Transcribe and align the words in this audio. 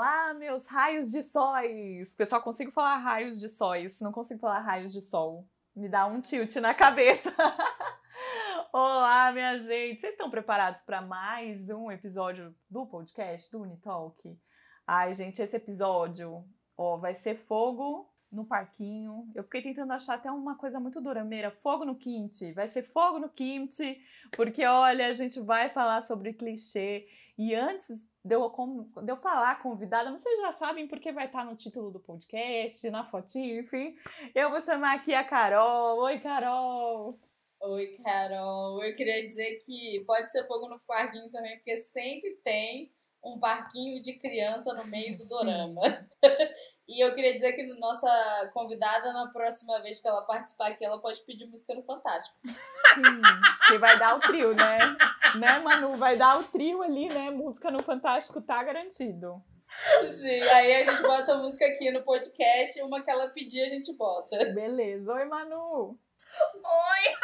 Olá, 0.00 0.32
meus 0.32 0.66
raios 0.66 1.10
de 1.10 1.22
sóis! 1.22 2.14
Pessoal, 2.14 2.40
consigo 2.40 2.70
falar 2.70 2.96
raios 2.96 3.38
de 3.38 3.50
sóis, 3.50 4.00
não 4.00 4.10
consigo 4.10 4.40
falar 4.40 4.60
raios 4.60 4.94
de 4.94 5.02
sol. 5.02 5.46
Me 5.76 5.90
dá 5.90 6.06
um 6.06 6.22
tilt 6.22 6.56
na 6.56 6.72
cabeça. 6.72 7.30
Olá, 8.72 9.30
minha 9.30 9.58
gente! 9.58 10.00
Vocês 10.00 10.14
estão 10.14 10.30
preparados 10.30 10.80
para 10.80 11.02
mais 11.02 11.68
um 11.68 11.92
episódio 11.92 12.56
do 12.70 12.86
podcast 12.86 13.52
do 13.52 13.60
Unitalk? 13.60 14.40
Ai, 14.86 15.12
gente, 15.12 15.42
esse 15.42 15.54
episódio 15.54 16.46
ó, 16.78 16.96
vai 16.96 17.12
ser 17.14 17.36
fogo 17.36 18.10
no 18.32 18.46
parquinho. 18.46 19.30
Eu 19.34 19.44
fiquei 19.44 19.60
tentando 19.60 19.92
achar 19.92 20.14
até 20.14 20.30
uma 20.30 20.56
coisa 20.56 20.80
muito 20.80 20.98
durameira, 20.98 21.50
fogo 21.50 21.84
no 21.84 21.94
kimchi. 21.94 22.54
Vai 22.54 22.68
ser 22.68 22.84
fogo 22.84 23.18
no 23.18 23.28
kimchi, 23.28 24.00
porque 24.30 24.64
olha, 24.64 25.08
a 25.08 25.12
gente 25.12 25.40
vai 25.40 25.68
falar 25.68 26.00
sobre 26.04 26.32
clichê. 26.32 27.06
E 27.40 27.54
antes 27.54 28.06
de 28.22 28.34
eu, 28.34 28.52
de 29.02 29.10
eu 29.10 29.16
falar 29.16 29.62
convidada, 29.62 30.12
vocês 30.12 30.38
já 30.40 30.52
sabem 30.52 30.86
porque 30.86 31.10
vai 31.10 31.24
estar 31.24 31.42
no 31.42 31.56
título 31.56 31.90
do 31.90 31.98
podcast, 31.98 32.90
na 32.90 33.02
fotinho, 33.02 33.60
enfim. 33.60 33.96
Eu 34.34 34.50
vou 34.50 34.60
chamar 34.60 34.96
aqui 34.96 35.14
a 35.14 35.24
Carol. 35.24 36.00
Oi, 36.00 36.20
Carol! 36.20 37.18
Oi, 37.62 37.96
Carol. 38.04 38.84
Eu 38.84 38.94
queria 38.94 39.26
dizer 39.26 39.62
que 39.64 40.04
pode 40.06 40.30
ser 40.30 40.46
fogo 40.46 40.68
no 40.68 40.78
parquinho 40.80 41.32
também, 41.32 41.56
porque 41.56 41.80
sempre 41.80 42.32
tem 42.44 42.92
um 43.24 43.40
parquinho 43.40 44.02
de 44.02 44.18
criança 44.18 44.74
no 44.74 44.86
meio 44.86 45.16
do 45.16 45.26
dorama. 45.26 45.80
e 46.90 47.00
eu 47.00 47.14
queria 47.14 47.32
dizer 47.32 47.52
que 47.52 47.62
nossa 47.78 48.50
convidada, 48.52 49.12
na 49.12 49.28
próxima 49.28 49.80
vez 49.80 50.00
que 50.00 50.08
ela 50.08 50.26
participar 50.26 50.72
aqui, 50.72 50.84
ela 50.84 51.00
pode 51.00 51.20
pedir 51.20 51.46
música 51.46 51.72
no 51.72 51.84
Fantástico. 51.84 52.36
Sim, 52.44 53.22
que 53.68 53.78
vai 53.78 53.96
dar 53.96 54.16
o 54.16 54.20
trio, 54.20 54.52
né? 54.52 54.78
Né, 55.36 55.60
Manu? 55.60 55.92
Vai 55.94 56.16
dar 56.16 56.40
o 56.40 56.42
trio 56.42 56.82
ali, 56.82 57.08
né? 57.08 57.30
Música 57.30 57.70
no 57.70 57.80
Fantástico 57.80 58.42
tá 58.42 58.60
garantido. 58.64 59.40
Sim, 60.18 60.40
aí 60.40 60.82
a 60.82 60.90
gente 60.90 61.02
bota 61.02 61.32
a 61.32 61.38
música 61.38 61.64
aqui 61.64 61.92
no 61.92 62.02
podcast, 62.02 62.82
uma 62.82 63.00
que 63.04 63.10
ela 63.10 63.28
pedir 63.28 63.62
a 63.62 63.68
gente 63.68 63.92
bota. 63.92 64.36
Beleza. 64.46 65.12
Oi, 65.12 65.24
Manu! 65.26 65.96
Oi! 66.54 67.14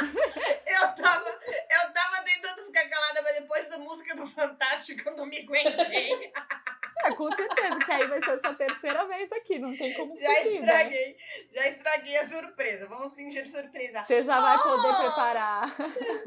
eu, 0.66 0.94
tava, 0.94 1.28
eu 1.28 1.92
tava 1.94 2.24
tentando 2.26 2.66
ficar 2.66 2.86
calada, 2.90 3.22
mas 3.22 3.40
depois 3.40 3.68
da 3.70 3.78
música 3.78 4.14
do 4.14 4.26
Fantástico 4.26 5.08
eu 5.08 5.16
não 5.16 5.24
me 5.24 5.38
aguentei. 5.38 6.30
É, 7.04 7.14
com 7.14 7.30
certeza, 7.30 7.78
que 7.78 7.92
aí 7.92 8.06
vai 8.06 8.22
ser 8.22 8.30
essa 8.32 8.54
terceira 8.54 9.06
vez 9.06 9.30
aqui, 9.32 9.58
não 9.58 9.76
tem 9.76 9.94
como 9.94 10.16
Já 10.18 10.28
fugir, 10.28 10.50
né? 10.50 10.58
estraguei, 10.58 11.08
né? 11.08 11.14
já 11.52 11.68
estraguei 11.68 12.16
a 12.16 12.26
surpresa. 12.26 12.88
Vamos 12.88 13.14
fingir 13.14 13.48
surpresa. 13.48 14.04
Você 14.04 14.24
já 14.24 14.40
vai 14.40 14.56
oh! 14.56 14.62
poder 14.62 14.96
preparar. 14.96 15.76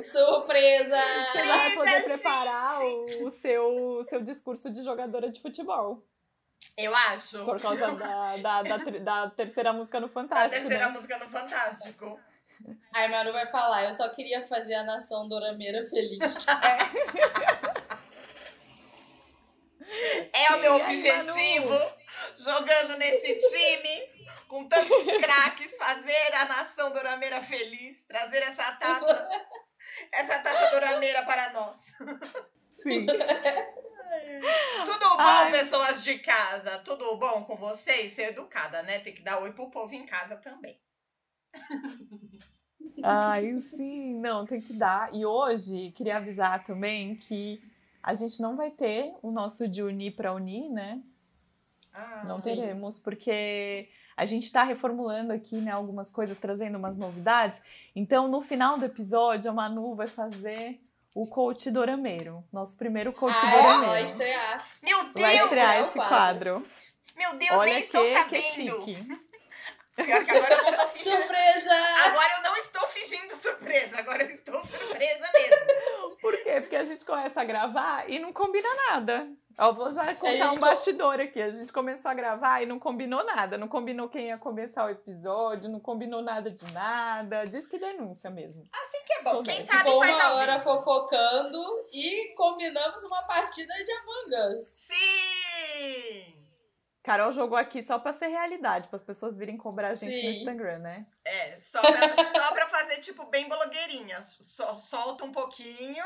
Surpresa! 0.04 0.98
Você 1.32 1.46
já 1.46 1.58
vai 1.58 1.72
poder 1.72 2.04
preparar 2.04 2.82
o, 2.82 3.26
o 3.28 3.32
seu, 3.32 3.68
o 3.68 4.04
seu 4.06 4.22
discurso 4.22 4.72
de 4.72 4.82
jogadora 4.84 5.30
de 5.30 5.42
futebol. 5.42 6.04
Eu 6.78 6.96
acho. 6.96 7.44
Por 7.44 7.60
causa 7.60 7.92
da, 7.92 8.38
da, 8.38 8.62
da, 8.64 8.78
da 8.78 9.30
terceira 9.30 9.74
música 9.74 10.00
no 10.00 10.08
Fantástico. 10.08 10.56
A 10.56 10.60
terceira 10.62 10.88
né? 10.88 10.92
música 10.94 11.18
no 11.18 11.26
Fantástico. 11.30 12.20
Aí 12.94 13.10
Maru 13.10 13.32
vai 13.32 13.48
falar, 13.48 13.86
eu 13.86 13.94
só 13.94 14.08
queria 14.10 14.46
fazer 14.48 14.76
a 14.76 14.84
nação 14.84 15.28
dorameira 15.28 15.88
feliz. 15.90 16.46
é. 16.48 17.71
É 20.34 20.56
o 20.56 20.60
meu 20.60 20.76
objetivo, 20.76 21.74
jogando 22.38 22.98
nesse 22.98 23.38
time, 23.50 24.32
com 24.48 24.68
tantos 24.68 25.04
craques, 25.20 25.76
fazer 25.78 26.34
a 26.36 26.46
nação 26.46 26.92
dorameira 26.92 27.42
feliz, 27.42 28.04
trazer 28.06 28.44
essa 28.44 28.72
taça, 28.74 29.30
essa 30.12 30.40
taça 30.40 30.72
dorameira 30.72 31.24
para 31.24 31.54
nós. 31.54 31.96
Sim. 32.82 33.06
Tudo 34.86 35.10
bom, 35.10 35.20
Ai. 35.20 35.52
pessoas 35.52 36.04
de 36.04 36.20
casa? 36.20 36.80
Tudo 36.80 37.16
bom 37.18 37.44
com 37.44 37.56
vocês? 37.56 38.14
Ser 38.14 38.30
educada, 38.30 38.82
né? 38.84 39.00
Tem 39.00 39.14
que 39.14 39.22
dar 39.22 39.40
oi 39.40 39.54
pro 39.54 39.70
povo 39.70 39.94
em 39.94 40.06
casa 40.06 40.36
também. 40.38 40.80
Ai, 43.04 43.62
sim, 43.62 44.20
não, 44.20 44.46
tem 44.46 44.60
que 44.60 44.74
dar. 44.74 45.14
E 45.14 45.26
hoje, 45.26 45.92
queria 45.92 46.18
avisar 46.18 46.64
também 46.66 47.16
que 47.16 47.62
a 48.04 48.14
gente 48.14 48.42
não 48.42 48.56
vai 48.56 48.72
ter 48.72 49.14
o 49.22 49.32
nosso 49.32 49.68
de 49.68 49.84
unir 49.84 50.16
para 50.16 50.34
unir, 50.34 50.70
né? 50.70 51.02
Ah, 51.94 52.24
não 52.26 52.38
sim. 52.38 52.56
teremos, 52.56 53.00
porque 53.00 53.90
a 54.16 54.26
gente 54.26 54.46
está 54.46 54.64
reformulando 54.64 55.34
aqui, 55.34 55.56
né, 55.56 55.72
algumas 55.72 56.12
coisas, 56.12 56.38
trazendo 56.38 56.78
umas 56.78 56.98
novidades. 56.98 57.60
Então, 57.96 58.28
no 58.28 58.42
final 58.42 58.78
do 58.78 58.86
episódio, 58.86 59.52
a 59.52 59.54
Manu 59.54 59.96
vai 59.96 60.08
fazer 60.08 60.80
o 61.14 61.28
coach 61.28 61.70
dorameiro. 61.70 62.44
Nosso 62.52 62.78
primeiro 62.78 63.12
coach 63.12 63.36
ah, 63.38 63.52
dorameiro. 63.52 63.92
Vai 63.92 64.04
estrear. 64.06 64.66
Meu 64.82 65.04
Deus! 65.04 65.22
Vai 65.22 65.38
estrear 65.38 65.78
esse 65.82 65.94
quadro. 65.94 66.66
Meu 67.16 67.36
Deus, 67.36 67.52
Olha 67.52 67.74
nem 67.74 67.76
que, 67.76 67.86
estou 67.86 68.06
sabendo. 68.06 68.30
Que 68.30 68.36
é 68.38 68.42
chique. 68.42 69.22
Pior 69.96 70.24
que 70.26 70.32
agora 70.32 70.54
eu 70.54 70.64
não 70.64 70.74
tô 70.74 70.88
fingindo. 70.90 71.18
Surpresa! 71.18 71.74
Agora 72.06 72.34
eu 72.38 72.44
não 72.44 72.58
estou 72.58 72.88
fingindo 72.88 73.36
surpresa, 73.36 74.00
agora 74.00 74.24
eu 74.24 74.30
estou 74.30 74.66
surpresa 74.66 75.30
mesmo. 75.34 75.58
Por 76.22 76.38
quê? 76.44 76.62
Porque 76.62 76.76
a 76.76 76.84
gente 76.84 77.04
começa 77.04 77.42
a 77.42 77.44
gravar 77.44 78.10
e 78.10 78.20
não 78.20 78.32
combina 78.32 78.70
nada. 78.90 79.28
Eu 79.58 79.74
vou 79.74 79.92
já 79.92 80.16
contar 80.16 80.52
um 80.52 80.60
bastidor 80.60 81.20
aqui. 81.20 81.42
A 81.42 81.50
gente 81.50 81.72
começou 81.74 82.10
a 82.10 82.14
gravar 82.14 82.62
e 82.62 82.66
não 82.66 82.80
combinou 82.80 83.24
nada. 83.24 83.58
Não 83.58 83.68
combinou 83.68 84.08
quem 84.08 84.28
ia 84.28 84.38
começar 84.38 84.86
o 84.86 84.90
episódio, 84.90 85.70
não 85.70 85.80
combinou 85.80 86.22
nada 86.22 86.50
de 86.50 86.72
nada. 86.74 87.44
Diz 87.44 87.68
que 87.68 87.78
denúncia 87.78 88.30
mesmo. 88.30 88.64
Assim 88.72 89.04
que 89.06 89.14
é 89.14 89.24
bom. 89.24 89.44
Quem 89.44 89.66
sabe 89.66 89.90
Ficou 89.90 90.00
faz 90.00 90.16
uma 90.16 90.34
hora 90.36 90.60
fofocando 90.62 91.60
e 91.92 92.34
combinamos 92.36 93.04
uma 93.04 93.24
partida 93.24 93.74
de 93.74 93.92
Among 93.92 94.56
Us. 94.56 94.64
Sim! 94.64 96.42
Carol 97.04 97.32
jogou 97.32 97.58
aqui 97.58 97.82
só 97.82 97.98
pra 97.98 98.14
ser 98.14 98.28
realidade, 98.28 98.88
para 98.88 98.96
as 98.96 99.02
pessoas 99.02 99.36
virem 99.36 99.58
cobrar 99.58 99.90
a 99.90 99.96
gente 99.96 100.14
Sim. 100.14 100.24
no 100.24 100.32
Instagram, 100.34 100.80
né? 100.80 101.06
É, 101.26 101.58
só 101.58 101.82
pra, 101.82 102.10
só 102.40 102.54
pra 102.54 102.68
fazer, 102.92 103.00
tipo, 103.00 103.26
bem 103.26 103.48
blogueirinha. 103.48 104.22
Só, 104.24 104.78
solta 104.78 105.24
um 105.24 105.32
pouquinho, 105.32 106.06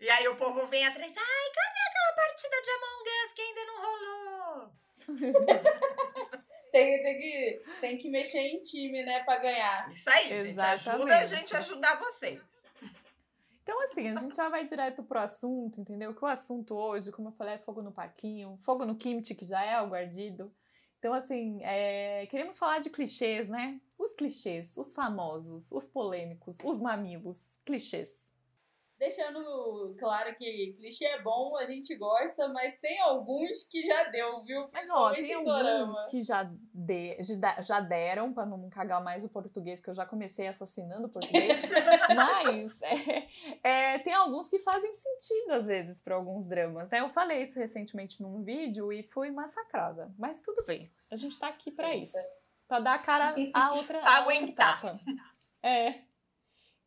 e 0.00 0.08
aí 0.10 0.28
o 0.28 0.36
povo 0.36 0.66
vem 0.66 0.86
atrás. 0.86 1.12
Ai, 1.16 1.50
cadê 1.54 1.80
aquela 1.88 2.12
partida 2.14 2.62
de 2.62 2.70
Among 2.70 3.10
Us 3.24 3.32
que 3.32 3.42
ainda 3.42 3.64
não 3.64 3.80
rolou? 3.82 4.70
tem, 6.72 7.02
tem, 7.02 7.18
que, 7.18 7.62
tem 7.80 7.98
que 7.98 8.08
mexer 8.10 8.40
em 8.40 8.62
time, 8.62 9.04
né, 9.04 9.22
pra 9.24 9.38
ganhar. 9.38 9.90
Isso 9.90 10.10
aí, 10.10 10.32
Exatamente. 10.32 10.78
gente. 10.78 10.90
Ajuda 10.90 11.16
a 11.16 11.26
gente 11.26 11.56
a 11.56 11.58
ajudar 11.58 11.98
vocês. 11.98 12.56
Então, 13.62 13.82
assim, 13.82 14.08
a 14.08 14.14
gente 14.14 14.36
já 14.36 14.48
vai 14.48 14.64
direto 14.64 15.02
pro 15.02 15.18
assunto, 15.18 15.80
entendeu? 15.80 16.14
Que 16.14 16.24
o 16.24 16.28
assunto 16.28 16.76
hoje, 16.76 17.10
como 17.10 17.28
eu 17.28 17.32
falei, 17.32 17.54
é 17.54 17.58
fogo 17.58 17.82
no 17.82 17.90
parquinho, 17.90 18.56
fogo 18.62 18.84
no 18.84 18.94
kimchi, 18.94 19.34
que 19.34 19.44
já 19.44 19.64
é 19.64 19.74
algo 19.74 19.94
ardido. 19.94 20.54
Então, 20.98 21.14
assim, 21.14 21.62
é... 21.62 22.26
queremos 22.26 22.58
falar 22.58 22.80
de 22.80 22.90
clichês, 22.90 23.48
né? 23.48 23.80
Os 23.98 24.14
clichês, 24.14 24.76
os 24.76 24.92
famosos, 24.92 25.72
os 25.72 25.88
polêmicos, 25.88 26.58
os 26.64 26.80
mamilos, 26.80 27.58
clichês 27.64 28.25
deixando 28.98 29.94
claro 29.98 30.34
que 30.36 30.74
clichê 30.78 31.04
é 31.04 31.22
bom, 31.22 31.56
a 31.56 31.66
gente 31.66 31.94
gosta, 31.96 32.48
mas 32.48 32.78
tem 32.80 33.00
alguns 33.00 33.68
que 33.68 33.82
já 33.82 34.04
deu, 34.04 34.42
viu? 34.44 34.68
Mas 34.72 34.88
ó, 34.90 35.12
tem 35.12 35.34
alguns 35.34 35.98
que 36.06 36.22
já, 36.22 36.50
de, 36.72 37.16
já 37.62 37.80
deram, 37.80 38.32
para 38.32 38.46
não 38.46 38.68
cagar 38.70 39.02
mais 39.02 39.24
o 39.24 39.28
português, 39.28 39.80
que 39.80 39.90
eu 39.90 39.94
já 39.94 40.06
comecei 40.06 40.46
assassinando 40.46 41.06
o 41.06 41.10
português. 41.10 41.52
mas 42.14 42.82
é, 42.82 43.28
é, 43.62 43.98
tem 43.98 44.12
alguns 44.12 44.48
que 44.48 44.58
fazem 44.58 44.94
sentido, 44.94 45.52
às 45.52 45.66
vezes, 45.66 46.00
para 46.02 46.14
alguns 46.14 46.46
dramas. 46.46 46.88
Né? 46.90 47.00
Eu 47.00 47.10
falei 47.10 47.42
isso 47.42 47.58
recentemente 47.58 48.22
num 48.22 48.42
vídeo 48.42 48.92
e 48.92 49.02
fui 49.02 49.30
massacrada. 49.30 50.12
Mas 50.18 50.40
tudo 50.40 50.64
bem, 50.64 50.90
a 51.10 51.16
gente 51.16 51.38
tá 51.38 51.48
aqui 51.48 51.70
para 51.70 51.94
isso. 51.94 52.16
Pra 52.66 52.80
dar 52.80 52.94
a 52.94 52.98
cara 52.98 53.34
a 53.52 53.74
outra. 53.74 54.00
Aguentar. 54.02 54.84
Outra 54.84 55.00
é 55.66 56.05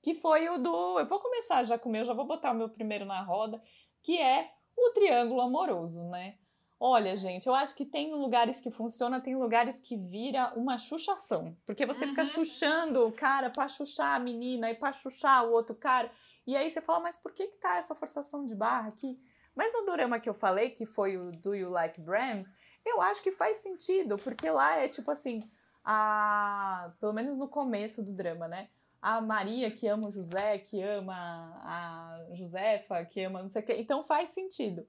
que 0.02 0.16
foi 0.16 0.50
o 0.50 0.58
do. 0.58 1.00
Eu 1.00 1.08
vou 1.08 1.20
começar 1.20 1.64
já 1.64 1.78
com 1.78 1.90
o 1.90 1.92
meu, 1.92 2.04
já 2.04 2.14
vou 2.14 2.26
botar 2.26 2.52
o 2.52 2.56
meu 2.56 2.70
primeiro 2.70 3.06
na 3.06 3.22
roda, 3.22 3.62
que 4.02 4.18
é 4.18 4.52
o 4.78 4.92
triângulo 4.92 5.42
amoroso, 5.42 6.04
né? 6.06 6.38
Olha, 6.82 7.14
gente, 7.18 7.46
eu 7.46 7.54
acho 7.54 7.76
que 7.76 7.84
tem 7.84 8.14
lugares 8.14 8.62
que 8.62 8.72
funciona, 8.72 9.20
tem 9.20 9.36
lugares 9.36 9.82
que 9.82 9.98
vira 9.98 10.54
uma 10.56 10.78
chuchação. 10.78 11.58
Porque 11.66 11.86
você 11.86 12.06
uhum. 12.06 12.12
fica 12.12 12.24
chuchando 12.24 13.06
o 13.06 13.12
cara 13.12 13.50
pra 13.50 13.68
chuchar 13.68 14.16
a 14.16 14.20
menina 14.20 14.72
e 14.72 14.76
pra 14.76 14.94
chuchar 14.94 15.46
o 15.46 15.52
outro 15.52 15.76
cara. 15.76 16.10
E 16.48 16.56
aí 16.56 16.72
você 16.72 16.80
fala, 16.80 17.02
mas 17.02 17.18
por 17.18 17.34
que 17.34 17.48
que 17.48 17.58
tá 17.58 17.78
essa 17.78 17.94
forçação 17.94 18.46
de 18.46 18.56
barra 18.56 18.88
aqui? 18.88 19.20
Mas 19.54 19.74
no 19.74 19.86
drama 19.92 20.22
que 20.22 20.30
eu 20.30 20.34
falei, 20.34 20.70
que 20.70 20.86
foi 20.86 21.18
o 21.18 21.32
Do 21.32 21.54
You 21.54 21.70
Like 21.70 22.00
Brahms, 22.00 22.48
eu 22.86 23.02
acho 23.02 23.22
que 23.22 23.32
faz 23.32 23.58
sentido, 23.58 24.18
porque 24.18 24.50
lá 24.50 24.78
é 24.78 24.88
tipo 24.88 25.12
assim, 25.12 25.40
a... 25.84 26.94
pelo 26.98 27.12
menos 27.12 27.38
no 27.38 27.50
começo 27.50 28.02
do 28.02 28.14
drama, 28.14 28.48
né? 28.48 28.70
A 29.02 29.22
Maria 29.22 29.72
que 29.72 29.88
ama 29.88 30.08
o 30.08 30.12
José, 30.12 30.58
que 30.60 30.82
ama 30.82 31.42
a 31.64 32.26
Josefa, 32.34 33.06
que 33.06 33.24
ama 33.24 33.44
não 33.44 33.50
sei 33.50 33.62
o 33.62 33.66
quê. 33.66 33.76
Então 33.78 34.04
faz 34.04 34.30
sentido. 34.30 34.88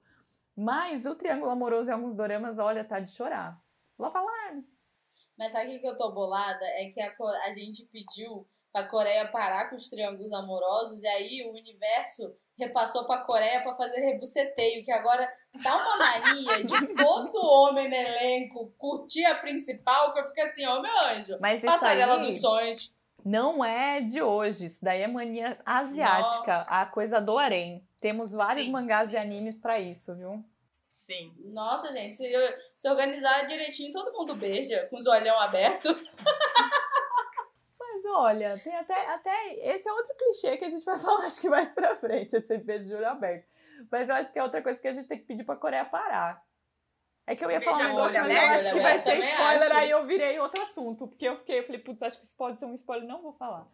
Mas 0.55 1.05
o 1.05 1.15
triângulo 1.15 1.51
amoroso 1.51 1.89
em 1.89 1.93
alguns 1.93 2.15
doramas, 2.15 2.59
olha, 2.59 2.83
tá 2.83 2.99
de 2.99 3.11
chorar. 3.11 3.59
Lava 3.97 4.19
alarme. 4.19 4.65
Mas 5.37 5.51
sabe 5.51 5.77
o 5.77 5.79
que 5.79 5.87
eu 5.87 5.97
tô 5.97 6.11
bolada? 6.11 6.65
É 6.65 6.89
que 6.89 7.01
a, 7.01 7.13
a 7.45 7.53
gente 7.53 7.85
pediu 7.85 8.47
pra 8.71 8.87
Coreia 8.87 9.27
parar 9.27 9.69
com 9.69 9.75
os 9.75 9.89
triângulos 9.89 10.31
amorosos, 10.33 11.01
e 11.01 11.07
aí 11.07 11.43
o 11.45 11.51
universo 11.51 12.35
repassou 12.57 13.05
pra 13.05 13.23
Coreia 13.23 13.61
pra 13.61 13.73
fazer 13.75 14.01
rebuceteio, 14.01 14.85
que 14.85 14.91
agora 14.91 15.31
dá 15.63 15.75
uma 15.75 15.97
mania 15.97 16.63
de 16.63 16.87
todo 16.95 17.37
homem 17.37 17.89
no 17.89 17.95
elenco 17.95 18.73
curtir 18.77 19.25
a 19.25 19.35
principal, 19.35 20.13
que 20.13 20.19
eu 20.19 20.27
fico 20.27 20.41
assim, 20.41 20.67
ô 20.67 20.81
meu 20.81 20.99
anjo, 20.99 21.37
Mas 21.39 21.61
passarela 21.61 22.15
aí 22.15 22.21
dos 22.21 22.41
sonhos. 22.41 22.93
Não 23.23 23.63
é 23.63 24.01
de 24.01 24.21
hoje. 24.21 24.65
Isso 24.65 24.83
daí 24.83 25.01
é 25.01 25.07
mania 25.07 25.57
asiática. 25.65 26.61
A 26.61 26.85
coisa 26.85 27.19
do 27.19 27.37
harém. 27.37 27.85
Temos 27.99 28.31
vários 28.31 28.65
Sim. 28.65 28.71
mangás 28.71 29.13
e 29.13 29.17
animes 29.17 29.57
pra 29.59 29.79
isso, 29.79 30.15
viu? 30.15 30.43
Sim. 30.91 31.33
Nossa, 31.45 31.91
gente, 31.91 32.15
se, 32.15 32.31
se 32.77 32.89
organizar 32.89 33.45
direitinho, 33.45 33.91
todo 33.91 34.13
mundo 34.13 34.35
beija, 34.35 34.87
com 34.87 34.97
os 34.97 35.05
olhão 35.05 35.39
aberto. 35.39 35.89
Mas 37.79 38.05
olha, 38.05 38.59
tem 38.63 38.75
até, 38.75 39.07
até. 39.07 39.53
Esse 39.73 39.89
é 39.89 39.93
outro 39.93 40.15
clichê 40.15 40.57
que 40.57 40.65
a 40.65 40.69
gente 40.69 40.85
vai 40.85 40.97
falar, 41.01 41.25
acho 41.25 41.41
que 41.41 41.49
mais 41.49 41.73
pra 41.73 41.95
frente, 41.95 42.35
esse 42.35 42.57
beijo 42.59 42.85
de 42.85 42.95
olho 42.95 43.07
aberto. 43.07 43.45
Mas 43.91 44.09
eu 44.09 44.15
acho 44.15 44.31
que 44.31 44.39
é 44.39 44.43
outra 44.43 44.61
coisa 44.61 44.79
que 44.79 44.87
a 44.87 44.93
gente 44.93 45.07
tem 45.07 45.17
que 45.19 45.25
pedir 45.25 45.43
pra 45.43 45.55
Coreia 45.55 45.85
parar. 45.85 46.41
É 47.31 47.35
que 47.35 47.45
eu 47.45 47.49
ia 47.49 47.61
falar 47.61 47.85
um 47.85 47.87
negócio, 47.87 48.21
mas 48.21 48.35
eu 48.35 48.49
acho 48.49 48.73
que 48.73 48.79
vai 48.81 48.99
ser 48.99 49.19
spoiler, 49.19 49.61
acho. 49.63 49.73
aí 49.73 49.89
eu 49.89 50.05
virei 50.05 50.37
outro 50.39 50.61
assunto. 50.61 51.07
Porque 51.07 51.25
eu 51.25 51.37
fiquei, 51.37 51.59
eu 51.59 51.63
falei, 51.63 51.79
putz, 51.79 52.03
acho 52.03 52.19
que 52.19 52.25
isso 52.25 52.35
pode 52.35 52.59
ser 52.59 52.65
um 52.65 52.75
spoiler, 52.75 53.07
não 53.07 53.21
vou 53.21 53.31
falar. 53.31 53.65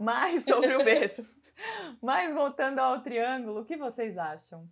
Mas 0.00 0.42
sobre 0.44 0.74
o 0.74 0.82
beijo. 0.82 1.24
Mas 2.02 2.34
voltando 2.34 2.80
ao 2.80 3.00
triângulo, 3.02 3.60
o 3.60 3.64
que 3.64 3.76
vocês 3.76 4.18
acham? 4.18 4.68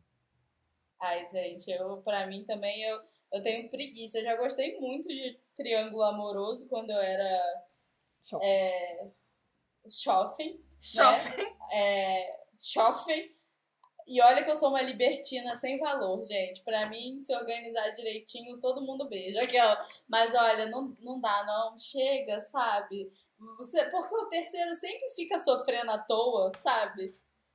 Ai, 1.00 1.24
gente, 1.26 1.70
eu, 1.70 1.98
pra 1.98 2.26
mim 2.26 2.44
também, 2.44 2.82
eu, 2.82 3.00
eu 3.32 3.42
tenho 3.44 3.70
preguiça. 3.70 4.18
Eu 4.18 4.24
já 4.24 4.34
gostei 4.34 4.76
muito 4.80 5.06
de 5.06 5.38
triângulo 5.54 6.02
amoroso 6.02 6.68
quando 6.68 6.90
eu 6.90 6.98
era 6.98 7.62
Choque. 8.24 8.44
é, 8.44 9.06
shopping, 9.88 10.60
Shopping. 10.80 11.56
é, 11.72 12.40
shopping. 12.58 13.36
E 14.06 14.20
olha 14.20 14.44
que 14.44 14.50
eu 14.50 14.56
sou 14.56 14.70
uma 14.70 14.82
libertina 14.82 15.56
sem 15.56 15.78
valor, 15.78 16.22
gente. 16.24 16.62
Pra 16.62 16.88
mim, 16.88 17.22
se 17.22 17.34
organizar 17.34 17.90
direitinho, 17.90 18.60
todo 18.60 18.82
mundo 18.82 19.08
beija. 19.08 19.42
Aquela. 19.42 19.84
Mas 20.08 20.34
olha, 20.34 20.66
não, 20.66 20.96
não 21.00 21.20
dá, 21.20 21.44
não. 21.44 21.78
Chega, 21.78 22.40
sabe? 22.40 23.12
Você, 23.58 23.84
porque 23.86 24.14
o 24.14 24.26
terceiro 24.26 24.74
sempre 24.74 25.10
fica 25.10 25.38
sofrendo 25.38 25.90
à 25.90 25.98
toa, 25.98 26.52
sabe? 26.56 27.14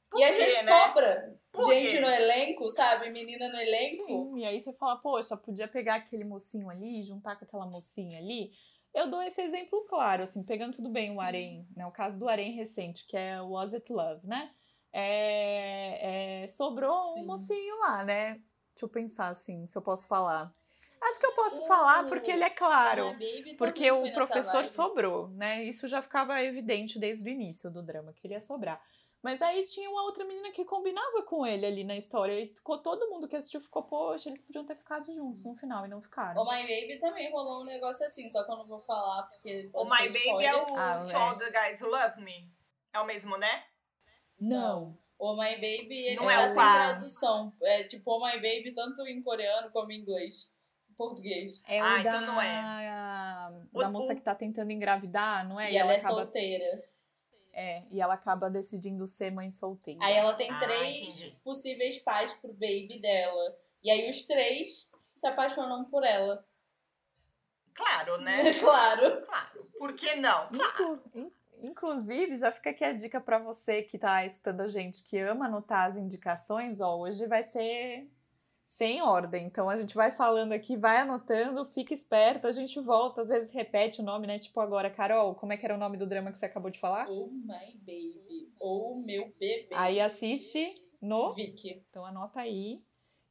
Por 0.10 0.20
e 0.20 0.24
às 0.24 0.36
vezes 0.36 0.64
né? 0.64 0.72
sobra 0.72 1.40
Por 1.52 1.74
gente 1.74 1.92
quê? 1.92 2.00
no 2.00 2.10
elenco, 2.10 2.72
sabe? 2.72 3.10
Menina 3.10 3.50
no 3.50 3.58
elenco. 3.58 4.06
Sim, 4.06 4.40
e 4.40 4.46
aí 4.46 4.62
você 4.62 4.74
fala, 4.74 4.98
poxa, 4.98 5.36
podia 5.36 5.68
pegar 5.68 5.96
aquele 5.96 6.24
mocinho 6.24 6.70
ali 6.70 7.00
e 7.00 7.04
juntar 7.04 7.36
com 7.38 7.46
aquela 7.46 7.66
mocinha 7.66 8.20
ali. 8.20 8.52
Eu 8.94 9.10
dou 9.10 9.22
esse 9.22 9.42
exemplo 9.42 9.86
claro, 9.86 10.24
assim, 10.24 10.44
pegando 10.44 10.76
tudo 10.76 10.90
bem 10.90 11.12
o 11.12 11.16
Sim. 11.16 11.22
Arém, 11.22 11.68
né? 11.76 11.86
O 11.86 11.92
caso 11.92 12.18
do 12.20 12.28
Arém 12.28 12.54
recente, 12.54 13.06
que 13.06 13.18
é 13.18 13.42
o 13.42 13.52
Was 13.52 13.74
It 13.74 13.92
Love, 13.92 14.26
né? 14.26 14.52
É, 14.94 16.44
é, 16.44 16.48
sobrou 16.48 17.14
Sim. 17.14 17.22
um 17.24 17.26
mocinho 17.28 17.80
lá, 17.80 18.04
né? 18.04 18.34
Deixa 18.74 18.84
eu 18.84 18.90
pensar 18.90 19.28
assim, 19.30 19.66
se 19.66 19.78
eu 19.78 19.82
posso 19.82 20.08
falar. 20.08 20.54
Acho 21.02 21.20
que 21.20 21.26
eu 21.26 21.34
posso 21.34 21.62
O- 21.64 21.68
falar 21.68 22.08
porque 22.10 22.32
ele 22.32 22.44
é 22.44 22.50
claro. 22.50 23.12
Baby 23.14 23.56
Porque 23.58 23.90
o 23.92 24.12
professor 24.14 24.62
vibe. 24.64 24.70
sobrou, 24.70 25.28
né? 25.30 25.64
Isso 25.64 25.88
já 25.88 26.02
ficava 26.02 26.42
evidente 26.44 27.00
desde 27.00 27.30
o 27.30 27.32
início 27.32 27.70
do 27.72 27.84
drama, 27.84 28.14
que 28.14 28.26
ele 28.26 28.34
ia 28.34 28.42
sobrar. 28.42 28.82
Mas 29.22 29.42
aí 29.42 29.64
tinha 29.66 29.90
uma 29.90 30.04
outra 30.04 30.24
menina 30.26 30.52
que 30.52 30.64
combinava 30.64 31.24
com 31.24 31.46
ele 31.46 31.66
ali 31.66 31.84
na 31.84 31.96
história. 31.96 32.40
E 32.40 32.48
ficou 32.48 32.78
todo 32.80 33.10
mundo 33.10 33.28
que 33.28 33.36
assistiu 33.36 33.60
ficou, 33.62 33.84
poxa, 33.84 34.30
eles 34.30 34.42
podiam 34.42 34.66
ter 34.66 34.76
ficado 34.76 35.12
juntos 35.14 35.44
no 35.44 35.56
final 35.56 35.86
e 35.86 35.88
não 35.88 36.02
ficaram. 36.02 36.42
O 36.42 36.46
My 36.46 36.62
Baby 36.62 37.00
também 37.00 37.32
rolou 37.32 37.62
um 37.62 37.66
negócio 37.66 38.06
assim, 38.06 38.30
só 38.30 38.44
que 38.44 38.52
eu 38.52 38.58
não 38.58 38.68
vou 38.68 38.80
falar 38.82 39.24
porque 39.24 39.70
O 39.74 39.84
My 39.86 40.08
Baby 40.08 40.18
spoiler. 40.20 40.50
é 40.52 40.56
o 40.56 40.78
Ah, 40.78 41.04
To 41.06 41.12
é. 41.12 41.16
All 41.16 41.38
the 41.38 41.50
Guys 41.52 41.82
Who 41.82 41.90
Love 41.90 42.22
Me. 42.22 42.52
É 42.94 43.00
o 43.00 43.06
mesmo, 43.06 43.38
né? 43.38 43.64
Não. 44.40 44.98
O 45.20 45.34
My 45.34 45.56
Baby, 45.56 45.96
ele 46.06 46.16
Não 46.18 46.26
tá 46.26 46.34
é 46.42 46.48
sem 46.48 46.56
tradução. 46.56 47.52
É 47.64 47.84
tipo 47.84 48.12
o 48.12 48.24
My 48.26 48.34
Baby 48.36 48.74
tanto 48.76 49.02
em 49.08 49.22
coreano 49.24 49.72
como 49.72 49.92
em 49.92 50.00
inglês. 50.00 50.54
Em 50.90 50.94
português. 50.94 51.62
É 51.68 51.82
o 51.82 51.86
Ah, 51.86 51.94
da, 51.96 52.00
então 52.02 52.22
não 52.22 52.42
da 53.82 53.90
O- 53.90 53.92
moça 53.92 54.14
que 54.16 54.22
tá 54.22 54.36
tentando 54.36 54.72
engravidar, 54.72 55.48
não 55.48 55.60
é? 55.60 55.72
e 55.72 55.78
ela, 55.78 55.94
é 55.94 55.98
acaba, 55.98 56.14
solteira. 56.16 56.84
é, 57.54 57.84
e 57.90 58.00
ela 58.00 58.14
acaba 58.14 58.50
decidindo 58.50 59.08
ser 59.08 59.32
mãe 59.32 59.52
solteira. 59.52 60.00
Aí 60.04 60.14
ela 60.14 60.34
tem 60.36 60.52
Ah, 60.52 60.60
três 60.60 61.20
entendi. 61.20 61.36
possíveis 61.44 61.98
pais 62.00 62.34
pro 62.36 62.54
baby 62.54 63.00
dela. 63.02 63.58
E 63.84 63.90
aí 63.90 64.10
os 64.10 64.24
três 64.24 64.90
se 65.16 65.26
apaixonam 65.26 65.86
por 65.86 66.04
ela. 66.04 66.46
Claro, 67.74 68.18
né? 68.22 68.38
claro. 68.60 69.22
Claro. 69.26 69.66
Por 69.80 69.94
que 69.96 70.16
não? 70.16 70.50
In- 71.16 71.32
Inclusive, 71.64 72.36
já 72.36 72.52
fica 72.52 72.70
aqui 72.70 72.84
a 72.84 72.94
dica 72.94 73.20
pra 73.20 73.40
você 73.40 73.82
que 73.82 73.98
tá 73.98 74.26
escutando 74.26 74.62
a 74.62 74.68
gente, 74.68 75.04
que 75.04 75.18
ama 75.18 75.46
anotar 75.46 75.88
as 75.88 75.98
indicações, 75.98 76.80
ó, 76.80 76.98
hoje 76.98 77.26
vai 77.28 77.44
ser 77.44 78.10
sem 78.68 79.02
ordem. 79.02 79.46
Então 79.46 79.70
a 79.70 79.78
gente 79.78 79.96
vai 79.96 80.12
falando 80.12 80.52
aqui, 80.52 80.76
vai 80.76 80.98
anotando, 80.98 81.66
fica 81.66 81.94
esperto, 81.94 82.48
a 82.48 82.52
gente 82.52 82.80
volta, 82.80 83.22
às 83.22 83.30
vezes 83.30 83.52
repete 83.52 84.02
o 84.02 84.04
nome, 84.04 84.28
né? 84.28 84.38
Tipo 84.38 84.60
agora, 84.60 84.90
Carol, 84.90 85.34
como 85.36 85.54
é 85.54 85.58
que 85.58 85.66
era 85.66 85.76
o 85.76 85.80
nome 85.80 85.98
do 85.98 86.06
drama 86.06 86.32
que 86.32 86.38
você 86.38 86.46
acabou 86.46 86.70
de 86.70 86.80
falar? 86.80 87.10
Oh 87.10 87.28
my 87.28 87.78
baby. 87.80 88.52
Oh 88.60 89.02
meu 89.04 89.34
bebê. 89.40 89.70
Aí 89.74 90.00
assiste 90.00 90.74
no 91.02 91.34
Vicky. 91.34 91.84
Então 91.90 92.06
anota 92.06 92.42
aí. 92.42 92.82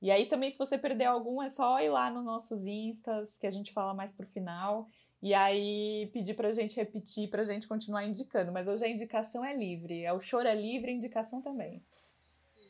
E 0.01 0.11
aí 0.11 0.27
também, 0.27 0.51
se 0.51 0.59
você 0.59 0.77
perder 0.77 1.07
algum, 1.07 1.43
é 1.43 1.49
só 1.49 1.81
ir 1.81 1.89
lá 1.89 2.11
nos 2.11 2.25
nossos 2.25 2.67
instas, 2.67 3.39
que 3.39 3.47
a 3.47 3.51
gente 3.51 3.73
fala 3.73 3.95
mais 3.95 4.13
pro 4.13 4.27
final. 4.27 4.89
E 5.27 5.35
aí 5.35 6.09
pedir 6.13 6.35
pra 6.35 6.53
gente 6.53 6.77
repetir, 6.77 7.29
pra 7.29 7.43
gente 7.43 7.67
continuar 7.67 8.05
indicando. 8.05 8.53
Mas 8.53 8.69
hoje 8.69 8.85
a 8.85 8.89
indicação 8.89 9.45
é 9.45 9.53
livre. 9.57 10.05
É 10.05 10.13
o 10.13 10.21
choro 10.21 10.47
é 10.47 10.55
livre, 10.55 10.93
a 10.93 10.95
indicação 10.95 11.43
também. 11.43 11.85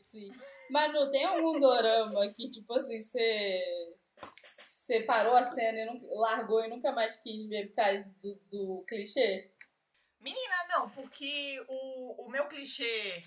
Sim. 0.01 0.33
Manu, 0.71 1.11
tem 1.11 1.23
algum 1.23 1.59
dorama 1.59 2.27
que, 2.33 2.49
tipo 2.49 2.73
assim, 2.73 3.03
você. 3.03 3.61
Você 4.41 5.01
parou 5.01 5.35
a 5.35 5.43
cena 5.43 5.77
e 5.77 5.85
não, 5.85 6.01
largou 6.15 6.63
e 6.63 6.67
nunca 6.67 6.91
mais 6.93 7.17
quis 7.17 7.45
ver 7.45 7.67
por 7.67 7.75
causa 7.75 8.11
do, 8.23 8.35
do 8.49 8.85
clichê? 8.87 9.51
Menina, 10.19 10.55
não, 10.69 10.89
porque 10.89 11.63
o, 11.67 12.25
o 12.25 12.29
meu 12.31 12.47
clichê 12.47 13.21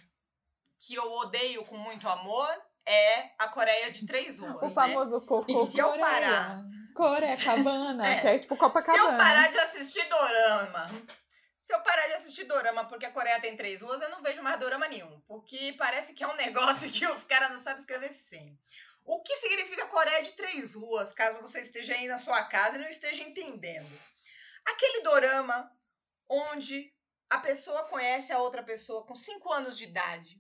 que 0.81 0.95
eu 0.97 1.05
odeio 1.19 1.65
com 1.67 1.77
muito 1.77 2.09
amor 2.09 2.49
é 2.85 3.31
a 3.39 3.47
Coreia 3.47 3.93
de 3.93 4.05
três 4.07 4.41
ruas. 4.41 4.57
O 4.57 4.67
né? 4.67 4.71
famoso 4.73 5.21
cocô 5.21 5.67
Se 5.67 5.79
eu 5.79 5.87
Coreia. 5.87 6.05
parar- 6.05 6.65
Coreia, 6.95 7.37
cabana, 7.37 8.07
É. 8.07 8.21
que 8.21 8.27
é 8.29 8.39
tipo 8.39 8.55
Se 8.55 8.61
eu 8.63 8.69
Copacabana. 8.69 9.17
parar 9.19 9.49
de 9.51 9.59
assistir 9.59 10.05
dorama, 10.09 10.91
se 11.57 11.73
eu 11.75 11.81
parar 11.83 12.07
de 12.09 12.15
assistir 12.15 12.45
dorama 12.45 12.85
porque 12.87 13.07
a 13.07 13.11
Coreia 13.11 13.41
tem 13.41 13.57
três 13.57 13.81
ruas, 13.81 14.01
eu 14.03 14.09
não 14.11 14.23
vejo 14.23 14.43
mais 14.43 14.59
dorama 14.59 14.89
nenhum. 14.89 15.21
Porque 15.29 15.75
parece 15.79 16.13
que 16.15 16.23
é 16.25 16.27
um 16.29 16.35
negócio 16.85 16.91
que 16.91 17.07
os 17.07 17.25
caras 17.25 17.51
não 17.51 17.59
sabem 17.59 17.81
escrever 17.81 18.11
sem. 18.11 18.59
O 19.05 19.23
que 19.23 19.35
significa 19.37 19.87
Coreia 19.87 20.23
de 20.23 20.33
três 20.33 20.75
ruas, 20.75 21.13
caso 21.13 21.41
você 21.41 21.61
esteja 21.61 21.95
aí 21.95 22.07
na 22.07 22.19
sua 22.19 22.43
casa 22.45 22.77
e 22.77 22.81
não 22.81 22.89
esteja 22.89 23.23
entendendo? 23.23 23.91
Aquele 24.67 25.03
dorama 25.03 25.71
onde 26.29 26.93
a 27.29 27.39
pessoa 27.39 27.85
conhece 27.85 28.33
a 28.33 28.39
outra 28.39 28.63
pessoa 28.63 29.05
com 29.05 29.15
cinco 29.17 29.53
anos 29.53 29.77
de 29.77 29.85
idade. 29.85 30.39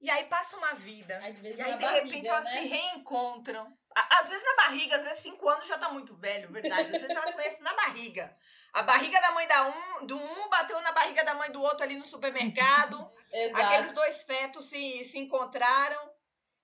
E 0.00 0.08
aí 0.10 0.24
passa 0.24 0.56
uma 0.56 0.74
vida. 0.74 1.16
Às 1.18 1.36
vezes 1.38 1.58
E 1.58 1.62
aí, 1.62 1.72
de 1.74 1.78
barriga, 1.80 2.04
repente, 2.04 2.28
elas 2.28 2.44
né? 2.44 2.50
se 2.52 2.68
reencontram. 2.68 3.66
Às 3.94 4.28
vezes 4.28 4.44
na 4.44 4.54
barriga, 4.56 4.94
às 4.96 5.02
vezes 5.02 5.18
cinco 5.18 5.48
anos 5.48 5.66
já 5.66 5.76
tá 5.76 5.88
muito 5.88 6.14
velho, 6.14 6.52
verdade. 6.52 6.82
Às 6.94 7.02
vezes 7.02 7.10
ela 7.10 7.32
conhece 7.32 7.60
na 7.62 7.74
barriga. 7.74 8.32
A 8.72 8.82
barriga 8.82 9.20
da 9.20 9.32
mãe 9.32 9.46
da 9.48 9.66
um, 9.66 10.06
do 10.06 10.16
um 10.16 10.48
bateu 10.48 10.80
na 10.82 10.92
barriga 10.92 11.24
da 11.24 11.34
mãe 11.34 11.50
do 11.50 11.60
outro 11.60 11.82
ali 11.82 11.96
no 11.96 12.04
supermercado. 12.06 12.96
Aqueles 13.54 13.86
Exato. 13.88 13.94
dois 13.94 14.22
fetos 14.22 14.66
se, 14.66 15.04
se 15.04 15.18
encontraram. 15.18 16.08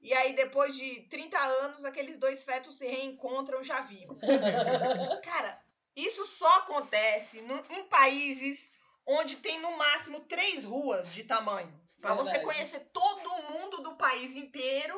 E 0.01 0.13
aí, 0.13 0.35
depois 0.35 0.77
de 0.77 1.01
30 1.09 1.39
anos, 1.41 1.85
aqueles 1.85 2.19
dois 2.19 2.45
fetos 2.45 2.77
se 2.79 2.87
reencontram 2.87 3.65
já 3.65 3.81
vivos. 3.81 4.21
Cara, 5.25 5.59
isso 5.97 6.25
só 6.27 6.59
acontece 6.59 7.41
no- 7.43 7.65
em 7.71 7.85
países 7.89 8.73
onde 9.07 9.37
tem 9.37 9.59
no 9.61 9.77
máximo 9.77 10.21
três 10.21 10.63
ruas 10.65 11.11
de 11.13 11.25
tamanho. 11.25 11.83
Pra 12.05 12.15
você 12.15 12.39
conhecer 12.41 12.81
todo 12.93 13.31
mundo 13.53 13.83
do 13.83 13.97
país 13.97 14.37
inteiro 14.37 14.95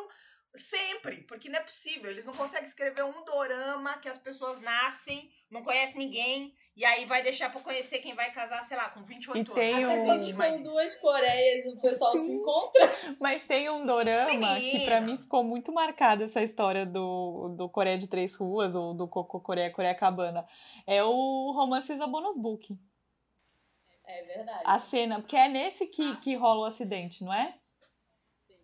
sempre. 0.54 1.22
Porque 1.24 1.48
não 1.48 1.58
é 1.58 1.62
possível. 1.62 2.10
Eles 2.10 2.24
não 2.24 2.32
conseguem 2.34 2.66
escrever 2.66 3.04
um 3.04 3.24
dorama 3.24 3.98
que 3.98 4.08
as 4.08 4.16
pessoas 4.16 4.58
nascem, 4.60 5.30
não 5.50 5.62
conhecem 5.62 5.98
ninguém. 5.98 6.52
E 6.74 6.84
aí 6.84 7.06
vai 7.06 7.22
deixar 7.22 7.50
pra 7.50 7.60
conhecer 7.60 7.98
quem 8.00 8.14
vai 8.14 8.30
casar, 8.32 8.62
sei 8.64 8.76
lá, 8.76 8.88
com 8.90 9.02
28 9.02 9.50
E 9.50 9.54
tem 9.54 9.84
anos. 9.84 9.98
Um- 9.98 10.06
mais 10.06 10.22
são 10.52 10.62
duas 10.62 10.94
Coreias 10.96 11.64
e 11.64 11.68
o 11.76 11.80
pessoal 11.80 12.12
se 12.12 12.18
Sim. 12.26 12.36
encontra. 12.36 12.96
Mas 13.20 13.44
tem 13.46 13.70
um 13.70 13.84
dorama 13.84 14.30
que 14.58 14.84
pra 14.86 15.00
mim 15.00 15.16
ficou 15.16 15.42
muito 15.44 15.72
marcada 15.72 16.24
essa 16.24 16.42
história 16.42 16.84
do, 16.84 17.54
do 17.56 17.68
Coreia 17.68 17.96
de 17.96 18.08
Três 18.08 18.34
Ruas, 18.36 18.74
ou 18.74 18.92
do 18.94 19.06
Coco 19.08 19.40
Coreia 19.40 19.70
Coreia 19.72 19.94
Cabana. 19.94 20.46
É 20.86 21.02
o 21.02 21.52
Romances 21.54 22.00
a 22.00 22.06
Bonus 22.06 22.36
Book. 22.38 22.76
É 24.06 24.22
verdade. 24.22 24.62
A 24.64 24.78
cena, 24.78 25.20
porque 25.20 25.36
é 25.36 25.48
nesse 25.48 25.86
que, 25.86 26.16
que 26.20 26.34
rola 26.36 26.60
o 26.60 26.64
acidente, 26.64 27.24
não 27.24 27.32
é? 27.32 27.58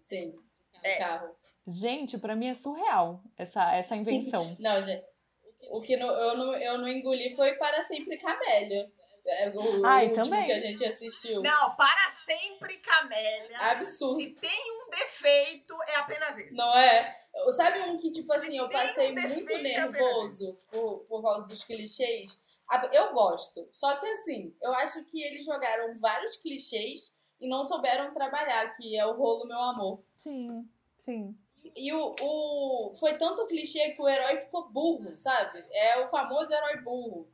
Sim, 0.01 0.33
de 0.81 0.89
É. 0.89 0.99
carro. 0.99 1.35
Gente, 1.67 2.19
pra 2.19 2.35
mim 2.35 2.49
é 2.49 2.55
surreal 2.55 3.21
essa, 3.37 3.75
essa 3.75 3.95
invenção. 3.97 4.57
Não, 4.59 4.83
gente. 4.83 5.05
O 5.71 5.81
que 5.81 5.97
não- 5.97 6.09
eu, 6.11 6.37
não, 6.37 6.55
eu 6.57 6.77
não 6.79 6.89
engoli 6.89 7.37
foi 7.37 7.55
para 7.55 7.81
sempre 7.83 8.17
camélia. 8.19 8.91
É 9.25 9.49
o 9.51 9.87
Ai, 9.87 10.07
último 10.09 10.25
também. 10.25 10.47
que 10.47 10.53
a 10.53 10.59
gente 10.59 10.85
assistiu. 10.85 11.41
Não, 11.41 11.77
para 11.77 12.11
sempre, 12.27 12.79
Camélia. 12.79 13.57
Absurdo. 13.71 14.21
Se 14.21 14.31
tem 14.31 14.51
um 14.85 14.91
defeito, 14.91 15.81
é 15.87 15.95
apenas 15.95 16.37
esse. 16.37 16.53
Não 16.53 16.77
é? 16.77 17.17
Sabe 17.53 17.79
um 17.83 17.97
que, 17.97 18.11
tipo 18.11 18.33
assim, 18.33 18.59
eu 18.59 18.69
tem 18.69 18.81
um 18.81 18.83
passei 18.83 19.15
defeito, 19.15 19.35
muito 19.35 19.53
é 19.53 19.63
nervoso 19.63 20.59
por, 20.69 21.05
por 21.09 21.23
causa 21.23 21.47
dos 21.47 21.63
clichês? 21.63 22.42
Eu 22.93 23.13
gosto. 23.13 23.69
Só 23.73 23.97
que 23.97 24.07
assim, 24.07 24.55
eu 24.63 24.73
acho 24.75 25.05
que 25.07 25.23
eles 25.23 25.45
jogaram 25.45 25.99
vários 25.99 26.37
clichês 26.37 27.15
e 27.41 27.49
não 27.49 27.65
souberam 27.65 28.13
trabalhar, 28.13 28.77
que 28.77 28.97
é 28.97 29.05
o 29.07 29.17
rolo 29.17 29.47
meu 29.47 29.61
amor. 29.61 30.03
Sim, 30.15 30.69
sim. 30.99 31.37
E 31.77 31.93
o, 31.93 32.13
o 32.21 32.95
foi 32.99 33.17
tanto 33.19 33.47
clichê 33.47 33.91
que 33.91 34.03
o 34.03 34.09
herói 34.09 34.39
ficou 34.39 34.69
burro, 34.69 35.17
sabe? 35.17 35.65
É 35.73 36.05
o 36.05 36.09
famoso 36.09 36.53
herói 36.53 36.79
burro. 36.83 37.29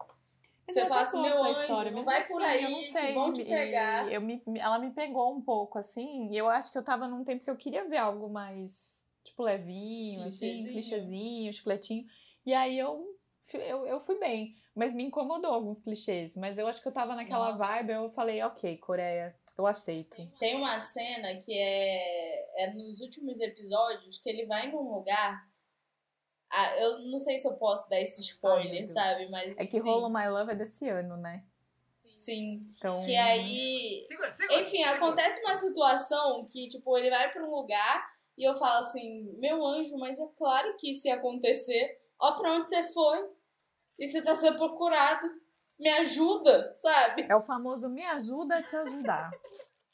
Mas 0.67 0.77
Você 0.77 0.83
eu 0.83 0.87
fala 0.87 1.03
assim, 1.03 1.23
meu 1.23 1.43
anjo, 1.45 1.61
história, 1.63 1.91
não 1.91 2.05
vai 2.05 2.27
por 2.27 2.43
assim, 2.43 2.51
aí, 2.51 2.65
eu 2.65 2.71
não 2.71 2.79
que 2.81 2.85
sei, 2.85 3.15
vão 3.15 3.33
te 3.33 3.45
pegar. 3.45 4.13
Eu 4.13 4.21
me, 4.21 4.43
ela 4.57 4.79
me 4.79 4.91
pegou 4.91 5.35
um 5.35 5.41
pouco, 5.41 5.79
assim, 5.79 6.31
e 6.31 6.37
eu 6.37 6.47
acho 6.47 6.71
que 6.71 6.77
eu 6.77 6.85
tava 6.85 7.09
num 7.09 7.25
tempo 7.25 7.43
que 7.43 7.51
eu 7.51 7.57
queria 7.57 7.89
ver 7.89 7.97
algo 7.97 8.29
mais, 8.29 9.03
tipo, 9.25 9.43
levinho, 9.43 10.25
assim, 10.25 10.41
Clichêzinho. 10.41 10.73
clichêzinho, 10.73 11.53
chicletinho. 11.55 12.07
E 12.45 12.53
aí 12.53 12.79
eu, 12.79 13.08
eu, 13.57 13.87
eu 13.87 14.01
fui 14.01 14.19
bem. 14.19 14.55
Mas 14.75 14.95
me 14.95 15.05
incomodou 15.05 15.53
alguns 15.53 15.81
clichês. 15.81 16.37
Mas 16.37 16.59
eu 16.59 16.67
acho 16.69 16.81
que 16.83 16.89
eu 16.89 16.93
tava 16.93 17.15
naquela 17.15 17.53
Nossa. 17.53 17.59
vibe, 17.59 17.91
eu 17.93 18.11
falei, 18.11 18.43
ok, 18.43 18.77
Coreia, 18.79 19.35
eu 19.57 19.67
aceito. 19.67 20.17
Tem 20.39 20.57
uma 20.57 20.79
cena 20.81 21.35
que 21.37 21.53
é, 21.53 22.65
é 22.65 22.73
nos 22.75 23.01
últimos 23.01 23.41
episódios 23.41 24.19
que 24.19 24.29
ele 24.29 24.47
vai 24.47 24.71
num 24.71 24.93
lugar. 24.93 25.49
Ah, 26.51 26.77
eu 26.79 26.99
não 27.11 27.21
sei 27.21 27.39
se 27.39 27.47
eu 27.47 27.55
posso 27.55 27.89
dar 27.91 28.01
esse 28.01 28.21
Ai, 28.21 28.27
spoiler, 28.27 28.71
Deus. 28.85 28.91
sabe? 28.91 29.29
Mas 29.31 29.55
É 29.57 29.67
que 29.67 29.79
Rolo 29.81 30.09
My 30.09 30.29
Love 30.29 30.53
é 30.53 30.55
desse 30.55 30.89
ano, 30.89 31.17
né? 31.17 31.45
Sim. 32.15 32.61
Então. 32.77 33.03
Que 33.05 33.15
aí 33.17 34.05
Segura, 34.09 34.33
segura. 34.33 34.61
Enfim, 34.61 34.77
segura. 34.79 34.97
acontece 34.97 35.41
uma 35.43 35.57
situação 35.57 36.47
que, 36.51 36.69
tipo, 36.69 36.97
ele 36.99 37.11
vai 37.11 37.31
pra 37.33 37.45
um 37.45 37.51
lugar 37.51 38.11
e 38.37 38.45
eu 38.49 38.57
falo 38.57 38.85
assim, 38.85 39.25
meu 39.39 39.65
anjo, 39.65 39.97
mas 39.99 40.19
é 40.19 40.27
claro 40.37 40.77
que 40.77 40.93
isso 40.93 41.07
ia 41.07 41.15
acontecer. 41.17 42.01
Ó 42.21 42.33
pra 42.33 42.53
onde 42.53 42.69
você 42.69 42.83
foi. 42.93 43.29
E 43.99 44.07
você 44.07 44.23
tá 44.23 44.35
sendo 44.37 44.57
procurado. 44.59 45.29
Me 45.79 45.89
ajuda, 45.91 46.75
sabe? 46.83 47.27
É 47.29 47.37
o 47.37 47.43
famoso 47.43 47.89
me 47.89 48.05
ajuda 48.05 48.57
a 48.57 48.63
te 48.63 48.75
ajudar. 48.77 49.31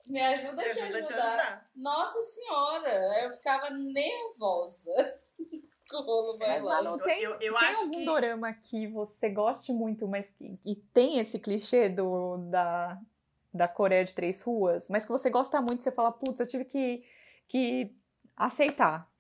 Me 0.06 0.20
ajuda 0.20 0.60
a 0.60 0.64
te 0.66 0.70
ajuda 0.80 0.98
a 0.98 1.02
te 1.02 1.12
ajudar. 1.14 1.34
ajudar. 1.34 1.70
Nossa 1.74 2.20
senhora, 2.20 3.22
eu 3.24 3.30
ficava 3.32 3.70
nervosa 3.70 5.18
rolo 5.90 6.36
vai 6.38 6.48
Mas 6.60 6.62
lá. 6.62 6.74
lá 6.80 6.82
não 6.82 6.98
tem, 6.98 7.22
Eu- 7.22 7.32
eu 7.40 7.54
tem 7.58 7.68
acho 7.68 7.80
algum 7.84 7.90
que- 8.00 8.04
dorama 8.04 8.52
que 8.52 8.86
você 8.86 9.30
goste 9.30 9.72
muito, 9.72 10.06
mas 10.06 10.30
que, 10.32 10.58
que 10.58 10.74
tem 10.92 11.18
esse 11.20 11.38
clichê 11.38 11.88
do, 11.88 12.36
da, 12.50 13.00
da 13.52 13.66
Coreia 13.66 14.04
de 14.04 14.14
Três 14.14 14.42
Ruas, 14.42 14.90
mas 14.90 15.06
que 15.06 15.10
você 15.10 15.30
gosta 15.30 15.58
muito, 15.62 15.82
você 15.82 15.90
fala, 15.90 16.12
putz, 16.12 16.38
eu 16.40 16.46
tive 16.46 16.66
que, 16.66 17.02
que 17.48 17.96
aceitar. 18.36 19.10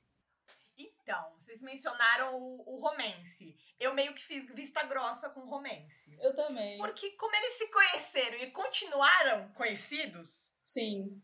Mencionaram 1.64 2.36
o, 2.36 2.74
o 2.74 2.78
romance. 2.78 3.56
Eu 3.80 3.94
meio 3.94 4.12
que 4.14 4.22
fiz 4.22 4.46
vista 4.54 4.84
grossa 4.84 5.30
com 5.30 5.40
o 5.40 5.48
romance. 5.48 6.16
Eu 6.20 6.34
também. 6.36 6.78
Porque 6.78 7.10
como 7.12 7.34
eles 7.34 7.54
se 7.54 7.66
conheceram 7.68 8.36
e 8.38 8.50
continuaram 8.50 9.48
conhecidos, 9.54 10.54
Sim. 10.64 11.20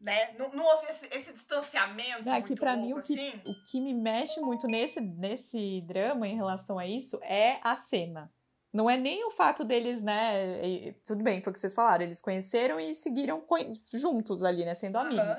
né? 0.00 0.32
Não, 0.38 0.50
não 0.52 0.64
houve 0.64 0.86
esse, 0.86 1.06
esse 1.12 1.32
distanciamento 1.32 2.28
É 2.28 2.40
que 2.40 2.54
louco, 2.76 2.86
mim 2.86 2.92
o 2.94 3.02
que, 3.02 3.12
assim. 3.18 3.42
o 3.44 3.54
que 3.66 3.80
me 3.80 3.92
mexe 3.94 4.40
muito 4.40 4.66
nesse, 4.66 5.00
nesse 5.00 5.80
drama 5.82 6.26
em 6.26 6.36
relação 6.36 6.78
a 6.78 6.86
isso 6.86 7.18
é 7.22 7.58
a 7.62 7.76
cena. 7.76 8.32
Não 8.72 8.88
é 8.88 8.96
nem 8.96 9.22
o 9.26 9.30
fato 9.30 9.64
deles, 9.64 10.02
né? 10.02 10.92
Tudo 11.06 11.22
bem, 11.22 11.42
foi 11.42 11.50
o 11.50 11.52
que 11.54 11.60
vocês 11.60 11.74
falaram, 11.74 12.04
eles 12.04 12.22
conheceram 12.22 12.80
e 12.80 12.94
seguiram 12.94 13.38
co- 13.42 13.58
juntos 13.92 14.42
ali, 14.42 14.64
né? 14.64 14.74
Sendo 14.74 14.96
amigos. 14.96 15.38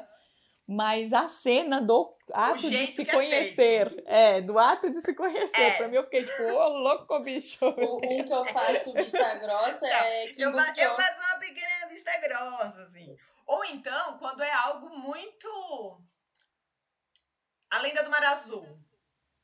Mas 0.65 1.11
a 1.11 1.27
cena 1.27 1.81
do 1.81 2.15
ato 2.31 2.69
de 2.69 2.87
se 2.87 3.01
é 3.01 3.05
conhecer. 3.05 4.03
É, 4.07 4.41
do 4.41 4.57
ato 4.57 4.89
de 4.89 5.01
se 5.01 5.13
conhecer. 5.13 5.61
É. 5.61 5.77
Pra 5.77 5.87
mim, 5.89 5.97
eu 5.97 6.03
fiquei 6.05 6.23
tipo, 6.23 6.43
ô, 6.43 6.67
louco, 6.69 7.19
bicho. 7.19 7.65
O, 7.65 7.97
um 7.97 7.99
que 7.99 8.33
eu 8.33 8.45
faço 8.45 8.93
vista 8.93 9.35
grossa 9.39 9.85
é 9.85 10.27
Buk-yeon. 10.27 10.51
eu 10.77 10.95
faço 10.95 11.19
uma 11.19 11.39
pequena 11.39 11.87
vista 11.89 12.11
grossa, 12.21 12.83
assim. 12.83 13.15
Ou 13.45 13.65
então, 13.65 14.17
quando 14.17 14.41
é 14.41 14.51
algo 14.53 14.89
muito. 14.97 16.01
A 17.69 17.79
lenda 17.79 18.03
do 18.03 18.09
Mar 18.09 18.23
Azul. 18.23 18.79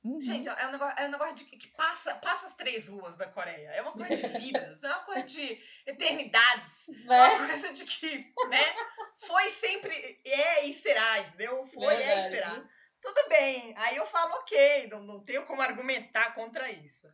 Uhum. 0.04 0.22
Gente, 0.22 0.48
é 0.48 0.68
um 0.68 0.72
negócio, 0.72 0.98
é 0.98 1.06
um 1.08 1.12
negócio 1.12 1.36
de, 1.36 1.44
que 1.46 1.68
passa, 1.70 2.16
passa 2.16 2.48
as 2.48 2.56
três 2.56 2.88
ruas 2.88 3.18
da 3.18 3.28
Coreia. 3.28 3.70
É 3.72 3.82
uma 3.82 3.92
coisa 3.92 4.16
de 4.16 4.28
vidas, 4.40 4.84
é 4.84 4.88
uma 4.88 5.00
coisa 5.04 5.24
de 5.24 5.62
eternidades. 5.86 6.88
É 6.90 6.94
Né? 7.06 7.36
uma 7.36 7.48
coisa 7.48 7.74
de 7.74 7.84
que, 7.86 8.34
né? 8.48 8.76
Foi 9.20 9.50
sempre, 9.50 10.22
é 10.26 10.66
e 10.66 10.74
será, 10.74 11.20
entendeu? 11.20 11.66
Foi, 11.68 11.94
é 11.96 12.02
e 12.02 12.06
Verdade. 12.06 12.30
será. 12.30 12.70
Tudo 13.02 13.30
bem. 13.30 13.74
Aí 13.78 13.96
eu 13.98 14.06
falo, 14.06 14.34
ok, 14.36 14.88
não, 14.90 15.02
não 15.02 15.24
tenho 15.24 15.46
como 15.46 15.62
argumentar 15.62 16.34
contra 16.34 16.70
isso. 16.72 17.08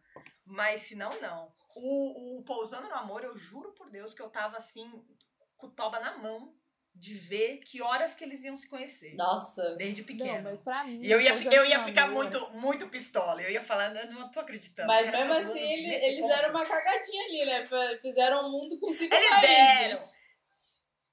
Mas 0.45 0.81
se 0.83 0.95
não, 0.95 1.19
não. 1.21 1.51
O, 1.75 2.39
o 2.39 2.43
Pousando 2.43 2.87
no 2.87 2.95
Amor, 2.95 3.23
eu 3.23 3.35
juro 3.37 3.71
por 3.73 3.89
Deus 3.89 4.13
que 4.13 4.21
eu 4.21 4.29
tava 4.29 4.57
assim, 4.57 4.89
com 5.57 5.67
o 5.67 5.71
toba 5.71 5.99
na 5.99 6.17
mão, 6.17 6.55
de 6.97 7.13
ver 7.13 7.57
que 7.57 7.81
horas 7.81 8.13
que 8.13 8.23
eles 8.23 8.41
iam 8.43 8.55
se 8.55 8.67
conhecer. 8.67 9.13
Nossa. 9.15 9.75
Desde 9.75 10.01
pequeno. 10.03 10.33
Não, 10.35 10.41
mas 10.43 10.61
pra 10.61 10.83
mim. 10.85 11.01
E 11.03 11.11
eu 11.11 11.19
ia, 11.19 11.31
eu 11.53 11.65
ia 11.65 11.83
ficar 11.83 12.05
Amor- 12.05 12.23
muito, 12.23 12.49
muito 12.55 12.87
pistola. 12.87 13.41
Eu 13.41 13.49
ia 13.51 13.61
falar, 13.61 13.93
eu 13.95 14.11
não 14.11 14.31
tô 14.31 14.39
acreditando. 14.39 14.87
Mas 14.87 15.11
mesmo 15.11 15.33
assim, 15.33 15.59
ele- 15.59 15.93
eles 15.93 16.21
ponto. 16.21 16.33
deram 16.33 16.49
uma 16.51 16.65
cagadinha 16.65 17.25
ali, 17.25 17.45
né? 17.45 17.97
Fizeram 18.01 18.47
um 18.47 18.51
mundo 18.51 18.79
com 18.79 18.91
cinco 18.93 19.13
Eles 19.13 19.29
países. 19.29 20.25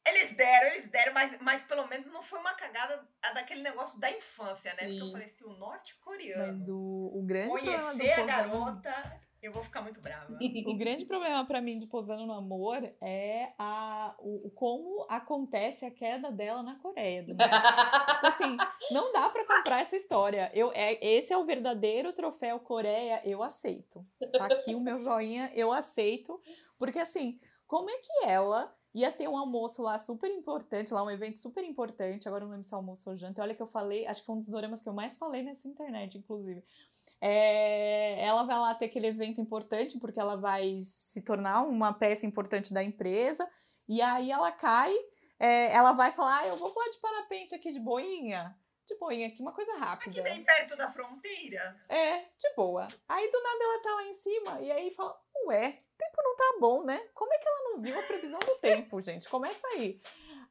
Eles 0.05 0.33
deram, 0.37 0.67
eles 0.69 0.89
deram, 0.91 1.12
mas, 1.15 1.39
mas 1.41 1.62
pelo 1.62 1.87
menos 1.87 2.11
não 2.11 2.25
foi 2.25 2.41
uma 2.41 2.55
cagada 2.55 3.07
a 3.23 3.33
daquele 3.35 3.62
negócio 3.62 4.01
da 4.01 4.11
infância, 4.11 4.73
né? 4.75 4.79
Porque 4.89 5.01
eu 5.01 5.07
Sim. 5.07 5.12
falei, 5.12 5.29
se 5.29 5.45
o 5.45 5.53
norte-coreano 5.53 6.59
Mas 6.59 6.69
o, 6.69 7.12
o 7.15 7.23
grande 7.25 7.51
conhecer 7.51 7.77
a 8.12 8.17
Pousando- 8.17 8.27
garota, 8.27 9.22
eu 9.42 9.50
vou 9.52 9.62
ficar 9.62 9.82
muito 9.82 10.00
brava. 10.00 10.32
O 10.66 10.76
grande 10.76 11.04
problema 11.04 11.44
pra 11.44 11.61
mim 11.61 11.76
de 11.76 11.87
Pousando 11.87 12.25
no 12.25 12.32
Amor 12.32 12.82
é 13.00 13.52
a, 13.58 14.14
o, 14.20 14.50
como 14.54 15.04
acontece 15.08 15.84
a 15.84 15.90
queda 15.90 16.30
dela 16.30 16.62
na 16.62 16.76
Coreia 16.76 17.22
do. 17.25 17.34
Tipo 17.37 18.26
assim, 18.26 18.56
não 18.92 19.12
dá 19.12 19.28
pra 19.28 19.44
comprar 19.44 19.80
essa 19.80 19.96
história. 19.96 20.50
Eu, 20.54 20.70
é, 20.72 20.99
esse 21.04 21.32
é 21.32 21.37
o 21.37 21.44
verdadeiro 21.44 22.12
troféu 22.12 22.61
Coreia, 22.61 23.20
eu 23.25 23.42
aceito. 23.42 24.04
Tá 24.32 24.46
aqui 24.46 24.75
o 24.75 24.80
meu 24.80 24.99
joinha, 24.99 25.50
eu 25.54 25.72
aceito. 25.72 26.40
Porque 26.78 27.00
assim, 27.00 27.40
como 27.66 27.90
é 27.90 27.96
que 27.99 28.25
ela 28.25 28.72
ia 28.94 29.11
ter 29.11 29.26
um 29.26 29.37
almoço 29.37 29.82
lá 29.82 29.99
super 29.99 30.30
importante, 30.30 30.92
lá 30.92 31.02
um 31.02 31.11
evento 31.11 31.38
super 31.38 31.64
importante, 31.64 32.28
agora 32.28 32.44
não 32.44 32.52
lembro 32.52 32.66
se 32.66 32.75
é 32.75 32.76
almoço 32.76 33.11
ou 33.11 33.16
janta, 33.16 33.40
olha 33.40 33.54
que 33.54 33.62
eu 33.62 33.66
falei, 33.66 34.06
acho 34.06 34.20
que 34.20 34.26
foi 34.26 34.37
um 34.37 34.38
dos 34.38 34.50
doramas 34.50 34.82
que 34.82 34.88
eu 34.88 34.92
mais 34.92 35.16
falei 35.16 35.42
nessa 35.42 35.66
internet, 35.66 36.18
inclusive. 36.18 36.62
É, 37.25 38.21
ela 38.21 38.43
vai 38.43 38.59
lá 38.59 38.75
ter 38.75 38.87
aquele 38.87 39.07
evento 39.07 39.41
importante, 39.41 39.97
porque 40.00 40.19
ela 40.19 40.37
vai 40.37 40.81
se 40.83 41.23
tornar 41.23 41.62
uma 41.62 41.93
peça 41.93 42.26
importante 42.26 42.75
da 42.75 42.83
empresa, 42.83 43.49
e 43.88 44.02
aí 44.02 44.33
ela 44.33 44.50
cai, 44.50 44.93
é, 45.38 45.73
ela 45.73 45.93
vai 45.93 46.11
falar, 46.11 46.41
ah, 46.41 46.47
eu 46.49 46.57
vou 46.57 46.75
voar 46.75 46.91
de 46.91 46.99
parapente 46.99 47.55
aqui 47.55 47.71
de 47.71 47.79
boinha, 47.79 48.59
de 48.85 48.99
boinha 48.99 49.29
aqui, 49.29 49.41
uma 49.41 49.52
coisa 49.52 49.73
rápida. 49.79 50.11
Aqui 50.11 50.21
bem 50.21 50.43
perto 50.43 50.76
da 50.76 50.91
fronteira. 50.91 51.81
É, 51.88 52.23
de 52.23 52.55
boa. 52.57 52.88
Aí 53.09 53.31
do 53.31 53.41
nada 53.41 53.64
ela 53.64 53.83
tá 53.83 53.95
lá 53.95 54.05
em 54.05 54.14
cima 54.14 54.61
e 54.61 54.73
aí 54.73 54.93
fala: 54.93 55.17
Ué, 55.47 55.79
o 55.95 55.99
tempo 55.99 56.23
não 56.25 56.37
tá 56.37 56.57
bom, 56.61 56.85
né? 56.85 56.99
Como 57.14 57.33
é 57.33 57.38
que 57.38 57.49
ela 57.49 57.71
não 57.71 57.81
viu 57.81 57.97
a 58.00 58.02
previsão 58.02 58.41
do 58.41 58.57
tempo, 58.57 59.00
gente? 59.00 59.29
Começa 59.29 59.64
aí. 59.69 60.00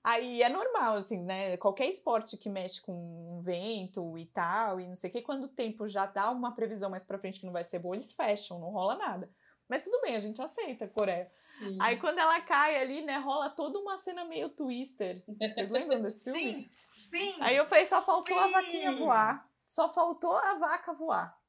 Aí 0.04 0.42
é 0.42 0.50
normal, 0.50 0.96
assim, 0.96 1.20
né? 1.22 1.58
Qualquer 1.58 1.88
esporte 1.88 2.36
que 2.36 2.50
mexe 2.50 2.82
com 2.82 3.42
vento 3.44 4.18
e 4.18 4.26
tal, 4.26 4.80
e 4.80 4.88
não 4.88 4.96
sei 4.96 5.10
o 5.10 5.14
que, 5.14 5.22
quando 5.22 5.44
o 5.44 5.50
tempo 5.50 5.88
já 5.88 6.08
dá 6.08 6.32
uma 6.32 6.56
previsão 6.56 6.90
mais 6.90 7.04
pra 7.04 7.20
frente 7.20 7.40
que 7.40 7.46
não 7.46 7.54
vai 7.54 7.64
ser 7.64 7.80
boa, 7.80 7.96
eles 7.96 8.12
fecham, 8.12 8.60
não 8.60 8.72
rola 8.72 8.96
nada. 8.96 9.30
Mas 9.70 9.84
tudo 9.84 10.02
bem, 10.02 10.16
a 10.16 10.20
gente 10.20 10.42
aceita, 10.42 10.88
Coreia. 10.88 11.32
Sim. 11.60 11.78
Aí 11.80 11.98
quando 11.98 12.18
ela 12.18 12.42
cai 12.42 12.82
ali, 12.82 13.02
né, 13.02 13.18
rola 13.20 13.50
toda 13.50 13.80
uma 13.80 14.00
cena 14.00 14.26
meio 14.26 14.50
twister. 14.50 15.24
Vocês 15.28 15.70
lembram 15.70 16.02
desse 16.04 16.24
filme? 16.24 16.42
Sim, 16.42 16.70
sim. 17.10 17.36
Aí 17.40 17.56
eu 17.56 17.68
falei, 17.68 17.86
só 17.86 18.02
faltou 18.02 18.38
a 18.38 18.48
Sim. 18.48 18.52
vaquinha 18.54 18.96
voar. 18.96 19.50
Só 19.68 19.94
faltou 19.94 20.36
a 20.36 20.56
vaca 20.56 20.94
voar. 20.94 21.40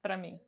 Pra 0.00 0.16
mim. 0.16 0.40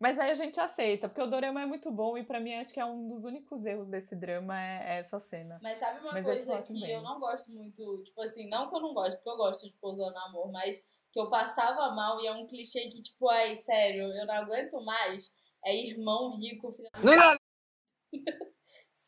Mas 0.00 0.16
aí 0.18 0.30
a 0.30 0.34
gente 0.34 0.60
aceita, 0.60 1.08
porque 1.08 1.20
o 1.20 1.26
dorama 1.26 1.60
é 1.60 1.66
muito 1.66 1.90
bom 1.90 2.16
e 2.16 2.22
pra 2.22 2.38
mim 2.38 2.54
acho 2.54 2.72
que 2.72 2.78
é 2.78 2.84
um 2.84 3.08
dos 3.08 3.24
únicos 3.24 3.66
erros 3.66 3.88
desse 3.88 4.14
drama 4.14 4.58
é 4.60 4.94
é 4.94 4.98
essa 4.98 5.18
cena. 5.18 5.58
Mas 5.60 5.78
sabe 5.78 6.00
uma 6.00 6.12
Mas 6.12 6.24
coisa 6.24 6.62
que 6.62 6.68
também. 6.72 6.90
eu 6.92 7.02
não 7.02 7.18
gosto 7.18 7.50
muito, 7.50 8.04
tipo 8.04 8.20
assim, 8.22 8.48
não 8.48 8.68
que 8.68 8.76
eu 8.76 8.80
não 8.80 8.94
gosto, 8.94 9.16
porque 9.16 9.30
eu 9.30 9.36
gosto 9.36 9.66
de 9.66 9.72
pousar 9.78 10.10
no 10.10 10.18
amor, 10.18 10.52
mas 10.52 10.86
que 11.12 11.18
eu 11.18 11.28
passava 11.28 11.90
mal 11.94 12.20
e 12.20 12.26
é 12.26 12.32
um 12.32 12.46
clichê 12.46 12.90
que, 12.90 13.02
tipo, 13.02 13.28
ai, 13.28 13.54
sério, 13.56 14.02
eu 14.04 14.26
não 14.26 14.34
aguento 14.34 14.80
mais. 14.84 15.34
É 15.64 15.74
irmão 15.74 16.36
rico, 16.38 16.70
filho. 16.72 16.88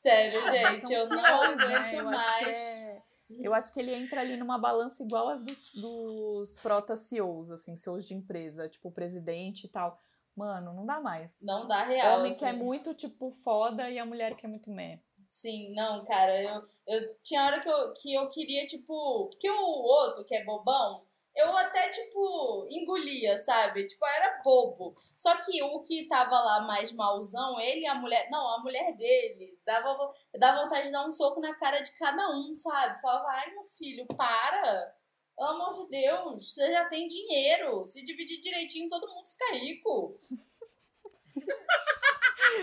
Sério, 0.02 0.44
gente, 0.50 0.92
eu 0.92 1.09
não 1.11 1.42
aguento 1.42 1.68
né? 1.68 2.02
Mais. 2.02 2.56
é- 2.56 3.02
Eu 3.38 3.54
acho 3.54 3.73
que 3.73 3.78
ele 3.78 3.94
entra 3.94 4.23
ali 4.23 4.37
numa 4.37 4.59
balança 4.59 5.02
igual 5.04 5.28
as 5.28 5.42
dos, 5.44 5.75
dos 5.75 6.56
prota 6.59 6.97
CEOs, 6.97 7.50
assim, 7.50 7.76
CEOs 7.76 8.09
de 8.09 8.14
empresa, 8.14 8.68
tipo 8.68 8.88
o 8.88 8.92
presidente 8.92 9.66
e 9.66 9.68
tal. 9.68 10.00
Mano, 10.40 10.73
não 10.73 10.87
dá 10.87 10.99
mais. 10.99 11.37
Não 11.42 11.68
dá 11.68 11.85
real. 11.85 12.18
Homem 12.18 12.30
assim. 12.32 12.38
que 12.38 12.44
é 12.47 12.52
muito, 12.54 12.94
tipo, 12.94 13.30
foda 13.44 13.90
e 13.90 13.99
a 13.99 14.06
mulher 14.06 14.35
que 14.37 14.47
é 14.47 14.49
muito 14.49 14.70
meh. 14.70 14.99
Sim, 15.28 15.75
não, 15.75 16.02
cara, 16.06 16.42
eu, 16.42 16.62
eu 16.87 17.14
tinha 17.23 17.44
hora 17.44 17.61
que 17.61 17.68
eu, 17.68 17.92
que 17.92 18.14
eu 18.14 18.26
queria, 18.30 18.66
tipo. 18.66 19.28
Porque 19.28 19.50
o 19.50 19.62
outro, 19.62 20.25
que 20.25 20.35
é 20.35 20.42
bobão, 20.42 21.06
eu 21.37 21.54
até, 21.59 21.90
tipo, 21.90 22.66
engolia, 22.70 23.37
sabe? 23.44 23.87
Tipo, 23.87 24.06
era 24.06 24.40
bobo. 24.42 24.97
Só 25.14 25.37
que 25.42 25.62
o 25.62 25.80
que 25.80 26.09
tava 26.09 26.40
lá 26.40 26.62
mais 26.62 26.90
mauzão, 26.90 27.61
ele 27.61 27.82
e 27.82 27.87
a 27.87 27.94
mulher. 27.94 28.26
Não, 28.30 28.54
a 28.54 28.61
mulher 28.61 28.97
dele, 28.97 29.61
dava, 29.66 30.11
dava 30.38 30.62
vontade 30.62 30.87
de 30.87 30.92
dar 30.92 31.06
um 31.06 31.12
soco 31.12 31.38
na 31.38 31.54
cara 31.56 31.82
de 31.82 31.90
cada 31.99 32.30
um, 32.30 32.54
sabe? 32.54 32.99
Falava, 33.02 33.28
ai, 33.28 33.50
meu 33.50 33.64
filho, 33.76 34.06
para! 34.16 34.94
Pelo 35.40 35.52
amor 35.52 35.70
de 35.70 35.88
Deus, 35.88 36.52
você 36.52 36.70
já 36.70 36.85
tem 36.85 37.09
dinheiro. 37.09 37.82
Se 37.87 38.04
dividir 38.04 38.42
direitinho, 38.42 38.90
todo 38.90 39.09
mundo 39.09 39.26
fica 39.26 39.54
rico. 39.54 40.20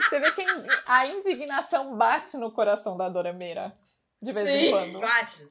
Você 0.09 0.19
vê 0.19 0.31
que 0.33 0.43
a 0.85 1.07
indignação 1.07 1.97
bate 1.97 2.35
no 2.37 2.51
coração 2.51 2.95
da 2.97 3.07
Dora 3.09 3.33
Meira. 3.33 3.75
De 4.21 4.31
vez 4.33 4.47
em 4.47 4.65
Sim. 4.65 4.71
quando. 4.71 4.99
Bate. 4.99 5.49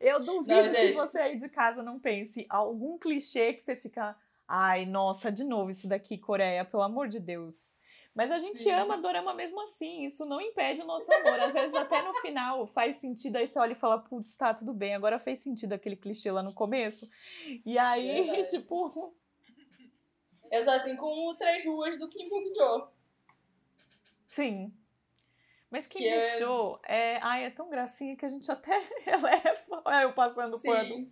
Eu 0.00 0.20
duvido 0.20 0.62
Não, 0.62 0.70
que 0.70 0.92
você 0.92 1.18
aí 1.18 1.36
de 1.36 1.48
casa 1.48 1.82
não 1.82 1.98
pense 1.98 2.46
algum 2.48 2.96
clichê 2.98 3.52
que 3.52 3.60
você 3.60 3.74
fica. 3.76 4.16
Ai, 4.46 4.86
nossa, 4.86 5.30
de 5.30 5.44
novo 5.44 5.70
isso 5.70 5.88
daqui, 5.88 6.16
Coreia, 6.16 6.64
pelo 6.64 6.84
amor 6.84 7.08
de 7.08 7.18
Deus. 7.18 7.71
Mas 8.14 8.30
a 8.30 8.38
gente 8.38 8.58
Sim. 8.58 8.70
ama 8.72 8.98
Dorama 8.98 9.32
mesmo 9.32 9.60
assim, 9.62 10.04
isso 10.04 10.26
não 10.26 10.38
impede 10.40 10.82
o 10.82 10.84
nosso 10.84 11.10
amor. 11.12 11.40
Às 11.40 11.54
vezes 11.54 11.74
até 11.74 12.02
no 12.02 12.12
final 12.20 12.66
faz 12.66 12.96
sentido, 12.96 13.36
aí 13.36 13.46
você 13.48 13.58
olha 13.58 13.72
e 13.72 13.76
fala, 13.76 13.98
putz, 13.98 14.34
tá, 14.34 14.52
tudo 14.52 14.74
bem, 14.74 14.94
agora 14.94 15.18
fez 15.18 15.38
sentido 15.42 15.72
aquele 15.72 15.96
clichê 15.96 16.30
lá 16.30 16.42
no 16.42 16.52
começo. 16.52 17.08
E 17.64 17.78
aí, 17.78 18.22
Verdade. 18.24 18.48
tipo, 18.58 19.14
Eu 20.50 20.62
sou 20.62 20.74
assim 20.74 20.94
com 20.96 21.28
o 21.28 21.34
Três 21.36 21.64
Ruas 21.64 21.98
do 21.98 22.08
Kim 22.10 22.28
Bok 22.28 22.52
Jo. 22.54 22.88
sim. 24.28 24.72
Mas 25.70 25.86
Que 25.86 26.00
Kim 26.00 26.04
eu- 26.04 26.20
Bok-jo 26.20 26.80
é, 26.84 27.18
ai, 27.22 27.44
é 27.46 27.50
tão 27.50 27.70
gracinha 27.70 28.14
que 28.14 28.26
a 28.26 28.28
gente 28.28 28.50
até 28.52 28.78
releva. 29.06 29.82
Olha 29.86 30.02
eu 30.02 30.12
passando 30.12 30.60
pano. 30.60 31.06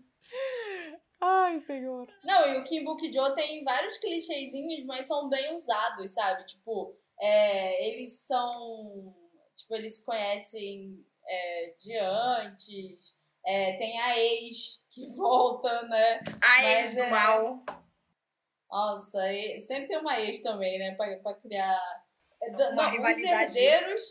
Ai, 1.20 1.58
senhor. 1.60 2.08
Não, 2.24 2.46
e 2.46 2.58
o 2.58 2.64
Kim 2.64 2.82
Bok 2.84 3.10
Jo 3.12 3.34
tem 3.34 3.62
vários 3.64 3.98
clichêzinhos, 3.98 4.84
mas 4.86 5.06
são 5.06 5.28
bem 5.28 5.54
usados, 5.54 6.12
sabe? 6.12 6.46
Tipo, 6.46 6.96
é, 7.20 7.88
eles 7.88 8.20
são. 8.26 9.14
Tipo, 9.56 9.74
eles 9.74 9.96
se 9.96 10.04
conhecem 10.04 11.04
é, 11.28 11.74
de 11.78 11.96
antes. 11.98 13.18
É, 13.44 13.72
tem 13.76 13.98
a 14.00 14.18
ex 14.18 14.84
que 14.90 15.06
volta, 15.16 15.82
né? 15.88 16.20
A 16.42 16.62
Mas 16.62 16.86
ex 16.86 16.94
do 16.94 17.00
é- 17.02 17.10
mal. 17.10 17.64
Nossa, 18.70 19.32
e- 19.32 19.60
sempre 19.62 19.88
tem 19.88 19.98
uma 19.98 20.20
ex 20.20 20.40
também, 20.40 20.78
né? 20.78 20.94
Pra, 20.94 21.16
pra 21.18 21.34
criar. 21.34 22.04
É, 22.42 22.48
Uma 22.50 22.70
não, 22.72 22.86
os 22.86 22.92
rivalidade. 22.92 23.58
herdeiros, 23.58 24.02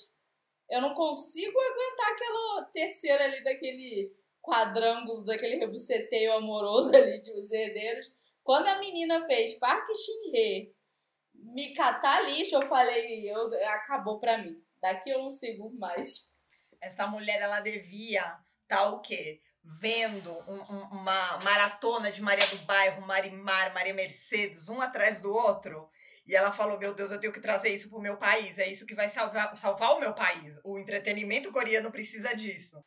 eu 0.70 0.82
não 0.82 0.94
consigo 0.94 1.58
aguentar 1.60 2.12
aquela 2.14 2.64
terceira 2.66 3.24
ali 3.24 3.44
daquele 3.44 4.14
quadrângulo, 4.50 5.24
daquele 5.24 5.58
rebuceteio 5.58 6.34
amoroso 6.34 6.92
ali 6.96 7.22
de 7.22 7.32
os 7.32 7.50
herdeiros. 7.52 8.12
Quando 8.44 8.68
a 8.68 8.80
menina 8.80 9.26
fez 9.26 9.54
Park 9.60 9.86
Shin-hye 9.94 10.74
me 11.34 11.74
catar 11.74 12.22
lixo, 12.22 12.56
eu 12.56 12.68
falei, 12.68 13.30
eu, 13.30 13.48
acabou 13.70 14.20
pra 14.20 14.38
mim. 14.38 14.62
Daqui 14.82 15.10
eu 15.10 15.20
não 15.20 15.32
sigo 15.32 15.72
mais. 15.78 16.38
Essa 16.82 17.06
mulher, 17.08 17.42
ela 17.42 17.60
devia 17.60 18.38
tá 18.68 18.90
o 18.90 19.02
quê? 19.02 19.42
Vendo 19.64 20.32
um- 20.32 20.74
um- 20.74 21.02
uma 21.02 21.38
maratona 21.40 22.12
de 22.12 22.22
Maria 22.22 22.46
do 22.48 22.58
Bairro, 22.60 23.06
Marimar, 23.06 23.74
Maria 23.74 23.94
Mercedes, 23.94 24.70
um 24.70 24.80
atrás 24.80 25.22
do 25.22 25.34
outro. 25.34 25.90
E 26.26 26.36
ela 26.36 26.52
falou: 26.52 26.80
Meu 26.80 26.94
Deus, 26.94 27.12
eu 27.12 27.20
tenho 27.20 27.34
que 27.34 27.42
trazer 27.42 27.70
isso 27.70 27.90
pro 27.90 28.00
meu 28.00 28.18
país. 28.18 28.58
É 28.58 28.68
isso 28.72 28.86
que 28.86 28.96
vai 28.96 29.10
salvar, 29.10 29.56
salvar 29.58 29.96
o 29.96 30.00
meu 30.00 30.14
país. 30.14 30.60
O 30.64 30.78
entretenimento 30.78 31.52
coreano 31.52 31.92
precisa 31.92 32.34
disso. 32.34 32.84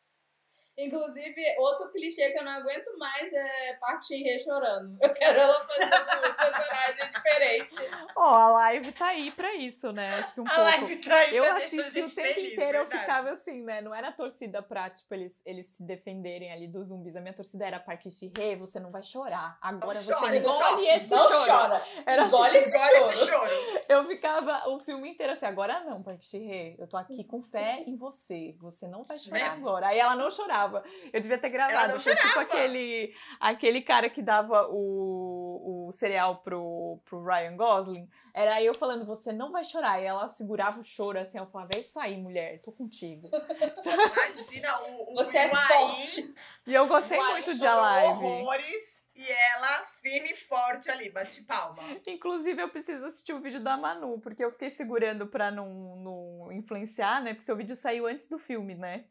Inclusive, 0.77 1.55
outro 1.59 1.91
clichê 1.91 2.31
que 2.31 2.39
eu 2.39 2.43
não 2.43 2.51
aguento 2.53 2.97
mais 2.97 3.31
é 3.31 3.75
Park 3.79 4.01
Shin-hye 4.01 4.39
chorando. 4.39 4.97
Eu 5.01 5.13
quero 5.13 5.39
ela 5.39 5.67
fazendo 5.67 6.29
um 6.29 6.33
personagem 6.33 7.11
diferente. 7.11 7.75
Ó, 8.15 8.23
a 8.35 8.49
live 8.51 8.91
tá 8.91 9.07
aí 9.07 9.31
pra 9.31 9.53
isso, 9.55 9.91
né? 9.91 10.09
Acho 10.19 10.33
que 10.33 10.41
um 10.41 10.45
A 10.47 10.49
pouco. 10.49 10.61
live 10.63 10.95
tá 10.97 11.15
aí 11.15 11.35
Eu 11.37 11.43
assisti 11.53 11.79
o 11.79 11.93
tempo 11.93 12.09
feliz, 12.09 12.53
inteiro, 12.53 12.77
eu 12.79 12.83
verdade. 12.85 12.99
ficava 13.01 13.29
assim, 13.31 13.61
né? 13.63 13.81
Não 13.81 13.93
era 13.93 14.11
torcida 14.11 14.63
pra, 14.63 14.89
tipo, 14.89 15.13
eles, 15.13 15.33
eles 15.45 15.67
se 15.75 15.83
defenderem 15.83 16.51
ali 16.51 16.67
dos 16.67 16.87
zumbis. 16.87 17.15
A 17.15 17.21
minha 17.21 17.33
torcida 17.35 17.65
era 17.67 17.79
Park 17.79 18.01
Shi-hye, 18.09 18.55
você 18.55 18.79
não 18.79 18.89
vai 18.91 19.03
chorar. 19.03 19.57
Agora 19.61 19.93
Não 19.99 20.03
você 20.03 20.13
chora, 20.13 20.35
engole 20.37 20.87
não. 20.87 20.95
esse 20.95 21.11
Não 21.11 21.19
choro. 21.31 21.45
chora. 21.45 21.83
Era 22.05 22.23
Engole 22.25 22.57
esse 22.57 22.75
Engole 22.75 22.95
choro. 22.97 23.11
esse 23.13 23.25
choro. 23.27 23.83
Eu 23.89 24.07
ficava 24.07 24.69
o 24.69 24.79
filme 24.79 25.09
inteiro 25.11 25.33
assim, 25.33 25.45
agora 25.45 25.81
não, 25.81 26.01
Park 26.01 26.21
Shi-hye, 26.23 26.77
eu 26.79 26.87
tô 26.87 26.97
aqui 26.97 27.23
com 27.23 27.43
fé 27.43 27.83
em 27.85 27.95
você. 27.95 28.55
Você 28.59 28.87
não 28.87 29.03
vai 29.03 29.19
chorar 29.19 29.51
agora. 29.51 29.87
Aí 29.87 29.99
ela 29.99 30.15
não 30.15 30.31
chorava. 30.31 30.62
Eu 31.11 31.21
devia 31.21 31.37
ter 31.37 31.49
gravado. 31.49 31.93
não 31.93 31.99
Foi 31.99 32.15
tipo 32.15 32.27
chorava. 32.27 32.41
aquele, 32.41 33.15
aquele 33.39 33.81
cara 33.81 34.09
que 34.09 34.21
dava 34.21 34.67
o, 34.69 35.87
o 35.87 35.91
cereal 35.91 36.37
pro, 36.37 36.99
pro 37.05 37.23
Ryan 37.23 37.55
Gosling. 37.55 38.09
Era 38.33 38.61
eu 38.61 38.73
falando, 38.73 39.05
você 39.05 39.31
não 39.31 39.51
vai 39.51 39.63
chorar. 39.63 40.01
E 40.01 40.05
ela 40.05 40.29
segurava 40.29 40.79
o 40.79 40.83
choro 40.83 41.19
assim, 41.19 41.37
eu 41.37 41.47
falava, 41.47 41.71
é 41.75 41.79
isso 41.79 41.99
aí, 41.99 42.17
mulher, 42.17 42.61
tô 42.61 42.71
contigo. 42.71 43.29
Imagina 43.85 44.81
o, 44.81 45.11
o 45.11 45.15
Você 45.15 45.37
é 45.37 45.49
forte. 45.49 46.35
E 46.65 46.73
eu 46.73 46.87
gostei 46.87 47.19
muito 47.21 47.53
de 47.55 47.65
A 47.65 47.75
Live. 47.75 48.23
horrores 48.23 49.03
e 49.15 49.31
ela 49.31 49.85
firme 50.01 50.31
e 50.31 50.37
forte 50.37 50.89
ali, 50.89 51.11
bate 51.11 51.43
palma. 51.43 51.83
Inclusive, 52.07 52.59
eu 52.59 52.69
preciso 52.69 53.05
assistir 53.05 53.33
o 53.33 53.41
vídeo 53.41 53.63
da 53.63 53.77
Manu, 53.77 54.19
porque 54.19 54.43
eu 54.43 54.51
fiquei 54.51 54.71
segurando 54.71 55.27
pra 55.27 55.51
não, 55.51 55.95
não 55.97 56.51
influenciar, 56.51 57.21
né? 57.21 57.33
Porque 57.33 57.45
seu 57.45 57.55
vídeo 57.55 57.75
saiu 57.75 58.07
antes 58.07 58.27
do 58.27 58.39
filme, 58.39 58.73
né? 58.73 59.05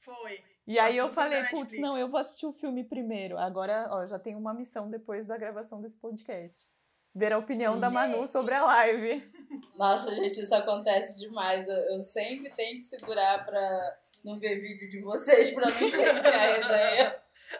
Foi. 0.00 0.44
E 0.66 0.78
aí 0.80 0.96
eu 0.96 1.12
falei, 1.12 1.44
putz, 1.44 1.78
não, 1.78 1.96
eu 1.96 2.08
vou 2.08 2.18
assistir 2.18 2.44
o 2.44 2.52
filme 2.52 2.82
primeiro. 2.82 3.38
Agora, 3.38 3.86
ó, 3.90 4.04
já 4.04 4.18
tenho 4.18 4.36
uma 4.38 4.52
missão 4.52 4.90
depois 4.90 5.26
da 5.26 5.36
gravação 5.36 5.80
desse 5.80 5.96
podcast. 5.96 6.66
Ver 7.14 7.32
a 7.32 7.38
opinião 7.38 7.74
Sim. 7.74 7.80
da 7.80 7.88
Manu 7.88 8.26
sobre 8.26 8.54
a 8.54 8.64
live. 8.64 9.32
Nossa, 9.78 10.14
gente, 10.14 10.40
isso 10.40 10.54
acontece 10.54 11.18
demais. 11.20 11.66
Eu, 11.68 11.76
eu 11.94 12.00
sempre 12.00 12.50
tenho 12.50 12.78
que 12.78 12.82
segurar 12.82 13.46
pra 13.46 13.96
não 14.24 14.38
ver 14.40 14.60
vídeo 14.60 14.90
de 14.90 15.00
vocês, 15.00 15.52
pra 15.52 15.70
não 15.70 15.80
influenciar 15.80 16.34
a 16.34 16.54
resenha. 16.54 17.16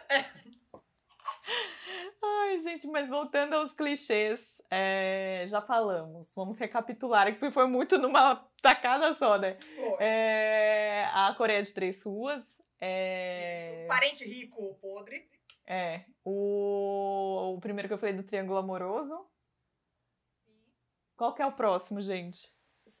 Ai, 2.21 2.61
gente, 2.61 2.87
mas 2.87 3.07
voltando 3.07 3.53
aos 3.53 3.71
clichês, 3.71 4.61
é, 4.69 5.45
já 5.47 5.61
falamos. 5.61 6.33
Vamos 6.35 6.57
recapitular, 6.57 7.33
que 7.39 7.51
foi 7.51 7.67
muito 7.67 7.97
numa 7.97 8.35
tacada 8.61 9.13
só, 9.13 9.37
né? 9.37 9.57
É, 9.99 11.05
a 11.13 11.33
Coreia 11.35 11.63
de 11.63 11.73
Três 11.73 12.03
Ruas. 12.03 12.57
É, 12.79 13.79
Isso. 13.79 13.87
Parente 13.87 14.25
rico 14.25 14.61
ou 14.61 14.75
podre. 14.75 15.27
é, 15.65 16.05
o, 16.23 17.55
o 17.55 17.59
primeiro 17.59 17.87
que 17.87 17.93
eu 17.93 17.97
falei 17.97 18.15
do 18.15 18.23
Triângulo 18.23 18.57
Amoroso. 18.57 19.27
Qual 21.15 21.33
que 21.33 21.41
é 21.41 21.45
o 21.45 21.55
próximo, 21.55 22.01
gente? 22.01 22.55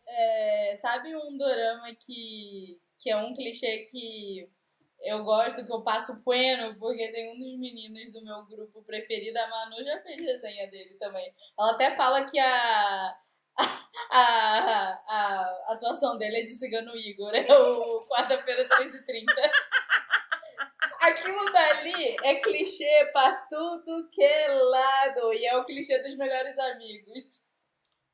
É, 0.07 0.77
sabe 0.81 1.15
um 1.15 1.37
dorama 1.37 1.87
que, 2.03 2.81
que 2.99 3.09
é 3.09 3.17
um 3.17 3.33
clichê 3.35 3.87
que 3.91 4.49
eu 5.01 5.23
gosto, 5.23 5.65
que 5.65 5.71
eu 5.71 5.83
passo 5.83 6.23
pano, 6.23 6.77
porque 6.79 7.11
tem 7.11 7.33
um 7.33 7.37
dos 7.39 7.59
meninos 7.59 8.11
do 8.11 8.23
meu 8.23 8.43
grupo 8.45 8.83
preferido, 8.83 9.37
a 9.37 9.47
Manu 9.47 9.83
já 9.83 10.01
fez 10.01 10.21
resenha 10.21 10.67
dele 10.69 10.95
também. 10.95 11.31
Ela 11.57 11.71
até 11.71 11.95
fala 11.95 12.25
que 12.29 12.39
a, 12.39 13.17
a, 13.57 14.19
a, 14.19 15.01
a 15.67 15.73
atuação 15.73 16.17
dele 16.17 16.37
é 16.37 16.41
de 16.41 16.47
Cigano 16.47 16.95
Igor, 16.95 17.33
é 17.33 17.47
o 17.57 18.05
quarta-feira 18.07 18.67
13h30. 18.67 19.25
Aquilo 21.01 21.51
dali 21.51 22.15
é 22.23 22.35
clichê 22.35 23.09
pra 23.13 23.35
tudo 23.49 24.09
que 24.11 24.23
é 24.23 24.47
lado, 24.49 25.33
e 25.33 25.45
é 25.45 25.55
o 25.57 25.63
clichê 25.65 25.99
dos 25.99 26.15
melhores 26.17 26.57
amigos. 26.57 27.47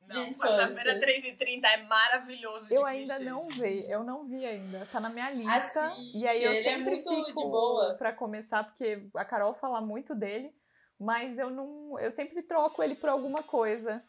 Não, 0.07 0.33
quarta-feira 0.33 0.97
infância. 0.99 1.37
3h30 1.37 1.63
é 1.65 1.77
maravilhoso 1.83 2.67
de 2.67 2.75
Eu 2.75 2.85
ainda 2.85 3.15
clichês. 3.15 3.31
não 3.31 3.47
vi, 3.47 3.89
eu 3.89 4.03
não 4.03 4.27
vi 4.27 4.45
ainda. 4.45 4.85
Tá 4.91 4.99
na 4.99 5.09
minha 5.09 5.29
lista. 5.31 5.53
Assiste, 5.87 6.17
e 6.17 6.27
aí 6.27 6.43
eu 6.43 6.51
ele 6.51 6.67
é 6.67 6.71
sempre 6.71 6.89
muito 6.91 7.09
fico 7.25 7.41
de 7.41 7.47
boa. 7.47 7.95
pra 7.97 8.11
começar, 8.11 8.63
porque 8.65 9.09
a 9.15 9.23
Carol 9.23 9.53
fala 9.53 9.79
muito 9.79 10.13
dele, 10.13 10.53
mas 10.99 11.37
eu 11.37 11.49
não. 11.49 11.97
Eu 11.99 12.11
sempre 12.11 12.43
troco 12.43 12.83
ele 12.83 12.95
por 12.95 13.09
alguma 13.09 13.41
coisa. 13.43 14.03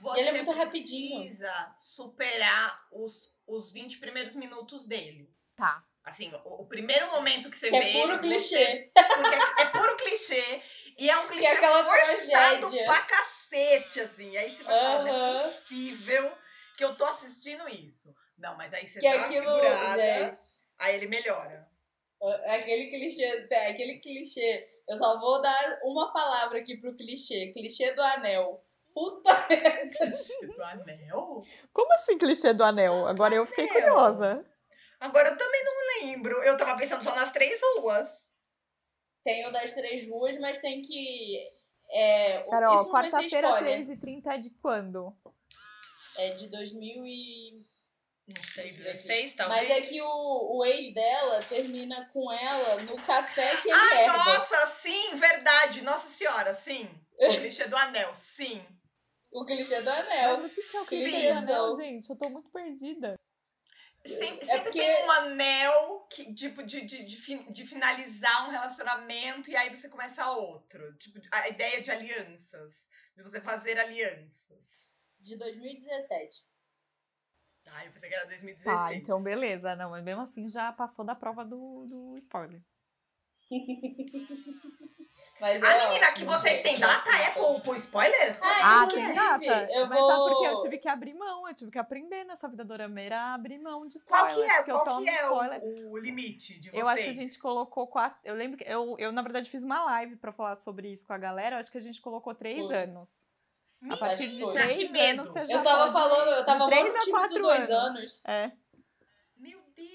Você 0.00 0.20
Ele 0.20 0.28
é 0.28 0.32
muito 0.32 0.50
rapidinho. 0.52 1.20
precisa 1.26 1.76
superar 1.80 2.86
os, 2.92 3.36
os 3.46 3.72
20 3.72 3.98
primeiros 3.98 4.34
minutos 4.34 4.86
dele. 4.86 5.30
Tá. 5.56 5.84
Assim, 6.04 6.32
o, 6.44 6.62
o 6.62 6.66
primeiro 6.66 7.10
momento 7.10 7.48
que 7.50 7.56
você 7.56 7.70
Que 7.70 7.78
vê. 7.78 7.90
é 7.90 7.92
puro 7.92 8.14
você- 8.14 8.18
clichê. 8.20 8.92
porque 8.94 9.34
é, 9.34 9.62
é 9.62 9.66
puro 9.66 9.96
clichê. 9.98 10.62
E 10.98 11.08
é 11.10 11.16
um 11.18 11.26
clichê 11.28 11.46
aquela 11.46 11.84
forçado 11.84 12.60
tragédia. 12.60 12.84
pra 12.86 13.02
cacete, 13.02 14.00
assim. 14.00 14.36
Aí 14.36 14.50
você 14.56 14.62
vai 14.64 14.80
falar, 14.80 15.04
não 15.04 15.36
é 15.40 15.48
possível 15.50 16.32
que 16.76 16.84
eu 16.84 16.96
tô 16.96 17.04
assistindo 17.04 17.68
isso. 17.68 18.14
Não, 18.38 18.56
mas 18.56 18.74
aí 18.74 18.86
você 18.86 18.98
Que 18.98 19.08
dá 19.08 19.16
uma 19.16 19.26
aquilo, 19.26 19.44
segurada, 19.44 20.02
gente. 20.26 20.38
aí 20.78 20.96
ele 20.96 21.06
melhora. 21.06 21.68
é 22.22 22.56
Aquele 22.56 22.86
clichê, 22.88 23.46
é 23.50 23.70
aquele 23.70 23.98
clichê. 24.00 24.68
Eu 24.88 24.96
só 24.96 25.20
vou 25.20 25.40
dar 25.40 25.78
uma 25.84 26.12
palavra 26.12 26.58
aqui 26.58 26.76
pro 26.78 26.96
clichê. 26.96 27.52
Clichê 27.52 27.92
do 27.92 28.02
anel. 28.02 28.64
Puta 28.94 29.46
merda. 29.48 29.90
Clichê 29.96 30.46
do 30.46 30.62
anel? 30.62 31.42
Como 31.72 31.94
assim 31.94 32.18
clichê 32.18 32.52
do 32.52 32.64
anel? 32.64 33.06
Agora 33.06 33.34
eu 33.34 33.46
fiquei 33.46 33.68
Anel. 33.68 33.80
curiosa. 33.82 34.44
Agora 35.00 35.30
eu 35.30 35.36
também 35.38 35.64
não 35.64 35.72
lembro. 36.06 36.42
Eu 36.42 36.56
tava 36.56 36.76
pensando 36.78 37.02
só 37.02 37.14
nas 37.14 37.32
três 37.32 37.60
ruas. 37.76 38.32
Tem 39.24 39.46
o 39.46 39.52
das 39.52 39.72
três 39.72 40.08
ruas, 40.08 40.38
mas 40.38 40.58
tem 40.60 40.82
que. 40.82 41.38
É, 41.90 42.42
Carol, 42.48 42.90
quarta-feira, 42.90 43.48
spoiler. 43.48 43.80
3h30 43.80 44.26
é 44.26 44.38
de 44.38 44.50
quando? 44.50 45.14
É 46.16 46.30
de 46.30 46.46
2000 46.48 47.06
e... 47.06 47.66
Não 48.28 48.42
sei, 48.42 48.64
Deixa 48.64 48.78
eu 48.78 48.84
ver 48.84 48.90
aqui. 48.90 48.98
16 48.98 49.34
talvez. 49.34 49.68
Mas 49.68 49.70
é 49.70 49.80
que 49.82 50.00
o, 50.00 50.56
o 50.56 50.64
ex 50.64 50.94
dela 50.94 51.42
termina 51.42 52.08
com 52.12 52.32
ela 52.32 52.76
no 52.82 52.96
café 53.02 53.56
que 53.56 53.68
ele 53.68 53.76
Ai, 53.78 54.04
herda. 54.04 54.16
nossa, 54.18 54.66
sim, 54.66 55.16
verdade. 55.16 55.82
Nossa 55.82 56.08
senhora, 56.08 56.54
sim. 56.54 56.88
O 57.18 57.28
clichê 57.36 57.66
do 57.66 57.76
anel, 57.76 58.14
sim. 58.14 58.64
O 59.32 59.44
clichê 59.44 59.80
do 59.80 59.90
anel. 59.90 60.38
Mas 60.42 60.52
o 60.52 60.54
que 60.54 60.76
é 60.76 60.80
o 60.80 60.86
clichê 60.86 61.10
clichê 61.10 61.32
do 61.32 61.38
anel, 61.38 61.68
não. 61.68 61.76
gente? 61.76 62.10
Eu 62.10 62.16
tô 62.16 62.28
muito 62.30 62.50
perdida. 62.50 63.18
Sempre, 64.04 64.24
É 64.42 64.44
sempre 64.44 64.62
porque- 64.64 64.78
tem 64.80 65.04
um 65.06 65.10
anel 65.12 66.06
que, 66.10 66.34
tipo, 66.34 66.62
de, 66.64 66.80
de, 66.82 67.04
de, 67.04 67.52
de 67.52 67.66
finalizar 67.66 68.46
um 68.46 68.50
relacionamento 68.50 69.48
e 69.50 69.56
aí 69.56 69.74
você 69.74 69.88
começa 69.88 70.28
outro. 70.32 70.92
Tipo, 70.98 71.20
a 71.30 71.48
ideia 71.48 71.80
de 71.80 71.90
alianças. 71.90 72.88
De 73.16 73.22
você 73.22 73.40
fazer 73.40 73.78
alianças. 73.78 74.96
De 75.20 75.36
2017. 75.36 76.44
Ah, 77.68 77.86
eu 77.86 77.92
pensei 77.92 78.08
que 78.08 78.14
era 78.16 78.26
2016. 78.26 78.64
Tá, 78.76 78.92
então 78.94 79.22
beleza. 79.22 79.76
Não, 79.76 79.90
mas 79.90 80.02
mesmo 80.02 80.22
assim 80.22 80.48
já 80.48 80.72
passou 80.72 81.04
da 81.04 81.14
prova 81.14 81.44
do, 81.44 81.86
do 81.86 82.18
spoiler. 82.18 82.60
Mas 85.40 85.60
é 85.62 85.66
A 85.66 85.88
menina 85.88 86.06
ótimo, 86.08 86.14
que 86.14 86.24
vocês 86.38 86.62
têm 86.62 86.78
data 86.78 87.10
é 87.16 87.30
pro 87.60 87.74
spoiler? 87.76 88.32
Ah, 88.40 88.82
Ah, 88.82 88.86
tem 88.86 89.12
data? 89.14 89.68
eu 89.72 89.86
Mas 89.88 89.98
vou... 89.98 90.08
sabe 90.08 90.20
por 90.30 90.38
quê? 90.40 90.46
Eu 90.46 90.60
tive 90.60 90.78
que 90.78 90.88
abrir 90.88 91.14
mão, 91.14 91.48
eu 91.48 91.54
tive 91.54 91.70
que 91.70 91.78
aprender 91.78 92.24
nessa 92.24 92.48
vida 92.48 92.64
dorameira 92.64 93.18
a 93.20 93.34
abrir 93.34 93.58
mão 93.58 93.86
de 93.86 93.98
Qual 94.04 94.26
spoiler. 94.28 94.46
que 94.48 94.52
é, 94.52 94.56
porque 94.58 94.70
eu 94.70 94.74
qual 94.76 94.84
tomo 94.84 95.02
que 95.02 95.08
é 95.10 95.22
spoiler. 95.24 95.60
o, 95.62 95.90
o 95.92 95.98
limite 95.98 96.60
de 96.60 96.70
vocês? 96.70 96.82
Eu 96.82 96.88
acho 96.88 97.02
que 97.02 97.10
a 97.10 97.14
gente 97.14 97.38
colocou 97.40 97.86
quatro. 97.88 98.18
Eu 98.24 98.34
lembro 98.34 98.56
que 98.56 98.64
eu, 98.64 98.96
eu, 98.98 99.10
na 99.12 99.20
verdade, 99.22 99.50
fiz 99.50 99.64
uma 99.64 99.84
live 99.84 100.16
pra 100.16 100.32
falar 100.32 100.56
sobre 100.58 100.88
isso 100.92 101.04
com 101.06 101.12
a 101.12 101.18
galera. 101.18 101.56
Eu 101.56 101.60
acho 101.60 101.70
que 101.72 101.78
a 101.78 101.82
gente 101.82 102.00
colocou 102.00 102.34
três 102.34 102.64
Foi. 102.64 102.76
anos. 102.76 103.10
A 103.90 103.96
partir 103.96 104.28
de 104.28 104.52
três 104.52 104.76
que 104.78 104.88
medo. 104.90 105.22
anos 105.22 105.32
você 105.32 105.44
já 105.44 105.56
Eu 105.56 105.62
tava 105.64 105.80
pode- 105.80 105.92
falando, 105.92 106.28
eu 106.30 106.46
tava 106.46 106.64
de 106.66 106.70
três 106.70 106.94
a 106.94 107.10
quatro 107.10 107.42
dois 107.42 107.68
anos. 107.68 107.96
anos. 107.98 108.24
É. 108.26 108.52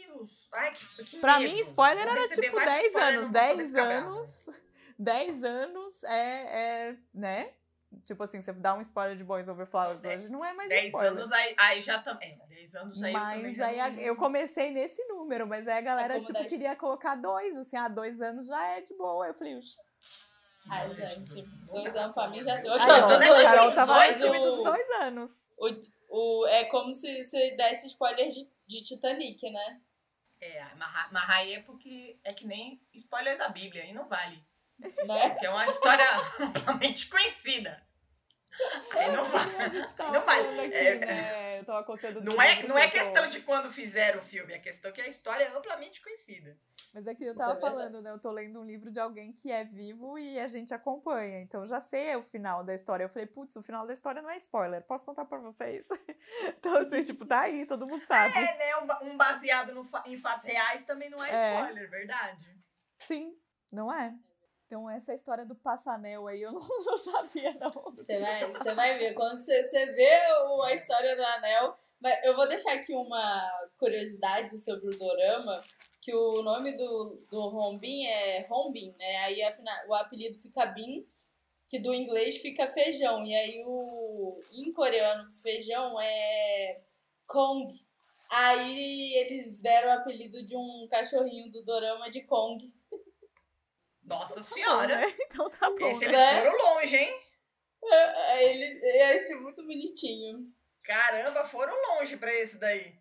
Deus. 0.07 0.47
Ai, 0.53 0.71
que, 0.71 1.03
que 1.05 1.17
Pra 1.19 1.39
medo. 1.39 1.53
mim, 1.53 1.59
spoiler 1.61 2.03
Vou 2.05 2.13
era 2.17 2.27
tipo 2.29 2.55
vários 2.55 2.73
10 2.73 2.85
spoiler, 2.87 3.07
anos. 3.13 3.25
não 3.25 3.31
vou 3.33 3.41
poder 3.41 3.55
10 3.57 3.69
ficar 3.69 3.85
brava. 3.85 4.07
anos. 4.07 4.45
10 4.99 5.43
anos 5.43 6.03
é, 6.03 6.87
é. 6.89 6.97
né? 7.13 7.53
Tipo 8.03 8.23
assim, 8.23 8.41
você 8.41 8.51
dá 8.51 8.73
um 8.73 8.81
spoiler 8.81 9.15
de 9.15 9.23
Boys 9.23 9.47
Over 9.47 9.65
Flowers 9.65 10.01
Dez- 10.01 10.23
hoje, 10.25 10.31
não 10.31 10.43
é 10.43 10.53
mais 10.53 10.67
10 10.69 10.85
spoiler. 10.87 11.11
anos 11.13 11.31
aí, 11.31 11.55
aí 11.57 11.81
já 11.81 11.99
também. 11.99 12.37
10 12.49 12.75
anos 12.75 13.01
aí 13.01 13.13
eu 13.13 13.19
também 13.19 13.43
Mas 13.43 13.55
já 13.57 13.67
aí 13.67 13.79
a- 13.79 13.89
não- 13.89 13.99
eu 13.99 14.15
comecei 14.17 14.71
nesse 14.71 15.01
número, 15.05 15.47
mas 15.47 15.67
aí 15.67 15.77
a 15.77 15.81
galera, 15.81 16.13
como 16.15 16.25
tipo, 16.25 16.37
dez. 16.37 16.49
queria 16.49 16.75
colocar 16.75 17.15
dois, 17.15 17.55
assim, 17.55 17.77
ah, 17.77 17.87
dois 17.87 18.21
anos 18.21 18.47
já 18.47 18.61
é 18.75 18.81
de 18.81 18.93
boa. 18.97 19.27
Eu 19.27 19.33
falei, 19.33 19.55
"Oxi." 19.57 19.77
Ai, 20.69 20.89
gente, 20.93 21.47
dois 21.65 21.95
anos 21.95 22.13
pra 22.13 22.27
mim 22.27 22.41
já 22.41 22.57
deu. 22.57 22.73
Aí, 22.73 22.85
Dois 22.85 23.03
ó, 23.03 23.07
anos 23.07 23.25
é 23.25 23.29
a 23.29 23.43
Carol 23.43 23.71
tava 23.71 23.93
no 23.93 23.99
Mas 23.99 24.21
time 24.21 24.37
dos 24.39 24.59
o, 24.59 24.63
dois 24.63 24.89
anos. 25.01 25.31
o, 25.57 25.69
o, 26.41 26.47
é 26.47 26.65
como 26.65 26.93
se 26.93 27.23
você 27.23 27.55
desse 27.55 27.87
spoiler 27.87 28.27
de, 28.27 28.45
de 28.67 28.83
Titanic, 28.83 29.49
né? 29.49 29.79
É, 30.39 30.63
aí 31.29 31.53
é 31.55 31.61
porque 31.61 32.19
é 32.23 32.33
que 32.33 32.45
nem 32.45 32.81
spoiler 32.93 33.37
da 33.37 33.49
Bíblia, 33.49 33.83
aí 33.83 33.93
não 33.93 34.07
vale. 34.07 34.43
né? 34.79 35.29
Porque 35.29 35.45
é 35.45 35.49
uma 35.49 35.65
história 35.65 36.05
amplamente 36.39 37.07
conhecida. 37.07 37.81
Aí 38.91 39.11
não 39.11 39.25
A 39.25 39.29
vale. 39.29 39.69
gente 39.69 39.95
tava 39.95 40.11
Não 40.13 40.25
vale. 40.25 40.43
falando 40.43 40.59
aqui, 40.61 40.75
É- 40.75 40.95
né? 40.95 41.63
Do 41.63 42.23
Não 42.23 42.41
é, 42.41 42.63
não 42.63 42.77
é 42.77 42.87
questão 42.87 43.27
de 43.27 43.41
quando 43.41 43.71
fizeram 43.71 44.19
o 44.19 44.23
filme, 44.23 44.53
é 44.53 44.59
questão 44.59 44.91
que 44.91 45.01
a 45.01 45.07
história 45.07 45.43
é 45.43 45.47
amplamente 45.57 46.01
conhecida. 46.01 46.57
Mas 46.97 47.05
é 47.05 47.13
que 47.13 47.23
eu 47.25 47.33
é 47.33 47.35
tava 47.35 47.59
falando, 47.59 48.01
né? 48.01 48.09
Eu 48.09 48.17
tô 48.17 48.31
lendo 48.31 48.59
um 48.59 48.65
livro 48.65 48.89
de 48.89 48.99
alguém 48.99 49.31
que 49.31 49.51
é 49.51 49.63
vivo 49.63 50.17
e 50.17 50.39
a 50.39 50.47
gente 50.47 50.73
acompanha. 50.73 51.39
Então 51.41 51.63
já 51.63 51.79
sei 51.79 52.15
o 52.15 52.23
final 52.23 52.63
da 52.63 52.73
história. 52.73 53.03
Eu 53.03 53.09
falei, 53.09 53.27
putz, 53.27 53.55
o 53.55 53.61
final 53.61 53.85
da 53.85 53.93
história 53.93 54.19
não 54.19 54.31
é 54.31 54.37
spoiler. 54.37 54.81
Posso 54.81 55.05
contar 55.05 55.23
pra 55.25 55.37
vocês? 55.37 55.85
então, 56.57 56.75
assim, 56.75 57.03
tipo, 57.03 57.23
tá 57.23 57.41
aí, 57.41 57.67
todo 57.67 57.85
mundo 57.85 58.03
sabe. 58.03 58.35
É, 58.35 58.57
né? 58.57 58.77
Um, 58.77 58.87
ba- 58.87 58.99
baseado 59.15 59.75
no 59.75 59.87
em 60.07 60.17
fatos 60.17 60.45
reais 60.45 60.85
também 60.85 61.07
não 61.07 61.23
é, 61.23 61.29
É. 61.29 61.59
spoiler, 61.59 61.87
verdade? 61.87 62.57
Sim, 62.97 63.37
não 63.71 63.93
é? 63.93 64.15
Então 64.65 64.89
essa 64.89 65.13
história 65.13 65.45
do 65.45 65.53
passanel 65.53 66.25
aí 66.25 66.41
eu 66.41 66.49
não, 66.57 66.67
não 66.83 66.97
sabia, 66.97 67.53
não. 67.59 67.69
Você 67.69 68.19
vai, 68.19 68.51
você 68.53 68.73
vai 68.73 68.97
ver. 68.97 69.13
Quando 69.13 69.43
você, 69.43 69.67
você 69.67 69.85
vê 69.85 70.19
o- 70.47 70.63
a 70.63 70.73
história 70.73 71.15
do 71.15 71.23
anel. 71.23 71.77
Mas 71.99 72.23
eu 72.23 72.35
vou 72.35 72.47
deixar 72.47 72.73
aqui 72.73 72.91
uma 72.93 73.69
curiosidade 73.77 74.57
sobre 74.57 74.87
o 74.87 74.97
Dorama. 74.97 75.61
Que 76.07 76.15
o 76.15 76.41
nome 76.41 76.71
do, 76.77 77.21
do 77.29 77.49
Rombin 77.49 78.05
é 78.05 78.47
Rombin, 78.47 78.95
né? 78.97 79.17
Aí 79.25 79.43
afina- 79.43 79.83
o 79.89 79.93
apelido 79.93 80.39
fica 80.39 80.65
Bin, 80.67 81.05
que 81.67 81.77
do 81.79 81.93
inglês 81.93 82.37
fica 82.37 82.65
feijão. 82.69 83.25
E 83.25 83.35
aí 83.35 83.61
o 83.65 84.41
em 84.53 84.71
coreano 84.71 85.29
feijão 85.43 85.99
é 85.99 86.79
Kong. 87.27 87.77
Aí 88.29 89.15
eles 89.15 89.59
deram 89.59 89.89
o 89.89 89.93
apelido 89.99 90.45
de 90.45 90.55
um 90.55 90.87
cachorrinho 90.89 91.51
do 91.51 91.61
Dorama 91.65 92.09
de 92.09 92.21
Kong. 92.21 92.73
Nossa 94.01 94.41
senhora! 94.41 94.99
né? 95.01 95.13
Então 95.23 95.49
tá 95.49 95.69
bom. 95.69 95.87
Esse 95.87 96.07
né? 96.07 96.13
eles 96.13 96.19
né? 96.21 96.39
foram 96.39 96.73
longe, 96.75 96.95
hein? 96.95 97.21
Aí 98.29 98.45
ele, 98.45 98.97
eu 98.97 99.05
achei 99.21 99.35
muito 99.35 99.61
bonitinho. 99.61 100.39
Caramba, 100.83 101.43
foram 101.43 101.75
longe 101.89 102.15
pra 102.15 102.33
esse 102.33 102.57
daí. 102.57 102.95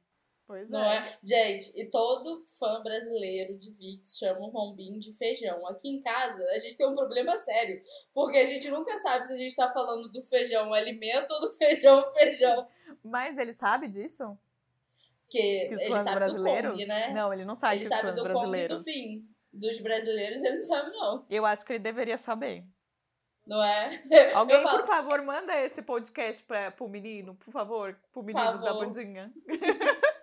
Pois 0.47 0.71
Não 0.71 0.81
é. 0.81 0.99
é? 0.99 1.19
Gente, 1.27 1.73
e 1.75 1.91
todo 1.91 2.47
fã 2.59 2.81
brasileiro 2.83 3.59
de 3.59 3.73
Vix 3.73 4.17
chama 4.17 4.39
o 4.41 4.49
Rombim 4.51 4.97
de 4.99 5.13
feijão. 5.15 5.67
Aqui 5.67 5.89
em 5.89 6.01
casa, 6.01 6.45
a 6.53 6.59
gente 6.59 6.77
tem 6.77 6.87
um 6.89 6.95
problema 6.95 7.37
sério. 7.39 7.83
Porque 8.15 8.39
a 8.39 8.45
gente 8.45 8.71
nunca 8.71 8.97
sabe 8.99 9.27
se 9.27 9.33
a 9.33 9.37
gente 9.37 9.57
tá 9.57 9.73
falando 9.73 10.09
do 10.13 10.23
feijão 10.23 10.73
alimento 10.73 11.31
ou 11.33 11.41
do 11.41 11.53
feijão 11.55 12.13
feijão. 12.15 12.69
Mas 13.03 13.37
ele 13.37 13.53
sabe 13.53 13.89
disso? 13.89 14.39
Porque 15.23 15.67
Que 15.67 15.75
os 15.75 15.81
ele 15.81 15.91
fãs 15.91 16.03
sabe 16.05 16.17
brasileiros? 16.17 16.87
né? 16.87 17.13
Não, 17.13 17.33
ele 17.33 17.45
não 17.45 17.57
sabe 17.57 17.75
ele 17.77 17.87
que 17.87 17.91
os 17.93 17.97
sabe 18.01 18.09
fãs 18.09 18.15
do 18.15 18.23
Kong 18.23 18.31
e 18.31 18.33
brasileiros. 18.39 18.79
do 18.79 18.85
Bin. 18.85 19.29
Dos 19.53 19.81
brasileiros 19.81 20.43
ele 20.45 20.57
não 20.59 20.63
sabe, 20.63 20.91
não. 20.93 21.27
Eu 21.29 21.45
acho 21.45 21.65
que 21.67 21.73
ele 21.73 21.81
deveria 21.81 22.17
saber. 22.19 22.63
Não 23.45 23.63
é? 23.63 24.01
Alguém, 24.35 24.61
falo- 24.63 24.79
por 24.81 24.87
favor, 24.89 25.23
manda 25.23 25.61
esse 25.65 25.81
podcast 25.83 26.45
pra, 26.45 26.71
pro 26.73 26.89
menino, 26.89 27.35
por 27.37 27.53
favor. 27.53 27.97
Pro 28.13 28.23
menino 28.23 28.45
da 28.59 28.59
favor. 28.61 28.85
bandinha. 28.87 29.33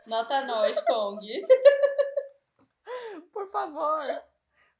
Nota 0.07 0.45
nós, 0.45 0.79
Kong. 0.81 1.25
Por 3.31 3.49
favor. 3.51 4.03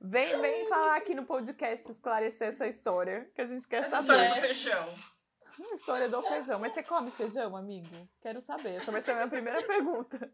Vem, 0.01 0.41
vem 0.41 0.67
falar 0.67 0.97
aqui 0.97 1.15
no 1.15 1.25
podcast 1.25 1.89
esclarecer 1.89 2.49
essa 2.49 2.67
história, 2.67 3.29
que 3.33 3.41
a 3.41 3.45
gente 3.45 3.65
quer 3.67 3.83
Essa 3.83 4.01
saber. 4.01 4.13
história 4.13 4.25
É. 4.25 4.29
do 4.35 4.41
feijão. 4.41 4.89
A 5.71 5.75
história 5.75 6.09
do 6.09 6.21
feijão. 6.23 6.59
Mas 6.59 6.73
você 6.73 6.83
come 6.83 7.11
feijão, 7.11 7.55
amigo? 7.55 8.09
Quero 8.21 8.41
saber. 8.41 8.75
Essa 8.75 8.91
vai 8.91 9.01
ser 9.01 9.11
a 9.11 9.15
minha 9.15 9.27
primeira 9.29 9.61
pergunta. 9.65 10.31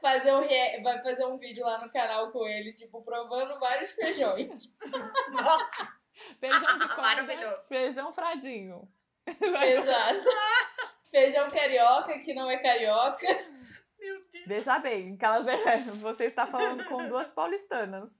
Fazer 0.00 0.32
um 0.34 0.40
rea- 0.40 0.82
Vai 0.82 1.02
fazer 1.02 1.24
um 1.26 1.38
vídeo 1.38 1.64
lá 1.64 1.78
no 1.84 1.90
canal 1.92 2.30
com 2.30 2.46
ele, 2.46 2.72
tipo, 2.72 3.02
provando 3.02 3.58
vários 3.58 3.90
feijões. 3.92 4.78
Nossa, 5.30 5.92
Feijão 6.38 6.78
de 6.78 6.86
corda, 6.88 7.02
Maravilhoso. 7.02 7.68
feijão 7.68 8.12
fradinho. 8.12 8.88
Exato. 9.26 10.28
Feijão 11.10 11.48
carioca, 11.50 12.18
que 12.20 12.32
não 12.34 12.50
é 12.50 12.58
carioca. 12.58 13.26
Veja 14.46 14.78
bem, 14.78 15.16
que 15.16 15.24
elas, 15.24 15.46
é, 15.46 15.76
você 16.00 16.24
está 16.24 16.46
falando 16.46 16.84
com 16.86 17.06
duas 17.08 17.32
paulistanas. 17.32 18.10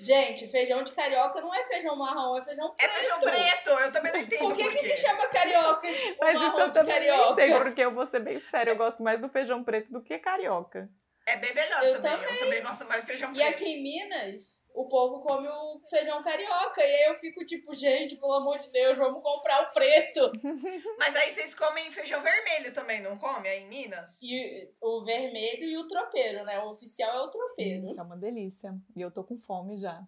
Gente, 0.00 0.48
feijão 0.48 0.82
de 0.82 0.90
carioca 0.92 1.40
não 1.40 1.54
é 1.54 1.64
feijão 1.66 1.94
marrom, 1.94 2.36
é 2.36 2.44
feijão 2.44 2.74
É 2.80 2.88
preto. 2.88 2.94
feijão 2.98 3.20
preto, 3.20 3.70
eu 3.70 3.92
também 3.92 4.12
não 4.12 4.20
entendo 4.20 4.38
Por 4.40 4.56
que, 4.56 4.68
que 4.70 4.82
me 4.88 4.96
chama 4.96 5.26
carioca? 5.28 5.88
Mas 6.20 6.34
isso 6.34 6.42
marrom 6.46 6.58
eu 6.60 6.66
de 6.66 6.72
também 6.72 6.94
carioca. 6.94 7.34
sei, 7.36 7.54
porque 7.54 7.80
eu 7.80 7.90
vou 7.92 8.06
ser 8.08 8.20
bem 8.20 8.40
séria, 8.40 8.72
eu 8.72 8.76
gosto 8.76 9.02
mais 9.04 9.20
do 9.20 9.28
feijão 9.28 9.62
preto 9.62 9.92
do 9.92 10.02
que 10.02 10.18
carioca. 10.18 10.88
É 11.28 11.36
bem 11.36 11.54
melhor 11.54 11.82
Eu 11.84 12.02
também. 12.02 12.28
Eu 12.34 12.38
também 12.40 12.62
gosto 12.62 12.84
mais 12.86 13.00
de 13.02 13.06
feijão 13.06 13.30
E 13.32 13.34
preto. 13.36 13.50
aqui 13.50 13.64
em 13.66 13.82
Minas, 13.82 14.60
o 14.74 14.88
povo 14.88 15.20
come 15.20 15.48
o 15.48 15.80
feijão 15.88 16.20
carioca. 16.22 16.80
E 16.82 16.84
aí 16.84 17.04
eu 17.12 17.14
fico 17.16 17.44
tipo, 17.46 17.72
gente, 17.72 18.16
pelo 18.16 18.34
amor 18.34 18.58
de 18.58 18.68
Deus, 18.70 18.98
vamos 18.98 19.22
comprar 19.22 19.62
o 19.62 19.72
preto. 19.72 20.32
Mas 20.98 21.14
aí 21.14 21.32
vocês 21.32 21.54
comem 21.54 21.92
feijão 21.92 22.20
vermelho 22.20 22.74
também, 22.74 23.00
não 23.00 23.16
come 23.16 23.48
aí 23.48 23.62
em 23.62 23.68
Minas? 23.68 24.20
E 24.20 24.68
o 24.80 25.04
vermelho 25.04 25.64
e 25.64 25.78
o 25.78 25.86
tropeiro, 25.86 26.44
né? 26.44 26.58
O 26.58 26.72
oficial 26.72 27.16
é 27.16 27.22
o 27.22 27.30
tropeiro. 27.30 27.96
É 27.96 28.02
uma 28.02 28.16
delícia. 28.16 28.74
E 28.96 29.00
eu 29.00 29.12
tô 29.12 29.22
com 29.22 29.38
fome 29.38 29.76
já. 29.76 30.02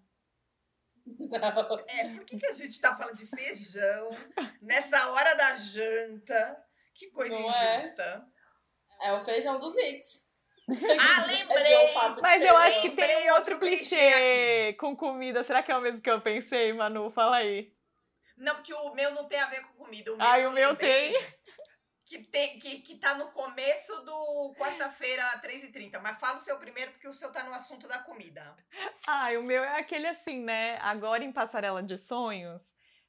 Não. 1.06 1.78
É, 1.86 2.08
por 2.14 2.24
que, 2.24 2.36
que 2.36 2.46
a 2.46 2.52
gente 2.52 2.80
tá 2.80 2.96
falando 2.96 3.16
de 3.16 3.26
feijão 3.26 4.10
nessa 4.60 5.12
hora 5.12 5.34
da 5.36 5.54
janta? 5.54 6.66
Que 6.92 7.08
coisa 7.12 7.38
Não 7.38 7.48
é? 7.48 7.76
injusta. 7.76 8.26
É 9.00 9.12
o 9.12 9.24
feijão 9.24 9.60
do 9.60 9.72
Vix. 9.72 10.25
Ah, 10.68 11.22
É 11.22 11.26
lembrei! 11.26 12.20
Mas 12.20 12.42
eu 12.42 12.56
acho 12.56 12.82
que 12.82 12.90
tem 12.90 13.16
um 13.28 13.34
outro 13.34 13.58
clichê 13.58 13.96
clichê 13.96 14.72
com 14.74 14.96
comida. 14.96 15.44
Será 15.44 15.62
que 15.62 15.70
é 15.70 15.76
o 15.76 15.80
mesmo 15.80 16.02
que 16.02 16.10
eu 16.10 16.20
pensei, 16.20 16.72
Manu? 16.72 17.10
Fala 17.10 17.36
aí. 17.36 17.72
Não, 18.36 18.54
porque 18.56 18.74
o 18.74 18.94
meu 18.94 19.12
não 19.12 19.26
tem 19.26 19.38
a 19.38 19.46
ver 19.46 19.62
com 19.62 19.84
comida. 19.84 20.12
O 20.12 20.16
meu 20.16 20.26
eu 20.26 20.50
o 20.50 20.52
meu 20.52 20.76
tem. 20.76 21.14
Que, 22.08 22.18
tem, 22.18 22.60
que, 22.60 22.82
que 22.82 22.98
tá 22.98 23.16
no 23.16 23.32
começo 23.32 23.92
do 24.04 24.54
quarta-feira, 24.56 25.24
3h30. 25.42 26.00
Mas 26.00 26.20
fala 26.20 26.36
o 26.36 26.40
seu 26.40 26.56
primeiro, 26.56 26.92
porque 26.92 27.08
o 27.08 27.12
seu 27.12 27.32
tá 27.32 27.42
no 27.42 27.52
assunto 27.52 27.88
da 27.88 27.98
comida. 27.98 28.54
Ai, 29.08 29.36
o 29.36 29.42
meu 29.42 29.64
é 29.64 29.80
aquele 29.80 30.06
assim, 30.06 30.40
né? 30.40 30.78
Agora 30.82 31.24
em 31.24 31.32
Passarela 31.32 31.82
de 31.82 31.98
Sonhos, 31.98 32.62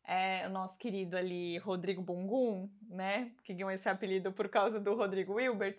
é, 0.03 0.47
o 0.47 0.49
nosso 0.49 0.79
querido 0.79 1.15
ali, 1.15 1.59
Rodrigo 1.59 2.01
Bungum, 2.01 2.71
né? 2.89 3.31
Que 3.43 3.53
ganhou 3.53 3.69
esse 3.69 3.87
apelido 3.87 4.33
por 4.33 4.49
causa 4.49 4.79
do 4.79 4.95
Rodrigo 4.95 5.35
Wilbert. 5.35 5.75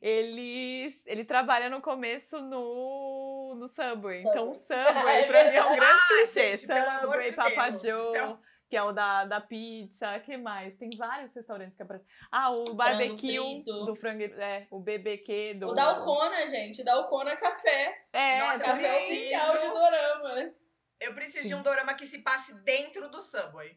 Ele, 0.00 0.88
ele 1.04 1.24
trabalha 1.24 1.68
no 1.68 1.82
começo 1.82 2.38
no, 2.40 3.54
no 3.56 3.68
Subway. 3.68 4.20
Então, 4.20 4.50
o 4.50 4.54
Subway, 4.56 5.26
pra 5.26 5.50
mim, 5.50 5.56
é 5.56 5.64
um 5.64 5.76
grande 5.76 5.92
Ah, 6.02 6.06
clichê. 6.08 6.56
gente, 6.56 6.66
Subway, 6.66 7.30
de 7.30 7.36
Papa 7.36 7.70
Deus, 7.70 8.06
Joe, 8.06 8.16
é 8.16 8.36
que 8.70 8.76
é 8.76 8.82
o 8.82 8.92
da, 8.92 9.24
da 9.24 9.40
pizza. 9.40 10.18
que 10.20 10.36
mais? 10.36 10.76
Tem 10.76 10.88
vários 10.96 11.34
restaurantes 11.34 11.76
que 11.76 11.82
aparecem. 11.82 12.06
Ah, 12.30 12.52
o 12.52 12.72
barbecue 12.72 13.62
do 13.64 13.94
frango... 13.96 14.22
É, 14.22 14.66
o 14.70 14.78
BBQ 14.78 15.54
do... 15.54 15.68
O 15.68 15.74
Dalcona, 15.74 16.46
gente. 16.46 16.82
Dalcona 16.84 17.36
Café. 17.36 18.04
É, 18.12 18.38
Nossa. 18.38 18.58
Café 18.60 18.98
preciso. 19.06 19.12
oficial 19.12 19.58
de 19.58 19.68
Dorama. 19.68 20.54
Eu 21.00 21.14
preciso 21.14 21.42
Sim. 21.42 21.48
de 21.48 21.54
um 21.56 21.62
dorama 21.62 21.94
que 21.94 22.06
se 22.06 22.18
passe 22.18 22.54
dentro 22.62 23.10
do 23.10 23.20
Subway. 23.20 23.76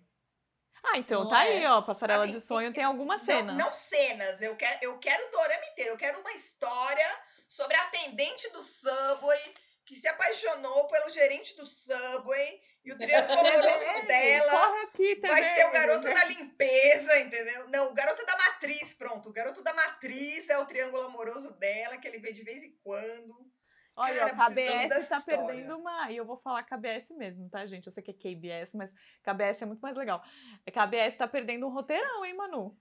Ah, 0.86 0.98
então 0.98 1.24
Não 1.24 1.30
tá 1.30 1.46
é? 1.46 1.50
aí, 1.58 1.65
ó. 1.65 1.82
Passarela 1.82 2.26
Assim, 2.26 2.34
de 2.34 2.41
Sonho 2.41 2.74
tem 2.74 2.84
algumas 2.84 3.22
Não, 3.22 3.26
cenas. 3.26 3.56
não 3.58 3.74
cenas, 3.74 4.41
eu 4.41 4.56
quero, 4.56 4.80
eu 4.82 4.98
quero 5.00 5.26
o 5.28 5.32
dorama 5.32 5.65
inteiro. 5.72 5.91
Eu 5.91 5.98
quero 5.98 6.19
uma 6.19 6.32
história 6.34 7.08
sobre 7.48 7.76
a 7.76 7.84
atendente 7.84 8.50
do 8.52 8.62
Subway 8.62 9.54
que 9.86 9.96
se 9.96 10.08
apaixonou 10.08 10.88
pelo 10.88 11.10
gerente 11.10 11.56
do 11.58 11.67
Subway 11.67 12.62
e 12.86 12.91
o 12.91 12.98
triângulo 12.98 13.39
amoroso 13.39 14.06
dela 14.08 14.52
Corre 14.52 14.82
aqui, 14.84 15.15
vai 15.22 15.41
TV. 15.41 15.56
ser 15.56 15.65
o 15.67 15.72
garoto 15.72 16.04
da 16.13 16.26
limpeza, 16.26 17.19
entendeu? 17.19 17.67
Não, 17.69 17.91
o 17.91 17.93
garoto 17.93 18.26
da 18.26 18.38
matriz, 18.38 18.93
pronto. 18.93 19.30
O 19.30 19.34
garoto 19.34 19.62
da 19.62 19.74
matriz 19.74 20.50
é 20.50 20.58
o 20.58 20.65
triângulo 20.65 21.04
amoroso 21.04 21.52
dela, 21.54 21.98
que 21.98 22.08
ele 22.08 22.19
vê 22.19 22.34
de 22.34 22.43
vez 22.43 22.62
em 22.63 22.78
quando. 22.84 23.53
Olha, 23.95 24.32
Cara, 24.32 24.36
precisamos 24.36 24.56
KBS 24.89 25.10
tá 25.10 25.17
história. 25.17 25.45
perdendo 25.47 25.77
uma. 25.77 26.12
E 26.12 26.17
eu 26.17 26.25
vou 26.25 26.38
falar 26.38 26.63
KBS 26.63 27.12
mesmo, 27.15 27.47
tá, 27.49 27.65
gente? 27.65 27.86
Eu 27.88 27.93
sei 27.93 28.01
que 28.01 28.12
é 28.12 28.13
KBS, 28.13 28.73
mas 28.75 28.91
KBS 29.23 29.62
é 29.62 29.65
muito 29.65 29.82
mais 29.82 29.95
legal. 29.95 30.23
É, 30.65 30.71
KBS 30.71 31.15
tá 31.17 31.27
perdendo 31.27 31.67
um 31.67 31.71
roteirão, 31.71 32.25
hein, 32.25 32.34
Manu? 32.36 32.75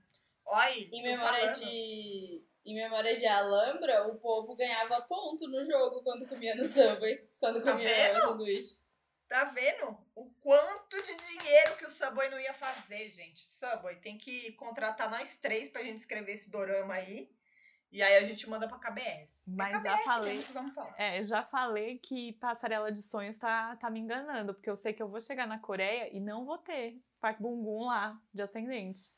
Olha 0.46 0.64
aí. 0.64 0.84
Em 0.84 1.02
tô 1.02 1.08
memória 1.08 1.40
falando. 1.54 1.60
de. 1.60 2.44
Em 2.64 2.74
memória 2.76 3.16
de 3.16 3.26
Alhambra, 3.26 4.06
o 4.06 4.20
povo 4.20 4.54
ganhava 4.54 5.02
ponto 5.02 5.48
no 5.48 5.64
jogo 5.64 6.02
quando 6.04 6.26
comia 6.28 6.54
no 6.54 6.64
Subway. 6.64 7.28
Quando 7.40 7.62
Tá 7.62 7.72
comia 7.72 7.88
vendo? 7.88 8.18
o 8.18 8.28
sanduíche. 8.28 8.82
Tá 9.28 9.44
vendo? 9.46 9.98
O 10.14 10.26
quanto 10.40 11.02
de 11.02 11.16
dinheiro 11.16 11.76
que 11.76 11.86
o 11.86 11.90
Subway 11.90 12.30
não 12.30 12.38
ia 12.38 12.54
fazer, 12.54 13.08
gente. 13.08 13.44
Subway, 13.48 13.96
tem 13.96 14.16
que 14.16 14.52
contratar 14.52 15.10
nós 15.10 15.36
três 15.38 15.68
pra 15.70 15.82
gente 15.82 15.96
escrever 15.96 16.32
esse 16.32 16.50
dorama 16.50 16.94
aí. 16.94 17.28
E 17.92 18.02
aí 18.02 18.16
a 18.16 18.24
gente 18.24 18.48
manda 18.48 18.66
pra 18.66 18.78
KBS. 18.78 19.44
Mas 19.48 19.76
é 19.76 19.80
já 19.82 19.98
KBS 19.98 20.04
falei. 20.04 20.32
mesmo 20.32 20.46
que 20.46 20.52
vamos 20.52 20.74
falar. 20.74 20.94
É, 20.98 21.22
já 21.22 21.42
falei 21.42 21.98
que 21.98 22.32
Passarela 22.34 22.90
de 22.90 23.02
Sonhos 23.02 23.36
tá, 23.36 23.76
tá 23.76 23.90
me 23.90 24.00
enganando, 24.00 24.54
porque 24.54 24.70
eu 24.70 24.76
sei 24.76 24.94
que 24.94 25.02
eu 25.02 25.08
vou 25.08 25.20
chegar 25.20 25.46
na 25.46 25.58
Coreia 25.58 26.08
e 26.10 26.18
não 26.18 26.46
vou 26.46 26.56
ter 26.56 26.98
Park 27.20 27.38
Bum 27.38 27.84
lá 27.84 28.18
de 28.32 28.40
atendente. 28.40 29.10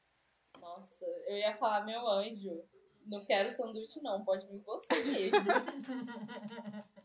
Nossa, 0.60 1.04
eu 1.26 1.37
ia 1.37 1.56
falar, 1.56 1.87
meu 1.87 2.06
anjo. 2.06 2.64
Não 3.06 3.24
quero 3.24 3.50
sanduíche, 3.50 4.02
não. 4.02 4.24
Pode 4.24 4.46
vir 4.48 4.60
você 4.62 5.04
mesmo. 5.04 5.38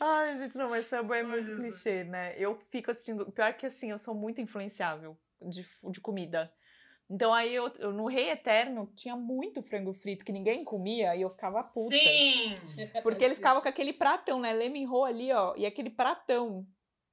Ai, 0.00 0.38
gente, 0.38 0.56
não, 0.56 0.70
mas 0.70 0.86
Subway 0.86 1.20
é 1.20 1.22
muito 1.22 1.54
clichê, 1.54 2.04
né? 2.04 2.34
Eu 2.38 2.56
fico 2.70 2.90
assistindo. 2.90 3.30
Pior 3.30 3.52
que 3.54 3.66
assim, 3.66 3.90
eu 3.90 3.98
sou 3.98 4.14
muito 4.14 4.40
influenciável 4.40 5.16
de, 5.40 5.66
de 5.90 6.00
comida. 6.00 6.52
Então 7.10 7.34
aí 7.34 7.52
eu, 7.52 7.66
eu- 7.78 7.92
no 7.92 8.06
Rei 8.06 8.30
Eterno 8.30 8.86
tinha 8.94 9.16
muito 9.16 9.60
frango 9.62 9.92
frito 9.92 10.24
que 10.24 10.30
ninguém 10.32 10.62
comia 10.64 11.16
e 11.16 11.22
eu 11.22 11.30
ficava 11.30 11.62
puta. 11.64 11.88
Sim! 11.90 12.54
Porque 13.02 13.24
eles 13.24 13.36
ficavam 13.36 13.60
com 13.60 13.68
aquele 13.68 13.92
pratão, 13.92 14.38
né? 14.38 14.52
Lemon 14.52 14.86
roll 14.88 15.04
ali, 15.06 15.32
ó, 15.32 15.54
e 15.56 15.66
aquele 15.66 15.90
pratão, 15.90 16.64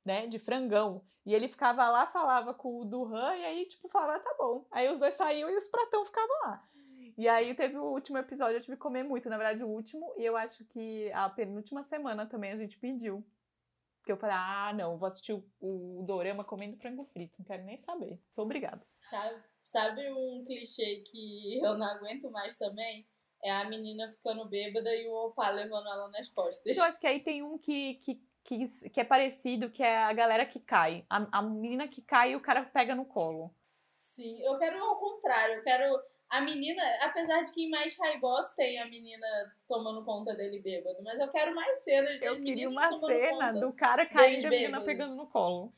né, 0.06 0.28
de 0.28 0.38
frangão. 0.38 1.04
E 1.26 1.34
ele 1.34 1.48
ficava 1.48 1.90
lá, 1.90 2.06
falava 2.08 2.54
com 2.54 2.80
o 2.80 2.86
Duran, 2.86 3.36
e 3.36 3.46
aí, 3.46 3.66
tipo, 3.66 3.90
falava, 3.90 4.14
ah, 4.16 4.20
tá 4.20 4.36
bom. 4.38 4.66
Aí 4.72 4.88
os 4.90 5.00
dois 5.00 5.16
saíam 5.16 5.50
e 5.50 5.58
os 5.58 5.68
pratão 5.68 6.06
ficavam 6.06 6.36
lá. 6.44 6.64
E 7.18 7.28
aí 7.28 7.54
teve 7.56 7.76
o 7.78 7.84
último 7.84 8.18
episódio, 8.18 8.56
eu 8.58 8.62
tive 8.62 8.78
que 8.78 8.82
comer 8.82 9.04
muito, 9.04 9.28
na 9.28 9.38
verdade, 9.38 9.64
o 9.64 9.68
último, 9.68 10.14
e 10.18 10.24
eu 10.24 10.38
acho 10.38 10.64
que 10.66 11.12
a 11.12 11.28
penúltima 11.30 11.84
semana 11.84 12.26
também 12.28 12.52
a 12.52 12.58
gente 12.58 12.78
pediu. 12.78 13.26
Porque 14.00 14.12
eu 14.12 14.18
falei, 14.18 14.36
ah, 14.40 14.72
não, 14.74 14.98
vou 14.98 15.08
assistir 15.08 15.34
o, 15.34 15.44
o 15.60 16.04
Dorama 16.04 16.46
comendo 16.46 16.78
frango 16.78 17.04
frito, 17.06 17.40
não 17.40 17.46
quero 17.46 17.64
nem 17.66 17.78
saber. 17.78 18.22
Sou 18.30 18.46
obrigada. 18.46 18.86
Sabe, 19.02 19.36
sabe 19.68 20.10
um 20.12 20.44
clichê 20.46 21.04
que 21.06 21.60
eu 21.64 21.78
não 21.78 21.86
aguento 21.86 22.30
mais 22.32 22.56
também? 22.56 23.06
É 23.44 23.52
a 23.52 23.66
menina 23.66 24.10
ficando 24.10 24.46
bêbada 24.46 24.94
e 24.96 25.08
o 25.08 25.14
opa 25.14 25.50
levando 25.50 25.88
ela 25.88 26.10
nas 26.10 26.28
costas. 26.28 26.76
Eu 26.76 26.84
acho 26.84 27.00
que 27.00 27.08
aí 27.08 27.20
tem 27.20 27.44
um 27.44 27.58
que, 27.58 27.96
que, 27.96 28.22
que, 28.44 28.90
que 28.90 29.00
é 29.00 29.04
parecido, 29.04 29.70
que 29.70 29.84
é 29.84 29.98
a 29.98 30.14
galera 30.14 30.46
que 30.46 30.60
cai. 30.60 31.06
A, 31.10 31.40
a 31.40 31.42
menina 31.44 31.88
que 31.88 32.02
cai 32.02 32.32
e 32.32 32.36
o 32.36 32.42
cara 32.42 32.64
pega 32.64 32.96
no 32.96 33.06
colo. 33.06 33.54
Sim, 33.96 34.42
eu 34.42 34.58
quero 34.58 34.84
ao 34.84 35.00
contrário. 35.00 35.56
Eu 35.56 35.64
quero 35.64 36.02
a 36.30 36.42
menina, 36.42 36.82
apesar 37.04 37.44
de 37.44 37.54
que 37.54 37.64
em 37.64 37.70
mais 37.70 37.98
High 37.98 38.20
Boss 38.20 38.54
tem 38.56 38.80
a 38.80 38.86
menina 38.86 39.28
tomando 39.68 40.04
conta 40.04 40.36
dele 40.36 40.60
bêbado, 40.60 41.02
mas 41.04 41.20
eu 41.20 41.30
quero 41.30 41.56
mais 41.56 41.84
cenas 41.84 42.22
Eu 42.22 42.34
dele 42.34 42.46
queria 42.46 42.70
uma 42.70 43.00
cena 43.00 43.54
do 43.54 43.72
cara 43.72 44.06
caindo 44.06 44.42
e 44.42 44.46
a 44.46 44.50
menina 44.50 44.82
pegando 44.84 45.16
no 45.16 45.28
colo. 45.28 45.72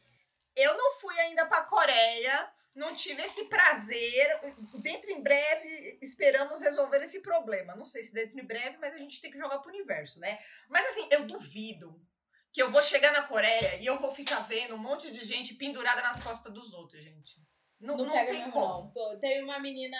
Eu 0.55 0.75
não 0.75 0.93
fui 0.93 1.17
ainda 1.19 1.45
pra 1.45 1.61
Coreia, 1.61 2.49
não 2.79 2.95
tive 2.95 3.21
esse 3.21 3.45
prazer. 3.45 4.39
Dentro 4.81 5.11
em 5.11 5.21
breve, 5.21 5.99
esperamos 6.01 6.61
resolver 6.61 7.03
esse 7.03 7.21
problema. 7.21 7.75
Não 7.75 7.85
sei 7.85 8.03
se 8.03 8.13
dentro 8.13 8.39
em 8.39 8.45
breve, 8.45 8.77
mas 8.77 8.93
a 8.93 8.97
gente 8.97 9.21
tem 9.21 9.29
que 9.29 9.37
jogar 9.37 9.59
pro 9.59 9.69
universo, 9.69 10.19
né? 10.19 10.39
Mas 10.69 10.85
assim, 10.87 11.07
eu 11.11 11.27
duvido 11.27 12.01
que 12.51 12.61
eu 12.61 12.71
vou 12.71 12.81
chegar 12.81 13.11
na 13.11 13.23
Coreia 13.23 13.75
e 13.79 13.85
eu 13.85 13.99
vou 13.99 14.11
ficar 14.11 14.39
vendo 14.39 14.73
um 14.73 14.79
monte 14.79 15.11
de 15.11 15.23
gente 15.23 15.53
pendurada 15.53 16.01
nas 16.01 16.23
costas 16.23 16.51
dos 16.51 16.73
outros, 16.73 17.03
gente. 17.03 17.37
Não, 17.79 17.95
Não, 17.95 18.05
não 18.05 18.13
pega 18.13 18.31
tem 18.31 18.39
mesmo, 18.39 18.51
como. 18.51 18.91
não. 18.95 19.19
Teve 19.19 19.43
uma 19.43 19.59
menina 19.59 19.97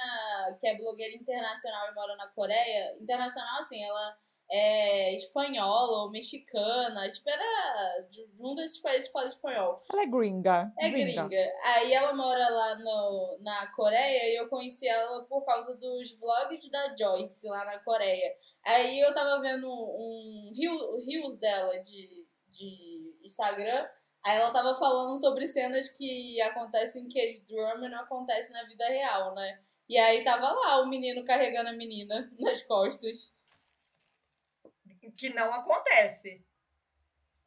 que 0.59 0.67
é 0.67 0.75
blogueira 0.75 1.15
internacional 1.15 1.91
e 1.91 1.95
mora 1.95 2.15
na 2.15 2.27
Coreia. 2.27 2.97
Internacional, 2.99 3.61
assim, 3.61 3.81
ela 3.83 4.17
é 4.51 5.15
espanhola 5.15 6.03
ou 6.03 6.12
mexicana. 6.12 7.07
Tipo, 7.07 7.29
era 7.29 8.07
de 8.09 8.27
um 8.39 8.55
desses 8.55 8.79
países 8.79 9.07
que 9.07 9.13
fala 9.13 9.27
espanhol. 9.27 9.79
Ela 9.91 10.03
é 10.03 10.05
gringa. 10.07 10.73
É 10.77 10.89
gringa. 10.89 11.53
Aí 11.63 11.93
ela 11.93 12.13
mora 12.13 12.49
lá 12.49 12.75
no, 12.75 13.38
na 13.41 13.67
Coreia 13.73 14.33
e 14.33 14.35
eu 14.35 14.49
conheci 14.49 14.88
ela 14.88 15.23
por 15.25 15.45
causa 15.45 15.75
dos 15.77 16.12
vlogs 16.19 16.69
da 16.69 16.95
Joyce 16.97 17.47
lá 17.47 17.65
na 17.65 17.79
Coreia. 17.79 18.35
Aí 18.65 18.99
eu 18.99 19.13
tava 19.13 19.41
vendo 19.41 19.67
um 19.67 20.53
reels 20.55 21.38
dela 21.38 21.77
de, 21.81 22.25
de 22.49 23.15
Instagram. 23.23 23.88
Aí 24.25 24.38
ela 24.38 24.51
tava 24.51 24.75
falando 24.77 25.17
sobre 25.19 25.47
cenas 25.47 25.89
que 25.89 26.41
acontecem 26.41 27.03
em 27.03 27.07
K-drama 27.07 27.85
e 27.85 27.89
não 27.89 27.99
acontecem 27.99 28.51
na 28.51 28.63
vida 28.63 28.85
real, 28.85 29.33
né? 29.33 29.59
E 29.88 29.97
aí 29.97 30.23
tava 30.23 30.51
lá 30.51 30.81
o 30.81 30.88
menino 30.88 31.23
carregando 31.23 31.69
a 31.69 31.73
menina 31.73 32.31
nas 32.38 32.62
costas. 32.63 33.31
Que 35.17 35.29
não 35.33 35.51
acontece. 35.53 36.43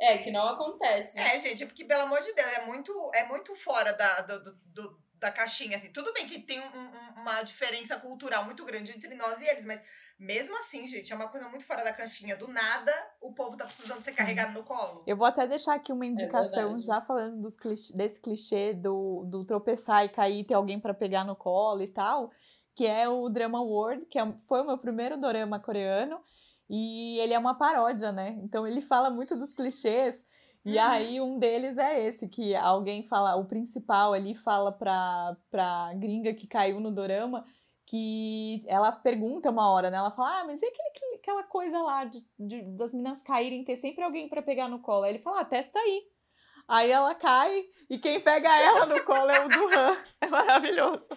É, 0.00 0.18
que 0.18 0.30
não 0.30 0.46
acontece. 0.48 1.18
É, 1.18 1.38
gente, 1.38 1.64
porque, 1.66 1.84
pelo 1.84 2.02
amor 2.02 2.20
de 2.22 2.32
Deus, 2.32 2.48
é 2.58 2.66
muito, 2.66 3.10
é 3.14 3.24
muito 3.28 3.54
fora 3.54 3.92
da, 3.92 4.20
do, 4.22 4.54
do- 4.66 5.02
da 5.14 5.30
caixinha, 5.30 5.76
assim. 5.76 5.92
Tudo 5.92 6.12
bem 6.12 6.26
que 6.26 6.40
tem 6.40 6.58
um- 6.58 6.64
um- 6.64 7.20
uma 7.20 7.44
diferença 7.44 7.96
cultural 8.00 8.44
muito 8.44 8.64
grande 8.64 8.90
entre 8.90 9.14
nós 9.14 9.40
e 9.40 9.46
eles, 9.46 9.64
mas 9.64 9.80
mesmo 10.18 10.56
assim, 10.58 10.84
gente, 10.88 11.12
é 11.12 11.14
uma 11.14 11.28
coisa 11.28 11.48
muito 11.48 11.64
fora 11.64 11.84
da 11.84 11.92
caixinha. 11.92 12.34
Do 12.36 12.48
nada, 12.48 12.92
o 13.20 13.32
povo 13.32 13.56
tá 13.56 13.64
precisando 13.64 14.02
ser 14.02 14.12
carregado 14.12 14.52
no 14.52 14.64
colo. 14.64 15.04
Eu 15.06 15.16
vou 15.16 15.26
até 15.26 15.46
deixar 15.46 15.74
aqui 15.74 15.92
uma 15.92 16.04
indicação, 16.04 16.64
verdade. 16.70 16.84
já 16.86 17.00
falando 17.00 17.40
dos 17.40 17.56
clichê- 17.56 17.96
desse 17.96 18.20
clichê 18.20 18.74
do, 18.74 19.24
do 19.30 19.44
tropeçar 19.44 20.04
e 20.04 20.08
cair 20.08 20.40
e 20.40 20.44
ter 20.44 20.54
alguém 20.54 20.80
pra 20.80 20.92
pegar 20.92 21.22
no 21.24 21.36
colo 21.36 21.80
e 21.82 21.86
tal, 21.88 22.32
que 22.74 22.84
é 22.88 23.08
o 23.08 23.28
Drama 23.28 23.62
World, 23.62 24.06
que 24.06 24.18
é- 24.18 24.32
foi 24.48 24.62
o 24.62 24.66
meu 24.66 24.78
primeiro 24.78 25.16
dorama 25.16 25.60
coreano, 25.60 26.20
e 26.74 27.18
ele 27.20 27.34
é 27.34 27.38
uma 27.38 27.54
paródia, 27.58 28.10
né? 28.10 28.30
Então 28.42 28.66
ele 28.66 28.80
fala 28.80 29.10
muito 29.10 29.36
dos 29.36 29.52
clichês, 29.52 30.24
e 30.64 30.78
Uhum. 30.78 30.84
aí 30.84 31.20
um 31.20 31.38
deles 31.38 31.76
é 31.76 32.02
esse, 32.06 32.28
que 32.28 32.54
alguém 32.56 33.02
fala, 33.02 33.36
o 33.36 33.44
principal 33.44 34.14
ali 34.14 34.34
fala 34.34 34.72
pra, 34.72 35.36
pra 35.50 35.92
gringa 35.94 36.32
que 36.32 36.46
caiu 36.46 36.80
no 36.80 36.90
dorama, 36.90 37.44
que 37.84 38.64
ela 38.66 38.90
pergunta 38.90 39.50
uma 39.50 39.68
hora, 39.70 39.90
né? 39.90 39.98
Ela 39.98 40.12
fala, 40.12 40.40
ah, 40.40 40.44
mas 40.44 40.62
e 40.62 40.66
aquele, 40.66 41.16
aquela 41.16 41.42
coisa 41.42 41.78
lá 41.78 42.04
de, 42.04 42.24
de- 42.38 42.62
das 42.76 42.94
meninas 42.94 43.22
caírem, 43.22 43.64
ter 43.64 43.76
sempre 43.76 44.02
alguém 44.02 44.28
pra 44.28 44.40
pegar 44.40 44.68
no 44.68 44.78
colo? 44.78 45.02
Aí 45.02 45.10
ele 45.12 45.18
fala, 45.22 45.40
ah, 45.40 45.44
testa 45.44 45.78
aí. 45.78 46.04
Aí 46.68 46.90
ela 46.90 47.14
cai 47.14 47.64
e 47.90 47.98
quem 47.98 48.20
pega 48.20 48.48
ela 48.56 48.86
no 48.86 49.02
colo 49.04 49.28
é 49.30 49.44
o 49.44 49.48
Duran. 49.48 49.96
É 50.22 50.26
maravilhoso. 50.28 51.08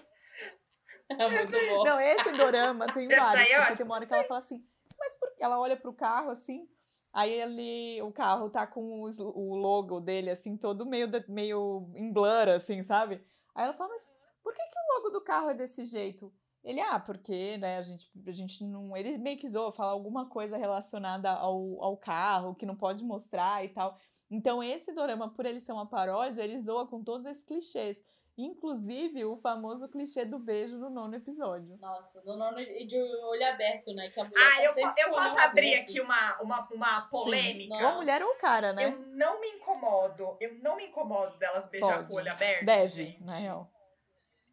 É 1.08 1.30
muito 1.30 1.52
bom. 1.68 1.84
Não, 1.86 2.00
esse 2.00 2.32
dorama 2.32 2.88
tem 2.88 3.08
vários. 3.08 3.50
é 3.52 3.60
Porque 3.60 3.76
tem 3.78 3.86
uma 3.86 3.96
hora 3.96 4.06
que 4.08 4.14
ela 4.14 4.24
fala 4.24 4.40
assim, 4.40 4.62
mas 5.00 5.16
por 5.20 5.30
quê? 5.36 5.44
Ela 5.44 5.60
olha 5.60 5.78
pro 5.78 5.94
carro 5.94 6.30
assim, 6.32 6.68
aí 7.14 7.32
ele, 7.32 8.02
o 8.02 8.12
carro 8.12 8.50
tá 8.50 8.66
com 8.68 9.02
os- 9.04 9.20
o 9.20 9.56
logo 9.56 10.00
dele 10.00 10.30
assim, 10.30 10.58
todo 10.58 10.86
meio, 10.86 11.08
da- 11.08 11.24
meio 11.28 11.92
em 11.96 12.12
blur, 12.12 12.50
assim, 12.50 12.82
sabe? 12.84 13.24
Aí 13.54 13.64
ela 13.66 13.74
fala, 13.74 13.90
mas 13.90 14.04
por 14.44 14.54
que, 14.54 14.62
que 14.62 14.80
o 14.80 14.96
logo 14.98 15.10
do 15.12 15.22
carro 15.24 15.50
é 15.50 15.54
desse 15.54 15.86
jeito? 15.86 16.34
Ele, 16.64 16.82
ah, 16.82 17.00
porque, 17.00 17.58
né, 17.58 17.78
a 17.78 17.82
gente, 17.82 18.12
a 18.28 18.32
gente 18.32 18.64
não. 18.64 18.98
Ele 18.98 19.18
meio 19.20 19.38
que 19.38 19.48
zoa, 19.48 19.72
fala 19.72 19.92
alguma 19.92 20.28
coisa 20.28 20.58
relacionada 20.58 21.30
ao, 21.32 21.84
ao 21.84 21.96
carro 21.96 22.56
que 22.56 22.66
não 22.66 22.76
pode 22.76 23.04
mostrar 23.04 23.64
e 23.64 23.70
tal. 23.70 23.96
Então, 24.32 24.64
esse 24.64 24.92
dorama, 24.92 25.32
por 25.32 25.46
ele 25.46 25.62
ser 25.62 25.72
uma 25.74 25.88
paródia, 25.88 26.44
ele 26.44 26.60
zoa 26.60 26.88
com 26.88 27.04
todos 27.04 27.26
esses 27.28 27.44
clichês. 27.44 28.02
Inclusive 28.38 29.24
o 29.24 29.38
famoso 29.38 29.88
clichê 29.88 30.26
do 30.26 30.38
beijo 30.38 30.78
no 30.78 30.90
nono 30.90 31.16
episódio. 31.16 31.76
Nossa, 31.80 32.22
no 32.26 32.36
nono 32.38 32.60
e 32.60 32.86
de 32.86 32.98
olho 32.98 33.48
aberto, 33.48 33.94
né? 33.94 34.10
Que 34.10 34.20
a 34.20 34.26
mulher 34.26 34.46
Ah, 34.46 34.56
tá 34.58 34.64
eu, 34.64 34.74
sempre 34.74 35.04
eu 35.04 35.10
posso 35.10 35.40
abrir 35.40 35.74
aberto. 35.74 35.90
aqui 35.90 36.02
uma, 36.02 36.42
uma, 36.42 36.68
uma 36.74 37.02
polêmica. 37.10 37.78
Sim, 37.78 37.84
Ou 37.84 37.90
a 37.90 37.96
mulher 37.96 38.22
ou 38.22 38.30
o 38.30 38.38
cara, 38.40 38.74
né? 38.74 38.86
Eu 38.88 39.00
não 39.16 39.40
me 39.40 39.48
incomodo. 39.52 40.36
Eu 40.42 40.54
não 40.56 40.76
me 40.76 40.86
incomodo 40.88 41.38
delas 41.38 41.68
beijar 41.70 41.96
Pode. 41.96 42.08
com 42.10 42.14
o 42.16 42.18
olho 42.18 42.32
aberto. 42.32 42.66
Deve, 42.66 43.06
gente. 43.06 43.24
na 43.24 43.34
real. 43.36 43.72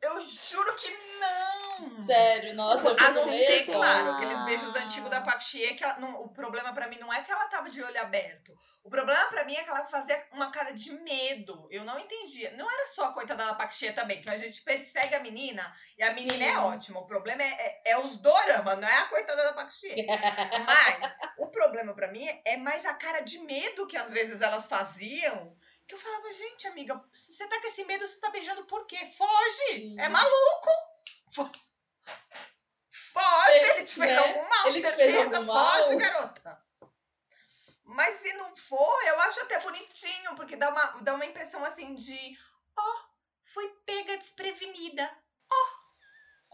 Eu 0.01 0.21
juro 0.21 0.75
que 0.77 0.89
não. 1.19 1.52
Sério, 1.91 2.55
nossa, 2.55 2.89
eu 2.89 2.97
A 2.99 3.11
não 3.11 3.31
ser, 3.33 3.67
claro, 3.67 4.13
aqueles 4.13 4.41
beijos 4.43 4.75
antigos 4.77 5.11
da 5.11 5.21
Pac 5.21 5.43
Chie, 5.43 5.75
que 5.75 5.83
ela, 5.85 5.99
não, 5.99 6.23
o 6.23 6.29
problema 6.29 6.73
pra 6.73 6.89
mim 6.89 6.99
não 6.99 7.13
é 7.13 7.23
que 7.23 7.31
ela 7.31 7.47
tava 7.47 7.69
de 7.71 7.83
olho 7.83 8.01
aberto. 8.01 8.57
O 8.85 8.91
problema 8.91 9.25
pra 9.27 9.45
mim 9.45 9.55
é 9.55 9.63
que 9.63 9.71
ela 9.71 9.85
fazia 9.87 10.25
uma 10.33 10.51
cara 10.51 10.73
de 10.73 10.93
medo. 10.93 11.69
Eu 11.71 11.85
não 11.85 11.99
entendia. 11.99 12.51
Não 12.57 12.71
era 12.71 12.87
só 12.89 13.07
a 13.07 13.13
coitada 13.13 13.45
da 13.47 13.55
Pac 13.55 13.75
Chie 13.75 13.93
também, 13.93 14.21
que 14.21 14.31
a 14.31 14.37
gente 14.37 14.63
persegue 14.63 15.15
a 15.15 15.21
menina 15.21 15.73
e 15.97 16.03
a 16.03 16.13
menina 16.13 16.35
Sim. 16.37 16.45
é 16.45 16.59
ótima. 16.59 17.01
O 17.01 17.07
problema 17.07 17.43
é, 17.43 17.47
é, 17.85 17.93
é 17.93 17.99
os 17.99 18.17
dorama, 18.21 18.77
não 18.77 18.89
é 18.89 18.99
a 18.99 19.07
coitada 19.07 19.45
da 19.45 19.53
Pac 19.53 19.73
Chie. 19.73 20.07
Mas 20.67 21.13
o 21.39 21.47
problema 21.49 21.95
pra 21.95 22.09
mim 22.09 22.27
é 22.45 22.57
mais 22.57 22.85
a 22.85 22.95
cara 22.95 23.21
de 23.21 23.39
medo 23.41 23.87
que 23.87 23.97
às 23.97 24.11
vezes 24.11 24.41
elas 24.41 24.67
faziam. 24.67 25.57
Que 25.87 25.95
eu 25.95 25.99
falava, 25.99 26.33
gente, 26.33 26.67
amiga, 26.69 27.01
se 27.13 27.35
você 27.35 27.47
tá 27.47 27.61
com 27.61 27.67
esse 27.67 27.85
medo, 27.85 28.07
você 28.07 28.19
tá 28.21 28.31
beijando 28.31 28.65
por 28.65 28.87
quê? 28.87 28.99
Foge! 29.17 29.73
Sim. 29.73 30.01
É 30.01 30.09
maluco! 30.09 30.71
Fo- 31.31 31.51
Foge! 33.13 33.59
Ele 33.59 33.85
te 33.85 33.95
fez 33.95 34.11
Né? 34.11 34.17
algum 34.19 34.49
mal, 34.49 34.67
Ele 34.69 34.81
te 34.81 34.93
fez 34.93 35.13
certeza, 35.13 35.37
algum 35.39 35.53
mal? 35.53 35.83
foge, 35.85 35.97
garota! 35.97 36.63
Mas 37.85 38.21
se 38.21 38.33
não 38.35 38.57
for, 38.57 39.03
eu 39.07 39.21
acho 39.21 39.41
até 39.41 39.59
bonitinho, 39.61 40.35
porque 40.35 40.57
dá 40.57 40.71
uma, 40.71 40.85
dá 41.03 41.15
uma 41.15 41.27
impressão 41.27 41.63
assim 41.65 41.95
de, 41.95 42.39
ó, 42.79 42.97
foi 43.53 43.69
pega 43.85 44.17
desprevenida. 44.17 45.11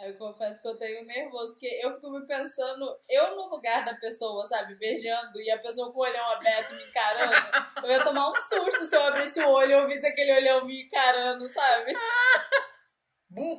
Aí 0.01 0.11
eu 0.11 0.17
confesso 0.19 0.63
que 0.63 0.69
eu 0.69 0.79
tenho 0.79 1.05
nervoso, 1.07 1.55
porque 1.55 1.81
eu 1.83 1.93
fico 1.95 2.11
me 2.11 2.25
pensando, 2.25 3.01
eu 3.09 3.35
no 3.35 3.49
lugar 3.49 3.85
da 3.85 3.95
pessoa, 3.97 4.47
sabe, 4.47 4.77
beijando, 4.77 5.41
e 5.41 5.51
a 5.51 5.59
pessoa 5.61 5.93
com 5.93 5.99
o 5.99 6.03
olhão 6.03 6.31
aberto 6.33 6.73
me 6.75 6.85
encarando, 6.85 7.35
eu 7.85 7.91
ia 7.91 8.05
tomar 8.05 8.31
um 8.31 8.35
susto 8.37 8.87
se 8.87 8.95
eu 8.97 9.03
abrisse 9.03 9.41
o 9.41 9.49
olho 9.49 9.71
e 9.71 9.75
eu 9.75 9.89
visse 9.89 10.07
aquele 10.07 10.37
olhão 10.37 10.65
me 10.65 10.85
encarando, 10.85 11.53
sabe? 11.53 11.93
Bu. 13.31 13.59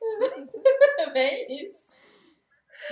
É 0.00 1.10
bem 1.12 1.66
isso. 1.66 1.78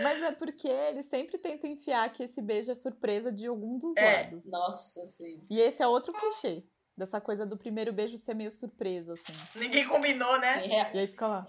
Mas 0.02 0.22
é 0.22 0.32
porque 0.32 0.68
eles 0.68 1.06
sempre 1.06 1.38
tentam 1.38 1.70
enfiar 1.70 2.12
que 2.12 2.24
esse 2.24 2.42
beijo 2.42 2.70
é 2.70 2.74
surpresa 2.74 3.32
de 3.32 3.46
algum 3.46 3.78
dos 3.78 3.96
É. 3.96 4.22
lados. 4.24 4.44
Nossa, 4.50 5.06
sim. 5.06 5.46
E 5.48 5.60
esse 5.60 5.82
é 5.82 5.86
outro 5.86 6.12
clichê. 6.12 6.64
Dessa 6.96 7.20
coisa 7.20 7.44
do 7.46 7.56
primeiro 7.58 7.92
beijo 7.92 8.16
ser 8.16 8.34
meio 8.34 8.50
surpresa, 8.50 9.12
assim. 9.12 9.32
Ninguém 9.54 9.86
combinou, 9.86 10.38
né? 10.40 10.62
Sim, 10.62 10.72
é. 10.72 10.94
E 10.94 10.98
aí 10.98 11.06
fica 11.06 11.26
lá. 11.26 11.46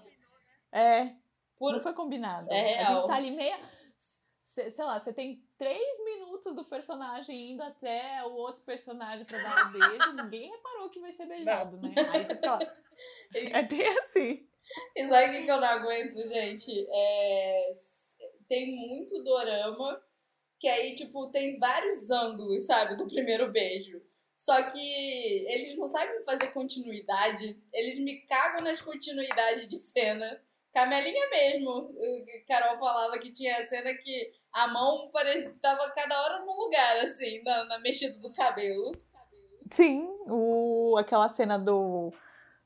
É, 0.71 1.15
Por... 1.57 1.71
não 1.73 1.81
foi 1.81 1.93
combinado. 1.93 2.51
É 2.51 2.75
A 2.75 2.83
real. 2.83 2.99
gente 2.99 3.07
tá 3.07 3.15
ali 3.15 3.31
meia. 3.31 3.57
se- 4.43 4.71
Sei 4.71 4.85
lá, 4.85 4.99
você 4.99 5.13
tem 5.13 5.41
três 5.57 6.03
minutos 6.03 6.53
do 6.53 6.63
personagem 6.65 7.51
indo 7.51 7.63
até 7.63 8.23
o 8.25 8.33
outro 8.33 8.61
personagem 8.63 9.25
pra 9.25 9.37
dar 9.41 9.67
um 9.67 9.71
beijo, 9.71 10.13
ninguém 10.13 10.49
reparou 10.51 10.89
que 10.89 10.99
vai 10.99 11.13
ser 11.13 11.25
beijado, 11.27 11.77
né? 11.77 11.93
Aí 12.11 12.25
você 12.27 12.35
fica 12.35 12.51
lá. 12.51 12.59
É 13.53 13.61
bem 13.63 13.87
assim. 13.99 14.47
E 14.95 15.07
sabe 15.07 15.39
o 15.39 15.45
que 15.45 15.51
eu 15.51 15.61
não 15.61 15.67
aguento, 15.67 16.27
gente? 16.27 16.87
É... 16.91 17.71
Tem 18.47 18.75
muito 18.75 19.23
dorama 19.23 20.01
que 20.59 20.67
aí, 20.67 20.95
tipo, 20.95 21.29
tem 21.31 21.59
vários 21.59 22.09
ângulos, 22.09 22.65
sabe, 22.65 22.95
do 22.95 23.07
primeiro 23.07 23.51
beijo. 23.51 24.01
Só 24.37 24.61
que 24.71 25.45
eles 25.49 25.75
não 25.75 25.87
sabem 25.87 26.23
fazer 26.23 26.51
continuidade. 26.51 27.59
Eles 27.73 27.99
me 27.99 28.21
cagam 28.21 28.61
nas 28.63 28.81
continuidades 28.81 29.67
de 29.67 29.77
cena. 29.77 30.41
Camelinha 30.73 31.29
mesmo. 31.29 31.95
Carol 32.47 32.77
falava 32.77 33.17
que 33.17 33.31
tinha 33.31 33.65
cena 33.67 33.93
que 33.95 34.31
a 34.53 34.67
mão 34.67 35.09
parecia, 35.11 35.53
tava 35.59 35.91
cada 35.91 36.21
hora 36.21 36.45
num 36.45 36.55
lugar, 36.55 36.97
assim, 36.99 37.41
na, 37.43 37.65
na 37.65 37.79
mexida 37.79 38.17
do 38.19 38.31
cabelo. 38.31 38.91
Sim, 39.71 40.07
o, 40.27 40.95
aquela 40.97 41.29
cena 41.29 41.57
do. 41.57 42.13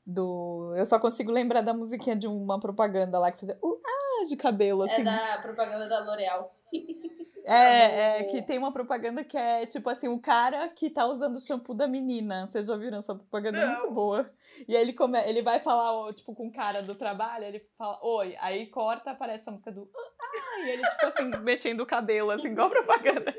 Do 0.04 0.74
eu 0.76 0.86
só 0.86 0.98
consigo 0.98 1.30
lembrar 1.30 1.60
da 1.60 1.72
musiquinha 1.72 2.16
de 2.16 2.26
uma 2.26 2.58
propaganda 2.58 3.18
lá 3.18 3.30
que 3.30 3.40
fazia. 3.40 3.58
Uh, 3.62 3.80
ah, 3.84 4.24
de 4.28 4.36
cabelo, 4.36 4.82
assim. 4.82 5.00
É 5.00 5.04
da 5.04 5.38
propaganda 5.42 5.88
da 5.88 6.00
L'Oreal. 6.04 6.52
É, 7.44 8.20
é, 8.20 8.22
do- 8.22 8.30
que 8.30 8.42
tem 8.42 8.56
uma 8.56 8.72
propaganda 8.72 9.24
que 9.24 9.36
é 9.36 9.66
tipo 9.66 9.90
assim, 9.90 10.06
o 10.06 10.20
cara 10.20 10.68
que 10.68 10.88
tá 10.88 11.04
usando 11.06 11.36
o 11.36 11.40
shampoo 11.40 11.74
da 11.74 11.88
menina. 11.88 12.46
Vocês 12.46 12.66
já 12.66 12.76
viram 12.76 12.98
essa 12.98 13.14
propaganda? 13.14 13.58
É 13.58 13.66
muito 13.66 13.90
boa. 13.90 14.30
E 14.68 14.76
aí 14.76 14.82
ele, 14.82 14.92
come, 14.92 15.18
ele 15.26 15.42
vai 15.42 15.58
falar, 15.58 16.12
tipo, 16.14 16.34
com 16.34 16.46
o 16.46 16.52
cara 16.52 16.82
do 16.82 16.94
trabalho, 16.94 17.44
ele 17.44 17.66
fala, 17.76 17.98
oi. 18.00 18.36
Aí 18.40 18.66
corta, 18.66 19.10
aparece 19.10 19.48
a 19.48 19.52
música 19.52 19.72
do. 19.72 19.90
Ah, 20.20 20.60
e 20.60 20.70
ele, 20.70 20.82
tipo 20.82 21.06
assim, 21.06 21.30
mexendo 21.42 21.80
o 21.80 21.86
cabelo, 21.86 22.30
assim, 22.30 22.48
igual 22.48 22.70
propaganda. 22.70 23.34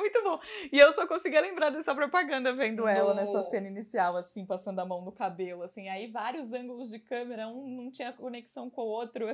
Muito 0.00 0.22
bom. 0.22 0.40
E 0.72 0.78
eu 0.78 0.92
só 0.94 1.06
conseguia 1.06 1.40
lembrar 1.42 1.68
dessa 1.70 1.94
propaganda 1.94 2.54
vendo 2.54 2.88
ela 2.88 3.12
nessa 3.12 3.42
cena 3.50 3.68
inicial, 3.68 4.16
assim, 4.16 4.46
passando 4.46 4.80
a 4.80 4.86
mão 4.86 5.04
no 5.04 5.12
cabelo, 5.12 5.62
assim. 5.62 5.88
Aí 5.88 6.10
vários 6.10 6.52
ângulos 6.54 6.88
de 6.88 6.98
câmera, 6.98 7.46
um 7.48 7.68
não 7.68 7.90
tinha 7.90 8.12
conexão 8.12 8.70
com 8.70 8.80
o 8.80 8.86
outro. 8.86 9.30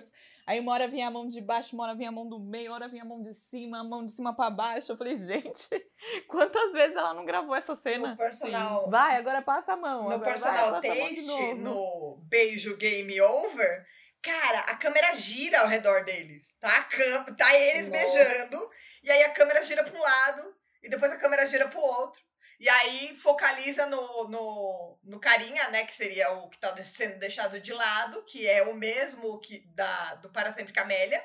Aí 0.47 0.59
uma 0.59 0.73
hora 0.73 0.89
vinha 0.89 1.07
a 1.07 1.11
mão 1.11 1.27
de 1.27 1.41
baixo, 1.41 1.75
uma 1.75 1.85
hora 1.85 1.95
vinha 1.95 2.09
a 2.09 2.13
mão 2.13 2.29
do 2.29 2.39
meio, 2.39 2.71
uma 2.71 2.77
hora 2.77 2.89
vinha 2.89 3.03
a 3.03 3.07
mão 3.07 3.23
de 3.23 3.33
cima, 3.33 3.81
a 3.81 3.85
mão 3.85 4.05
de 4.05 4.13
cima 4.13 4.35
pra 4.35 4.51
baixo. 4.51 4.93
Eu 4.93 4.97
falei, 4.97 5.15
gente, 5.15 5.69
quantas 6.29 6.73
vezes 6.73 6.97
ela 6.97 7.15
não 7.15 7.25
gravou 7.25 7.55
essa 7.55 7.77
cena? 7.77 8.11
No 8.11 8.17
personal, 8.17 8.91
Vai, 8.91 9.17
agora 9.17 9.43
passa 9.43 9.75
a 9.75 9.77
mão. 9.77 10.09
no 10.11 10.21
personal 10.21 10.81
taste, 10.81 11.55
no 11.55 12.19
beijo 12.29 12.77
game 12.77 13.21
over, 13.21 13.87
cara, 14.23 14.61
a 14.61 14.77
câmera 14.77 15.15
gira 15.15 15.61
ao 15.61 15.69
redor 15.69 16.05
deles. 16.05 16.55
Tá, 16.61 16.79
a 16.79 16.83
cam 16.83 17.25
tá 17.37 17.55
eles 17.57 17.89
Nossa. 17.89 18.01
beijando, 18.01 18.71
e 19.03 19.11
aí 19.11 19.23
a 19.25 19.33
câmera 19.33 19.63
gira 19.63 19.85
pra 19.85 19.97
um 19.97 20.03
lado, 20.03 20.56
e 20.87 20.89
depois 20.89 21.13
a 21.13 21.19
câmera 21.19 21.47
gira 21.47 21.69
pro 21.69 21.81
outro. 21.81 22.23
E 22.59 22.69
aí 22.69 23.17
focaliza 23.17 23.87
no, 23.87 24.29
no, 24.29 24.99
no 25.03 25.21
carinha, 25.21 25.69
né? 25.69 25.85
Que 25.85 25.93
seria 25.93 26.31
o 26.31 26.49
que 26.49 26.59
tá 26.59 26.75
sendo 26.79 27.19
deixado 27.19 27.61
de 27.61 27.73
lado, 27.73 28.25
que 28.25 28.47
é 28.47 28.63
o 28.63 28.75
mesmo 28.75 29.39
que 29.41 29.67
da, 29.75 30.15
do 30.15 30.31
Para 30.31 30.53
Sempre 30.53 30.73
Camélia. 30.73 31.23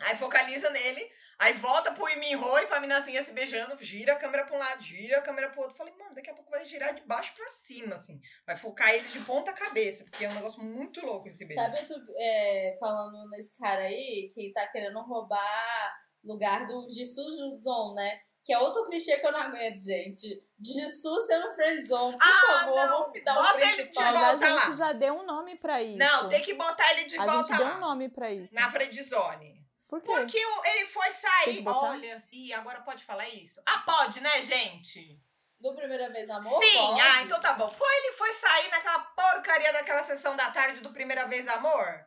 Aí 0.00 0.16
focaliza 0.16 0.68
nele, 0.70 1.08
aí 1.38 1.54
volta 1.54 1.92
pro 1.92 2.08
Iminho 2.08 2.58
e 2.58 2.66
pra 2.66 2.80
minazinha 2.80 3.22
se 3.22 3.32
beijando, 3.32 3.82
gira 3.82 4.12
a 4.12 4.16
câmera 4.16 4.44
pra 4.44 4.56
um 4.56 4.58
lado, 4.58 4.82
gira 4.82 5.18
a 5.18 5.22
câmera 5.22 5.48
pro 5.48 5.62
outro. 5.62 5.76
Falei, 5.76 5.94
mano, 5.94 6.14
daqui 6.14 6.30
a 6.30 6.34
pouco 6.34 6.50
vai 6.50 6.66
girar 6.66 6.94
de 6.94 7.02
baixo 7.02 7.34
pra 7.34 7.48
cima, 7.48 7.94
assim. 7.94 8.20
Vai 8.46 8.56
focar 8.56 8.92
eles 8.92 9.12
de 9.12 9.20
ponta 9.20 9.52
cabeça, 9.52 10.04
porque 10.04 10.24
é 10.24 10.28
um 10.28 10.34
negócio 10.34 10.62
muito 10.62 11.04
louco 11.04 11.28
esse 11.28 11.46
beijo. 11.46 11.62
Sabe, 11.62 11.86
tu, 11.86 11.94
é, 12.18 12.76
falando 12.78 13.30
nesse 13.30 13.56
cara 13.56 13.82
aí, 13.82 14.32
que 14.34 14.52
tá 14.52 14.66
querendo 14.68 15.00
roubar 15.00 16.04
lugar 16.24 16.66
do 16.66 16.88
Jisoo 16.88 17.24
Juzon, 17.36 17.94
né? 17.94 18.20
Que 18.44 18.52
é 18.52 18.58
outro 18.58 18.84
clichê 18.84 19.16
que 19.18 19.26
eu 19.26 19.32
não 19.32 19.40
aguento, 19.40 19.82
gente. 19.82 20.42
Jisoo 20.60 21.20
sendo 21.22 21.50
friendzone. 21.54 22.18
Por 22.18 22.26
Ah, 22.26 22.58
favor, 22.60 22.76
não. 22.76 22.88
vamos 22.98 23.12
me 23.12 23.24
dar 23.24 23.34
Bota 23.34 23.60
ele 23.60 23.66
de 23.70 23.82
principal. 23.84 24.04
A 24.04 24.12
volta 24.30 24.46
gente 24.46 24.68
lá. 24.68 24.76
já 24.76 24.92
deu 24.92 25.14
um 25.14 25.24
nome 25.24 25.56
pra 25.56 25.82
isso. 25.82 25.98
Não, 25.98 26.28
tem 26.28 26.42
que 26.42 26.54
botar 26.54 26.90
ele 26.92 27.04
de 27.04 27.18
A 27.18 27.24
volta 27.24 27.48
gente 27.48 27.56
deu 27.56 27.66
um 27.66 27.80
nome 27.80 28.08
pra 28.10 28.30
isso. 28.30 28.54
Na 28.54 28.70
friendzone. 28.70 29.64
Por 29.88 30.00
quê? 30.02 30.06
Porque 30.12 30.38
ele 30.68 30.86
foi 30.86 31.10
sair. 31.10 31.64
Olha, 31.66 32.18
e 32.32 32.52
agora 32.52 32.80
pode 32.82 33.04
falar 33.04 33.28
isso? 33.28 33.62
Ah, 33.66 33.78
pode, 33.86 34.20
né, 34.20 34.42
gente? 34.42 35.18
Do 35.60 35.74
Primeira 35.74 36.10
Vez 36.10 36.28
Amor? 36.28 36.62
Sim, 36.62 36.76
pode. 36.78 37.00
ah, 37.00 37.22
então 37.22 37.40
tá 37.40 37.52
bom. 37.54 37.68
Foi 37.70 37.96
ele 37.98 38.12
foi 38.12 38.32
sair 38.32 38.70
naquela 38.70 38.98
porcaria 39.00 39.72
daquela 39.72 40.02
sessão 40.02 40.36
da 40.36 40.50
tarde 40.50 40.80
do 40.80 40.90
Primeira 40.90 41.26
Vez 41.26 41.48
Amor? 41.48 42.04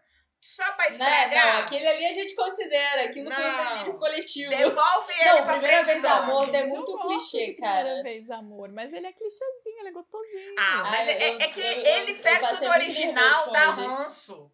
Só 0.47 0.63
pra 0.73 0.85
Né? 0.85 0.91
estragar? 0.91 1.45
Não, 1.55 1.61
aquele 1.63 1.85
ali 1.87 2.05
a 2.05 2.11
gente 2.13 2.33
considera. 2.33 3.03
Aquilo 3.03 3.29
foi 3.29 3.43
um 3.43 3.47
Não. 3.51 3.73
delírio 3.73 3.99
coletivo. 3.99 4.49
Devolve 4.49 5.11
ele 5.19 5.29
Não, 5.29 5.43
pra 5.43 5.53
Primeira 5.57 5.83
Vez. 5.83 6.05
Amor 6.05 6.55
Eu 6.55 6.67
muito 6.69 6.99
clichê, 6.99 7.45
de 7.47 7.51
Primeira 7.55 7.83
cara. 7.83 8.03
vez 8.03 8.31
amor, 8.31 8.69
mas 8.71 8.93
ele 8.93 9.07
é 9.07 9.11
clichêzinho, 9.11 9.79
ele 9.79 9.89
é 9.89 9.91
gostosinho. 9.91 10.55
Ah, 10.57 10.83
mas 10.83 10.99
Ai, 10.99 11.09
é, 11.09 11.33
eu- 11.33 11.39
é 11.41 11.47
que 11.49 11.59
eu- 11.59 11.85
ele 11.85 12.13
perto 12.13 12.59
do 12.61 12.69
original 12.69 13.51
dá 13.51 13.65
ranço. 13.71 14.49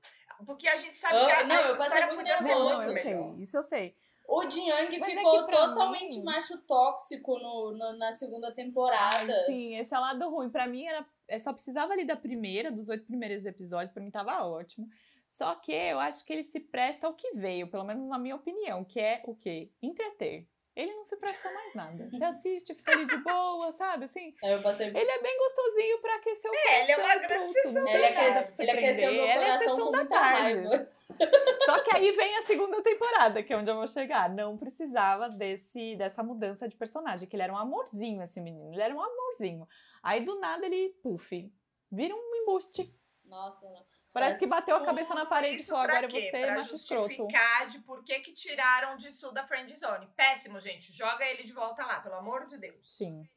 Porque 0.48 0.68
a 0.68 0.78
gente 0.78 0.96
sabe 0.98 1.16
Eu- 1.16 1.26
que 1.26 1.32
a, 1.32 1.44
não, 1.44 1.56
a 1.56 1.62
eu 1.62 1.68
passei 1.78 1.86
história 1.86 2.08
muito 2.08 2.18
podia 2.18 2.38
ser 2.39 2.44
nervoso. 2.46 2.70
não, 2.70 2.84
muito 2.86 2.98
eu 2.98 3.04
sei, 3.36 3.44
isso 3.44 3.58
eu 3.58 3.64
sei. 3.64 3.96
O 4.28 4.50
Jiang 4.50 4.98
Mas 5.00 5.10
é 5.14 5.16
ficou 5.16 5.46
pra 5.46 5.58
totalmente 5.58 6.18
mim- 6.18 6.24
macho 6.24 6.58
tóxico 6.66 7.38
no, 7.38 7.72
no- 7.78 7.98
na 8.00 8.12
segunda 8.14 8.52
temporada. 8.56 9.32
Ai, 9.32 9.46
sim, 9.46 9.78
esse 9.78 9.94
é 9.94 9.98
o 9.98 10.02
lado 10.02 10.28
ruim. 10.30 10.50
Pra 10.50 10.66
mim, 10.66 10.86
era, 10.88 11.06
eu 11.30 11.39
só 11.39 11.54
precisava 11.54 11.94
ali 11.94 12.04
da 12.04 12.16
primeira, 12.16 12.72
dos 12.72 12.89
oito 12.89 13.06
primeiros 13.06 13.46
episódios, 13.46 13.91
pra 13.91 14.02
mim 14.02 14.10
tava 14.10 14.44
ótimo. 14.48 14.88
Só 15.34 15.56
que 15.56 15.72
eu 15.72 16.00
acho 16.00 16.24
que 16.28 16.32
ele 16.32 16.44
se 16.44 16.60
presta 16.60 17.08
ao 17.08 17.14
que 17.16 17.32
veio, 17.34 17.68
pelo 17.68 17.84
menos 17.84 18.06
na 18.06 18.20
minha 18.20 18.36
opinião, 18.36 18.84
que 18.86 19.00
é 19.00 19.24
o 19.26 19.34
quê? 19.36 19.72
Entreter. 19.82 20.48
Ele 20.76 20.94
não 20.94 21.04
se 21.04 21.18
presta 21.18 21.52
mais 21.52 21.74
nada. 21.74 22.08
Você 22.12 22.24
assiste, 22.24 22.76
fica 22.76 22.92
ali 22.92 23.08
de 23.08 23.18
boa, 23.18 23.72
sabe? 23.72 24.06
Assim, 24.06 24.36
Aí 24.44 24.52
eu 24.52 24.62
passei. 24.62 24.88
ele 24.90 25.10
é 25.12 25.22
bem 25.24 25.36
gostosinho 25.40 26.00
pra 26.02 26.16
aquecer 26.18 26.52
o 26.52 26.54
É, 26.54 26.84
ele 26.84 26.92
é 26.92 26.96
coração. 26.96 27.16
uma 27.16 27.28
grande 27.28 27.52
sessão 27.54 27.88
Ele, 27.88 28.48
você 28.52 28.62
ele 28.62 28.72
aqueceu 28.72 29.12
meu 29.14 29.26
é 29.26 29.34
coração 29.34 29.58
sessão 29.60 29.78
com 29.86 29.92
da 29.92 29.98
muita 29.98 30.16
tarde. 30.20 30.54
raiva. 30.54 30.92
Só 31.66 31.80
que 31.84 31.96
aí 31.96 32.12
vem 32.12 32.38
a 32.38 32.42
segunda 32.44 32.82
temporada, 32.84 33.42
que 33.44 33.54
é 33.54 33.58
onde 33.58 33.72
eu 33.72 33.76
vou 33.76 33.88
chegar. 33.88 34.30
Não 34.30 34.56
precisava 34.56 35.30
desse, 35.30 35.96
dessa 35.96 36.22
mudança 36.22 36.68
de 36.70 36.76
personagem, 36.76 37.28
que 37.28 37.36
ele 37.36 37.44
era 37.44 37.54
um 37.54 37.58
amorzinho, 37.58 38.22
esse 38.22 38.40
menino. 38.40 38.72
Ele 38.72 38.82
era 38.84 38.94
um 38.96 39.02
amorzinho. 39.02 39.68
Aí 40.04 40.22
do 40.22 40.40
nada 40.40 40.64
ele, 40.66 40.90
puf, 41.02 41.52
vira 41.92 42.16
um 42.16 42.36
embuste. 42.36 42.94
Nossa, 43.26 43.68
não. 43.70 43.93
Parece 44.14 44.38
que 44.38 44.45
bateu 44.47 44.76
a 44.76 44.86
cabeça 44.86 45.16
na 45.16 45.26
parede 45.26 45.64
e 45.64 45.66
falou: 45.66 45.82
agora 45.82 46.07
quê? 46.07 46.22
você 46.22 46.39
pra 46.41 46.55
macho 46.55 46.76
escroto. 46.76 47.28
de 47.72 47.80
por 47.80 48.03
que 48.03 48.20
que 48.20 48.32
tiraram 48.34 48.95
de 48.95 49.11
Sul 49.11 49.34
da 49.34 49.45
Friend 49.47 49.76
Zone. 49.76 50.07
Péssimo, 50.16 50.59
gente. 50.59 50.93
Joga 50.93 51.26
ele 51.26 51.43
de 51.43 51.51
volta 51.51 51.84
lá, 51.84 51.99
pelo 51.99 52.16
amor 52.16 52.45
de 52.45 52.57
Deus. 52.59 52.95
Sim. 52.95 53.28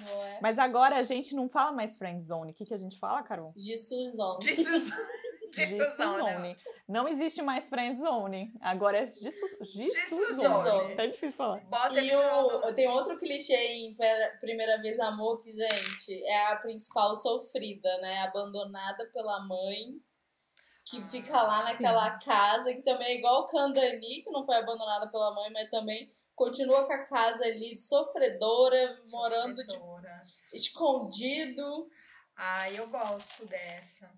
Não 0.00 0.24
é? 0.24 0.40
Mas 0.42 0.58
agora 0.58 0.96
a 0.96 1.02
gente 1.02 1.36
não 1.36 1.48
fala 1.48 1.70
mais 1.70 1.96
friend 1.96 2.20
zone. 2.20 2.50
O 2.50 2.54
que, 2.54 2.64
que 2.64 2.74
a 2.74 2.78
gente 2.78 2.98
fala, 2.98 3.22
Carol? 3.22 3.52
Sus- 4.54 4.90
de 5.54 5.66
De 5.66 5.66
Suzona. 5.66 6.18
Suzone. 6.18 6.56
Não 6.88 7.06
existe 7.06 7.40
mais 7.40 7.68
friend 7.68 8.00
zone. 8.00 8.52
Agora 8.60 8.98
é 8.98 9.04
de, 9.04 9.12
su 9.30 9.30
de 9.60 9.88
Suzone. 9.90 10.34
Suzone. 10.34 10.96
Tá 10.96 11.06
difícil 11.06 11.32
falar. 11.32 11.60
Bota 11.66 12.00
E 12.00 12.14
o, 12.14 12.72
tem 12.74 12.88
outro 12.88 13.16
clichê 13.18 13.54
em 13.54 13.96
Primeira 14.40 14.82
Vez 14.82 14.98
Amor 14.98 15.40
que, 15.42 15.52
gente, 15.52 16.24
é 16.24 16.46
a 16.48 16.56
principal 16.56 17.14
sofrida, 17.14 17.88
né? 17.98 18.22
Abandonada 18.22 19.08
pela 19.12 19.46
mãe, 19.46 20.00
que 20.84 21.02
fica 21.06 21.42
lá 21.42 21.62
naquela 21.64 22.18
casa, 22.18 22.72
que 22.74 22.82
também 22.82 23.06
é 23.08 23.18
igual 23.18 23.42
o 23.42 23.46
Candani, 23.46 24.22
que 24.22 24.30
não 24.30 24.44
foi 24.44 24.56
abandonada 24.56 25.10
pela 25.10 25.34
mãe, 25.34 25.50
mas 25.52 25.70
também 25.70 26.12
continua 26.34 26.84
com 26.86 26.92
a 26.92 27.04
casa 27.06 27.44
ali 27.44 27.78
sofredora, 27.78 28.96
morando 29.10 29.56
de, 29.56 29.72
Sofredora. 29.72 30.20
escondido. 30.52 31.88
Ai, 32.36 32.78
eu 32.78 32.86
gosto 32.88 33.46
dessa. 33.46 34.10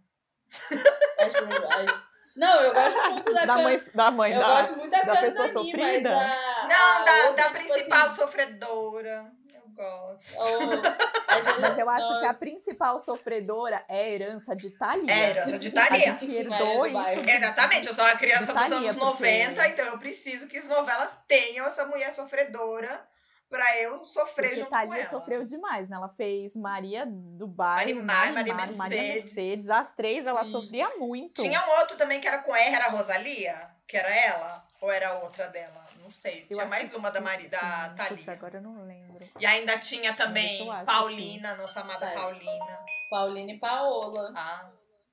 As- 1.18 1.34
as- 1.34 2.02
Não, 2.36 2.60
eu 2.62 2.74
gosto 2.74 3.10
muito 3.10 3.32
da, 3.32 3.44
Da 3.44 3.54
Can- 3.56 3.62
mãe, 3.62 3.78
da 3.94 4.10
mãe 4.10 4.32
Eu 4.32 4.40
da... 4.40 4.46
gosto 4.60 4.76
muito 4.76 4.90
da, 4.90 5.02
da 5.02 5.16
pessoa 5.20 5.48
sofrida? 5.48 6.10
mas 6.10 6.36
a. 6.36 6.68
Não, 6.68 6.76
a 7.00 7.04
da, 7.04 7.28
outra, 7.28 7.32
da 7.48 7.54
tipo 7.54 7.72
principal 7.72 8.06
assim, 8.06 8.16
sofredora. 8.16 9.32
Eu 9.78 9.84
gosto. 10.08 10.40
às 11.28 11.44
vezes- 11.44 11.60
Mas 11.60 11.78
eu 11.78 11.90
acho 11.90 12.12
não, 12.12 12.20
que 12.20 12.26
a 12.26 12.34
principal 12.34 12.98
sofredora 12.98 13.84
é 13.88 14.00
a 14.04 14.08
herança 14.08 14.54
de 14.56 14.70
Thalia. 14.70 15.12
É, 15.12 15.30
herança 15.30 15.58
de 15.58 15.68
A 15.68 15.72
Thalia. 15.72 16.00
gente 16.12 16.26
Maria 16.26 16.40
herdou 16.40 16.80
do 16.82 16.86
isso. 16.88 17.30
Exatamente, 17.30 17.86
eu 17.88 17.94
sou 17.94 18.04
uma 18.04 18.16
criança 18.16 18.46
dos 18.46 18.54
Thalia, 18.54 18.76
anos 18.90 18.90
porque- 18.96 19.22
90, 19.24 19.68
então 19.68 19.84
eu 19.86 19.98
preciso 19.98 20.46
que 20.46 20.56
as 20.56 20.68
novelas 20.68 21.10
tenham 21.28 21.66
essa 21.66 21.84
mulher 21.84 22.12
sofredora 22.12 23.06
pra 23.48 23.80
eu 23.80 24.04
sofrer 24.04 24.48
Porque 24.48 24.56
junto 24.56 24.70
com 24.70 24.74
Thalia 24.76 25.00
ela. 25.02 25.10
sofreu 25.10 25.44
demais, 25.44 25.88
né? 25.88 25.96
Ela 25.96 26.08
fez 26.08 26.56
Maria 26.56 27.04
do 27.06 27.46
Bairro, 27.46 28.02
Marimar, 28.02 28.32
Maria, 28.32 28.54
Maria 28.54 28.76
Maria 28.76 29.02
Mercedes. 29.14 29.70
As 29.70 29.92
três, 29.94 30.26
ela 30.26 30.42
Sim. 30.44 30.50
sofria 30.52 30.86
muito. 30.98 31.42
Tinha 31.42 31.64
um 31.64 31.70
outro 31.80 31.96
também 31.96 32.20
que 32.20 32.26
era 32.26 32.38
com 32.38 32.54
R, 32.54 32.74
era 32.74 32.86
a 32.86 32.90
Rosalia? 32.90 33.70
Que 33.86 33.96
era 33.96 34.08
ela? 34.08 34.64
Ou 34.80 34.90
era 34.90 35.12
outra 35.20 35.46
dela? 35.46 35.84
Não 36.02 36.10
sei. 36.10 36.42
Eu 36.50 36.56
tinha 36.56 36.66
mais 36.66 36.92
uma 36.92 37.08
da, 37.10 37.20
Mari, 37.20 37.46
da 37.48 37.58
Sim, 37.60 37.88
putz, 38.08 38.24
Thalia. 38.24 38.32
agora 38.32 38.56
eu 38.58 38.62
não 38.62 38.84
lembro. 38.84 39.05
E 39.38 39.46
ainda 39.46 39.78
tinha 39.78 40.14
também 40.14 40.66
Paulina, 40.84 41.54
nossa 41.56 41.80
amada 41.80 42.06
Tá. 42.06 42.14
Paulina. 42.20 42.84
Paulina 43.10 43.52
e 43.52 43.58
Paola. 43.58 44.32
Ah, 44.34 44.70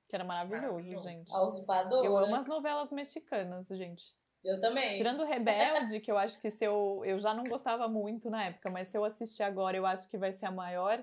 Que 0.08 0.14
era 0.16 0.24
maravilhoso, 0.24 0.66
Maravilhoso. 0.72 1.08
gente. 1.08 1.34
A 1.34 1.42
usurpadora. 1.42 2.06
Eu 2.06 2.16
amo 2.16 2.36
as 2.36 2.46
novelas 2.46 2.90
mexicanas, 2.92 3.66
gente. 3.68 4.04
Eu 4.44 4.60
também. 4.60 4.94
Tirando 4.94 5.24
Rebelde, 5.24 6.00
que 6.00 6.10
eu 6.12 6.18
acho 6.18 6.38
que 6.40 6.50
se 6.50 6.64
eu. 6.64 7.02
Eu 7.04 7.18
já 7.18 7.32
não 7.32 7.44
gostava 7.44 7.88
muito 7.88 8.28
na 8.28 8.44
época, 8.44 8.70
mas 8.70 8.88
se 8.88 8.96
eu 8.98 9.04
assistir 9.04 9.42
agora, 9.42 9.76
eu 9.76 9.86
acho 9.86 10.10
que 10.10 10.18
vai 10.18 10.32
ser 10.32 10.46
a 10.46 10.50
maior, 10.50 11.02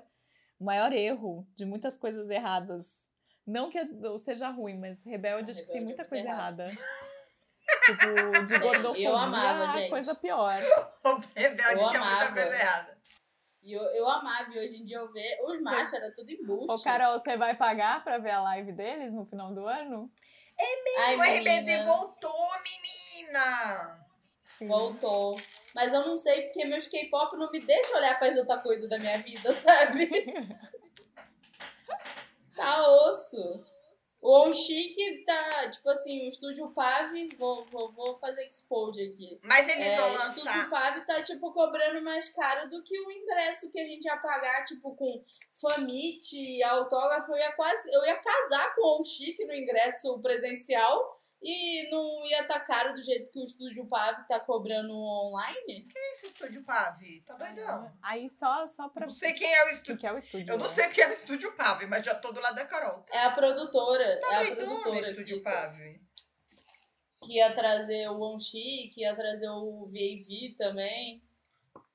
o 0.59 0.63
maior 0.65 0.93
erro 0.93 1.47
de 1.55 1.65
muitas 1.65 1.97
coisas 1.97 2.29
erradas. 2.29 2.85
Não 3.47 3.69
que 3.71 3.79
eu 3.79 4.17
seja 4.19 4.49
ruim, 4.49 4.77
mas 4.77 5.03
Rebelde 5.03 5.49
Ah, 5.49 5.51
acho 5.51 5.61
que 5.65 5.71
tem 5.71 5.81
Rebelde 5.81 5.83
é 5.83 5.85
muita 5.85 6.01
muito 6.03 6.09
coisa 6.09 6.27
errado. 6.27 6.59
errada. 6.59 6.77
tipo, 7.85 8.45
de 8.45 8.53
É, 8.55 8.59
gordofobia, 8.59 9.09
eu 9.09 9.17
amava, 9.17 9.67
gente. 9.77 9.89
coisa 9.89 10.13
pior. 10.15 10.59
o 11.03 11.21
Rebelde 11.35 11.81
Eu 11.81 11.89
tinha 11.89 11.99
muita 12.01 12.17
amava. 12.25 12.33
coisa 12.33 12.55
errada. 12.55 12.97
E 13.61 13.73
eu, 13.73 13.81
eu 13.81 14.07
amava. 14.07 14.51
E 14.53 14.59
hoje 14.59 14.81
em 14.81 14.83
dia 14.83 14.97
eu 14.97 15.11
vejo. 15.11 15.43
Os 15.43 15.61
machos 15.61 15.93
era 15.93 16.11
tudo 16.15 16.31
embuste. 16.31 16.71
Ô, 16.71 16.79
Carol, 16.79 17.17
você 17.17 17.37
vai 17.37 17.55
pagar 17.55 18.03
pra 18.03 18.17
ver 18.17 18.31
a 18.31 18.41
live 18.41 18.71
deles 18.71 19.13
no 19.13 19.25
final 19.25 19.53
do 19.53 19.67
ano? 19.67 20.11
Ai, 20.99 21.15
o 21.15 21.21
RBD 21.21 21.61
menina, 21.61 21.85
voltou, 21.85 22.49
menina! 22.63 24.01
voltou. 24.67 25.39
Mas 25.73 25.93
eu 25.93 26.05
não 26.05 26.17
sei 26.17 26.43
porque 26.43 26.65
meus 26.65 26.87
K-pop 26.87 27.35
não 27.37 27.51
me 27.51 27.59
deixam 27.61 27.97
olhar 27.97 28.17
para 28.17 28.29
as 28.29 28.37
outras 28.37 28.61
coisas 28.61 28.89
da 28.89 28.99
minha 28.99 29.17
vida, 29.19 29.51
sabe? 29.53 30.07
tá 32.55 32.91
osso. 33.07 33.65
O 34.21 34.47
On 34.47 34.53
Chic 34.53 34.95
tá, 35.25 35.69
tipo 35.71 35.89
assim, 35.89 36.25
o 36.25 36.29
Estúdio 36.29 36.69
Pave, 36.69 37.27
vou, 37.39 37.65
vou, 37.71 37.91
vou 37.91 38.15
fazer 38.19 38.45
expose 38.45 39.01
aqui. 39.01 39.39
Mas 39.41 39.67
eles 39.67 39.87
É, 39.87 39.97
vão 39.97 40.09
o 40.09 40.13
Estúdio 40.13 40.45
lançar. 40.45 40.69
Pave 40.69 41.01
tá, 41.07 41.23
tipo, 41.23 41.51
cobrando 41.51 42.03
mais 42.03 42.29
caro 42.29 42.69
do 42.69 42.83
que 42.83 42.99
o 42.99 43.11
ingresso 43.11 43.71
que 43.71 43.79
a 43.79 43.85
gente 43.85 44.05
ia 44.05 44.17
pagar, 44.17 44.63
tipo, 44.65 44.95
com 44.95 45.23
famite, 45.59 46.61
autógrafo. 46.63 47.31
Eu 47.31 47.37
ia 47.37 47.51
quase. 47.53 47.91
Eu 47.91 48.05
ia 48.05 48.17
casar 48.17 48.75
com 48.75 49.01
o 49.01 49.03
Chic 49.03 49.39
no 49.39 49.53
ingresso 49.53 50.19
presencial 50.21 51.19
e 51.43 51.89
não 51.89 52.23
ia 52.25 52.47
tá 52.47 52.59
caro 52.59 52.93
do 52.93 53.01
jeito 53.03 53.31
que 53.31 53.39
o 53.39 53.43
Estúdio 53.43 53.87
Pave 53.87 54.27
tá 54.27 54.39
cobrando 54.39 54.93
online. 54.95 55.87
Esse 56.13 56.27
estúdio 56.27 56.63
Pave, 56.63 57.21
tá 57.25 57.35
doidão. 57.35 57.91
Aí 58.01 58.29
só, 58.29 58.67
só 58.67 58.87
pra. 58.89 59.07
Não 59.07 59.13
sei 59.13 59.33
quem 59.33 59.51
é 59.51 59.63
o 59.63 59.67
O 59.67 59.69
estúdio. 59.71 59.97
que 59.97 60.07
é 60.07 60.13
o 60.13 60.17
estúdio? 60.17 60.53
Eu 60.53 60.57
não 60.57 60.65
né? 60.67 60.71
sei 60.71 60.89
quem 60.89 61.03
é 61.03 61.09
o 61.09 61.13
estúdio 61.13 61.55
Pave, 61.55 61.85
mas 61.87 62.05
já 62.05 62.13
tô 62.15 62.31
do 62.31 62.39
lado 62.39 62.55
da 62.55 62.65
Carol. 62.65 63.03
É 63.11 63.19
a 63.23 63.31
produtora. 63.31 64.19
Tá 64.21 64.33
é 64.33 64.35
a 64.35 64.43
doidão 64.43 64.75
o 64.77 64.81
produtora 64.81 65.09
estúdio 65.11 65.37
que, 65.37 65.43
Pave. 65.43 66.01
que 67.23 67.33
ia 67.33 67.53
trazer 67.55 68.07
o 68.09 68.21
On 68.21 68.37
Chic, 68.37 68.95
ia 68.97 69.15
trazer 69.15 69.49
o 69.49 69.85
VAV 69.87 70.55
também, 70.57 71.23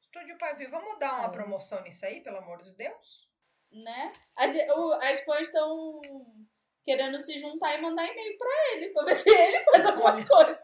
Estúdio 0.01 0.38
Pave, 0.38 0.66
vamos 0.68 0.99
dar 0.99 1.18
uma 1.20 1.28
É. 1.28 1.30
promoção 1.32 1.82
nisso 1.82 2.05
aí, 2.07 2.20
pelo 2.22 2.38
amor 2.38 2.62
de 2.62 2.72
Deus? 2.74 3.26
né? 3.70 4.11
As, 4.34 4.55
o- 4.74 4.92
as 5.03 5.20
fãs 5.24 5.42
estão 5.49 6.01
querendo 6.87 7.20
se 7.20 7.37
juntar 7.39 7.76
e 7.76 7.82
mandar 7.82 8.07
e-mail 8.07 8.39
pra 8.39 8.49
ele, 8.72 8.89
pra 8.91 9.05
ver 9.05 9.14
se 9.16 9.28
ele 9.28 9.61
faz 9.64 9.84
alguma 9.87 10.14
Olha. 10.14 10.24
coisa. 10.26 10.61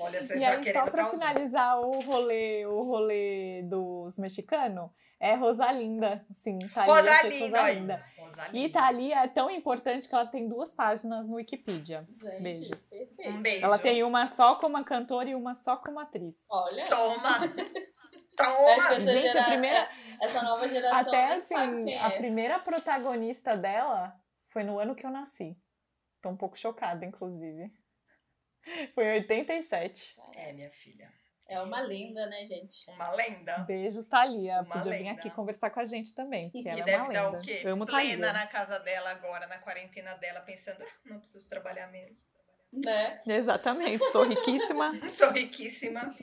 Olha, 0.00 0.22
você 0.22 0.36
E 0.36 0.40
já 0.40 0.52
aí, 0.52 0.60
querendo 0.62 0.84
só 0.86 0.90
pra 0.90 1.04
causar. 1.04 1.28
finalizar 1.34 1.78
o 1.80 1.90
rolê, 2.00 2.64
o 2.64 2.80
rolê 2.82 3.62
dos 3.64 4.18
mexicanos, 4.18 4.90
é 5.20 5.34
Rosalinda, 5.34 6.24
sim. 6.32 6.58
Thalia 6.72 6.94
fez 7.20 7.40
Rosalinda. 7.42 7.46
Rosalinda. 7.58 8.06
Rosalinda. 8.16 8.58
E 8.58 8.68
Thalia 8.70 9.16
é 9.24 9.28
tão 9.28 9.50
importante 9.50 10.08
que 10.08 10.14
ela 10.14 10.24
tem 10.26 10.48
duas 10.48 10.72
páginas 10.72 11.28
no 11.28 11.34
Wikipedia. 11.34 12.08
Gente, 12.10 12.42
Beijos. 12.42 12.86
perfeito. 12.86 13.28
Um 13.28 13.42
beijo. 13.42 13.62
Ela 13.66 13.78
tem 13.78 14.02
uma 14.02 14.26
só 14.26 14.54
como 14.54 14.82
cantora 14.82 15.28
e 15.28 15.34
uma 15.34 15.52
só 15.54 15.76
como 15.76 16.00
atriz. 16.00 16.46
Olha, 16.50 16.86
Toma! 16.86 17.38
Toma! 18.34 18.70
essa, 18.70 18.94
Gente, 19.02 19.26
a 19.28 19.30
gera- 19.32 19.44
primeira- 19.44 19.88
essa 20.22 20.42
nova 20.42 20.66
geração 20.66 20.98
Até 20.98 21.34
assim, 21.34 21.92
a 21.98 22.08
é. 22.08 22.16
primeira 22.16 22.58
protagonista 22.58 23.54
dela 23.54 24.14
foi 24.50 24.62
no 24.64 24.78
ano 24.78 24.94
que 24.94 25.04
eu 25.06 25.10
nasci. 25.10 25.56
Tô 26.22 26.28
um 26.28 26.36
pouco 26.36 26.58
chocada, 26.58 27.04
inclusive. 27.04 27.70
Foi 28.94 29.04
em 29.04 29.12
87. 29.20 30.16
É, 30.34 30.52
minha 30.52 30.70
filha. 30.70 31.10
É 31.48 31.60
uma 31.60 31.80
lenda, 31.80 32.26
né, 32.26 32.44
gente? 32.46 32.88
Uma 32.90 33.10
lenda. 33.12 33.58
Beijos, 33.60 34.06
Thalia. 34.06 34.60
Uma 34.60 34.74
Podia 34.76 34.92
vir 34.98 35.04
lenda. 35.04 35.18
aqui 35.18 35.30
conversar 35.30 35.70
com 35.70 35.80
a 35.80 35.84
gente 35.84 36.14
também, 36.14 36.50
porque 36.50 36.62
Que 36.62 36.68
ela 36.68 36.80
é 36.80 36.84
deve 36.84 37.02
uma 37.02 37.12
dar 37.12 37.24
lenda. 37.30 37.38
o 37.38 37.42
quê? 37.42 37.60
Eu 37.64 37.72
amo 37.72 37.86
Plena 37.86 38.26
Thalia. 38.28 38.32
na 38.32 38.46
casa 38.46 38.78
dela 38.80 39.10
agora, 39.10 39.46
na 39.48 39.58
quarentena 39.58 40.14
dela, 40.14 40.42
pensando, 40.42 40.82
"Ah, 40.82 40.86
não 41.06 41.18
preciso 41.20 41.48
trabalhar 41.48 41.90
mesmo. 41.90 42.30
Né? 42.72 43.20
Exatamente, 43.26 44.04
sou 44.12 44.22
riquíssima. 44.24 44.92
Sou 45.10 45.32
riquíssima. 45.32 46.14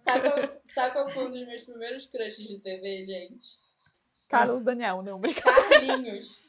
Sabe 0.00 0.30
qual, 0.30 0.62
sabe 0.68 0.92
qual 0.94 1.08
foi 1.10 1.26
um 1.26 1.30
dos 1.30 1.46
meus 1.46 1.64
primeiros 1.64 2.06
crushes 2.06 2.48
de 2.48 2.58
TV, 2.60 3.04
gente? 3.04 3.48
Carlos 4.28 4.62
Daniel, 4.64 5.02
não, 5.02 5.20
brincadeira. 5.20 5.68
Carlinhos, 5.68 6.42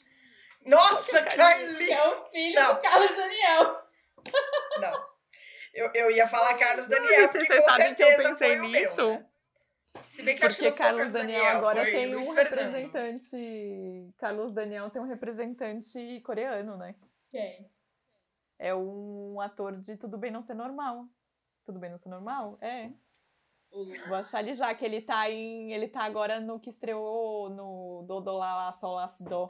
Nossa, 0.65 1.23
que 1.23 1.35
Carlinhos! 1.35 1.89
é 1.89 2.07
o 2.07 2.25
filho 2.29 2.55
Não. 2.55 2.75
do 2.75 2.81
Carlos 2.81 3.09
Daniel. 3.15 3.83
Não. 4.81 5.13
Eu, 5.73 5.91
eu 5.95 6.11
ia 6.11 6.27
falar 6.27 6.57
Carlos 6.57 6.87
Não, 6.87 6.97
Daniel, 6.99 7.21
gente, 7.21 7.31
porque 7.31 7.45
vocês 7.45 7.63
com 7.63 7.69
sabem 7.69 7.95
que 7.95 8.03
eu 8.03 8.07
certeza 8.07 8.29
pensei 8.29 8.47
foi 8.49 8.59
o 8.59 8.69
meu, 8.69 8.81
nisso? 8.81 9.09
né? 9.09 9.25
Se 10.09 10.23
bem 10.23 10.35
que 10.35 10.45
acho 10.45 10.57
que 10.57 10.65
Porque 10.65 10.77
Carlos 10.77 11.13
Daniel, 11.13 11.39
Daniel 11.41 11.57
agora 11.57 11.83
tem 11.85 12.13
Luiz 12.13 12.27
um 12.27 12.33
Fernando. 12.33 12.73
representante. 12.73 14.13
Carlos 14.17 14.51
Daniel 14.51 14.89
tem 14.89 15.01
um 15.01 15.05
representante 15.07 16.21
coreano, 16.21 16.77
né? 16.77 16.95
Quem? 17.31 17.69
É 18.59 18.73
um 18.75 19.39
ator 19.41 19.75
de 19.79 19.97
Tudo 19.97 20.17
Bem 20.17 20.31
Não 20.31 20.43
Ser 20.43 20.53
Normal. 20.53 21.05
Tudo 21.65 21.79
Bem 21.79 21.89
Não 21.89 21.97
Ser 21.97 22.09
Normal? 22.09 22.57
É. 22.61 22.89
Vou 24.07 24.15
achar 24.15 24.41
ele 24.41 24.53
já, 24.53 24.73
que 24.75 24.85
ele 24.85 25.01
tá 25.01 25.29
em. 25.29 25.73
Ele 25.73 25.87
tá 25.87 26.03
agora 26.03 26.39
no 26.39 26.59
que 26.59 26.69
estreou 26.69 27.49
no 27.49 28.03
Dodolá 28.07 28.71
Sol 28.71 28.95
Lá, 28.95 29.07
Si, 29.07 29.23
Dó. 29.23 29.49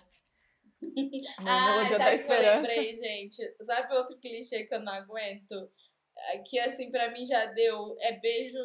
Ah, 1.47 1.87
sabe 1.89 2.15
o 2.15 2.25
que 2.25 2.31
eu 2.31 2.39
lembrei, 2.39 2.95
gente? 3.01 3.55
Sabe 3.61 3.93
outro 3.95 4.17
clichê 4.19 4.65
que 4.65 4.73
eu 4.73 4.81
não 4.81 4.93
aguento? 4.93 5.69
que 6.45 6.59
assim 6.59 6.91
pra 6.91 7.11
mim 7.11 7.25
já 7.25 7.45
deu 7.47 7.95
é 7.99 8.13
beijo 8.13 8.57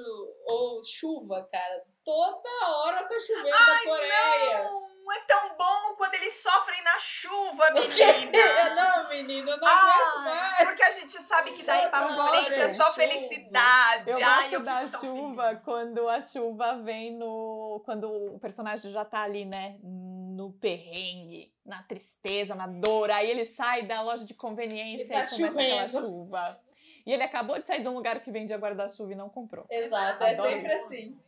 ou 0.46 0.82
chuva, 0.84 1.48
cara. 1.50 1.82
Toda 2.04 2.48
hora 2.68 3.02
tá 3.04 3.20
chovendo 3.20 3.54
Ai, 3.54 3.84
na 3.84 3.90
Coreia. 3.90 4.64
Não! 4.64 4.88
É 5.10 5.20
tão 5.26 5.56
bom 5.56 5.96
quando 5.96 6.14
eles 6.14 6.34
sofrem 6.34 6.82
na 6.82 6.98
chuva, 6.98 7.70
menina! 7.70 8.30
não, 8.76 9.08
menina, 9.08 9.56
não 9.56 9.66
aguento 9.66 10.24
mais. 10.24 10.68
Porque 10.68 10.82
a 10.82 10.90
gente 10.90 11.12
sabe 11.12 11.52
que 11.52 11.62
daí 11.62 11.88
pra 11.88 12.08
frente 12.08 12.60
é 12.60 12.66
de 12.66 12.76
só 12.76 12.84
chuva. 12.84 12.94
felicidade. 12.94 14.10
Eu 14.10 14.16
Ai, 14.16 14.22
gosto 14.22 14.52
eu 14.52 14.62
da 14.62 14.86
chuva 14.86 15.48
feliz. 15.48 15.62
quando 15.64 16.08
a 16.08 16.20
chuva 16.20 16.82
vem 16.82 17.16
no. 17.16 17.80
Quando 17.86 18.34
o 18.34 18.38
personagem 18.38 18.92
já 18.92 19.02
tá 19.02 19.22
ali, 19.22 19.46
né? 19.46 19.78
No 19.82 20.52
perrengue, 20.52 21.54
na 21.68 21.82
tristeza, 21.82 22.54
na 22.54 22.66
dor. 22.66 23.10
Aí 23.10 23.30
ele 23.30 23.44
sai 23.44 23.82
da 23.82 24.00
loja 24.02 24.24
de 24.24 24.34
conveniência 24.34 25.04
E 25.04 25.08
tá 25.08 25.24
e 25.24 25.28
começa 25.30 25.46
aquela 25.60 25.88
chovendo. 25.88 26.06
chuva. 26.06 26.60
E 27.06 27.12
ele 27.12 27.22
acabou 27.22 27.58
de 27.60 27.66
sair 27.66 27.82
de 27.82 27.88
um 27.88 27.94
lugar 27.94 28.20
que 28.20 28.30
vendia 28.30 28.56
guarda-chuva 28.56 29.12
e 29.12 29.16
não 29.16 29.28
comprou. 29.30 29.66
Exato, 29.70 30.24
é 30.24 30.32
Adoro 30.34 30.50
sempre 30.50 30.74
isso. 30.74 30.84
assim. 30.84 31.20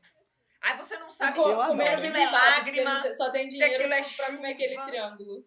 Aí 0.63 0.77
você 0.77 0.99
não 0.99 1.11
sabe 1.11 1.37
Co- 1.37 1.43
eu 1.43 1.47
se 1.47 1.53
adoro. 1.53 1.69
comendo 1.71 1.91
aquilo 1.95 2.17
é 2.17 2.31
lágrima. 2.31 3.15
só 3.15 3.31
tem 3.31 3.49
dinheiro 3.49 3.85
é 3.93 4.03
pra 4.17 4.27
comer 4.37 4.53
aquele 4.53 4.83
triângulo. 4.83 5.47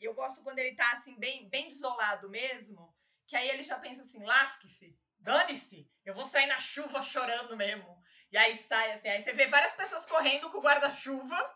E 0.00 0.04
eu 0.04 0.14
gosto 0.14 0.42
quando 0.42 0.58
ele 0.58 0.74
tá 0.74 0.92
assim, 0.94 1.16
bem, 1.18 1.48
bem 1.48 1.68
desolado 1.68 2.28
mesmo. 2.28 2.92
Que 3.26 3.36
aí 3.36 3.48
ele 3.48 3.62
já 3.62 3.78
pensa 3.78 4.02
assim, 4.02 4.22
lasque-se, 4.24 4.94
dane-se, 5.20 5.88
eu 6.04 6.14
vou 6.14 6.26
sair 6.26 6.46
na 6.48 6.58
chuva 6.60 7.02
chorando 7.02 7.56
mesmo. 7.56 7.96
E 8.30 8.36
aí 8.36 8.56
sai 8.58 8.92
assim, 8.92 9.08
aí 9.08 9.22
você 9.22 9.32
vê 9.32 9.46
várias 9.46 9.72
pessoas 9.74 10.04
correndo 10.04 10.50
com 10.50 10.58
o 10.58 10.62
guarda-chuva 10.62 11.54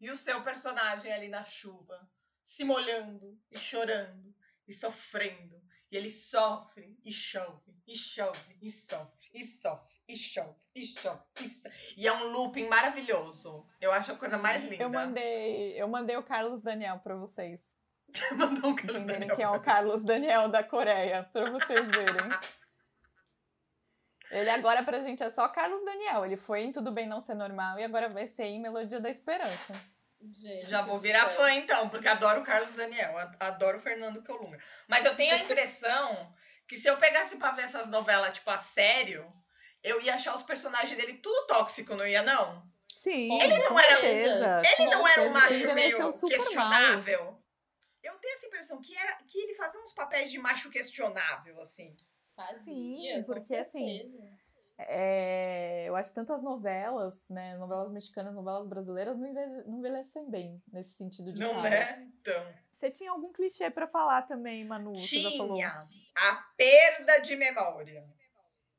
e 0.00 0.10
o 0.10 0.16
seu 0.16 0.42
personagem 0.42 1.12
ali 1.12 1.28
na 1.28 1.44
chuva, 1.44 2.08
se 2.42 2.64
molhando 2.64 3.38
e 3.50 3.58
chorando 3.58 4.34
e 4.66 4.72
sofrendo. 4.72 5.64
E 5.90 5.96
ele 5.96 6.10
sofre 6.10 6.98
e 7.04 7.12
chove, 7.12 7.72
e 7.86 7.96
chove, 7.96 8.58
e 8.60 8.70
sofre, 8.72 9.30
e 9.32 9.46
sofre, 9.46 10.02
e 10.08 10.16
chove, 10.16 10.56
e 10.74 10.84
chove, 10.84 11.22
e 11.40 11.48
sofre. 11.48 11.94
E 11.96 12.08
é 12.08 12.12
um 12.12 12.32
looping 12.32 12.68
maravilhoso. 12.68 13.64
Eu 13.80 13.92
acho 13.92 14.12
a 14.12 14.16
coisa 14.16 14.36
mais 14.36 14.64
linda. 14.64 14.82
Eu 14.82 14.90
mandei, 14.90 15.80
eu 15.80 15.86
mandei 15.86 16.16
o 16.16 16.24
Carlos 16.24 16.60
Daniel 16.60 16.98
pra 16.98 17.14
vocês. 17.14 17.76
Mandou 18.36 18.70
um 18.70 18.74
Carlos 18.74 19.00
Entenderem 19.00 19.28
Daniel 19.28 19.36
quem 19.36 19.44
é 19.44 19.50
o 19.50 19.60
Carlos 19.60 20.04
Daniel 20.04 20.48
da 20.48 20.62
Coreia, 20.62 21.24
pra 21.32 21.50
vocês 21.50 21.86
verem. 21.86 22.30
Ele 24.30 24.50
agora 24.50 24.82
pra 24.82 25.00
gente 25.02 25.22
é 25.22 25.30
só 25.30 25.48
Carlos 25.48 25.84
Daniel. 25.84 26.24
Ele 26.24 26.36
foi 26.36 26.62
em 26.62 26.72
Tudo 26.72 26.90
Bem 26.90 27.06
Não 27.06 27.20
Ser 27.20 27.34
Normal 27.34 27.78
e 27.78 27.84
agora 27.84 28.08
vai 28.08 28.26
ser 28.26 28.44
em 28.44 28.60
Melodia 28.60 29.00
da 29.00 29.08
Esperança. 29.10 29.72
Gente, 30.32 30.68
Já 30.68 30.82
vou 30.82 30.98
virar 30.98 31.28
fã 31.28 31.52
então, 31.52 31.88
porque 31.88 32.08
adoro 32.08 32.40
o 32.40 32.44
Carlos 32.44 32.74
Daniel, 32.74 33.14
adoro 33.38 33.78
o 33.78 33.80
Fernando 33.80 34.22
Colunga. 34.24 34.58
Mas 34.88 35.04
eu 35.04 35.14
tenho 35.14 35.34
a 35.34 35.38
impressão 35.38 36.34
que 36.66 36.78
se 36.78 36.88
eu 36.88 36.96
pegasse 36.96 37.36
pra 37.36 37.52
ver 37.52 37.62
essas 37.62 37.90
novelas, 37.90 38.32
tipo, 38.34 38.50
a 38.50 38.58
sério, 38.58 39.30
eu 39.82 40.00
ia 40.00 40.14
achar 40.14 40.34
os 40.34 40.42
personagens 40.42 40.96
dele 40.98 41.18
tudo 41.18 41.46
tóxico, 41.46 41.94
não 41.94 42.06
ia, 42.06 42.22
não? 42.22 42.66
Sim, 42.98 43.40
Ele 43.40 43.58
não 43.58 43.78
era- 43.78 44.00
certeza. 44.00 44.62
Ele 44.64 44.76
Com 44.76 44.84
não 44.86 45.06
era 45.08 45.22
um 45.22 45.30
macho 45.32 45.52
ele 45.52 45.74
meio 45.74 45.96
super 46.12 46.36
mal. 46.36 46.44
questionável? 46.44 47.42
Eu 48.02 48.14
tenho 48.18 48.34
essa 48.36 48.46
impressão 48.46 48.80
que, 48.80 48.96
era, 48.98 49.16
que 49.28 49.38
ele 49.38 49.54
fazia 49.54 49.80
uns 49.80 49.92
papéis 49.92 50.30
de 50.30 50.38
macho 50.38 50.70
questionável, 50.70 51.60
assim. 51.60 51.94
Fazia, 52.36 53.16
Sim, 53.16 53.22
com 53.22 53.32
porque, 53.32 53.56
assim. 53.56 54.06
É, 54.78 55.84
eu 55.88 55.96
acho 55.96 56.10
que 56.10 56.14
tanto 56.14 56.34
as 56.34 56.42
novelas, 56.42 57.18
né, 57.30 57.56
novelas 57.56 57.90
mexicanas, 57.90 58.34
novelas 58.34 58.68
brasileiras, 58.68 59.18
não 59.18 59.26
envelhe- 59.26 59.64
não 59.66 59.78
envelhecem 59.78 60.28
bem 60.30 60.62
nesse 60.70 60.94
sentido 60.96 61.32
de 61.32 61.40
não 61.40 61.54
caras. 61.54 61.72
é? 61.72 62.02
Então. 62.02 62.54
Você 62.78 62.90
tinha 62.90 63.10
algum 63.10 63.32
clichê 63.32 63.70
pra 63.70 63.86
falar 63.88 64.22
também, 64.28 64.64
Manu? 64.66 64.94
Você 64.94 65.18
já 65.22 65.30
falou. 65.30 65.54
Tinha 65.54 65.78
a 66.14 66.34
perda 66.58 67.18
de 67.20 67.34
memória. 67.36 68.06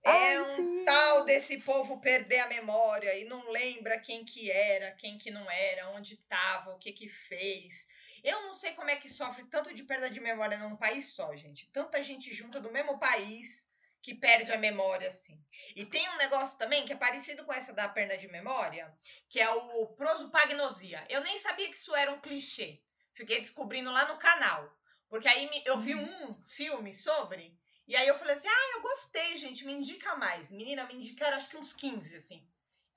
É 0.04 0.10
Ai, 0.10 0.40
um 0.40 0.56
sim. 0.56 0.86
tal 0.86 1.26
desse 1.26 1.58
povo 1.62 2.00
perder 2.00 2.40
a 2.40 2.48
memória 2.48 3.18
e 3.18 3.26
não 3.26 3.50
lembra 3.50 4.00
quem 4.00 4.24
que 4.24 4.52
era, 4.52 4.92
quem 4.92 5.18
que 5.18 5.32
não 5.32 5.50
era, 5.50 5.90
onde 5.90 6.14
estava, 6.14 6.76
o 6.76 6.78
que 6.78 6.92
que 6.94 7.10
fez. 7.10 7.88
Eu 8.24 8.44
não 8.44 8.54
sei 8.54 8.74
como 8.74 8.90
é 8.90 8.96
que 8.96 9.10
sofre 9.10 9.44
tanto 9.46 9.74
de 9.74 9.84
perda 9.84 10.10
de 10.10 10.20
memória 10.20 10.58
num 10.58 10.76
país 10.76 11.10
só, 11.14 11.36
gente. 11.36 11.70
Tanta 11.72 12.04
gente 12.04 12.34
junta 12.34 12.60
do 12.60 12.72
mesmo 12.72 13.00
país 13.00 13.72
que 14.02 14.16
perde 14.16 14.52
a 14.52 14.58
memória 14.58 15.08
assim. 15.08 15.44
E 15.76 15.86
tem 15.86 16.08
um 16.10 16.18
negócio 16.18 16.58
também 16.58 16.86
que 16.86 16.94
é 16.94 16.96
parecido 16.96 17.44
com 17.44 17.54
essa 17.54 17.74
da 17.74 17.90
perda 17.90 18.18
de 18.18 18.28
memória, 18.28 18.96
que 19.28 19.40
é 19.40 19.50
o 19.50 19.88
prosopagnosia. 19.88 21.06
Eu 21.10 21.22
nem 21.22 21.40
sabia 21.40 21.70
que 21.70 21.76
isso 21.78 21.96
era 21.96 22.12
um 22.12 22.22
clichê. 22.22 22.82
Fiquei 23.14 23.42
descobrindo 23.42 23.92
lá 23.92 24.08
no 24.08 24.18
canal. 24.18 24.74
Porque 25.10 25.28
aí 25.28 25.50
eu 25.66 25.80
vi 25.80 25.96
um 25.96 26.42
filme 26.46 26.94
sobre, 26.94 27.58
e 27.88 27.96
aí 27.96 28.08
eu 28.08 28.20
falei 28.20 28.36
assim: 28.36 28.48
ah, 28.48 28.72
eu 28.76 28.82
gostei, 28.82 29.38
gente, 29.38 29.66
me 29.66 29.74
indica 29.74 30.16
mais. 30.16 30.52
Menina, 30.52 30.86
me 30.86 30.96
indicaram 30.96 31.38
acho 31.38 31.50
que 31.50 31.58
uns 31.58 31.74
15, 31.74 32.16
assim. 32.16 32.48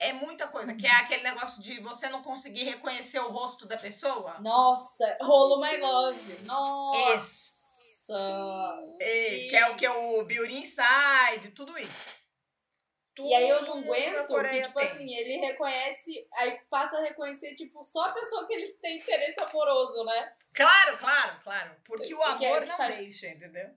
É 0.01 0.13
muita 0.15 0.49
coisa, 0.49 0.75
que 0.75 0.87
é 0.87 0.91
aquele 0.93 1.23
negócio 1.23 1.61
de 1.63 1.79
você 1.81 2.09
não 2.09 2.23
conseguir 2.23 2.65
reconhecer 2.65 3.19
o 3.21 3.31
rosto 3.31 3.67
da 3.67 3.77
pessoa. 3.77 4.39
Nossa, 4.41 5.19
rolo 5.21 5.61
my 5.61 5.77
love. 5.77 6.43
Nossa. 6.45 7.15
Esse, 7.15 7.51
esse, 8.99 9.49
que 9.49 9.57
é 9.57 9.69
o 9.69 9.77
que 9.77 9.87
o 9.87 10.25
Beauty 10.25 10.57
Inside, 10.57 11.51
tudo 11.55 11.77
isso. 11.79 12.19
E 13.19 13.35
aí 13.35 13.49
eu 13.51 13.63
não 13.63 13.79
aguento 13.81 14.27
que, 14.27 14.63
tipo 14.63 14.79
tem. 14.79 14.89
assim, 14.89 15.15
ele 15.15 15.45
reconhece, 15.47 16.27
aí 16.33 16.59
passa 16.71 16.97
a 16.97 17.03
reconhecer, 17.03 17.55
tipo, 17.55 17.87
só 17.93 18.05
a 18.07 18.13
pessoa 18.13 18.47
que 18.47 18.55
ele 18.55 18.73
tem 18.81 18.97
interesse 18.99 19.39
amoroso, 19.43 20.03
né? 20.05 20.33
Claro, 20.55 20.97
claro, 20.97 21.41
claro. 21.45 21.77
Porque 21.85 22.15
o 22.15 22.19
Porque 22.19 22.47
amor 22.47 22.65
não 22.65 22.77
faz- 22.79 22.97
deixa, 22.97 23.27
entendeu? 23.29 23.69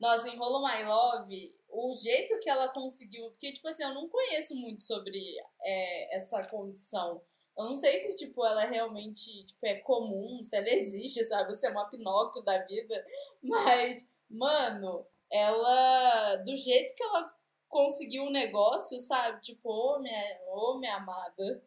Nossa, 0.00 0.28
em 0.28 0.38
Rolo 0.38 0.66
My 0.66 0.82
Love, 0.84 1.54
o 1.76 1.96
jeito 1.96 2.38
que 2.40 2.48
ela 2.48 2.68
conseguiu. 2.68 3.30
Porque, 3.30 3.52
tipo 3.52 3.68
assim, 3.68 3.82
eu 3.82 3.94
não 3.94 4.08
conheço 4.08 4.54
muito 4.54 4.84
sobre 4.84 5.18
é, 5.62 6.16
essa 6.16 6.44
condição. 6.44 7.22
Eu 7.56 7.64
não 7.66 7.76
sei 7.76 7.98
se, 7.98 8.16
tipo, 8.16 8.44
ela 8.44 8.64
é 8.64 8.70
realmente 8.70 9.44
tipo, 9.44 9.64
é 9.64 9.76
comum, 9.76 10.42
se 10.42 10.56
ela 10.56 10.68
existe, 10.68 11.24
sabe? 11.26 11.54
Se 11.54 11.66
é 11.66 11.70
uma 11.70 11.88
Pinóquio 11.88 12.42
da 12.44 12.58
vida. 12.64 13.06
Mas, 13.42 14.12
mano, 14.30 15.06
ela. 15.30 16.36
Do 16.36 16.54
jeito 16.56 16.94
que 16.94 17.02
ela 17.02 17.34
conseguiu 17.68 18.24
o 18.24 18.30
negócio, 18.30 18.98
sabe? 19.00 19.42
Tipo, 19.42 19.68
ô 19.68 19.98
minha, 20.00 20.40
ô, 20.48 20.78
minha 20.78 20.96
amada. 20.96 21.62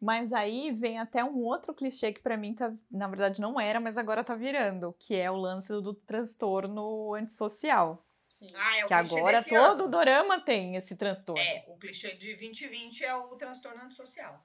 Mas 0.00 0.32
aí 0.32 0.72
vem 0.72 0.98
até 0.98 1.24
um 1.24 1.44
outro 1.44 1.72
clichê 1.72 2.12
que 2.12 2.20
pra 2.20 2.36
mim 2.36 2.54
tá, 2.54 2.74
na 2.90 3.06
verdade 3.06 3.40
não 3.40 3.60
era, 3.60 3.78
mas 3.78 3.96
agora 3.96 4.24
tá 4.24 4.34
virando, 4.34 4.92
que 4.98 5.14
é 5.14 5.30
o 5.30 5.36
lance 5.36 5.68
do 5.80 5.94
transtorno 5.94 7.14
antissocial. 7.14 8.04
Sim. 8.42 8.52
Ah, 8.56 8.78
é 8.78 8.84
o 8.84 8.88
Que 8.88 8.94
agora 8.94 9.38
desse 9.38 9.50
todo 9.50 9.82
ano. 9.84 9.88
dorama 9.88 10.40
tem 10.40 10.74
esse 10.76 10.96
transtorno. 10.96 11.40
É, 11.40 11.64
o 11.68 11.76
clichê 11.78 12.14
de 12.14 12.34
2020 12.36 13.04
é 13.04 13.14
o 13.14 13.36
transtorno 13.36 13.82
antissocial. 13.84 14.44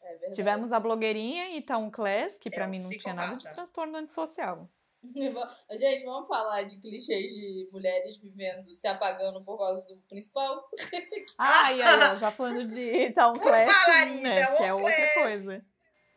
É 0.00 0.10
verdade. 0.12 0.34
Tivemos 0.34 0.72
a 0.72 0.80
blogueirinha 0.80 1.56
Itaú 1.56 1.90
Class, 1.90 2.38
que 2.38 2.48
pra 2.50 2.64
É 2.64 2.68
mim 2.68 2.78
não 2.80 2.88
tinha 2.90 3.12
nada 3.14 3.36
de 3.36 3.44
transtorno 3.52 3.96
antissocial. 3.98 4.68
Gente, 5.78 6.04
vamos 6.04 6.26
falar 6.26 6.62
de 6.64 6.80
clichês 6.80 7.32
de 7.32 7.68
mulheres 7.72 8.16
vivendo, 8.18 8.68
se 8.76 8.86
apagando 8.88 9.44
por 9.44 9.56
causa 9.58 9.84
do 9.86 9.96
principal? 10.08 10.68
Ah, 11.38 11.72
e 11.72 11.82
aí, 11.82 12.10
ó, 12.10 12.16
já 12.16 12.30
falando 12.32 12.66
de 12.66 13.06
Itaú 13.06 13.34
Por 13.34 13.42
Class, 13.42 14.22
né, 14.22 14.40
Itaú 14.42 14.56
que 14.56 14.62
é 14.64 14.74
outra 14.74 15.14
coisa. 15.14 15.66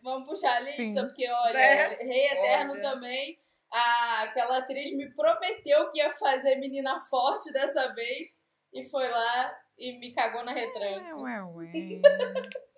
Vamos 0.04 0.28
puxar 0.28 0.56
a 0.58 0.60
lista, 0.62 0.78
Sim. 0.82 0.96
porque 0.96 1.30
olha, 1.30 1.54
Né? 1.54 1.88
Rei 2.02 2.26
Eterno 2.32 2.74
Olha. 2.74 2.82
também. 2.82 3.40
A, 3.72 4.24
aquela 4.24 4.58
atriz 4.58 4.92
me 4.96 5.14
prometeu 5.16 5.92
que 5.92 6.00
ia 6.00 6.14
fazer 6.14 6.56
menina 6.56 7.00
forte 7.02 7.52
dessa 7.54 7.94
vez 7.94 8.46
e 8.74 8.88
foi 8.90 9.08
lá 9.08 9.58
e 9.78 10.00
me 10.00 10.14
cagou 10.14 10.44
na 10.44 10.52
retranca. 10.52 11.16
Ué, 11.18 11.42
ué, 11.42 11.72
ué. 11.72 12.02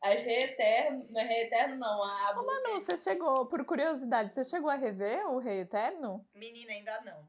As 0.00 0.22
Rei 0.22 0.38
Eterno, 0.44 1.06
não 1.10 1.20
é 1.20 1.24
Rei 1.24 1.42
Eterno 1.42 1.76
não, 1.76 2.04
a 2.04 2.40
Ô, 2.40 2.46
Manu, 2.46 2.80
você 2.80 2.96
chegou, 2.96 3.46
por 3.46 3.64
curiosidade, 3.64 4.32
você 4.32 4.44
chegou 4.44 4.70
a 4.70 4.76
rever 4.76 5.26
o 5.28 5.38
Rei 5.38 5.60
Eterno? 5.60 6.24
Menina, 6.32 6.72
ainda 6.72 7.00
não. 7.00 7.28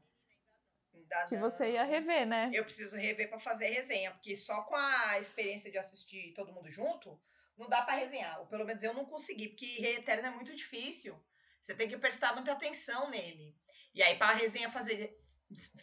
Ainda 0.94 1.26
Que 1.28 1.34
não. 1.34 1.50
você 1.50 1.72
ia 1.72 1.82
rever, 1.82 2.26
né? 2.26 2.48
Eu 2.54 2.62
preciso 2.62 2.96
rever 2.96 3.28
pra 3.28 3.40
fazer 3.40 3.66
resenha, 3.70 4.12
porque 4.12 4.36
só 4.36 4.62
com 4.62 4.76
a 4.76 5.18
experiência 5.18 5.68
de 5.68 5.78
assistir 5.78 6.32
todo 6.32 6.52
mundo 6.52 6.70
junto, 6.70 7.20
não 7.58 7.68
dá 7.68 7.82
pra 7.82 7.94
resenhar. 7.96 8.38
Ou 8.38 8.46
pelo 8.46 8.64
menos 8.64 8.84
eu 8.84 8.94
não 8.94 9.04
consegui, 9.04 9.48
porque 9.48 9.66
Rei 9.80 9.96
Eterno 9.96 10.28
é 10.28 10.30
muito 10.30 10.54
difícil. 10.54 11.20
Você 11.60 11.74
tem 11.74 11.88
que 11.88 11.96
prestar 11.98 12.34
muita 12.34 12.52
atenção 12.52 13.10
nele. 13.10 13.54
E 13.94 14.02
aí, 14.02 14.16
pra 14.16 14.32
resenha 14.32 14.70
fazer 14.70 15.18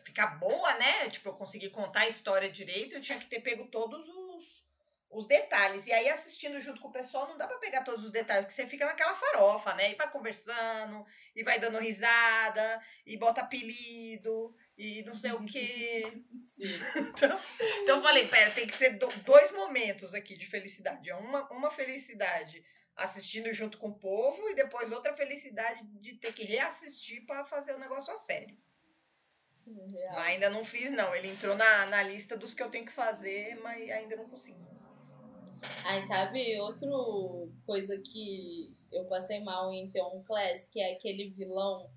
ficar 0.06 0.28
boa, 0.40 0.74
né? 0.76 1.10
Tipo, 1.10 1.30
eu 1.30 1.34
conseguir 1.36 1.70
contar 1.72 2.02
a 2.02 2.08
história 2.08 2.50
direito, 2.50 2.96
eu 2.96 3.02
tinha 3.02 3.20
que 3.20 3.28
ter 3.28 3.42
pego 3.42 3.68
todos 3.68 4.08
os, 4.08 4.64
os 5.10 5.28
detalhes. 5.28 5.86
E 5.88 5.92
aí, 5.92 6.08
assistindo 6.10 6.60
junto 6.62 6.80
com 6.82 6.88
o 6.88 6.92
pessoal, 6.94 7.28
não 7.28 7.38
dá 7.38 7.46
pra 7.48 7.58
pegar 7.58 7.84
todos 7.84 8.06
os 8.06 8.12
detalhes, 8.12 8.46
porque 8.46 8.56
você 8.62 8.66
fica 8.68 8.86
naquela 8.86 9.14
farofa, 9.14 9.74
né? 9.76 9.92
E 9.92 9.96
vai 9.96 10.10
conversando, 10.10 11.06
e 11.36 11.44
vai 11.44 11.60
dando 11.60 11.80
risada, 11.80 12.82
e 13.06 13.18
bota 13.18 13.42
apelido, 13.42 14.56
e 14.78 15.04
não 15.04 15.14
sei 15.14 15.34
o 15.34 15.46
quê. 15.46 16.24
Sim. 16.48 16.64
Então, 17.18 17.40
então 17.82 17.98
eu 17.98 18.04
falei, 18.04 18.28
pera, 18.28 18.52
tem 18.52 18.68
que 18.68 18.76
ser 18.76 18.92
do- 18.92 19.08
dois 19.24 19.52
momentos 19.52 20.14
aqui 20.14 20.38
de 20.38 20.46
felicidade. 20.46 21.10
É 21.10 21.16
Uma, 21.16 21.50
uma 21.52 21.70
felicidade 21.72 22.64
assistindo 22.98 23.54
junto 23.54 23.78
com 23.78 23.90
o 23.90 24.00
povo 24.00 24.50
e 24.50 24.56
depois 24.56 24.92
outra 24.92 25.16
felicidade 25.16 25.86
de 26.02 26.16
ter 26.16 26.34
que 26.34 26.44
reassistir 26.44 27.26
pra 27.26 27.46
fazer 27.46 27.74
o 27.74 27.80
negócio 27.80 28.12
a 28.12 28.18
sério. 28.18 28.58
Real. 29.92 30.20
Ainda 30.20 30.50
não 30.50 30.64
fiz, 30.64 30.92
não. 30.92 31.14
Ele 31.14 31.30
entrou 31.30 31.56
na, 31.56 31.86
na 31.88 32.04
lista 32.04 32.38
dos 32.38 32.54
que 32.54 32.64
eu 32.64 32.70
tenho 32.70 32.86
que 32.86 32.92
fazer, 32.92 33.56
mas 33.62 33.90
ainda 33.92 34.16
não 34.16 34.28
consegui. 34.28 34.66
Ai, 35.84 36.06
sabe, 36.06 36.60
outra 36.60 36.90
coisa 37.66 37.98
que 38.00 38.76
eu 38.92 39.06
passei 39.06 39.44
mal 39.44 39.72
em 39.72 39.90
Theon 39.92 40.24
Class, 40.24 40.68
que 40.70 40.80
é 40.80 40.94
aquele 40.94 41.30
vilão 41.32 41.90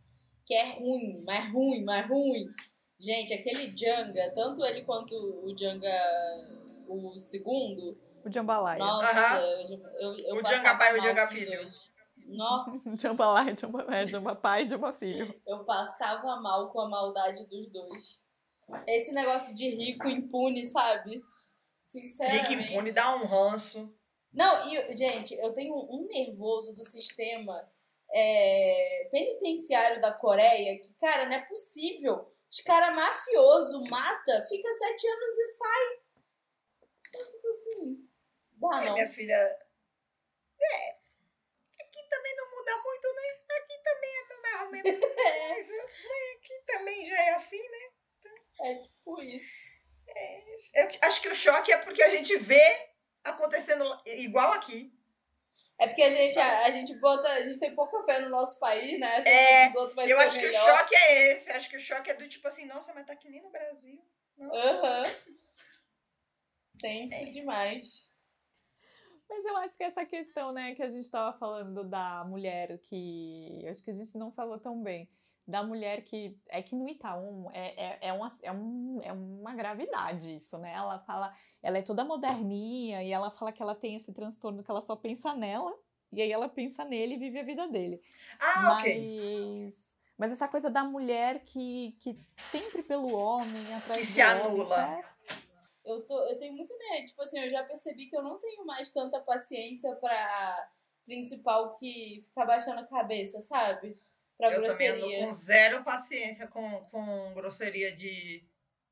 que 0.45 0.55
é 0.55 0.73
ruim, 0.73 1.23
mais 1.25 1.53
ruim, 1.53 1.85
mais 1.85 2.09
ruim. 2.09 2.47
Gente, 2.99 3.33
aquele 3.33 3.77
Janga, 3.77 4.33
tanto 4.35 4.65
ele 4.65 4.83
quanto 4.83 5.15
o 5.15 5.57
Janga, 5.57 5.89
o 6.89 7.19
segundo. 7.19 7.97
O 8.25 8.31
Jambalaya. 8.31 8.79
Nossa, 8.79 9.37
Aham. 9.37 9.41
eu, 9.41 9.81
eu, 10.01 10.19
eu 10.19 10.35
O 10.37 10.43
passava 10.43 10.57
Janga 10.57 10.79
pai 10.79 10.89
e 10.89 10.93
o 10.93 10.97
mal 10.99 11.07
Janga 11.07 11.21
com 11.27 11.33
os 11.35 11.39
filho. 11.41 11.57
dois. 11.57 11.91
Nossa, 12.31 12.81
Jambalaya, 12.97 13.57
Jamba, 13.57 13.87
é, 13.95 14.05
Jamba 14.05 14.37
pai 14.37 14.63
e 14.65 14.69
Jamba 14.69 14.93
filho. 14.93 15.41
eu 15.47 15.65
passava 15.65 16.37
mal 16.41 16.71
com 16.71 16.81
a 16.81 16.89
maldade 16.89 17.45
dos 17.47 17.69
dois. 17.69 18.25
Esse 18.87 19.13
negócio 19.13 19.53
de 19.55 19.69
rico 19.69 20.07
impune, 20.09 20.65
sabe? 20.67 21.23
Sinceramente. 21.85 22.55
Rick 22.55 22.73
impune, 22.73 22.93
dá 22.93 23.17
um 23.17 23.27
ranço. 23.27 23.93
Não, 24.33 24.55
e, 24.73 24.93
gente, 24.97 25.35
eu 25.35 25.53
tenho 25.53 25.75
um 25.75 26.07
nervoso 26.07 26.73
do 26.77 26.85
sistema 26.85 27.67
é, 28.13 29.09
penitenciário 29.11 30.01
da 30.01 30.13
Coreia 30.13 30.79
que, 30.79 30.93
cara, 31.01 31.27
não 31.27 31.33
é 31.35 31.41
possível. 31.47 32.33
Os 32.49 32.61
caras 32.61 32.95
mafioso 32.95 33.81
mata, 33.91 34.45
fica 34.49 34.69
sete 34.79 35.07
anos 35.09 35.35
e 35.35 35.47
sai. 35.57 37.21
Eu 37.21 37.25
fico 37.27 37.49
assim. 37.49 38.09
Dá 38.61 38.69
Ai, 38.77 38.85
não. 38.87 38.95
minha 38.95 39.11
filha. 39.11 39.35
É. 39.35 40.91
Aqui 41.81 42.09
também 42.11 42.37
não 42.37 42.51
muda 42.51 42.77
muito, 42.83 43.15
né? 43.15 43.23
Aqui 43.59 43.79
também 43.83 44.11
é 44.11 44.41
mais 44.43 44.61
ou 44.63 44.71
menos 44.71 45.01
coisa. 45.01 45.73
né? 45.75 45.89
Aqui 46.37 46.63
também 46.67 47.07
já 47.07 47.17
é 47.23 47.31
assim, 47.31 47.63
né? 47.69 47.91
É 48.63 48.75
tipo 48.83 49.23
isso. 49.23 49.81
Eu 50.75 50.89
acho 51.09 51.23
que 51.23 51.29
o 51.29 51.35
choque 51.35 51.73
é 51.73 51.79
porque 51.79 52.03
a 52.03 52.11
gente 52.11 52.37
vê 52.37 52.91
acontecendo 53.25 53.85
igual 54.07 54.53
aqui. 54.53 54.93
É 55.79 55.87
porque 55.87 56.03
a 56.03 56.11
gente, 56.11 56.39
a, 56.39 56.67
a 56.67 56.71
gente 56.71 56.95
bota, 56.97 57.27
a 57.33 57.43
gente 57.43 57.59
tem 57.59 57.75
pouca 57.75 58.03
fé 58.03 58.21
no 58.21 58.29
nosso 58.29 58.59
país, 58.59 59.01
né? 59.01 59.23
É, 59.25 59.69
os 59.69 59.75
outros 59.77 59.95
vai 59.95 60.13
Eu 60.13 60.21
acho 60.21 60.39
que 60.39 60.45
o 60.45 60.49
melhor. 60.51 60.79
choque 60.79 60.95
é 60.95 61.33
esse. 61.33 61.51
Acho 61.53 61.71
que 61.71 61.77
o 61.77 61.81
choque 61.81 62.11
é 62.11 62.15
do 62.15 62.29
tipo 62.29 62.47
assim, 62.47 62.67
nossa, 62.67 62.93
mas 62.93 63.07
tá 63.07 63.17
que 63.17 63.31
nem 63.31 63.41
no 63.41 63.49
Brasil. 63.51 63.99
Aham. 64.39 65.05
Tenso 66.79 67.33
demais. 67.33 68.10
Mas 69.31 69.45
eu 69.45 69.57
acho 69.59 69.77
que 69.77 69.85
essa 69.85 70.05
questão, 70.05 70.51
né, 70.51 70.75
que 70.75 70.83
a 70.83 70.89
gente 70.89 71.05
estava 71.05 71.33
falando 71.39 71.85
da 71.85 72.25
mulher 72.25 72.79
que. 72.79 73.61
eu 73.63 73.71
Acho 73.71 73.85
que 73.85 73.91
a 73.91 73.95
gente 73.95 74.19
não 74.19 74.33
falou 74.33 74.59
tão 74.59 74.83
bem. 74.83 75.09
Da 75.47 75.63
mulher 75.63 76.03
que. 76.03 76.37
É 76.49 76.61
que 76.61 76.75
no 76.75 76.89
Itaú 76.89 77.49
é, 77.53 77.85
é, 77.87 77.99
é, 78.09 78.13
uma, 78.13 78.29
é, 78.43 78.51
um, 78.51 79.01
é 79.05 79.13
uma 79.13 79.55
gravidade 79.55 80.35
isso, 80.35 80.59
né? 80.59 80.73
Ela 80.75 80.99
fala. 80.99 81.33
Ela 81.63 81.79
é 81.79 81.83
toda 81.83 82.05
moderninha 82.05 83.05
e 83.05 83.13
ela 83.13 83.31
fala 83.31 83.53
que 83.53 83.63
ela 83.63 83.75
tem 83.75 83.95
esse 83.95 84.13
transtorno 84.13 84.65
que 84.65 84.71
ela 84.71 84.81
só 84.81 84.97
pensa 84.97 85.33
nela. 85.33 85.73
E 86.13 86.21
aí 86.21 86.33
ela 86.33 86.49
pensa 86.49 86.85
nele 86.85 87.15
e 87.15 87.19
vive 87.19 87.39
a 87.39 87.45
vida 87.45 87.69
dele. 87.69 88.03
Ah, 88.41 88.79
ok. 88.79 89.65
Mas. 89.65 89.91
Mas 90.19 90.33
essa 90.33 90.49
coisa 90.49 90.69
da 90.69 90.85
mulher 90.85 91.45
que, 91.45 91.97
que 92.01 92.19
sempre 92.51 92.83
pelo 92.83 93.15
homem, 93.15 93.75
atrás 93.75 94.01
Que 94.01 94.07
se 94.07 94.23
homem, 94.23 94.43
anula. 94.45 95.03
Eu, 95.91 96.03
tô, 96.03 96.19
eu 96.29 96.39
tenho 96.39 96.55
muito, 96.55 96.77
né? 96.77 97.05
Tipo 97.07 97.23
assim, 97.23 97.39
eu 97.41 97.51
já 97.51 97.63
percebi 97.63 98.07
que 98.07 98.17
eu 98.17 98.23
não 98.23 98.39
tenho 98.39 98.65
mais 98.65 98.91
tanta 98.91 99.21
paciência 99.21 99.95
pra 99.97 100.71
principal 101.05 101.75
que 101.77 102.23
ficar 102.27 102.47
baixando 102.47 102.81
a 102.81 102.87
cabeça, 102.87 103.41
sabe? 103.41 103.99
Pra 104.37 104.53
Eu 104.53 104.63
também 104.63 104.89
ando 104.89 104.99
grosseria. 105.01 105.27
com 105.27 105.33
zero 105.33 105.85
paciência 105.85 106.47
com, 106.47 106.85
com 106.87 107.35
grosseria 107.35 107.95
de, 107.95 108.45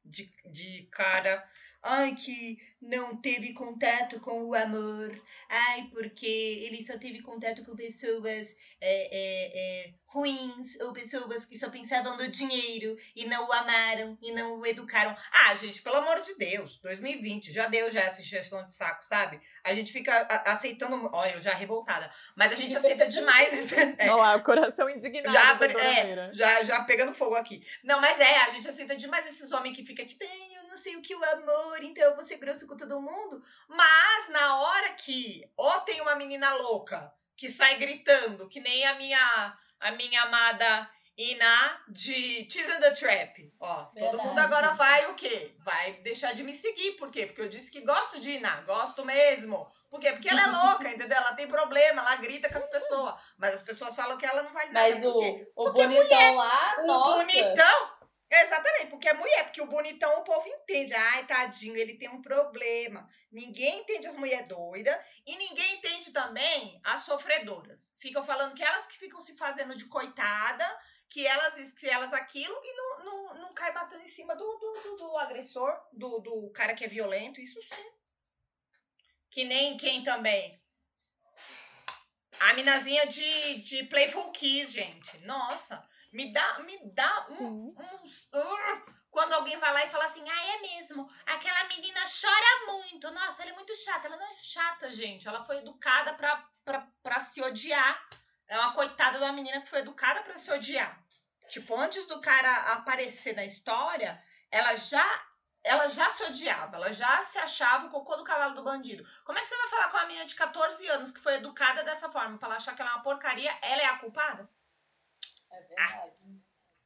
de, 0.04 0.30
de 0.46 0.88
cara. 0.90 1.48
Ai, 1.82 2.14
que 2.14 2.58
não 2.80 3.16
teve 3.16 3.52
contato 3.54 4.20
com 4.20 4.44
o 4.44 4.54
amor. 4.54 5.20
Ai, 5.48 5.88
porque 5.92 6.26
ele 6.26 6.84
só 6.84 6.98
teve 6.98 7.22
contato 7.22 7.64
com 7.64 7.74
pessoas 7.76 8.46
é, 8.80 9.08
é, 9.10 9.86
é, 9.90 9.94
ruins 10.06 10.78
ou 10.80 10.92
pessoas 10.92 11.44
que 11.44 11.58
só 11.58 11.68
pensavam 11.70 12.16
no 12.16 12.28
dinheiro 12.28 12.96
e 13.14 13.26
não 13.26 13.46
o 13.48 13.52
amaram 13.52 14.16
e 14.22 14.32
não 14.32 14.58
o 14.58 14.66
educaram. 14.66 15.14
Ah, 15.32 15.54
gente, 15.56 15.82
pelo 15.82 15.96
amor 15.96 16.20
de 16.20 16.34
Deus, 16.36 16.80
2020, 16.82 17.52
já 17.52 17.66
deu 17.68 17.90
já 17.90 18.00
essa 18.02 18.20
injeção 18.20 18.64
de 18.66 18.74
saco, 18.74 19.04
sabe? 19.04 19.40
A 19.64 19.74
gente 19.74 19.92
fica 19.92 20.12
a- 20.28 20.52
aceitando. 20.52 21.08
Olha, 21.12 21.32
eu 21.34 21.42
já 21.42 21.54
revoltada. 21.54 22.10
Mas 22.36 22.52
a 22.52 22.54
gente 22.54 22.76
aceita 22.76 23.06
demais. 23.08 23.52
isso. 23.52 23.74
É, 23.98 24.10
Olha 24.10 24.16
lá, 24.16 24.36
o 24.36 24.42
coração 24.44 24.88
indignado. 24.88 25.32
já, 25.34 25.80
é, 25.80 26.32
já, 26.32 26.62
já 26.64 26.84
pegando 26.84 27.12
fogo 27.14 27.34
aqui. 27.34 27.64
Não, 27.82 28.00
mas 28.00 28.18
é, 28.20 28.36
a 28.38 28.50
gente 28.50 28.68
aceita 28.68 28.96
demais 28.96 29.26
esses 29.26 29.50
homens 29.52 29.76
que 29.76 29.84
ficam 29.84 30.04
tipo, 30.06 30.24
"Ai, 30.24 30.56
eu 30.56 30.57
não 30.68 30.76
sei 30.76 30.96
o 30.96 31.02
que 31.02 31.14
o 31.14 31.24
amor, 31.24 31.82
então 31.82 32.04
eu 32.04 32.14
vou 32.14 32.24
ser 32.24 32.36
grosso 32.36 32.66
com 32.66 32.76
todo 32.76 33.00
mundo. 33.00 33.42
Mas 33.68 34.28
na 34.30 34.56
hora 34.60 34.92
que, 34.94 35.42
ou 35.56 35.80
tem 35.80 36.00
uma 36.00 36.14
menina 36.14 36.54
louca 36.54 37.12
que 37.36 37.50
sai 37.50 37.76
gritando, 37.76 38.48
que 38.48 38.60
nem 38.60 38.84
a 38.86 38.94
minha, 38.94 39.58
a 39.80 39.92
minha 39.92 40.22
amada 40.22 40.90
Ina 41.18 41.82
de 41.88 42.46
and 42.72 42.80
the 42.80 42.92
Trap. 42.92 43.52
Ó, 43.58 43.74
todo 43.86 43.92
Verdade. 43.94 44.28
mundo 44.28 44.38
agora 44.38 44.68
vai 44.74 45.10
o 45.10 45.14
quê? 45.14 45.56
Vai 45.64 45.94
deixar 45.94 46.32
de 46.32 46.44
me 46.44 46.54
seguir. 46.56 46.92
Por 46.92 47.10
quê? 47.10 47.26
Porque 47.26 47.40
eu 47.40 47.48
disse 47.48 47.72
que 47.72 47.80
gosto 47.80 48.20
de 48.20 48.36
Ina, 48.36 48.60
gosto 48.60 49.04
mesmo. 49.04 49.66
Por 49.90 49.98
quê? 49.98 50.12
Porque 50.12 50.28
ela 50.28 50.42
é 50.42 50.46
louca, 50.46 50.86
entendeu? 50.94 51.16
Ela 51.16 51.34
tem 51.34 51.48
problema, 51.48 52.02
ela 52.02 52.14
grita 52.16 52.48
com 52.48 52.58
as 52.58 52.66
pessoas. 52.66 53.20
Mas 53.36 53.54
as 53.54 53.62
pessoas 53.62 53.96
falam 53.96 54.16
que 54.16 54.24
ela 54.24 54.44
não 54.44 54.52
vale 54.52 54.70
nada. 54.70 54.88
Mas 54.90 55.02
Por 55.02 55.16
o, 55.56 55.68
o 55.68 55.72
bonitão 55.72 56.36
lá, 56.36 56.76
O 56.78 56.86
nossa. 56.86 57.24
bonitão. 57.24 57.97
Exatamente, 58.30 58.90
porque 58.90 59.08
é 59.08 59.14
mulher, 59.14 59.44
porque 59.44 59.60
o 59.62 59.66
bonitão 59.66 60.18
o 60.18 60.24
povo 60.24 60.46
entende. 60.46 60.92
Ai, 60.94 61.26
tadinho, 61.26 61.76
ele 61.76 61.96
tem 61.96 62.10
um 62.10 62.20
problema. 62.20 63.08
Ninguém 63.32 63.80
entende 63.80 64.06
as 64.06 64.16
mulheres 64.16 64.46
doidas 64.46 64.96
e 65.26 65.34
ninguém 65.36 65.76
entende 65.76 66.12
também 66.12 66.78
as 66.84 67.02
sofredoras. 67.02 67.94
Ficam 67.98 68.22
falando 68.24 68.54
que 68.54 68.62
elas 68.62 68.86
que 68.86 68.98
ficam 68.98 69.20
se 69.20 69.34
fazendo 69.36 69.74
de 69.74 69.86
coitada, 69.86 70.64
que 71.08 71.26
elas 71.26 71.72
que 71.72 71.88
elas 71.88 72.12
aquilo, 72.12 72.54
e 72.62 72.74
não, 72.74 73.04
não, 73.04 73.34
não 73.38 73.54
cai 73.54 73.72
batendo 73.72 74.02
em 74.02 74.08
cima 74.08 74.36
do, 74.36 74.44
do, 74.44 74.72
do, 74.82 74.96
do 74.96 75.16
agressor, 75.16 75.74
do, 75.92 76.18
do 76.18 76.50
cara 76.50 76.74
que 76.74 76.84
é 76.84 76.88
violento, 76.88 77.40
isso 77.40 77.60
sim. 77.62 77.92
Que 79.30 79.44
nem 79.44 79.78
quem 79.78 80.02
também. 80.02 80.62
A 82.40 82.52
minazinha 82.52 83.06
de, 83.06 83.54
de 83.62 83.84
Playful 83.84 84.30
Kiss, 84.32 84.72
gente. 84.72 85.18
Nossa, 85.24 85.84
me 86.12 86.32
dá, 86.32 86.58
me 86.60 86.78
dá 86.92 87.26
um, 87.30 87.74
quando 89.10 89.32
alguém 89.32 89.58
vai 89.58 89.72
lá 89.72 89.84
e 89.84 89.90
fala 89.90 90.04
assim, 90.04 90.24
ah, 90.28 90.46
é 90.54 90.60
mesmo, 90.60 91.10
aquela 91.26 91.64
menina 91.64 92.00
chora 92.00 92.66
muito. 92.66 93.10
Nossa, 93.10 93.42
ela 93.42 93.50
é 93.50 93.54
muito 93.54 93.74
chata. 93.74 94.06
Ela 94.06 94.16
não 94.16 94.26
é 94.26 94.36
chata, 94.36 94.90
gente. 94.90 95.26
Ela 95.26 95.44
foi 95.44 95.58
educada 95.58 96.14
pra, 96.14 96.48
pra, 96.64 96.86
pra 97.02 97.20
se 97.20 97.42
odiar. 97.42 98.08
É 98.46 98.58
uma 98.58 98.72
coitada 98.72 99.18
de 99.18 99.24
uma 99.24 99.32
menina 99.32 99.60
que 99.60 99.68
foi 99.68 99.80
educada 99.80 100.22
pra 100.22 100.38
se 100.38 100.50
odiar. 100.50 101.02
Tipo, 101.48 101.76
antes 101.76 102.06
do 102.06 102.20
cara 102.20 102.72
aparecer 102.72 103.34
na 103.34 103.44
história, 103.44 104.22
ela 104.50 104.76
já. 104.76 105.26
Ela 105.64 105.88
já 105.88 106.08
se 106.10 106.22
odiava, 106.22 106.76
ela 106.76 106.92
já 106.92 107.22
se 107.24 107.36
achava 107.36 107.88
o 107.88 107.90
cocô 107.90 108.16
do 108.16 108.22
cavalo 108.22 108.54
do 108.54 108.62
bandido. 108.62 109.04
Como 109.24 109.36
é 109.36 109.42
que 109.42 109.48
você 109.48 109.56
vai 109.56 109.68
falar 109.68 109.88
com 109.88 109.96
uma 109.96 110.06
menina 110.06 110.24
de 110.24 110.34
14 110.36 110.88
anos 110.88 111.10
que 111.10 111.20
foi 111.20 111.34
educada 111.34 111.82
dessa 111.82 112.08
forma, 112.10 112.38
pra 112.38 112.46
ela 112.46 112.56
achar 112.56 112.76
que 112.76 112.80
ela 112.80 112.92
é 112.92 112.94
uma 112.94 113.02
porcaria, 113.02 113.58
ela 113.60 113.82
é 113.82 113.86
a 113.86 113.98
culpada? 113.98 114.48
É 115.50 115.60
verdade. 115.62 116.12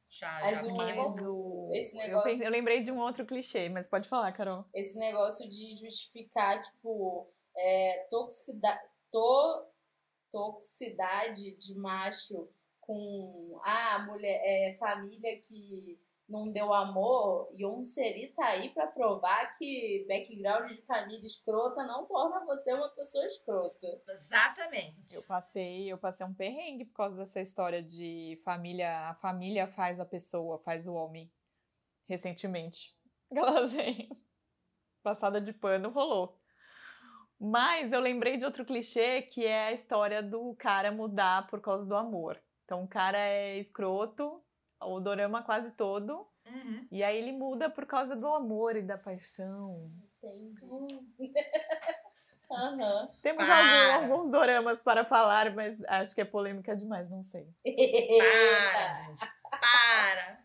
Já, 0.09 0.39
Mas 0.41 0.65
já 0.65 0.73
Mas 0.73 1.21
o... 1.23 1.71
Esse 1.73 1.95
eu, 1.95 2.03
negócio- 2.03 2.29
pensei- 2.29 2.47
eu 2.47 2.51
lembrei 2.51 2.83
de 2.83 2.91
um 2.91 2.99
outro 2.99 3.25
clichê, 3.25 3.67
mas 3.69 3.87
pode 3.87 4.07
falar, 4.07 4.31
Carol. 4.31 4.65
Esse 4.73 4.97
negócio 4.97 5.49
de 5.49 5.75
justificar, 5.75 6.61
tipo, 6.61 7.27
é, 7.57 8.07
toxida, 8.11 8.79
to, 9.11 9.65
toxicidade 10.31 11.55
de 11.57 11.75
macho 11.75 12.47
com 12.79 13.59
ah, 13.63 14.05
mulher, 14.05 14.41
é, 14.43 14.73
família 14.77 15.39
que 15.41 15.99
não 16.27 16.51
deu 16.51 16.73
amor, 16.73 17.49
e 17.53 17.65
um 17.65 17.83
seri 17.83 18.29
tá 18.29 18.45
aí 18.45 18.69
pra 18.69 18.87
provar 18.87 19.57
que 19.57 20.05
background 20.07 20.71
de 20.71 20.81
família 20.85 21.25
escrota 21.25 21.85
não 21.85 22.05
torna 22.05 22.45
você 22.45 22.73
uma 22.73 22.89
pessoa 22.89 23.25
escrota. 23.25 24.01
Exatamente. 24.07 25.13
Eu 25.13 25.23
passei, 25.23 25.91
eu 25.91 25.97
passei 25.97 26.25
um 26.25 26.33
perrengue 26.33 26.85
por 26.85 26.95
causa 26.95 27.15
dessa 27.17 27.41
história 27.41 27.83
de 27.83 28.41
família, 28.43 29.09
a 29.09 29.15
família 29.15 29.67
faz 29.67 29.99
a 29.99 30.05
pessoa, 30.05 30.59
faz 30.59 30.87
o 30.87 30.93
homem. 30.93 31.31
Recentemente. 32.07 32.95
Assim, 33.57 34.09
passada 35.01 35.41
de 35.41 35.53
pano 35.53 35.89
rolou. 35.89 36.39
Mas 37.39 37.91
eu 37.91 37.99
lembrei 37.99 38.37
de 38.37 38.45
outro 38.45 38.63
clichê 38.63 39.21
que 39.23 39.45
é 39.45 39.65
a 39.65 39.73
história 39.73 40.23
do 40.23 40.55
cara 40.55 40.91
mudar 40.91 41.47
por 41.47 41.59
causa 41.59 41.85
do 41.85 41.95
amor. 41.95 42.41
Então 42.63 42.83
o 42.83 42.87
cara 42.87 43.19
é 43.19 43.57
escroto, 43.57 44.41
o 44.85 44.99
dorama 44.99 45.41
quase 45.43 45.71
todo, 45.71 46.27
Uhum. 46.45 46.87
e 46.91 47.03
aí 47.03 47.17
ele 47.17 47.31
muda 47.31 47.69
por 47.69 47.85
causa 47.85 48.15
do 48.15 48.27
amor 48.27 48.75
e 48.75 48.81
da 48.81 48.97
paixão. 48.97 49.89
Entendi. 50.21 51.07
Aham. 52.51 53.09
Temos 53.21 53.45
Para. 53.47 53.93
algum- 53.95 54.13
alguns 54.13 54.31
doramas 54.31 54.81
para 54.81 55.03
falar, 55.05 55.53
mas 55.55 55.83
acho 55.85 56.13
que 56.13 56.21
é 56.21 56.25
polêmica 56.25 56.75
demais, 56.75 57.09
não 57.09 57.23
sei. 57.23 57.47
Para, 57.65 58.93
gente. 59.05 59.19
Para. 59.49 60.43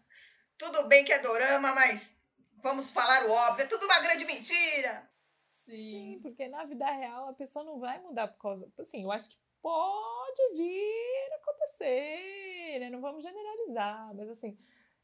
tudo 0.57 0.89
bem 0.89 1.05
que 1.05 1.13
é 1.13 1.19
dorama, 1.19 1.73
mas 1.75 2.15
vamos 2.63 2.91
falar 2.91 3.27
o 3.27 3.31
óbvio, 3.31 3.65
é 3.65 3.67
tudo 3.67 3.85
uma 3.85 4.01
grande 4.01 4.25
mentira. 4.25 5.09
Sim. 5.51 6.15
Sim, 6.15 6.21
porque 6.23 6.49
na 6.49 6.65
vida 6.65 6.87
real 6.91 7.29
a 7.29 7.35
pessoa 7.35 7.65
não 7.65 7.79
vai 7.79 8.01
mudar 8.01 8.29
por 8.29 8.39
causa. 8.41 8.73
Assim, 8.79 9.03
eu 9.03 9.13
acho 9.13 9.29
que 9.31 9.37
pode 9.63 10.55
vir 10.57 11.33
a 11.33 11.37
acontecer, 11.37 12.79
né? 12.81 12.91
Não 12.91 13.01
vamos 13.01 13.25
generalizar, 13.25 14.15
mas 14.15 14.29
assim, 14.29 14.59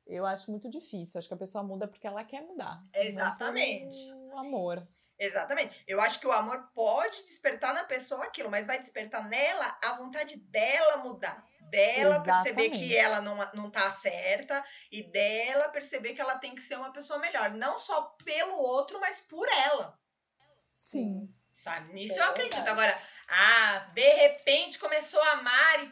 eu 0.07 0.25
acho 0.27 0.51
muito 0.51 0.69
difícil. 0.69 1.19
Acho 1.19 1.29
que 1.29 1.35
a 1.35 1.39
pessoa 1.39 1.65
muda 1.65 1.89
porque 1.89 2.07
ela 2.07 2.25
quer 2.25 2.43
mudar. 2.43 2.83
Exatamente. 2.95 4.13
O 4.13 4.39
amor. 4.39 4.87
Exatamente. 5.19 5.83
Eu 5.87 6.01
acho 6.01 6.19
que 6.19 6.27
o 6.27 6.33
amor 6.33 6.71
pode 6.75 7.23
despertar 7.23 7.73
na 7.73 7.85
pessoa 7.85 8.25
aquilo, 8.25 8.51
mas 8.51 8.67
vai 8.67 8.79
despertar 8.79 9.29
nela 9.29 9.79
a 9.83 9.93
vontade 9.95 10.37
dela 10.37 10.99
mudar. 10.99 11.45
Dela 11.71 12.17
Exatamente. 12.17 12.25
perceber 12.25 12.71
que 12.71 12.97
ela 12.97 13.21
não, 13.21 13.37
não 13.55 13.71
tá 13.71 13.91
certa 13.93 14.65
e 14.91 15.03
dela 15.03 15.69
perceber 15.69 16.15
que 16.15 16.21
ela 16.21 16.39
tem 16.39 16.55
que 16.55 16.61
ser 16.61 16.77
uma 16.77 16.93
pessoa 16.93 17.19
melhor. 17.19 17.53
Não 17.53 17.79
só 17.79 18.15
pelo 18.25 18.57
outro, 18.57 19.01
mas 19.01 19.21
por 19.21 19.49
ela. 19.49 19.99
Sim. 20.75 21.33
Sabe? 21.53 21.93
Nisso 21.93 22.19
é 22.19 22.23
eu 22.23 22.31
acredito. 22.31 22.69
Agora, 22.69 22.95
ah, 23.29 23.91
de 23.95 24.09
repente 24.15 24.79
começou 24.79 25.21
a 25.23 25.33
amar 25.33 25.85
e 25.85 25.89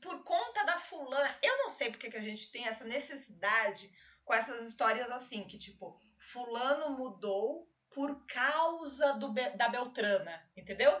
por 0.00 0.22
conta 0.24 0.64
da 0.64 0.78
fulana. 0.78 1.36
Eu 1.42 1.58
não 1.58 1.70
sei 1.70 1.90
porque 1.90 2.10
que 2.10 2.16
a 2.16 2.22
gente 2.22 2.50
tem 2.50 2.66
essa 2.66 2.84
necessidade 2.84 3.92
com 4.24 4.34
essas 4.34 4.66
histórias 4.66 5.10
assim, 5.10 5.44
que 5.44 5.58
tipo, 5.58 5.98
fulano 6.18 6.90
mudou 6.90 7.68
por 7.90 8.24
causa 8.26 9.14
do, 9.14 9.32
da 9.32 9.68
Beltrana, 9.68 10.48
entendeu? 10.56 10.92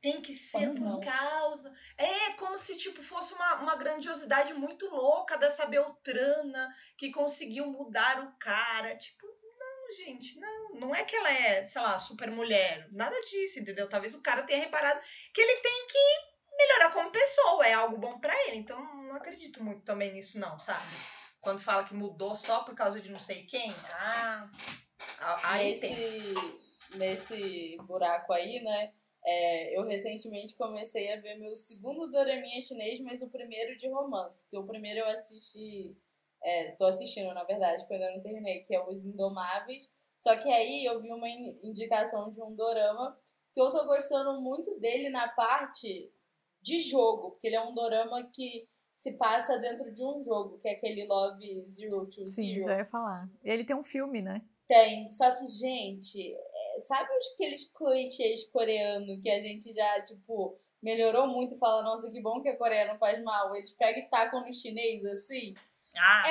Tem 0.00 0.20
que 0.20 0.32
ser 0.32 0.68
por 0.74 0.80
não. 0.80 1.00
causa. 1.00 1.74
É 1.96 2.32
como 2.34 2.56
se 2.56 2.76
tipo 2.76 3.02
fosse 3.02 3.34
uma, 3.34 3.54
uma 3.56 3.74
grandiosidade 3.74 4.54
muito 4.54 4.88
louca 4.88 5.36
dessa 5.36 5.66
Beltrana 5.66 6.72
que 6.96 7.10
conseguiu 7.10 7.66
mudar 7.66 8.20
o 8.20 8.32
cara. 8.38 8.96
Tipo, 8.96 9.26
gente, 9.92 10.38
não. 10.38 10.74
Não 10.74 10.94
é 10.94 11.04
que 11.04 11.16
ela 11.16 11.30
é, 11.30 11.64
sei 11.64 11.80
lá, 11.82 11.98
super 11.98 12.30
mulher. 12.30 12.88
Nada 12.92 13.18
disso, 13.22 13.60
entendeu? 13.60 13.88
Talvez 13.88 14.14
o 14.14 14.22
cara 14.22 14.42
tenha 14.42 14.60
reparado 14.60 15.00
que 15.32 15.40
ele 15.40 15.56
tem 15.60 15.86
que 15.86 16.56
melhorar 16.56 16.92
como 16.92 17.10
pessoa. 17.10 17.66
É 17.66 17.74
algo 17.74 17.96
bom 17.98 18.18
para 18.18 18.34
ele. 18.46 18.56
Então, 18.56 18.78
não 19.04 19.14
acredito 19.14 19.62
muito 19.62 19.82
também 19.82 20.12
nisso, 20.12 20.38
não, 20.38 20.58
sabe? 20.58 20.86
Quando 21.40 21.60
fala 21.60 21.84
que 21.84 21.94
mudou 21.94 22.36
só 22.36 22.62
por 22.62 22.74
causa 22.74 23.00
de 23.00 23.10
não 23.10 23.18
sei 23.18 23.44
quem. 23.44 23.72
Ah. 23.92 24.50
Aí 25.44 25.70
nesse, 25.70 25.88
tem. 25.88 26.98
nesse 26.98 27.76
buraco 27.86 28.32
aí, 28.32 28.60
né? 28.62 28.92
É, 29.24 29.76
eu 29.76 29.84
recentemente 29.84 30.54
comecei 30.54 31.12
a 31.12 31.20
ver 31.20 31.34
meu 31.36 31.56
segundo 31.56 32.10
doraminha 32.10 32.60
chinês, 32.60 33.00
mas 33.00 33.20
o 33.20 33.28
primeiro 33.28 33.76
de 33.76 33.88
romance. 33.88 34.42
Porque 34.44 34.58
o 34.58 34.66
primeiro 34.66 35.00
eu 35.00 35.06
assisti 35.06 35.96
é, 36.42 36.72
tô 36.72 36.84
assistindo, 36.86 37.32
na 37.34 37.44
verdade, 37.44 37.82
porque 37.82 37.94
eu 37.94 38.00
ainda 38.00 38.16
não 38.16 38.22
terminei, 38.22 38.60
que 38.60 38.74
é 38.74 38.84
Os 38.86 39.04
Indomáveis. 39.04 39.92
Só 40.18 40.36
que 40.36 40.50
aí 40.50 40.84
eu 40.84 41.00
vi 41.00 41.12
uma 41.12 41.28
indicação 41.62 42.30
de 42.30 42.42
um 42.42 42.54
dorama 42.54 43.18
que 43.54 43.60
eu 43.60 43.70
tô 43.70 43.84
gostando 43.86 44.40
muito 44.40 44.78
dele 44.78 45.08
na 45.10 45.28
parte 45.28 46.12
de 46.60 46.78
jogo, 46.80 47.30
porque 47.32 47.46
ele 47.46 47.56
é 47.56 47.62
um 47.62 47.74
dorama 47.74 48.28
que 48.34 48.68
se 48.92 49.12
passa 49.12 49.58
dentro 49.58 49.92
de 49.94 50.04
um 50.04 50.20
jogo, 50.20 50.58
que 50.58 50.68
é 50.68 50.72
aquele 50.72 51.06
Love 51.06 51.66
Zero 51.66 52.06
to 52.06 52.26
Zero. 52.26 52.30
Sim, 52.30 52.64
já 52.64 52.78
ia 52.78 52.84
falar. 52.84 53.28
Ele 53.44 53.64
tem 53.64 53.76
um 53.76 53.84
filme, 53.84 54.20
né? 54.20 54.42
Tem. 54.66 55.08
Só 55.08 55.30
que, 55.36 55.46
gente, 55.46 56.34
é, 56.34 56.80
sabe 56.80 57.08
aqueles 57.34 57.70
clichês 57.70 58.44
coreanos 58.48 59.20
que 59.22 59.30
a 59.30 59.40
gente 59.40 59.72
já, 59.72 60.02
tipo, 60.02 60.58
melhorou 60.82 61.28
muito 61.28 61.54
e 61.54 61.58
fala, 61.58 61.82
nossa, 61.82 62.10
que 62.10 62.20
bom 62.20 62.42
que 62.42 62.48
a 62.48 62.58
Coreia 62.58 62.86
não 62.86 62.98
faz 62.98 63.22
mal. 63.22 63.54
Eles 63.54 63.70
pegam 63.70 64.02
e 64.02 64.08
tacam 64.08 64.44
no 64.44 64.52
chinês, 64.52 65.04
assim. 65.04 65.54
Ah. 65.98 66.22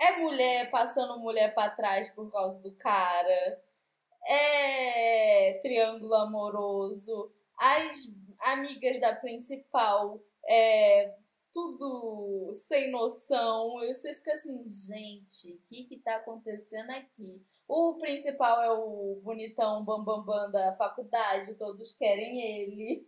É, 0.00 0.06
é 0.06 0.18
mulher 0.18 0.70
passando 0.70 1.18
mulher 1.18 1.54
para 1.54 1.74
trás 1.74 2.10
por 2.10 2.30
causa 2.30 2.60
do 2.60 2.72
cara. 2.76 3.62
É 4.26 5.58
triângulo 5.62 6.14
amoroso. 6.14 7.32
As 7.58 8.12
amigas 8.40 9.00
da 9.00 9.14
principal. 9.16 10.20
É 10.48 11.14
tudo 11.52 12.50
sem 12.54 12.90
noção. 12.90 13.74
Você 13.86 14.14
fica 14.14 14.32
assim, 14.32 14.64
gente, 14.68 15.54
o 15.54 15.62
que 15.68 15.84
que 15.84 15.98
tá 15.98 16.16
acontecendo 16.16 16.90
aqui? 16.90 17.44
O 17.68 17.94
principal 17.94 18.62
é 18.62 18.70
o 18.72 19.20
bonitão 19.22 19.84
bambambam 19.84 20.24
bam, 20.24 20.50
bam 20.50 20.50
da 20.50 20.74
faculdade, 20.74 21.54
todos 21.54 21.92
querem 21.92 22.40
ele. 22.40 23.06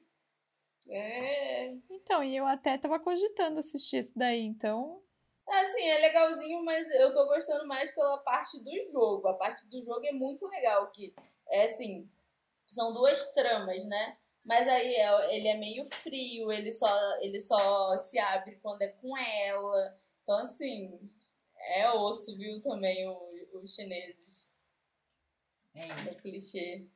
É. 0.88 1.74
Então, 1.90 2.22
e 2.22 2.36
eu 2.36 2.46
até 2.46 2.76
tava 2.76 3.00
cogitando 3.00 3.58
assistir 3.58 3.98
isso 3.98 4.12
daí, 4.14 4.40
então 4.42 5.02
Assim, 5.46 5.82
é 5.88 5.98
legalzinho, 5.98 6.64
mas 6.64 6.88
eu 6.90 7.12
tô 7.12 7.26
gostando 7.26 7.66
mais 7.66 7.90
pela 7.94 8.18
parte 8.18 8.62
do 8.62 8.90
jogo. 8.90 9.28
A 9.28 9.34
parte 9.34 9.68
do 9.68 9.82
jogo 9.82 10.04
é 10.06 10.12
muito 10.12 10.46
legal, 10.46 10.90
que 10.90 11.14
é 11.48 11.64
assim, 11.64 12.08
são 12.68 12.92
duas 12.92 13.32
tramas, 13.32 13.84
né? 13.84 14.16
Mas 14.44 14.66
aí 14.68 14.94
é, 14.94 15.36
ele 15.36 15.48
é 15.48 15.56
meio 15.56 15.86
frio, 15.86 16.52
ele 16.52 16.70
só, 16.70 16.88
ele 17.20 17.40
só 17.40 17.96
se 17.96 18.18
abre 18.18 18.56
quando 18.56 18.82
é 18.82 18.88
com 18.88 19.16
ela. 19.16 19.98
Então, 20.22 20.36
assim, 20.38 20.98
é 21.56 21.90
osso, 21.90 22.36
viu, 22.36 22.62
também 22.62 23.06
o, 23.08 23.60
os 23.62 23.74
chineses. 23.74 24.48
É. 25.74 26.10
é 26.10 26.14
clichê. 26.14 26.86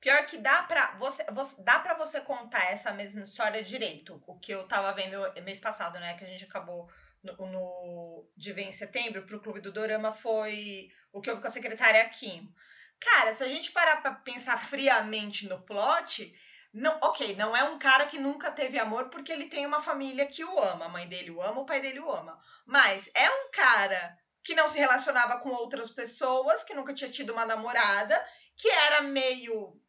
Pior 0.00 0.24
que 0.26 0.38
dá 0.38 0.62
pra 0.62 0.96
você, 0.96 1.24
você, 1.32 1.62
dá 1.62 1.80
pra 1.80 1.94
você 1.94 2.20
contar 2.20 2.70
essa 2.70 2.92
mesma 2.92 3.22
história 3.22 3.62
direito. 3.62 4.22
O 4.26 4.38
que 4.38 4.52
eu 4.52 4.68
tava 4.68 4.92
vendo 4.92 5.18
mês 5.42 5.58
passado, 5.58 5.98
né? 5.98 6.16
Que 6.16 6.24
a 6.24 6.28
gente 6.28 6.44
acabou 6.44 6.88
no, 7.22 7.46
no 7.46 8.30
de 8.36 8.52
Vem 8.52 8.68
em 8.68 8.72
Setembro 8.72 9.26
pro 9.26 9.40
Clube 9.40 9.60
do 9.60 9.72
Dorama 9.72 10.12
foi 10.12 10.88
o 11.12 11.20
que 11.20 11.30
houve 11.30 11.42
com 11.42 11.48
a 11.48 11.50
secretária 11.50 12.08
Kim. 12.08 12.52
Cara, 13.00 13.34
se 13.34 13.44
a 13.44 13.48
gente 13.48 13.70
parar 13.72 14.02
pra 14.02 14.12
pensar 14.12 14.58
friamente 14.58 15.48
no 15.48 15.62
plot, 15.62 16.34
não, 16.72 16.98
ok, 17.02 17.34
não 17.36 17.56
é 17.56 17.64
um 17.64 17.78
cara 17.78 18.06
que 18.06 18.18
nunca 18.18 18.50
teve 18.50 18.78
amor 18.78 19.08
porque 19.08 19.32
ele 19.32 19.46
tem 19.46 19.64
uma 19.64 19.80
família 19.80 20.26
que 20.26 20.44
o 20.44 20.58
ama. 20.58 20.86
A 20.86 20.88
mãe 20.88 21.06
dele 21.08 21.30
o 21.30 21.40
ama, 21.40 21.60
o 21.60 21.66
pai 21.66 21.80
dele 21.80 22.00
o 22.00 22.10
ama. 22.10 22.38
Mas 22.66 23.10
é 23.14 23.30
um 23.30 23.50
cara 23.50 24.18
que 24.44 24.54
não 24.54 24.68
se 24.68 24.78
relacionava 24.78 25.38
com 25.38 25.50
outras 25.50 25.90
pessoas, 25.90 26.64
que 26.64 26.74
nunca 26.74 26.94
tinha 26.94 27.10
tido 27.10 27.32
uma 27.32 27.46
namorada, 27.46 28.24
que 28.56 28.68
era 28.68 29.02
meio 29.02 29.80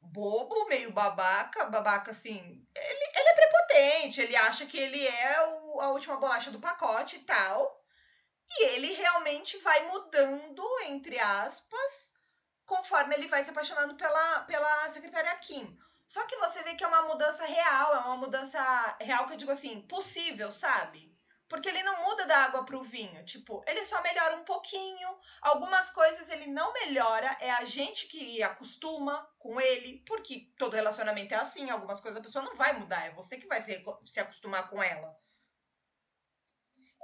bobo, 0.00 0.66
meio 0.66 0.92
babaca, 0.92 1.64
babaca 1.66 2.10
assim. 2.10 2.66
Ele, 2.74 3.10
ele 3.16 3.28
é 3.28 3.34
prepotente, 3.74 4.20
ele 4.20 4.36
acha 4.36 4.66
que 4.66 4.78
ele 4.78 5.06
é 5.06 5.46
o, 5.48 5.80
a 5.80 5.88
última 5.90 6.16
bolacha 6.16 6.50
do 6.50 6.60
pacote 6.60 7.16
e 7.16 7.20
tal. 7.20 7.82
E 8.48 8.66
ele 8.74 8.92
realmente 8.92 9.56
vai 9.58 9.88
mudando, 9.88 10.62
entre 10.86 11.18
aspas, 11.18 12.14
conforme 12.64 13.14
ele 13.14 13.26
vai 13.26 13.42
se 13.42 13.50
apaixonando 13.50 13.94
pela, 13.94 14.40
pela 14.42 14.88
secretária 14.90 15.34
Kim. 15.36 15.78
Só 16.06 16.24
que 16.26 16.36
você 16.36 16.62
vê 16.62 16.74
que 16.74 16.84
é 16.84 16.86
uma 16.86 17.02
mudança 17.02 17.44
real, 17.44 17.94
é 17.94 17.98
uma 17.98 18.16
mudança 18.16 18.60
real 19.00 19.26
que 19.26 19.32
eu 19.32 19.38
digo 19.38 19.50
assim, 19.50 19.80
possível, 19.82 20.52
sabe? 20.52 21.13
Porque 21.54 21.68
ele 21.68 21.84
não 21.84 22.02
muda 22.02 22.26
da 22.26 22.38
água 22.38 22.64
pro 22.64 22.82
vinho. 22.82 23.24
Tipo, 23.24 23.62
ele 23.68 23.84
só 23.84 24.02
melhora 24.02 24.36
um 24.36 24.42
pouquinho. 24.42 25.08
Algumas 25.40 25.88
coisas 25.88 26.28
ele 26.28 26.48
não 26.48 26.72
melhora. 26.72 27.36
É 27.38 27.48
a 27.52 27.64
gente 27.64 28.08
que 28.08 28.42
acostuma 28.42 29.24
com 29.38 29.60
ele. 29.60 30.02
Porque 30.04 30.52
todo 30.58 30.74
relacionamento 30.74 31.32
é 31.32 31.36
assim. 31.36 31.70
Algumas 31.70 32.00
coisas 32.00 32.18
a 32.18 32.22
pessoa 32.22 32.44
não 32.44 32.56
vai 32.56 32.76
mudar. 32.76 33.06
É 33.06 33.12
você 33.12 33.36
que 33.36 33.46
vai 33.46 33.60
se, 33.60 33.84
se 34.04 34.18
acostumar 34.18 34.68
com 34.68 34.82
ela. 34.82 35.16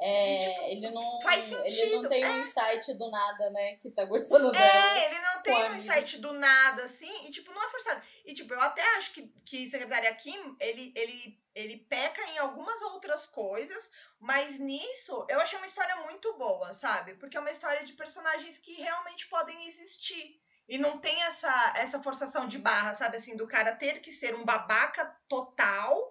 É, 0.03 0.35
e, 0.35 0.39
tipo, 0.39 0.63
ele 0.63 0.91
não 0.93 1.21
faz 1.21 1.45
sentido. 1.45 1.67
ele 1.67 1.97
não 1.97 2.09
tem 2.09 2.25
é. 2.25 2.31
um 2.31 2.41
insight 2.41 2.95
do 2.95 3.11
nada, 3.11 3.51
né, 3.51 3.77
que 3.77 3.91
tá 3.91 4.07
gostando 4.07 4.49
é, 4.49 4.53
dela. 4.53 4.99
É, 4.99 5.05
ele 5.05 5.21
não 5.21 5.43
tem 5.43 5.71
um 5.71 5.75
insight 5.75 6.19
do 6.19 6.33
nada, 6.33 6.85
assim, 6.85 7.27
e 7.27 7.31
tipo, 7.31 7.53
não 7.53 7.63
é 7.63 7.69
forçado. 7.69 8.03
E 8.25 8.33
tipo, 8.33 8.55
eu 8.55 8.61
até 8.61 8.83
acho 8.97 9.13
que, 9.13 9.31
que 9.45 9.69
Secretária 9.69 10.15
Kim, 10.15 10.57
ele, 10.59 10.93
ele, 10.97 11.39
ele 11.55 11.77
peca 11.77 12.23
em 12.29 12.39
algumas 12.39 12.81
outras 12.81 13.27
coisas, 13.27 13.93
mas 14.19 14.59
nisso 14.59 15.27
eu 15.29 15.39
achei 15.39 15.59
uma 15.59 15.67
história 15.67 15.97
muito 15.97 16.33
boa, 16.39 16.73
sabe? 16.73 17.15
Porque 17.17 17.37
é 17.37 17.41
uma 17.41 17.51
história 17.51 17.85
de 17.85 17.93
personagens 17.93 18.57
que 18.59 18.73
realmente 18.81 19.29
podem 19.29 19.69
existir. 19.69 20.41
E 20.67 20.79
não 20.79 20.99
tem 20.99 21.21
essa, 21.25 21.75
essa 21.77 22.01
forçação 22.01 22.47
de 22.47 22.57
barra, 22.57 22.95
sabe, 22.95 23.17
assim, 23.17 23.37
do 23.37 23.47
cara 23.47 23.75
ter 23.75 24.01
que 24.01 24.13
ser 24.13 24.35
um 24.35 24.45
babaca 24.45 25.05
total 25.29 26.10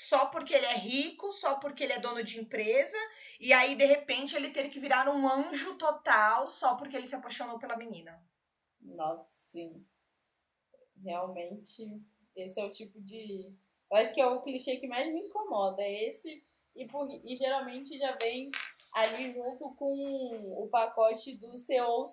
só 0.00 0.24
porque 0.30 0.54
ele 0.54 0.64
é 0.64 0.76
rico, 0.78 1.30
só 1.30 1.56
porque 1.56 1.84
ele 1.84 1.92
é 1.92 2.00
dono 2.00 2.24
de 2.24 2.40
empresa, 2.40 2.96
e 3.38 3.52
aí 3.52 3.76
de 3.76 3.84
repente 3.84 4.34
ele 4.34 4.48
ter 4.48 4.70
que 4.70 4.80
virar 4.80 5.06
um 5.10 5.28
anjo 5.28 5.76
total 5.76 6.48
só 6.48 6.74
porque 6.74 6.96
ele 6.96 7.06
se 7.06 7.14
apaixonou 7.14 7.58
pela 7.58 7.76
menina. 7.76 8.18
Nossa, 8.80 9.26
sim. 9.30 9.86
Realmente, 11.04 12.02
esse 12.34 12.58
é 12.58 12.64
o 12.64 12.72
tipo 12.72 12.98
de. 13.02 13.54
Eu 13.92 13.98
acho 13.98 14.14
que 14.14 14.22
é 14.22 14.26
o 14.26 14.40
clichê 14.40 14.78
que 14.78 14.88
mais 14.88 15.06
me 15.06 15.20
incomoda. 15.20 15.82
É 15.82 16.08
esse, 16.08 16.46
e, 16.74 16.86
por... 16.86 17.06
e 17.22 17.36
geralmente 17.36 17.98
já 17.98 18.16
vem 18.16 18.50
ali 18.94 19.34
junto 19.34 19.74
com 19.74 20.64
o 20.64 20.66
pacote 20.68 21.36
do 21.36 21.54
CEO, 21.58 22.06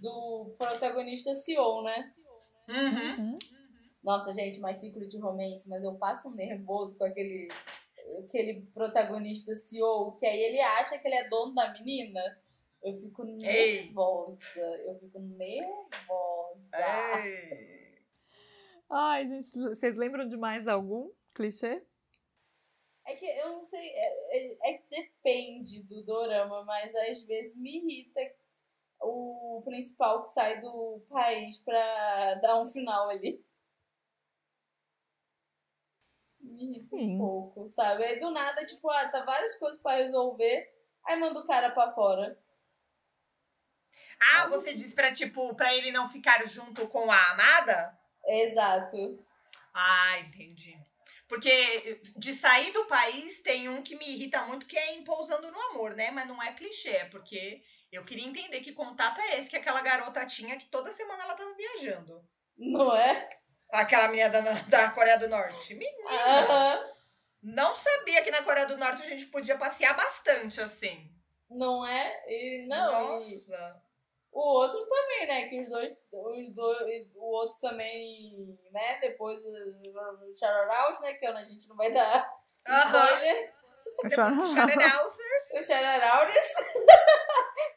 do 0.00 0.56
protagonista 0.58 1.32
CEO, 1.34 1.84
né? 1.84 2.12
Uhum. 2.68 3.24
uhum. 3.24 3.34
Nossa, 4.02 4.32
gente, 4.32 4.60
mais 4.60 4.78
ciclo 4.78 5.06
de 5.06 5.18
romance, 5.18 5.68
mas 5.68 5.82
eu 5.84 5.94
passo 5.94 6.28
um 6.28 6.34
nervoso 6.34 6.96
com 6.96 7.04
aquele, 7.04 7.48
aquele 8.24 8.62
protagonista 8.72 9.54
CEO, 9.54 10.16
que 10.16 10.24
aí 10.24 10.40
ele 10.40 10.60
acha 10.60 10.98
que 10.98 11.06
ele 11.06 11.16
é 11.16 11.28
dono 11.28 11.54
da 11.54 11.72
menina. 11.72 12.20
Eu 12.82 12.98
fico 12.98 13.24
nervosa. 13.24 14.38
Ei. 14.56 14.90
Eu 14.90 14.98
fico 14.98 15.18
nervosa. 15.18 16.76
Ei. 17.24 17.94
Ai, 18.88 19.26
gente, 19.26 19.58
vocês 19.60 19.96
lembram 19.96 20.26
de 20.26 20.36
mais 20.36 20.66
algum 20.66 21.10
clichê? 21.34 21.82
É 23.06 23.14
que 23.14 23.26
eu 23.26 23.48
não 23.50 23.64
sei, 23.64 23.88
é, 23.88 24.36
é, 24.36 24.70
é, 24.70 24.78
que 24.78 24.84
depende 24.88 25.82
do 25.82 26.04
dorama, 26.04 26.64
mas 26.64 26.94
às 26.94 27.22
vezes 27.22 27.56
me 27.56 27.78
irrita 27.78 28.20
o 29.00 29.62
principal 29.64 30.22
que 30.22 30.28
sai 30.28 30.60
do 30.60 31.02
país 31.08 31.58
pra 31.58 32.34
dar 32.36 32.62
um 32.62 32.68
final 32.68 33.08
ali. 33.08 33.44
Me 36.60 36.66
irrita 36.66 36.96
Sim. 36.96 37.14
um 37.14 37.18
pouco, 37.18 37.66
sabe? 37.66 38.04
Aí 38.04 38.20
do 38.20 38.30
nada, 38.30 38.64
tipo, 38.66 38.90
ah, 38.90 39.08
tá 39.08 39.24
várias 39.24 39.54
coisas 39.56 39.80
para 39.80 39.96
resolver, 39.96 40.70
aí 41.06 41.18
manda 41.18 41.40
o 41.40 41.46
cara 41.46 41.70
pra 41.70 41.90
fora. 41.90 42.38
Ah, 44.20 44.46
você 44.48 44.74
disse 44.74 44.94
pra, 44.94 45.12
tipo, 45.12 45.54
pra 45.54 45.74
ele 45.74 45.90
não 45.90 46.10
ficar 46.10 46.46
junto 46.46 46.86
com 46.88 47.10
a 47.10 47.30
amada? 47.30 47.98
Exato. 48.26 49.24
Ah, 49.72 50.18
entendi. 50.20 50.78
Porque 51.26 52.00
de 52.16 52.34
sair 52.34 52.72
do 52.72 52.84
país 52.86 53.40
tem 53.40 53.68
um 53.68 53.82
que 53.82 53.96
me 53.96 54.04
irrita 54.04 54.42
muito, 54.42 54.66
que 54.66 54.76
é 54.76 54.96
impousando 54.96 55.50
no 55.50 55.60
amor, 55.70 55.94
né? 55.94 56.10
Mas 56.10 56.26
não 56.26 56.42
é 56.42 56.52
clichê, 56.52 56.90
é 56.90 57.04
porque 57.06 57.62
eu 57.90 58.04
queria 58.04 58.26
entender 58.26 58.60
que 58.60 58.72
contato 58.72 59.20
é 59.20 59.38
esse 59.38 59.48
que 59.48 59.56
aquela 59.56 59.80
garota 59.80 60.26
tinha 60.26 60.58
que 60.58 60.66
toda 60.66 60.92
semana 60.92 61.22
ela 61.22 61.34
tava 61.34 61.54
viajando. 61.54 62.22
Não 62.58 62.94
é? 62.94 63.39
Aquela 63.72 64.08
minha 64.08 64.28
da, 64.28 64.40
da 64.40 64.90
Coreia 64.90 65.18
do 65.18 65.28
Norte. 65.28 65.74
Menina! 65.74 66.08
Uh 66.08 66.48
-huh. 66.48 66.90
Não 67.42 67.74
sabia 67.74 68.22
que 68.22 68.30
na 68.30 68.42
Coreia 68.42 68.66
do 68.66 68.76
Norte 68.76 69.02
a 69.02 69.06
gente 69.08 69.26
podia 69.26 69.56
passear 69.56 69.96
bastante 69.96 70.60
assim. 70.60 71.10
Não 71.48 71.86
é? 71.86 72.24
E, 72.28 72.66
não. 72.68 73.16
Nossa! 73.16 73.82
E... 73.86 73.90
O 74.32 74.40
outro 74.40 74.86
também, 74.86 75.26
né? 75.26 75.48
Que 75.48 75.60
os 75.60 75.68
dois, 75.68 75.92
os 76.12 76.54
dois 76.54 77.06
o 77.16 77.24
outro 77.24 77.58
também, 77.60 78.58
né? 78.70 78.98
Depois 79.00 79.40
o 79.40 80.32
Shout 80.32 81.02
né? 81.02 81.14
Que 81.14 81.26
a 81.26 81.44
gente 81.44 81.68
não 81.68 81.76
vai 81.76 81.92
dar 81.92 82.32
uh 82.68 82.72
-huh. 82.72 83.59
Os 84.04 84.14
Shout 84.14 84.36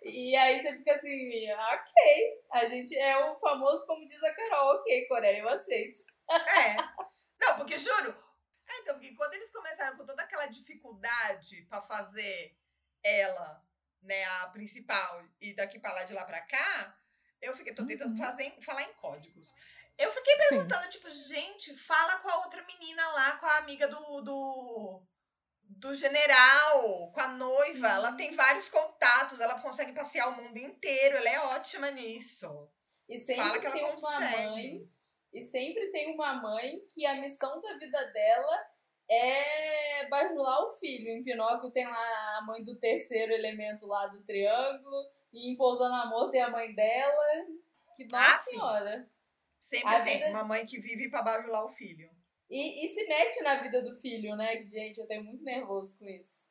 E 0.04 0.36
aí 0.36 0.62
você 0.62 0.78
fica 0.78 0.94
assim, 0.94 1.52
ok. 1.52 2.44
A 2.52 2.66
gente 2.66 2.98
é 2.98 3.18
o 3.26 3.38
famoso, 3.40 3.86
como 3.86 4.08
diz 4.08 4.22
a 4.24 4.36
Carol, 4.36 4.76
ok, 4.76 5.08
Coreia, 5.08 5.40
eu 5.40 5.50
aceito. 5.50 6.04
É. 6.30 6.76
Não, 7.42 7.58
porque 7.58 7.78
juro. 7.78 8.16
É, 8.70 8.80
então, 8.80 8.96
porque 8.96 9.16
quando 9.16 9.34
eles 9.34 9.52
começaram 9.52 9.98
com 9.98 10.06
toda 10.06 10.22
aquela 10.22 10.46
dificuldade 10.48 11.64
para 11.70 11.82
fazer 11.82 12.58
ela 13.04 13.62
né, 14.02 14.24
a 14.42 14.48
principal, 14.48 15.24
e 15.42 15.54
daqui 15.54 15.80
para 15.80 15.94
lá 15.94 16.04
de 16.04 16.14
lá 16.14 16.26
para 16.26 16.42
cá, 16.42 16.98
eu 17.42 17.56
fiquei, 17.56 17.74
tô 17.74 17.86
tentando 17.86 18.12
uhum. 18.12 18.18
fazer, 18.18 18.54
falar 18.62 18.84
em 18.84 18.94
códigos. 18.94 19.54
Eu 19.98 20.12
fiquei 20.12 20.36
perguntando, 20.38 20.84
Sim. 20.84 20.90
tipo, 20.90 21.10
gente, 21.10 21.78
fala 21.78 22.18
com 22.18 22.30
a 22.30 22.38
outra 22.38 22.64
menina 22.64 23.08
lá, 23.10 23.38
com 23.38 23.46
a 23.46 23.58
amiga 23.58 23.88
do, 23.88 24.22
do, 24.22 25.04
do 25.78 25.94
general, 25.94 27.12
com 27.12 27.20
a 27.20 27.28
noiva. 27.30 27.88
Ela 27.88 28.12
tem 28.14 28.34
vários 28.36 28.70
contatos, 28.70 29.40
ela 29.40 29.60
consegue 29.60 29.94
passear 29.94 30.30
o 30.30 30.42
mundo 30.42 30.58
inteiro, 30.58 31.18
ela 31.18 31.30
é 31.30 31.40
ótima 31.58 31.92
nisso. 31.92 32.70
E 33.08 33.20
sempre 33.20 33.44
fala 33.44 33.60
que 33.60 33.66
ela 33.66 33.76
tem 33.76 33.92
consegue. 33.92 34.36
uma 34.36 34.52
mãe, 34.52 34.90
e 35.34 35.42
sempre 35.42 35.92
tem 35.92 36.14
uma 36.14 36.34
mãe 36.42 36.80
que 36.94 37.06
a 37.06 37.16
missão 37.16 37.60
da 37.60 37.78
vida 37.78 38.06
dela 38.12 38.68
é 39.10 40.08
bajular 40.08 40.64
o 40.64 40.70
filho. 40.70 41.10
Em 41.10 41.24
Pinóquio 41.24 41.72
tem 41.72 41.86
lá 41.86 42.38
a 42.38 42.46
mãe 42.46 42.62
do 42.64 42.78
terceiro 42.80 43.32
elemento 43.32 43.88
lá 43.88 44.08
do 44.08 44.24
triângulo. 44.24 45.12
E 45.32 45.50
em 45.50 45.58
Pousando 45.58 45.96
Amor 45.96 46.30
tem 46.30 46.42
a 46.42 46.50
mãe 46.50 46.74
dela. 46.74 47.46
Que 47.98 48.06
nossa 48.06 48.36
ah, 48.36 48.38
senhora. 48.38 49.10
Sempre 49.60 49.96
a 49.96 50.04
tem 50.04 50.18
vida... 50.20 50.30
uma 50.30 50.44
mãe 50.44 50.66
que 50.66 50.80
vive 50.80 51.10
pra 51.10 51.22
bajular 51.22 51.66
o 51.66 51.72
filho. 51.72 52.10
E, 52.50 52.86
e 52.86 52.88
se 52.90 53.08
mete 53.08 53.42
na 53.42 53.62
vida 53.62 53.82
do 53.82 53.98
filho, 54.00 54.36
né? 54.36 54.64
Gente, 54.66 55.00
eu 55.00 55.08
tenho 55.08 55.24
muito 55.24 55.44
nervoso 55.44 55.98
com 55.98 56.06
isso. 56.06 56.44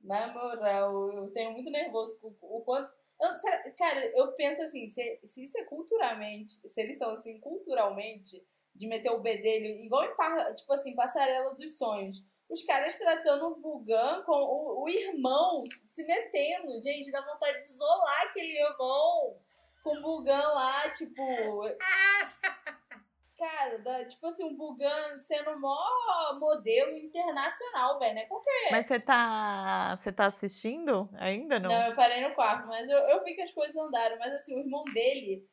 Na 0.00 0.32
moral, 0.32 1.12
eu 1.12 1.30
tenho 1.30 1.52
muito 1.52 1.70
nervoso 1.70 2.18
com 2.18 2.34
o 2.40 2.60
quanto. 2.62 2.92
Eu, 3.20 3.74
cara, 3.76 4.04
eu 4.16 4.32
penso 4.32 4.62
assim, 4.62 4.88
se, 4.88 5.20
se 5.22 5.44
isso 5.44 5.56
é 5.58 5.64
culturalmente, 5.64 6.52
se 6.68 6.80
eles 6.80 6.98
são 6.98 7.10
assim 7.10 7.38
culturalmente, 7.38 8.44
de 8.74 8.86
meter 8.88 9.10
o 9.10 9.20
bedelho, 9.20 9.78
igual 9.80 10.04
em, 10.04 10.54
tipo 10.54 10.72
assim, 10.72 10.94
Passarela 10.94 11.54
dos 11.54 11.76
Sonhos. 11.76 12.24
Os 12.48 12.62
caras 12.64 12.96
tratando 12.96 13.46
o 13.46 13.56
Bugan 13.56 14.22
com 14.24 14.32
o, 14.32 14.82
o 14.82 14.88
irmão 14.88 15.62
se 15.86 16.04
metendo. 16.04 16.82
Gente, 16.82 17.10
dá 17.10 17.20
vontade 17.20 17.60
de 17.60 17.72
isolar 17.72 18.22
aquele 18.22 18.58
irmão 18.58 19.38
com 19.82 19.96
o 19.96 20.02
Bugan 20.02 20.48
lá, 20.48 20.90
tipo. 20.90 21.22
Cara, 23.42 23.76
dá, 23.78 24.04
tipo 24.04 24.24
assim, 24.24 24.44
um 24.44 24.56
Bugan 24.56 25.18
sendo 25.18 25.58
mó 25.58 25.76
modelo 26.38 26.96
internacional, 26.96 27.98
velho, 27.98 28.14
né? 28.14 28.24
Qualquer. 28.26 28.70
Mas 28.70 28.86
você 28.86 29.00
tá. 29.00 29.96
Você 29.96 30.12
tá 30.12 30.26
assistindo 30.26 31.10
ainda, 31.18 31.58
não? 31.58 31.68
Não, 31.68 31.88
eu 31.88 31.96
parei 31.96 32.20
no 32.20 32.32
quarto, 32.36 32.68
mas 32.68 32.88
eu, 32.88 32.96
eu 32.96 33.24
vi 33.24 33.34
que 33.34 33.42
as 33.42 33.50
coisas 33.50 33.74
andaram. 33.74 34.16
Mas 34.16 34.32
assim, 34.32 34.54
o 34.54 34.60
irmão 34.60 34.84
dele. 34.94 35.44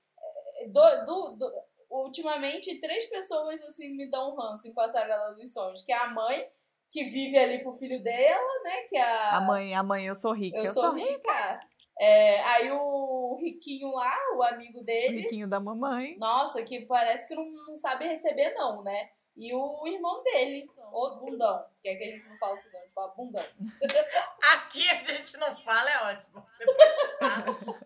É, 0.60 0.68
do, 0.68 1.06
do, 1.06 1.36
do 1.38 1.52
ultimamente, 1.90 2.80
três 2.80 3.08
pessoas, 3.08 3.60
assim, 3.64 3.98
me 3.98 4.08
dão 4.08 4.34
um 4.34 4.40
ranço 4.40 4.68
em 4.68 4.74
Passarela 4.74 5.34
dos 5.34 5.52
Sonhos. 5.52 5.82
Que 5.82 5.92
é 5.92 5.98
a 5.98 6.10
mãe, 6.10 6.48
que 6.92 7.06
vive 7.06 7.40
ali 7.40 7.64
pro 7.64 7.74
filho 7.74 8.04
dela, 8.04 8.64
né? 8.66 8.82
Que 8.84 8.98
é 8.98 9.02
a... 9.02 9.38
a 9.38 9.42
mãe, 9.42 9.74
a 9.74 9.82
mãe, 9.82 10.06
eu 10.06 10.14
sou 10.14 10.32
rica. 10.32 10.60
Eu, 10.60 10.66
eu 10.66 10.74
sou, 10.74 10.84
sou, 10.84 10.94
rica. 10.94 11.12
rica. 11.12 11.69
É, 12.00 12.40
aí 12.42 12.72
o 12.72 13.38
riquinho 13.42 13.92
lá, 13.92 14.16
o 14.38 14.44
amigo 14.44 14.82
dele. 14.84 15.18
O 15.18 15.22
riquinho 15.24 15.48
da 15.50 15.60
mamãe. 15.60 16.18
Nossa, 16.18 16.64
que 16.64 16.86
parece 16.86 17.28
que 17.28 17.36
não, 17.36 17.46
não 17.68 17.76
sabe 17.76 18.08
receber, 18.08 18.54
não, 18.54 18.84
né? 18.84 19.10
E 19.36 19.54
o 19.54 19.88
irmão 19.88 20.24
dele, 20.24 20.70
outro 20.92 21.26
bundão. 21.26 21.66
Que 21.82 21.90
é 21.90 21.96
que 21.96 22.04
a 22.04 22.08
gente 22.08 22.28
não 22.28 22.38
fala 22.38 22.58
cuzão, 22.62 22.80
a 22.80 22.84
gente 22.84 22.94
fala 22.94 23.14
bundão. 23.16 23.46
aqui 24.54 24.90
a 24.90 25.04
gente 25.04 25.38
não 25.38 25.56
fala, 25.64 25.90
é 25.90 26.14
ótimo. 26.14 26.46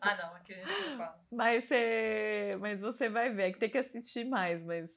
ah, 0.01 0.16
não, 0.16 0.36
aqui 0.36 0.53
a 0.53 0.57
gente 0.57 0.89
não 0.89 0.97
fala. 0.97 1.20
Mas 1.32 1.66
você, 1.66 2.57
mas 2.59 2.82
você 2.82 3.09
vai 3.09 3.32
ver, 3.32 3.49
é 3.49 3.51
que 3.51 3.59
tem 3.59 3.70
que 3.70 3.78
assistir 3.78 4.26
mais, 4.26 4.64
mas 4.64 4.91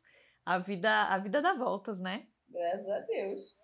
a 0.45 0.59
vida, 0.59 0.91
a 0.91 1.19
vida 1.19 1.43
dá 1.43 1.55
voltas, 1.55 1.99
né? 1.99 2.27
Graças 2.49 2.89
a 2.89 3.01
Deus. 3.01 3.57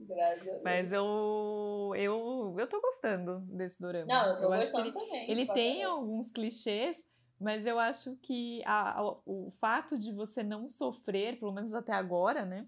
Graças. 0.00 0.62
Mas 0.62 0.90
eu, 0.92 1.92
eu, 1.94 2.56
eu 2.58 2.66
tô 2.66 2.80
gostando 2.80 3.40
desse 3.40 3.78
dorama. 3.80 4.06
Não, 4.06 4.26
eu 4.30 4.38
tô 4.38 4.44
eu 4.44 4.58
gostando 4.58 4.86
ele, 4.86 4.92
também. 4.92 5.30
Ele 5.30 5.46
tem 5.46 5.84
alguns 5.84 6.30
clichês, 6.30 7.02
mas 7.38 7.66
eu 7.66 7.78
acho 7.78 8.16
que 8.16 8.62
a, 8.64 8.98
a, 8.98 9.02
o 9.26 9.50
fato 9.60 9.98
de 9.98 10.12
você 10.12 10.42
não 10.42 10.68
sofrer, 10.68 11.38
pelo 11.38 11.52
menos 11.52 11.74
até 11.74 11.92
agora, 11.92 12.46
né? 12.46 12.66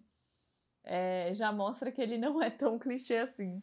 É, 0.85 1.33
já 1.33 1.51
mostra 1.53 1.91
que 1.91 2.03
ele 2.03 2.19
não 2.19 2.43
é 2.43 2.51
tão 2.51 2.79
clichê 2.79 3.17
assim. 3.17 3.63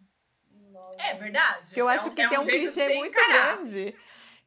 É 0.97 1.13
verdade. 1.15 1.73
Que 1.73 1.81
eu 1.81 1.87
acho 1.87 2.07
é 2.07 2.11
um, 2.11 2.15
que 2.15 2.21
é 2.21 2.29
tem 2.29 2.39
um, 2.39 2.41
um 2.41 2.45
clichê 2.45 2.95
muito 2.95 3.17
encarar. 3.17 3.57
grande. 3.57 3.95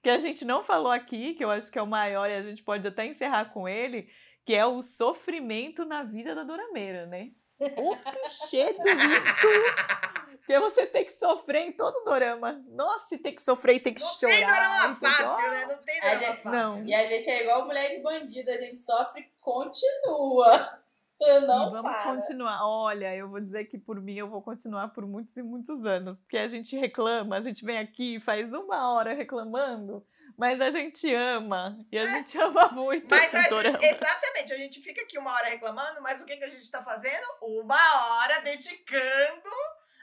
Que 0.03 0.11
a 0.11 0.18
gente 0.18 0.45
não 0.45 0.64
falou 0.64 0.91
aqui, 0.91 1.35
que 1.35 1.45
eu 1.45 1.51
acho 1.51 1.70
que 1.70 1.79
é 1.79 1.83
o 1.83 1.87
maior, 1.87 2.29
e 2.29 2.35
a 2.35 2.43
gente 2.43 2.62
pode 2.62 2.87
até 2.89 3.07
encerrar 3.07 3.53
com 3.53 3.68
ele, 3.68 4.09
que 4.45 4.53
é 4.53 4.66
o 4.66 4.83
sofrimento 4.83 5.85
na 5.85 6.03
vida 6.03 6.35
da 6.35 6.43
Dorameira, 6.43 7.07
né? 7.07 7.31
O 7.76 7.96
clichê 7.96 8.72
do 8.72 8.84
mito 8.84 10.22
porque 10.42 10.58
você 10.58 10.86
tem 10.86 11.04
que 11.04 11.12
sofrer 11.12 11.62
em 11.62 11.72
todo 11.72 12.04
dorama. 12.04 12.60
Nossa, 12.68 13.16
tem 13.16 13.34
que 13.34 13.42
sofrer 13.42 13.76
e 13.76 13.80
tem 13.80 13.94
que 13.94 14.02
não 14.02 14.08
chorar. 14.08 14.88
Não 14.88 14.94
tem 14.96 15.10
dorama 15.10 15.36
fácil, 15.36 15.50
né? 15.50 15.66
Não 15.66 15.84
tem 15.84 16.00
dorama 16.00 16.18
gente, 16.18 16.42
fácil. 16.42 16.50
Não. 16.50 16.86
E 16.86 16.94
a 16.94 17.06
gente 17.06 17.30
é 17.30 17.42
igual 17.42 17.64
mulher 17.64 17.88
de 17.88 18.02
bandido, 18.02 18.50
a 18.50 18.56
gente 18.56 18.82
sofre 18.82 19.22
e 19.38 19.42
continua. 19.42 20.82
Não 21.20 21.68
e 21.68 21.70
vamos 21.70 21.82
para. 21.82 22.16
continuar. 22.16 22.66
Olha, 22.66 23.14
eu 23.14 23.28
vou 23.28 23.40
dizer 23.40 23.66
que 23.66 23.78
por 23.78 24.00
mim 24.00 24.14
eu 24.14 24.28
vou 24.28 24.42
continuar 24.42 24.88
por 24.88 25.06
muitos 25.06 25.36
e 25.36 25.42
muitos 25.42 25.86
anos. 25.86 26.18
Porque 26.18 26.36
a 26.36 26.48
gente 26.48 26.76
reclama, 26.76 27.36
a 27.36 27.40
gente 27.40 27.64
vem 27.64 27.78
aqui 27.78 28.18
faz 28.18 28.52
uma 28.52 28.92
hora 28.92 29.14
reclamando. 29.14 30.04
Mas 30.37 30.61
a 30.61 30.70
gente 30.70 31.12
ama. 31.14 31.78
E 31.91 31.99
a 31.99 32.03
é. 32.03 32.07
gente 32.07 32.39
ama 32.41 32.68
muito. 32.68 33.09
Mas 33.09 33.35
a 33.35 33.43
gente, 33.43 33.85
exatamente, 33.85 34.53
a 34.53 34.57
gente 34.57 34.80
fica 34.80 35.03
aqui 35.03 35.18
uma 35.18 35.33
hora 35.33 35.49
reclamando, 35.49 36.01
mas 36.03 36.20
o 36.20 36.24
que, 36.24 36.37
que 36.37 36.45
a 36.45 36.49
gente 36.49 36.70
tá 36.70 36.83
fazendo? 36.83 37.24
Uma 37.41 38.20
hora 38.20 38.41
dedicando 38.41 39.51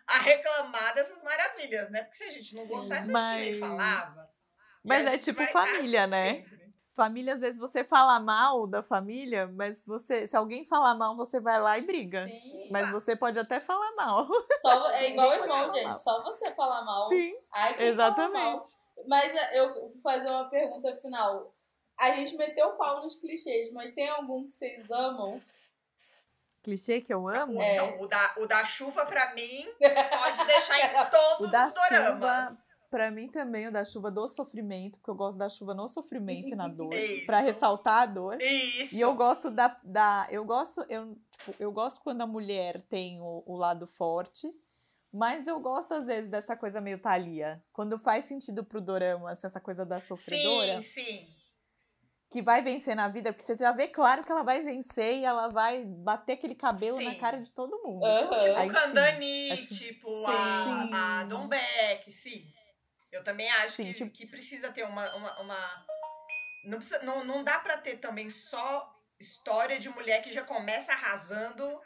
a 0.08 0.18
reclamar 0.20 0.96
dessas 0.96 1.22
maravilhas, 1.24 1.90
né? 1.92 2.04
Porque 2.04 2.18
se 2.18 2.24
a 2.24 2.32
gente 2.32 2.56
não 2.56 2.68
gostasse, 2.68 3.12
mas... 3.12 3.32
a 3.32 3.36
gente 3.36 3.52
nem 3.52 3.60
falava. 3.60 4.30
Mas 4.84 5.06
é 5.06 5.18
tipo 5.18 5.44
família, 5.48 6.08
né? 6.08 6.36
Sempre. 6.36 6.60
Família, 6.96 7.36
às 7.36 7.40
vezes 7.40 7.58
você 7.58 7.82
fala 7.82 8.20
mal 8.20 8.68
da 8.68 8.84
família, 8.84 9.48
mas 9.48 9.86
você, 9.86 10.28
se 10.28 10.36
alguém 10.36 10.66
falar 10.66 10.96
mal, 10.96 11.16
você 11.16 11.40
vai 11.40 11.58
lá 11.62 11.78
e 11.78 11.82
briga. 11.82 12.28
Sim. 12.28 12.68
Mas 12.72 12.92
você 12.92 13.16
pode 13.16 13.40
até 13.40 13.62
falar 13.62 13.90
mal. 13.96 14.28
Só, 14.62 14.92
é 14.92 15.08
igual 15.12 15.32
irmão, 15.32 15.72
gente. 15.72 15.86
Mal. 15.86 15.96
Só 15.96 16.22
você 16.24 16.52
falar 16.54 16.84
mal. 16.84 17.06
Sim. 17.06 17.34
Ai, 17.54 17.88
exatamente. 17.88 18.68
Mas 19.08 19.34
é, 19.34 19.60
eu 19.60 19.74
vou 19.74 20.02
fazer 20.02 20.30
uma 20.30 20.50
pergunta 20.50 20.95
final. 20.97 21.56
A 22.00 22.12
gente 22.12 22.36
meteu 22.38 22.68
o 22.68 22.78
pau 22.78 23.02
nos 23.02 23.20
clichês, 23.20 23.72
mas 23.74 23.93
tem 23.93 24.08
algum 24.08 24.47
que 24.47 24.56
vocês 24.56 24.89
amam? 24.89 25.41
clichê 26.70 27.02
que 27.02 27.14
eu 27.14 27.28
amo. 27.28 27.62
É. 27.62 27.74
Então, 27.74 28.00
o 28.02 28.08
da, 28.08 28.34
o 28.38 28.47
da 28.47 28.66
chuva, 28.66 29.06
pra 29.06 29.34
mim, 29.34 29.66
pode 29.80 30.45
deixar 30.45 30.80
em 30.80 31.10
todos 31.10 31.47
os 31.47 31.74
doramas. 31.74 32.14
Chuva, 32.14 32.58
pra 32.89 33.12
mim 33.12 33.28
também, 33.30 33.68
o 33.68 33.72
da 33.72 33.84
chuva 33.84 34.12
do 34.12 34.28
sofrimento, 34.28 35.00
porque 35.00 35.12
eu 35.12 35.16
gosto 35.16 35.38
da 35.38 35.50
chuva 35.50 35.74
no 35.74 35.88
sofrimento 35.88 36.50
e 36.50 36.56
na 36.56 36.68
dor, 36.68 36.93
Isso. 36.93 37.26
pra 37.26 37.39
ressaltar 37.39 38.04
a 38.04 38.06
dor. 38.06 38.41
Isso. 38.41 38.95
E 38.95 39.02
eu 39.02 39.14
gosto 39.14 39.50
da, 39.50 39.78
da 39.84 40.28
eu 40.30 40.43
gosto 40.45 40.82
eu, 40.89 41.16
tipo, 41.32 41.56
eu 41.60 41.72
gosto 41.72 42.02
quando 42.02 42.22
a 42.22 42.28
mulher 42.28 42.82
tem 42.82 43.20
o, 43.22 43.43
o 43.45 43.56
lado 43.56 43.88
forte, 43.88 44.47
mas 45.12 45.47
eu 45.47 45.60
gosto 45.60 45.93
às 45.93 46.07
vezes 46.07 46.30
dessa 46.30 46.55
coisa 46.55 46.80
meio 46.82 46.99
Thalia, 46.99 47.64
quando 47.74 47.97
faz 47.99 48.26
sentido 48.26 48.64
pro 48.64 48.80
dorama, 48.82 49.32
assim, 49.32 49.47
essa 49.47 49.60
coisa 49.60 49.86
da 49.86 49.99
sofredora, 49.99 50.82
Sim, 50.84 51.03
sim. 51.03 51.28
que 52.30 52.41
vai 52.41 52.62
vencer 52.62 52.95
na 52.95 53.07
vida, 53.07 53.34
porque 53.34 53.43
você 53.43 53.55
já 53.55 53.72
vê 53.72 53.88
claro 53.88 54.22
que 54.22 54.32
ela 54.32 54.43
vai 54.43 54.62
vencer 54.64 55.16
e 55.20 55.26
ela 55.26 55.49
vai 55.49 55.84
bater 55.84 56.34
aquele 56.34 56.53
cabelo 56.55 57.01
na 57.01 57.12
Sim. 57.14 57.18
cara 57.20 57.38
de 57.39 57.51
todo 57.51 57.82
mundo. 57.84 58.05
Aham. 58.05 58.30
Tipo 58.30 58.55
Aí 58.60 58.70
sim, 58.70 58.76
Kandani, 58.76 59.51
acho 59.51 59.68
que- 59.68 59.76
tipo 59.76 60.10
Sim. 60.10 60.26
a, 60.93 61.22
a 61.22 61.24
Dom 61.26 61.47
Beck, 61.47 62.12
sim. 62.12 62.45
Eu 63.12 63.24
também 63.24 63.49
acho 63.49 63.78
Sim, 63.78 63.86
que, 63.86 63.93
tipo- 63.93 64.12
que 64.12 64.28
precisa 64.28 64.72
ter 64.72 64.84
uma. 64.86 65.16
uma, 65.16 65.41
uma- 65.41 65.86
Não, 66.66 66.78
precisa, 66.78 67.01
não, 67.01 67.24
não 67.26 67.43
dá 67.43 67.57
pra 67.60 67.76
ter 67.78 67.97
também 67.97 68.30
só 68.30 68.95
história 69.20 69.80
de 69.80 69.89
mulher 69.89 70.22
que 70.22 70.32
já 70.32 70.43
começa 70.43 70.91
arrasando 70.93 71.82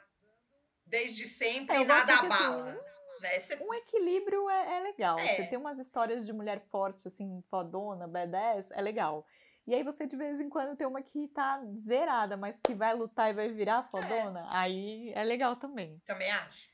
desde 0.86 1.26
sempre 1.26 1.78
É, 1.78 1.80
e 1.82 1.86
nada 1.86 2.05
que, 2.05 2.11
assim, 2.11 2.26
abala. 2.26 2.86
Né? 3.24 3.39
Você- 3.39 3.55
Um 3.55 3.74
equilíbrio 3.74 4.49
é, 4.49 4.78
é 4.78 4.80
legal. 4.82 5.17
É. 5.17 5.36
Você 5.36 5.47
tem 5.47 5.57
umas 5.57 5.80
histórias 5.80 6.26
de 6.26 6.34
mulher 6.34 6.59
forte, 6.69 7.07
assim, 7.07 7.41
fodona, 7.49 8.07
badass, 8.07 8.69
é 8.71 8.82
legal. 8.82 9.26
E 9.65 9.74
aí 9.74 9.82
você 9.82 10.05
de 10.05 10.17
vez 10.17 10.41
em 10.41 10.49
quando 10.49 10.76
tem 10.76 10.86
uma 10.86 11.01
que 11.01 11.28
tá 11.30 11.63
zerada, 11.78 12.36
mas 12.36 12.59
que 12.59 12.76
vai 12.76 12.93
lutar 12.93 13.30
e 13.30 13.34
vai 13.34 13.49
virar 13.49 13.82
fodona, 13.84 14.45
aí 14.49 15.11
é 15.15 15.24
legal 15.24 15.55
também. 15.55 16.01
Também 16.05 16.30
acho. 16.30 16.67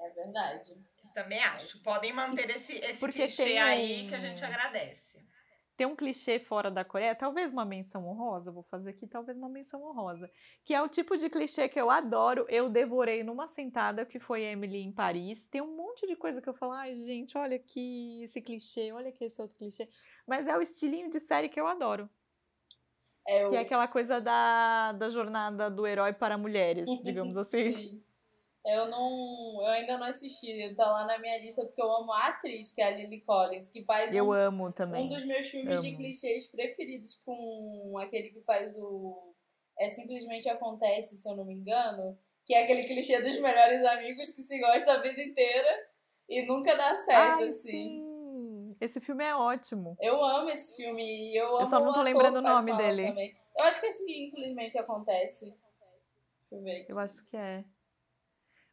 É 0.00 0.10
verdade. 0.10 0.72
Também 1.12 1.42
acho. 1.42 1.82
Podem 1.82 2.12
manter 2.12 2.48
esse, 2.50 2.74
esse 2.74 3.00
Porque 3.00 3.22
clichê 3.22 3.42
tem 3.44 3.58
aí 3.58 4.06
que 4.08 4.14
a 4.14 4.20
gente 4.20 4.44
agradece. 4.44 5.18
Tem 5.78 5.86
um 5.86 5.94
clichê 5.94 6.40
fora 6.40 6.72
da 6.72 6.84
Coreia, 6.84 7.14
talvez 7.14 7.52
uma 7.52 7.64
menção 7.64 8.04
honrosa, 8.04 8.50
vou 8.50 8.64
fazer 8.64 8.90
aqui, 8.90 9.06
talvez 9.06 9.38
uma 9.38 9.48
menção 9.48 9.80
honrosa, 9.84 10.28
que 10.64 10.74
é 10.74 10.82
o 10.82 10.88
tipo 10.88 11.16
de 11.16 11.30
clichê 11.30 11.68
que 11.68 11.80
eu 11.80 11.88
adoro, 11.88 12.44
eu 12.48 12.68
devorei 12.68 13.22
numa 13.22 13.46
sentada, 13.46 14.04
que 14.04 14.18
foi 14.18 14.42
Emily 14.42 14.78
em 14.78 14.90
Paris. 14.90 15.46
Tem 15.46 15.62
um 15.62 15.76
monte 15.76 16.04
de 16.04 16.16
coisa 16.16 16.42
que 16.42 16.48
eu 16.48 16.54
falo, 16.54 16.72
ai 16.72 16.96
gente, 16.96 17.38
olha 17.38 17.54
aqui 17.54 18.20
esse 18.24 18.42
clichê, 18.42 18.90
olha 18.90 19.10
aqui 19.10 19.26
esse 19.26 19.40
outro 19.40 19.56
clichê. 19.56 19.88
Mas 20.26 20.48
é 20.48 20.58
o 20.58 20.60
estilinho 20.60 21.08
de 21.10 21.20
série 21.20 21.48
que 21.48 21.60
eu 21.60 21.68
adoro. 21.68 22.10
É 23.24 23.46
o... 23.46 23.50
Que 23.50 23.56
é 23.56 23.60
aquela 23.60 23.86
coisa 23.86 24.20
da, 24.20 24.90
da 24.90 25.08
jornada 25.10 25.70
do 25.70 25.86
herói 25.86 26.12
para 26.12 26.36
mulheres, 26.36 26.88
digamos 27.04 27.36
assim. 27.36 27.72
Sim. 27.76 28.04
Eu 28.68 28.86
não. 28.86 29.62
Eu 29.62 29.66
ainda 29.68 29.96
não 29.96 30.06
assisti. 30.06 30.74
Tá 30.74 30.84
lá 30.90 31.06
na 31.06 31.18
minha 31.18 31.38
lista 31.38 31.64
porque 31.64 31.80
eu 31.80 31.90
amo 31.90 32.12
a 32.12 32.28
atriz, 32.28 32.70
que 32.70 32.82
é 32.82 32.86
a 32.86 32.90
Lily 32.90 33.22
Collins, 33.22 33.66
que 33.66 33.82
faz 33.84 34.14
Eu 34.14 34.28
um, 34.28 34.32
amo 34.32 34.70
também. 34.72 35.06
um 35.06 35.08
dos 35.08 35.24
meus 35.24 35.46
filmes 35.48 35.80
de 35.80 35.88
Amo. 35.88 35.96
clichês 35.96 36.46
preferidos 36.46 37.16
com 37.24 37.98
aquele 37.98 38.30
que 38.30 38.42
faz 38.42 38.76
o. 38.76 39.32
É 39.78 39.88
simplesmente 39.88 40.48
acontece, 40.48 41.16
se 41.16 41.28
eu 41.28 41.36
não 41.36 41.44
me 41.46 41.54
engano. 41.54 42.18
Que 42.44 42.54
é 42.54 42.62
aquele 42.64 42.84
clichê 42.84 43.20
dos 43.20 43.40
melhores 43.40 43.84
amigos 43.86 44.30
que 44.30 44.42
se 44.42 44.60
gostam 44.60 44.94
a 44.94 45.02
vida 45.02 45.22
inteira 45.22 45.88
e 46.28 46.42
nunca 46.42 46.74
dá 46.74 46.96
certo, 47.04 47.42
Ai, 47.42 47.48
assim. 47.48 47.70
sim. 47.70 48.76
Esse 48.80 49.00
filme 49.00 49.24
é 49.24 49.34
ótimo. 49.34 49.96
Eu 50.00 50.22
amo 50.22 50.50
esse 50.50 50.76
filme 50.76 51.02
e 51.02 51.36
eu 51.36 51.56
amo 51.56 51.66
só 51.66 51.80
não 51.80 51.92
tô 51.92 52.02
lembrando 52.02 52.36
o 52.36 52.42
nome 52.42 52.76
dele. 52.76 53.08
Também. 53.08 53.36
Eu 53.56 53.64
acho 53.64 53.80
que 53.80 53.86
esse 53.86 54.02
infelizmente 54.04 54.78
acontece. 54.78 55.46
Deixa 55.46 56.54
eu 56.54 56.62
ver. 56.62 56.82
aqui. 56.82 56.92
Eu 56.92 56.98
acho 56.98 57.28
que 57.28 57.36
é. 57.36 57.64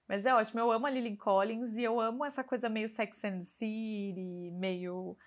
Mas 0.07 0.25
é 0.25 0.33
ótimo, 0.33 0.59
eu 0.59 0.71
amo 0.71 0.85
a 0.85 0.89
Lily 0.89 1.17
Collins 1.17 1.77
e 1.77 1.83
eu 1.83 1.99
amo 1.99 2.23
essa 2.23 2.43
coisa 2.43 2.69
meio 2.69 2.87
Sex 2.87 3.23
and 3.25 3.43
City, 3.43 4.51
meio. 4.53 5.17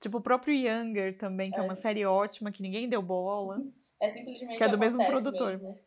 Tipo, 0.00 0.18
o 0.18 0.20
próprio 0.22 0.54
Younger 0.54 1.16
também, 1.18 1.50
que 1.50 1.56
é, 1.58 1.60
É. 1.60 1.62
uma 1.64 1.74
série 1.74 2.04
ótima 2.06 2.50
que 2.52 2.62
ninguém 2.62 2.88
deu 2.88 3.02
bola. 3.02 3.60
É 4.00 4.08
simplesmente 4.08 4.58
Que 4.58 4.64
é 4.64 4.68
do 4.68 4.78
mesmo 4.78 5.04
produtor. 5.06 5.58
mesmo. 5.58 5.78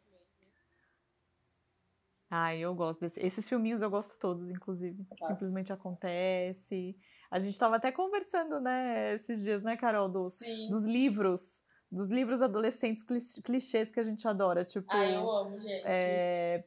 Ai, 2.30 2.60
eu 2.60 2.74
gosto 2.74 3.00
desse. 3.00 3.20
Esses 3.20 3.48
filminhos 3.48 3.82
eu 3.82 3.90
gosto 3.90 4.20
todos, 4.20 4.50
inclusive. 4.50 5.06
Nossa. 5.20 5.34
Simplesmente 5.34 5.72
acontece. 5.72 6.98
A 7.30 7.40
gente 7.40 7.58
tava 7.58 7.76
até 7.76 7.92
conversando, 7.92 8.60
né, 8.60 9.14
esses 9.14 9.44
dias, 9.44 9.62
né, 9.62 9.78
Carol, 9.78 10.10
dos, 10.10 10.34
Sim. 10.34 10.70
dos 10.70 10.86
livros. 10.86 11.62
Dos 11.92 12.10
livros 12.10 12.42
adolescentes 12.42 13.04
clichês 13.44 13.92
que 13.92 14.00
a 14.00 14.04
gente 14.04 14.28
adora. 14.28 14.66
Tipo. 14.66 14.88
Ah, 14.90 15.06
eu 15.06 15.30
amo, 15.30 15.60
gente. 15.62 15.84
é, 15.86 16.66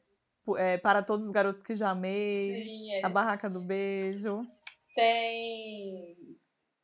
é, 0.56 0.78
Para 0.78 1.02
Todos 1.02 1.24
os 1.26 1.30
Garotos 1.32 1.62
que 1.62 1.74
Já 1.74 1.90
Amei. 1.90 2.52
Sim, 2.62 2.92
é. 2.94 3.04
A 3.04 3.08
Barraca 3.08 3.48
do 3.50 3.60
Beijo. 3.60 4.46
tem. 4.94 6.16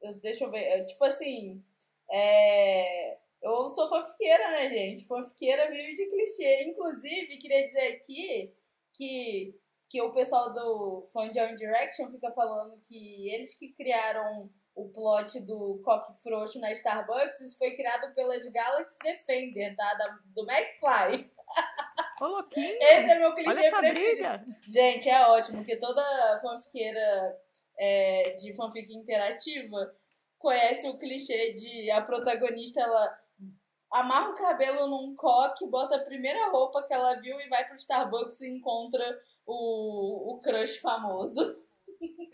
eu- 0.02 0.20
Deixa 0.20 0.44
eu 0.44 0.50
ver. 0.50 0.58
é, 0.64 0.84
Tipo 0.84 1.04
assim. 1.04 1.62
É... 2.10 3.18
Eu 3.42 3.70
sou 3.70 3.88
fanfiqueira, 3.90 4.50
né, 4.52 4.68
gente? 4.70 5.06
Fanfiqueira 5.06 5.70
vive 5.70 5.94
de 5.94 6.06
clichê. 6.06 6.64
Inclusive, 6.64 7.36
queria 7.38 7.66
dizer 7.66 7.88
aqui 7.96 8.54
que, 8.94 9.54
que 9.90 10.00
o 10.00 10.14
pessoal 10.14 10.50
do 10.52 11.06
fã 11.12 11.30
de 11.30 11.38
One 11.38 11.54
Direction 11.54 12.10
fica 12.10 12.30
falando 12.32 12.80
que 12.88 13.28
eles 13.28 13.58
que 13.58 13.68
criaram 13.74 14.50
o 14.74 14.88
plot 14.88 15.40
do 15.40 15.80
coque 15.84 16.12
frouxo 16.22 16.58
na 16.58 16.72
Starbucks, 16.72 17.40
isso 17.42 17.58
foi 17.58 17.76
criado 17.76 18.14
pelas 18.14 18.44
Galaxy 18.48 18.96
Defender, 19.02 19.76
tá? 19.76 19.94
Da, 19.94 20.18
do 20.34 20.50
McFly. 20.50 21.30
Ô, 22.20 22.26
louquinho! 22.26 22.78
Esse 22.80 23.10
é 23.10 23.18
meu 23.18 23.34
clichê 23.34 23.70
preferido. 23.70 23.94
briga! 23.94 24.44
Gente, 24.68 25.08
é 25.08 25.26
ótimo, 25.26 25.58
porque 25.58 25.76
toda 25.76 26.40
fanfiqueira 26.40 27.36
é, 27.78 28.30
de 28.38 28.54
fanfic 28.54 28.92
interativa 28.94 29.94
conhece 30.38 30.88
o 30.88 30.98
clichê 30.98 31.54
de 31.54 31.90
a 31.90 32.02
protagonista, 32.02 32.80
ela 32.80 33.18
amarra 33.90 34.30
o 34.30 34.34
cabelo 34.34 34.86
num 34.88 35.14
coque, 35.16 35.66
bota 35.68 35.96
a 35.96 36.04
primeira 36.04 36.50
roupa 36.50 36.82
que 36.86 36.92
ela 36.92 37.14
viu 37.20 37.40
e 37.40 37.48
vai 37.48 37.64
pro 37.66 37.76
Starbucks 37.76 38.40
e 38.40 38.56
encontra 38.56 39.04
o, 39.46 40.34
o 40.34 40.40
crush 40.40 40.78
famoso. 40.78 41.62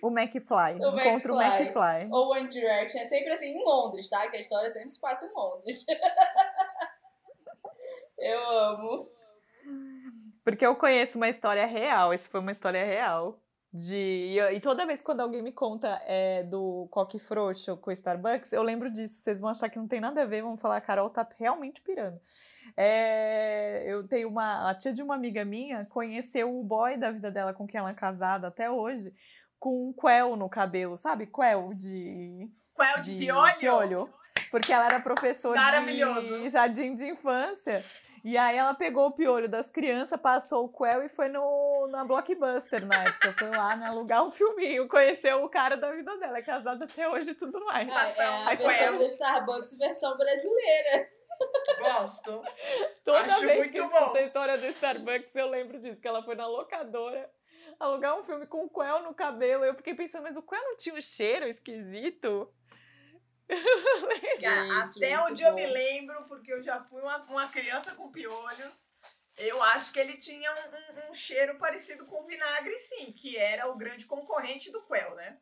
O 0.02 0.08
McFly. 0.08 0.78
O 0.80 0.98
Encontra 0.98 1.32
o 1.32 1.40
McFly. 1.40 1.62
McFly. 1.62 2.08
Ou 2.10 2.32
One 2.32 2.48
Direction. 2.48 3.00
É 3.00 3.04
sempre 3.04 3.32
assim, 3.32 3.50
em 3.50 3.62
Londres, 3.64 4.08
tá? 4.08 4.28
Que 4.30 4.38
a 4.38 4.40
história 4.40 4.70
sempre 4.70 4.90
se 4.90 4.98
passa 4.98 5.26
em 5.26 5.32
Londres. 5.32 5.84
Eu 8.18 8.50
amo. 8.50 9.06
Porque 10.44 10.64
eu 10.64 10.74
conheço 10.76 11.18
uma 11.18 11.28
história 11.28 11.66
real. 11.66 12.12
Esse 12.12 12.28
foi 12.28 12.40
uma 12.40 12.52
história 12.52 12.84
real. 12.84 13.40
De... 13.72 14.36
E, 14.52 14.60
toda 14.60 14.84
vez 14.84 15.00
quando 15.00 15.20
alguém 15.20 15.42
me 15.42 15.52
conta 15.52 16.00
é, 16.04 16.42
do 16.42 16.88
coque 16.90 17.20
frouxo 17.20 17.76
com 17.76 17.90
o 17.90 17.92
Starbucks, 17.92 18.52
eu 18.52 18.62
lembro 18.62 18.90
disso. 18.90 19.22
Vocês 19.22 19.40
vão 19.40 19.50
achar 19.50 19.68
que 19.68 19.78
não 19.78 19.86
tem 19.86 20.00
nada 20.00 20.22
a 20.22 20.26
ver, 20.26 20.42
vão 20.42 20.56
falar, 20.56 20.78
a 20.78 20.80
Carol 20.80 21.08
tá 21.08 21.28
realmente 21.38 21.80
pirando. 21.80 22.20
É, 22.76 23.84
eu 23.86 24.06
tenho 24.06 24.28
uma. 24.28 24.68
A 24.70 24.74
tia 24.74 24.92
de 24.92 25.02
uma 25.02 25.14
amiga 25.14 25.44
minha 25.44 25.86
conheceu 25.86 26.58
o 26.58 26.64
boy 26.64 26.96
da 26.96 27.10
vida 27.10 27.30
dela 27.30 27.52
com 27.54 27.66
quem 27.66 27.78
ela 27.78 27.90
é 27.90 27.94
casada 27.94 28.48
até 28.48 28.70
hoje, 28.70 29.14
com 29.58 29.88
um 29.88 29.92
quel 29.92 30.36
no 30.36 30.48
cabelo, 30.48 30.96
sabe? 30.96 31.26
Quel 31.26 31.72
de. 31.74 32.50
Qual 32.74 32.88
é 32.88 32.98
o 32.98 33.02
de, 33.02 33.18
piolho? 33.18 33.58
piolho. 33.58 34.14
Porque 34.50 34.72
ela 34.72 34.86
era 34.86 35.00
professora 35.00 35.60
de 36.40 36.48
jardim 36.48 36.94
de 36.94 37.06
infância. 37.06 37.84
E 38.22 38.36
aí 38.36 38.56
ela 38.56 38.74
pegou 38.74 39.06
o 39.06 39.12
piolho 39.12 39.48
das 39.48 39.70
crianças, 39.70 40.20
passou 40.20 40.64
o 40.64 40.68
quel 40.68 41.02
e 41.02 41.08
foi 41.08 41.28
no, 41.28 41.86
na 41.88 42.04
Blockbuster 42.04 42.84
na 42.86 43.04
época. 43.04 43.34
Foi 43.38 43.50
lá, 43.50 43.76
né, 43.76 43.86
alugar 43.86 44.24
um 44.26 44.30
filminho, 44.30 44.86
conheceu 44.88 45.42
o 45.42 45.48
cara 45.48 45.76
da 45.76 45.90
vida 45.92 46.16
dela, 46.18 46.38
é 46.38 46.42
casada 46.42 46.84
até 46.84 47.08
hoje 47.08 47.30
e 47.30 47.34
tudo 47.34 47.64
mais. 47.64 47.88
Ah, 47.90 48.08
é 48.08 48.24
a 48.24 48.48
Aí 48.48 48.56
versão 48.56 48.98
do 48.98 49.04
Starbucks 49.04 49.76
versão 49.78 50.16
brasileira. 50.18 51.08
Gosto. 51.78 52.42
Toda 53.02 53.20
Acho 53.20 53.40
vez 53.40 53.58
muito 53.58 53.72
que 53.72 53.80
eu 53.80 53.88
bom. 53.88 54.14
a 54.14 54.22
história 54.22 54.58
do 54.58 54.66
Starbucks, 54.66 55.34
eu 55.34 55.48
lembro 55.48 55.80
disso, 55.80 56.00
que 56.00 56.06
ela 56.06 56.22
foi 56.22 56.34
na 56.34 56.46
locadora 56.46 57.30
alugar 57.78 58.18
um 58.18 58.22
filme 58.22 58.46
com 58.46 58.64
o 58.64 58.68
quel 58.68 59.02
no 59.02 59.14
cabelo. 59.14 59.64
Eu 59.64 59.74
fiquei 59.74 59.94
pensando, 59.94 60.24
mas 60.24 60.36
o 60.36 60.42
quel 60.42 60.62
não 60.62 60.76
tinha 60.76 60.94
um 60.94 61.00
cheiro 61.00 61.46
esquisito? 61.46 62.52
Gente, 64.38 64.72
Até 64.72 65.16
muito 65.18 65.32
onde 65.32 65.42
eu 65.42 65.50
bom. 65.50 65.56
me 65.56 65.66
lembro, 65.66 66.24
porque 66.28 66.52
eu 66.52 66.62
já 66.62 66.82
fui 66.84 67.00
uma, 67.02 67.18
uma 67.24 67.48
criança 67.48 67.94
com 67.94 68.10
piolhos, 68.10 68.94
eu 69.38 69.62
acho 69.62 69.92
que 69.92 69.98
ele 70.00 70.16
tinha 70.16 70.50
um, 70.52 71.06
um- 71.06 71.10
um 71.10 71.14
cheiro 71.14 71.58
parecido 71.58 72.06
com 72.06 72.24
vinagre, 72.26 72.76
sim, 72.78 73.12
que 73.12 73.36
era 73.36 73.70
o 73.70 73.76
grande 73.76 74.06
concorrente 74.06 74.70
do 74.70 74.86
Quell, 74.86 75.14
né? 75.14 75.40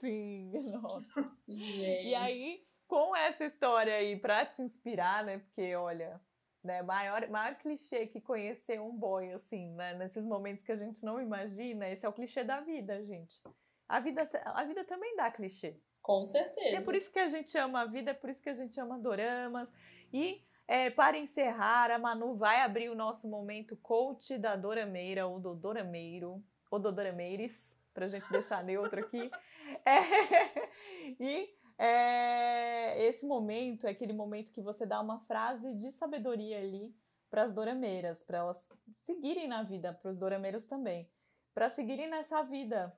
Sim, 0.00 0.52
nossa. 0.82 1.36
Gente. 1.48 2.08
E 2.08 2.14
aí, 2.14 2.66
com 2.86 3.14
essa 3.16 3.44
história 3.44 3.94
aí 3.94 4.18
pra 4.18 4.44
te 4.46 4.62
inspirar, 4.62 5.24
né? 5.24 5.38
Porque, 5.38 5.74
olha, 5.74 6.20
né, 6.62 6.82
maior, 6.82 7.28
maior 7.28 7.56
clichê 7.56 8.06
que 8.06 8.20
conhecer 8.20 8.80
um 8.80 8.92
boy, 8.96 9.32
assim, 9.32 9.74
né? 9.74 9.94
Nesses 9.94 10.24
momentos 10.24 10.64
que 10.64 10.72
a 10.72 10.76
gente 10.76 11.04
não 11.04 11.20
imagina, 11.20 11.88
esse 11.88 12.04
é 12.04 12.08
o 12.08 12.12
clichê 12.12 12.44
da 12.44 12.60
vida, 12.60 13.02
gente. 13.04 13.40
A 13.88 14.00
vida, 14.00 14.28
a 14.44 14.64
vida 14.64 14.84
também 14.84 15.16
dá 15.16 15.30
clichê. 15.30 15.80
Com 16.02 16.26
certeza. 16.26 16.76
é 16.76 16.80
por 16.80 16.94
isso 16.94 17.10
que 17.10 17.18
a 17.18 17.28
gente 17.28 17.56
ama 17.56 17.82
a 17.82 17.86
vida, 17.86 18.10
é 18.10 18.14
por 18.14 18.28
isso 18.28 18.42
que 18.42 18.50
a 18.50 18.54
gente 18.54 18.78
ama 18.80 18.98
doramas. 18.98 19.72
E, 20.12 20.42
é, 20.66 20.90
para 20.90 21.16
encerrar, 21.16 21.90
a 21.90 21.98
Manu 21.98 22.34
vai 22.34 22.60
abrir 22.60 22.88
o 22.88 22.94
nosso 22.94 23.28
momento 23.28 23.76
coach 23.76 24.36
da 24.36 24.56
Dorameira, 24.56 25.26
ou 25.26 25.38
do 25.38 25.54
Dorameiro, 25.54 26.42
ou 26.70 26.78
do 26.78 26.90
Dorameires. 26.90 27.78
Pra 27.94 28.08
gente 28.08 28.30
deixar 28.30 28.64
neutro 28.64 29.00
aqui. 29.00 29.30
É, 29.86 30.00
e 31.18 31.48
é, 31.78 33.06
esse 33.06 33.26
momento 33.26 33.86
é 33.86 33.90
aquele 33.90 34.12
momento 34.12 34.52
que 34.52 34.60
você 34.60 34.84
dá 34.84 35.00
uma 35.00 35.20
frase 35.20 35.74
de 35.74 35.90
sabedoria 35.92 36.58
ali 36.58 36.94
para 37.30 37.44
as 37.44 37.54
dorameiras, 37.54 38.22
para 38.22 38.38
elas 38.38 38.68
seguirem 39.00 39.48
na 39.48 39.62
vida, 39.62 39.92
para 39.92 40.10
os 40.10 40.18
dorameiros 40.18 40.66
também, 40.66 41.10
para 41.54 41.70
seguirem 41.70 42.08
nessa 42.08 42.42
vida. 42.42 42.94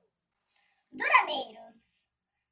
Dorameiros, 0.91 1.84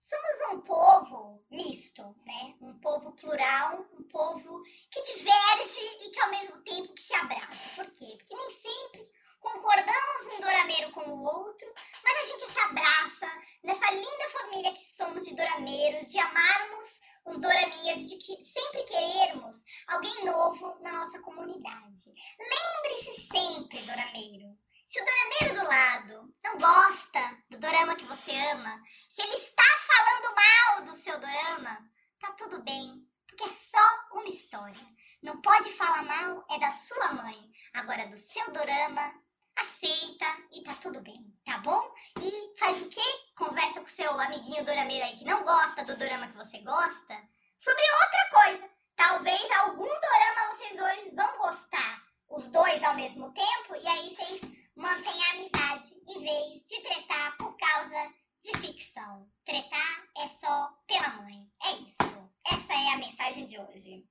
somos 0.03 0.53
um 0.53 0.61
povo 0.61 1.45
misto, 1.49 2.03
né? 2.25 2.55
Um 2.61 2.77
povo 2.79 3.13
plural, 3.13 3.85
um 3.97 4.03
povo 4.03 4.61
que 4.91 5.01
diverge 5.01 5.79
e 6.01 6.09
que 6.09 6.19
ao 6.19 6.29
mesmo 6.29 6.61
tempo 6.61 6.93
que 6.93 7.01
se 7.01 7.13
abraça. 7.15 7.75
Por 7.75 7.89
quê? 7.91 8.15
Porque 8.17 8.35
nem 8.35 8.51
sempre 8.51 9.09
concordamos 9.39 10.27
um 10.33 10.41
dorameiro 10.41 10.91
com 10.91 11.09
o 11.09 11.23
outro, 11.23 11.73
mas 12.03 12.17
a 12.17 12.25
gente 12.25 12.51
se 12.51 12.59
abraça 12.59 13.27
nessa 13.63 13.91
linda 13.91 14.29
família 14.29 14.73
que 14.73 14.83
somos 14.83 15.23
de 15.23 15.35
dorameiros, 15.35 16.11
de 16.11 16.19
amarmos 16.19 17.01
os 17.25 17.37
doraminhas, 17.39 18.05
de 18.05 18.17
que 18.17 18.43
sempre 18.43 18.83
querermos 18.83 19.63
alguém 19.87 20.25
novo 20.25 20.77
na 20.81 20.91
nossa 20.91 21.21
comunidade. 21.21 22.13
Lembre-se 22.39 23.27
sempre, 23.27 23.79
dorameiro, 23.83 24.57
se 24.93 25.01
o 25.01 25.05
dorameiro 25.05 25.59
do 25.59 25.67
lado 25.67 26.35
não 26.43 26.59
gosta 26.59 27.19
do 27.49 27.57
dorama 27.57 27.95
que 27.95 28.05
você 28.05 28.31
ama, 28.51 28.79
se 29.09 29.23
ele 29.23 29.37
está 29.37 29.63
falando 29.87 30.35
mal 30.35 30.81
do 30.83 30.95
seu 30.95 31.19
dorama, 31.19 31.89
tá 32.21 32.31
tudo 32.33 32.61
bem, 32.61 33.03
porque 33.25 33.43
é 33.43 33.53
só 33.53 33.79
uma 34.11 34.29
história. 34.29 34.85
Não 35.19 35.41
pode 35.41 35.73
falar 35.73 36.03
mal 36.03 36.45
é 36.51 36.59
da 36.59 36.71
sua 36.73 37.11
mãe. 37.13 37.51
Agora 37.73 38.05
do 38.05 38.17
seu 38.17 38.51
dorama 38.51 39.15
aceita 39.55 40.27
e 40.51 40.61
tá 40.61 40.75
tudo 40.75 41.01
bem, 41.01 41.25
tá 41.43 41.57
bom? 41.57 41.91
E 42.21 42.59
faz 42.59 42.79
o 42.83 42.87
quê? 42.87 43.01
Conversa 43.35 43.81
com 43.81 43.87
seu 43.87 44.11
amiguinho 44.21 44.63
dorameiro 44.63 45.05
aí 45.05 45.15
que 45.15 45.25
não 45.25 45.43
gosta 45.43 45.83
do 45.83 45.97
dorama 45.97 46.27
que 46.27 46.37
você 46.37 46.59
gosta 46.59 47.19
sobre 47.57 47.81
outra 47.81 48.29
coisa. 48.31 48.69
Talvez 48.95 49.51
algum 49.53 49.85
dorama 49.85 50.53
vocês 50.53 50.77
dois 50.77 51.15
vão 51.15 51.37
gostar, 51.39 52.03
os 52.29 52.47
dois 52.49 52.83
ao 52.83 52.93
mesmo 52.93 53.33
tempo, 53.33 53.75
e 53.75 53.87
aí 53.87 54.15
vocês 54.15 54.62
mantêm 54.75 55.23
a 55.23 55.31
amizade 55.31 55.93
em 56.07 56.19
vez 56.19 56.65
de 56.65 56.81
tretar 56.81 57.35
por 57.37 57.55
causa 57.57 58.11
de 58.41 58.57
ficção. 58.59 59.27
Tretar 59.45 60.03
é 60.17 60.27
só 60.29 60.69
pela 60.87 61.09
mãe. 61.21 61.47
É 61.63 61.71
isso. 61.73 62.29
Essa 62.45 62.73
é 62.73 62.93
a 62.93 62.97
mensagem 62.97 63.45
de 63.45 63.57
hoje. 63.59 64.05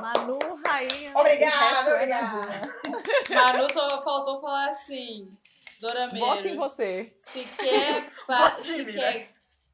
Manu, 0.00 0.38
rainha. 0.66 1.12
Obrigada, 1.16 1.94
obrigada. 1.94 2.60
Manu 3.30 3.72
só 3.72 3.88
faltou 4.04 4.40
falar 4.40 4.68
assim. 4.68 5.36
Dorameiro. 5.80 6.26
Voto 6.26 6.48
em 6.48 6.56
você. 6.56 7.14
Se 7.18 7.44
quer, 7.44 8.10
pa- 8.26 8.60
se, 8.60 8.84
mim, 8.84 8.92
quer, 8.92 9.14
né? 9.14 9.28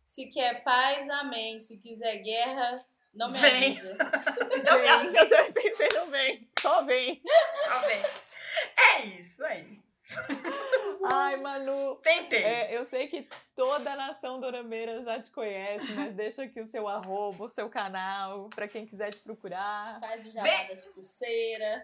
se 0.07 0.27
quer 0.27 0.63
paz, 0.63 1.09
amém. 1.11 1.59
Se 1.59 1.79
quiser 1.79 2.19
guerra, 2.19 2.85
não 3.15 3.31
me 3.31 3.39
Vem. 3.39 3.51
avisa. 3.79 3.97
Vem, 3.97 5.17
eu 5.17 5.29
também 5.29 5.53
pensei 5.53 5.89
no 5.99 6.07
vem. 6.11 6.49
Só 6.61 6.83
vem. 6.85 7.23
Tá 7.69 7.79
bem. 7.87 8.03
É 8.77 9.03
isso, 9.07 9.45
é 9.45 9.61
isso. 9.61 10.15
Ai, 11.13 11.37
Manu. 11.37 11.97
Tentei. 11.97 12.43
É, 12.43 12.77
eu 12.77 12.85
sei 12.85 13.09
que 13.09 13.29
toda 13.55 13.93
a 13.93 13.97
nação 13.97 14.41
dorameira 14.41 15.03
já 15.03 15.21
te 15.21 15.31
conhece, 15.31 15.93
mas 15.93 16.15
deixa 16.15 16.45
aqui 16.45 16.61
o 16.61 16.67
seu 16.67 16.89
arroba, 16.89 17.45
o 17.45 17.49
seu 17.49 17.69
canal, 17.69 18.49
pra 18.55 18.69
quem 18.69 18.87
quiser 18.87 19.13
te 19.13 19.21
procurar. 19.21 20.01
Faz 20.05 20.27
o 20.27 20.31
jabá 20.31 20.49
Vem. 20.49 20.69
das 20.69 20.85
pulseiras. 20.87 21.83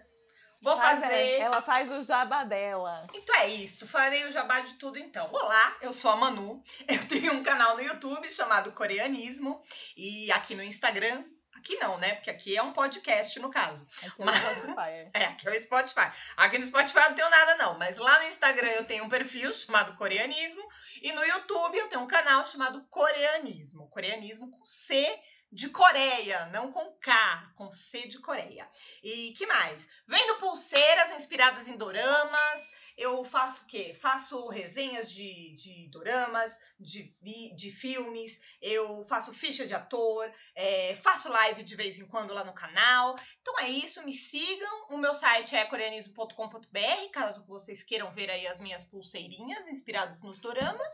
Vou 0.61 0.77
Faz, 0.77 0.99
fazer. 0.99 1.39
Ela 1.39 1.61
faz 1.61 1.91
o 1.91 2.03
jabá 2.03 2.43
dela. 2.43 3.07
Então 3.15 3.35
é 3.35 3.47
isso, 3.47 3.87
farei 3.87 4.25
o 4.25 4.31
jabá 4.31 4.59
de 4.59 4.75
tudo 4.75 4.99
então. 4.99 5.27
Olá, 5.31 5.75
eu 5.81 5.91
sou 5.91 6.11
a 6.11 6.15
Manu, 6.15 6.63
eu 6.87 7.07
tenho 7.07 7.33
um 7.33 7.41
canal 7.41 7.75
no 7.75 7.81
YouTube 7.81 8.29
chamado 8.29 8.71
Coreanismo 8.71 9.59
e 9.97 10.31
aqui 10.31 10.53
no 10.53 10.63
Instagram, 10.63 11.23
aqui 11.61 11.77
não, 11.77 11.97
né? 11.97 12.15
Porque 12.15 12.29
aqui 12.29 12.57
é 12.57 12.61
um 12.61 12.73
podcast 12.73 13.39
no 13.39 13.49
caso. 13.49 13.87
Aqui 14.03 14.21
é 14.21 14.25
Mas- 14.25 14.35
o 14.35 14.55
Spotify, 14.55 14.89
é. 14.89 15.09
É, 15.21 15.25
aqui 15.25 15.47
é 15.47 15.51
o 15.51 15.61
Spotify. 15.61 16.11
Aqui 16.35 16.57
no 16.57 16.65
Spotify 16.65 16.97
eu 16.99 17.09
não 17.09 17.15
tenho 17.15 17.29
nada 17.29 17.55
não, 17.55 17.77
mas 17.77 17.97
lá 17.97 18.19
no 18.19 18.25
Instagram 18.27 18.69
eu 18.69 18.83
tenho 18.85 19.03
um 19.05 19.09
perfil 19.09 19.53
chamado 19.53 19.95
Coreanismo 19.95 20.63
e 21.01 21.11
no 21.13 21.23
YouTube 21.23 21.77
eu 21.77 21.87
tenho 21.87 22.01
um 22.01 22.07
canal 22.07 22.45
chamado 22.45 22.81
Coreanismo. 22.89 23.87
Coreanismo 23.89 24.49
com 24.51 24.65
C 24.65 25.07
de 25.51 25.69
Coreia, 25.69 26.45
não 26.47 26.71
com 26.71 26.91
K, 26.93 27.51
com 27.55 27.71
C 27.71 28.07
de 28.07 28.19
Coreia. 28.19 28.69
E 29.03 29.33
que 29.37 29.45
mais? 29.45 29.87
Vendo 30.07 30.39
pulseiras 30.39 31.11
inspiradas 31.11 31.67
em 31.67 31.75
doramas. 31.75 32.61
Eu 32.97 33.23
faço 33.23 33.63
o 33.63 33.65
quê? 33.65 33.95
Faço 33.99 34.47
resenhas 34.47 35.11
de, 35.11 35.53
de 35.55 35.87
doramas, 35.89 36.57
de, 36.79 37.01
vi- 37.23 37.53
de 37.55 37.71
filmes, 37.71 38.39
eu 38.61 39.03
faço 39.05 39.33
ficha 39.33 39.65
de 39.65 39.73
ator, 39.73 40.31
é, 40.53 40.95
faço 40.97 41.29
live 41.29 41.63
de 41.63 41.75
vez 41.75 41.97
em 41.99 42.05
quando 42.05 42.33
lá 42.33 42.43
no 42.43 42.53
canal. 42.53 43.15
Então 43.41 43.57
é 43.59 43.69
isso, 43.69 44.03
me 44.03 44.13
sigam. 44.13 44.87
O 44.89 44.97
meu 44.97 45.13
site 45.15 45.55
é 45.55 45.65
coreanismo.com.br, 45.65 47.09
caso 47.11 47.45
vocês 47.47 47.81
queiram 47.81 48.11
ver 48.11 48.29
aí 48.29 48.45
as 48.45 48.59
minhas 48.59 48.83
pulseirinhas 48.83 49.67
inspiradas 49.67 50.21
nos 50.21 50.37
doramas. 50.37 50.91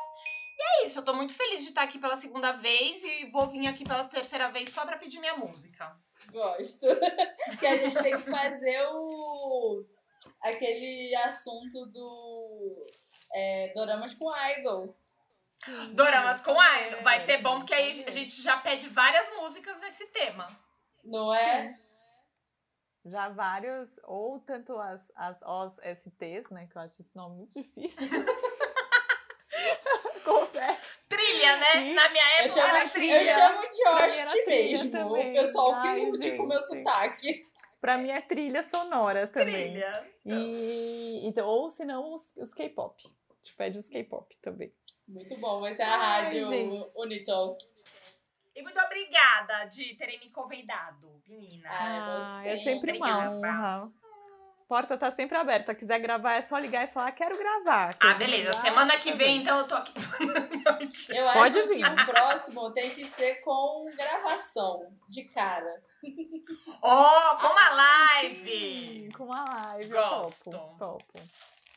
E 0.57 0.63
é 0.63 0.85
isso, 0.87 0.99
eu 0.99 1.05
tô 1.05 1.13
muito 1.13 1.33
feliz 1.33 1.61
de 1.61 1.69
estar 1.69 1.83
aqui 1.83 1.99
pela 1.99 2.15
segunda 2.15 2.53
vez 2.53 3.03
e 3.03 3.29
vou 3.31 3.47
vir 3.47 3.67
aqui 3.67 3.83
pela 3.83 4.05
terceira 4.05 4.49
vez 4.49 4.69
só 4.69 4.85
pra 4.85 4.97
pedir 4.97 5.19
minha 5.19 5.35
música. 5.37 5.95
Gosto. 6.31 6.79
que 7.59 7.67
a 7.67 7.77
gente 7.77 8.01
tem 8.01 8.19
que 8.19 8.29
fazer 8.29 8.87
o. 8.91 9.85
aquele 10.41 11.15
assunto 11.15 11.85
do. 11.87 12.81
é, 13.33 13.71
doramas 13.75 14.13
com 14.15 14.31
idol. 14.57 14.97
Doramas 15.93 16.41
com 16.41 16.61
É, 16.61 16.87
Idol. 16.87 17.01
Vai 17.03 17.19
ser 17.19 17.37
bom 17.39 17.59
porque 17.59 17.73
aí 17.73 18.03
a 18.07 18.11
gente 18.11 18.41
já 18.41 18.57
pede 18.57 18.87
várias 18.89 19.29
músicas 19.37 19.79
nesse 19.81 20.05
tema. 20.07 20.47
Não 21.03 21.33
é? 21.33 21.77
Já 23.05 23.29
vários, 23.29 23.99
ou 24.03 24.39
tanto 24.41 24.77
as, 24.77 25.11
as 25.15 25.41
OSTs, 25.41 26.49
né? 26.51 26.67
Que 26.67 26.77
eu 26.77 26.81
acho 26.81 27.01
esse 27.01 27.15
nome 27.15 27.37
muito 27.37 27.61
difícil. 27.61 28.07
Confesso. 30.25 30.99
Trilha, 31.07 31.46
né? 31.57 31.93
Na 31.93 32.09
minha 32.09 32.39
Eu 32.39 32.45
época 32.45 32.61
chamo, 32.61 32.67
era 32.75 32.85
eu 32.85 32.89
trilha. 32.89 33.33
chamo 33.33 33.61
de 33.69 33.83
host 33.89 34.45
mesmo. 34.47 35.13
O 35.13 35.33
pessoal 35.33 35.81
que 35.81 35.87
lute 36.05 36.37
com 36.37 36.43
o 36.43 36.47
meu 36.47 36.59
sotaque. 36.61 37.45
Pra 37.79 37.97
mim 37.97 38.09
é 38.09 38.21
trilha 38.21 38.63
sonora 38.63 39.27
também. 39.27 39.71
Trilha. 39.71 40.07
E, 40.25 41.21
então, 41.23 41.47
ou 41.47 41.69
se 41.69 41.85
não, 41.85 42.13
os, 42.13 42.35
os 42.37 42.53
K-pop. 42.53 43.03
A 43.05 43.33
gente 43.43 43.55
pede 43.55 43.77
os 43.79 43.87
K-pop 43.87 44.35
também. 44.41 44.73
Muito 45.07 45.37
bom, 45.37 45.61
vai 45.61 45.73
ser 45.73 45.83
a 45.83 45.95
Ai, 45.95 46.23
rádio 46.23 46.47
gente. 46.49 46.97
Unitalk. 46.97 47.63
E 48.55 48.61
muito 48.63 48.79
obrigada 48.81 49.65
de 49.65 49.95
terem 49.95 50.19
me 50.19 50.31
convidado, 50.31 51.21
menina. 51.27 51.69
Ah, 51.69 52.29
volte 52.41 52.49
é 52.49 52.57
sempre 52.63 52.97
uma 52.97 53.29
honra. 53.29 53.91
Porta 54.67 54.97
tá 54.97 55.09
sempre 55.11 55.37
aberta. 55.37 55.73
Quiser 55.73 55.97
gravar, 55.99 56.33
é 56.33 56.41
só 56.41 56.57
ligar 56.57 56.83
e 56.83 56.91
falar, 56.91 57.11
quero 57.13 57.37
gravar. 57.37 57.95
Ah, 57.99 58.07
Quero 58.07 58.17
beleza. 58.19 58.43
gravar, 58.51 58.61
Semana 58.61 58.97
que 58.97 59.13
vem, 59.13 59.37
então, 59.37 59.59
eu 59.59 59.67
tô 59.67 59.75
aqui. 59.75 59.93
Eu 61.09 61.23
Pode 61.33 61.57
acho 61.59 61.67
vir. 61.69 61.77
que 61.77 62.01
o 62.01 62.05
próximo 62.05 62.71
tem 62.73 62.89
que 62.89 63.05
ser 63.05 63.35
com 63.41 63.89
gravação 63.95 64.91
de 65.07 65.23
cara. 65.29 65.81
Ó, 66.81 67.35
com 67.37 67.47
uma 67.47 67.69
Sim, 67.69 67.75
live! 67.75 69.09
com 69.17 69.23
uma 69.23 69.45
live. 69.65 69.89
Gosto. 69.89 70.51
Topo, 70.51 70.75
topo. 70.77 71.19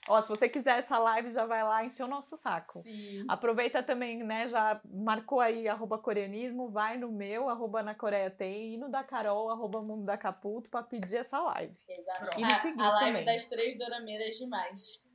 Ó, 0.08 0.20
se 0.22 0.28
você 0.28 0.48
quiser 0.48 0.78
essa 0.78 0.98
live, 0.98 1.30
já 1.30 1.44
vai 1.44 1.62
lá 1.62 1.84
encher 1.84 2.04
o 2.04 2.08
nosso 2.08 2.36
saco. 2.36 2.82
Sim. 2.82 3.24
Aproveita 3.28 3.82
também, 3.82 4.22
né? 4.24 4.48
Já 4.48 4.80
marcou 4.84 5.40
aí 5.40 5.68
arroba 5.68 5.98
coreanismo, 5.98 6.70
vai 6.70 6.96
no 6.96 7.12
meu, 7.12 7.48
arroba 7.48 7.82
na 7.82 7.94
Coreia 7.94 8.30
tem, 8.30 8.74
e 8.74 8.78
no 8.78 8.88
da 8.88 9.04
Carol, 9.04 9.50
arroba 9.50 9.82
mundo 9.82 10.04
da 10.04 10.16
Caputo, 10.16 10.70
pra 10.70 10.82
pedir 10.82 11.18
essa 11.18 11.38
live. 11.38 11.74
Exato. 11.88 12.40
E 12.40 12.42
me 12.42 12.52
A, 12.52 12.56
seguir 12.56 12.82
a 12.82 12.90
live 12.90 13.18
também. 13.18 13.24
das 13.24 13.44
três 13.44 13.78
dorameiras 13.78 14.36
demais. 14.36 15.06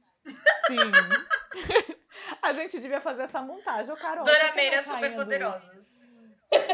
Sim. 0.67 0.91
A 2.41 2.53
gente 2.53 2.79
devia 2.79 3.01
fazer 3.01 3.23
essa 3.23 3.41
montagem. 3.41 3.91
Ô, 3.93 3.97
Carol, 3.97 4.27
é 4.27 4.31
Dorameiras 4.31 4.85
super 4.85 5.15
poderosas. 5.15 5.85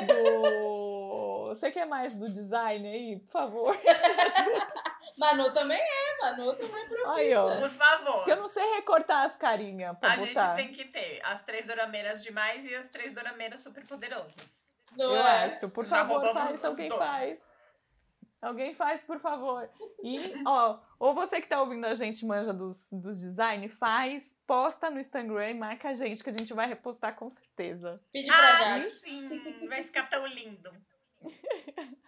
Do... 0.08 1.48
Você 1.50 1.72
quer 1.72 1.86
mais 1.86 2.14
do 2.14 2.32
design 2.32 2.88
aí, 2.88 3.20
por 3.20 3.32
favor? 3.32 3.78
Manu 5.18 5.52
também 5.54 5.80
é, 5.80 6.22
Manu 6.22 6.54
também 6.56 6.84
é 6.84 7.10
Aí, 7.10 7.34
ó. 7.36 7.46
profissa. 7.46 7.62
Por 7.62 7.70
favor. 7.78 8.14
Porque 8.16 8.32
eu 8.32 8.38
não 8.38 8.48
sei 8.48 8.64
recortar 8.76 9.26
as 9.26 9.36
carinhas 9.38 9.98
pra 10.00 10.12
A 10.14 10.18
gente 10.18 10.30
botar. 10.34 10.56
tem 10.56 10.72
que 10.72 10.86
ter 10.86 11.22
as 11.26 11.44
três 11.44 11.66
dorameiras 11.68 12.24
demais 12.24 12.66
e 12.66 12.74
as 12.76 12.88
três 12.90 13.12
dorameiras 13.14 13.60
super 13.62 13.86
poderosas. 13.88 14.76
Não 14.98 15.14
Eu 15.14 15.22
é? 15.22 15.46
acho. 15.46 15.70
Por 15.70 15.86
Já 15.86 15.98
favor, 16.06 16.34
faz. 16.34 16.64
Alguém 16.66 16.90
dois. 16.90 17.02
faz. 17.04 17.40
Alguém 18.42 18.74
faz, 18.74 19.04
por 19.06 19.20
favor. 19.20 19.70
E, 20.04 20.34
ó, 20.48 20.80
ou 21.00 21.14
você 21.14 21.40
que 21.40 21.48
tá 21.48 21.62
ouvindo 21.62 21.86
a 21.86 21.94
gente 21.94 22.26
manja 22.26 22.52
dos, 22.52 22.88
dos 22.92 23.20
design, 23.20 23.70
faz, 23.70 24.36
posta 24.48 24.90
no 24.90 25.00
Instagram 25.00 25.52
e 25.52 25.54
marca 25.54 25.90
a 25.90 25.94
gente, 25.94 26.24
que 26.24 26.30
a 26.32 26.34
gente 26.34 26.52
vai 26.52 26.68
repostar 26.68 27.16
com 27.16 27.30
certeza. 27.30 28.02
Pede 28.12 28.28
pra 28.32 28.38
Ah, 28.40 28.80
Jaque. 28.80 28.92
sim! 29.04 29.68
Vai 29.70 29.84
ficar 29.84 30.10
tão 30.10 30.26
lindo. 30.26 30.72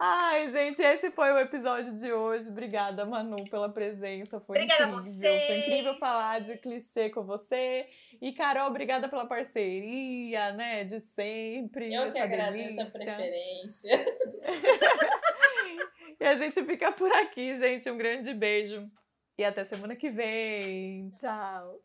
Ai, 0.00 0.50
gente, 0.52 0.80
esse 0.80 1.10
foi 1.10 1.32
o 1.32 1.38
episódio 1.38 1.92
de 1.92 2.12
hoje. 2.12 2.48
Obrigada, 2.48 3.04
Manu, 3.04 3.36
pela 3.50 3.68
presença. 3.68 4.38
Foi 4.38 4.58
Obrigada 4.58 4.84
a 4.84 4.88
incrível. 4.88 5.12
vocês. 5.12 5.46
Foi 5.46 5.58
incrível 5.58 5.98
falar 5.98 6.40
de 6.40 6.56
clichê 6.58 7.10
com 7.10 7.24
você. 7.24 7.88
E, 8.22 8.32
Carol, 8.32 8.68
obrigada 8.68 9.08
pela 9.08 9.26
parceria, 9.26 10.52
né? 10.52 10.84
De 10.84 11.00
sempre. 11.00 11.92
Eu 11.92 12.12
que 12.12 12.18
agradeço 12.18 12.80
a 12.80 12.84
delícia. 12.84 13.00
preferência. 13.00 14.06
E 16.20 16.24
a 16.24 16.34
gente 16.36 16.60
fica 16.64 16.90
por 16.90 17.12
aqui, 17.12 17.56
gente. 17.56 17.88
Um 17.88 17.96
grande 17.96 18.34
beijo. 18.34 18.90
E 19.38 19.44
até 19.44 19.64
semana 19.64 19.94
que 19.94 20.10
vem. 20.10 21.12
Tchau. 21.16 21.80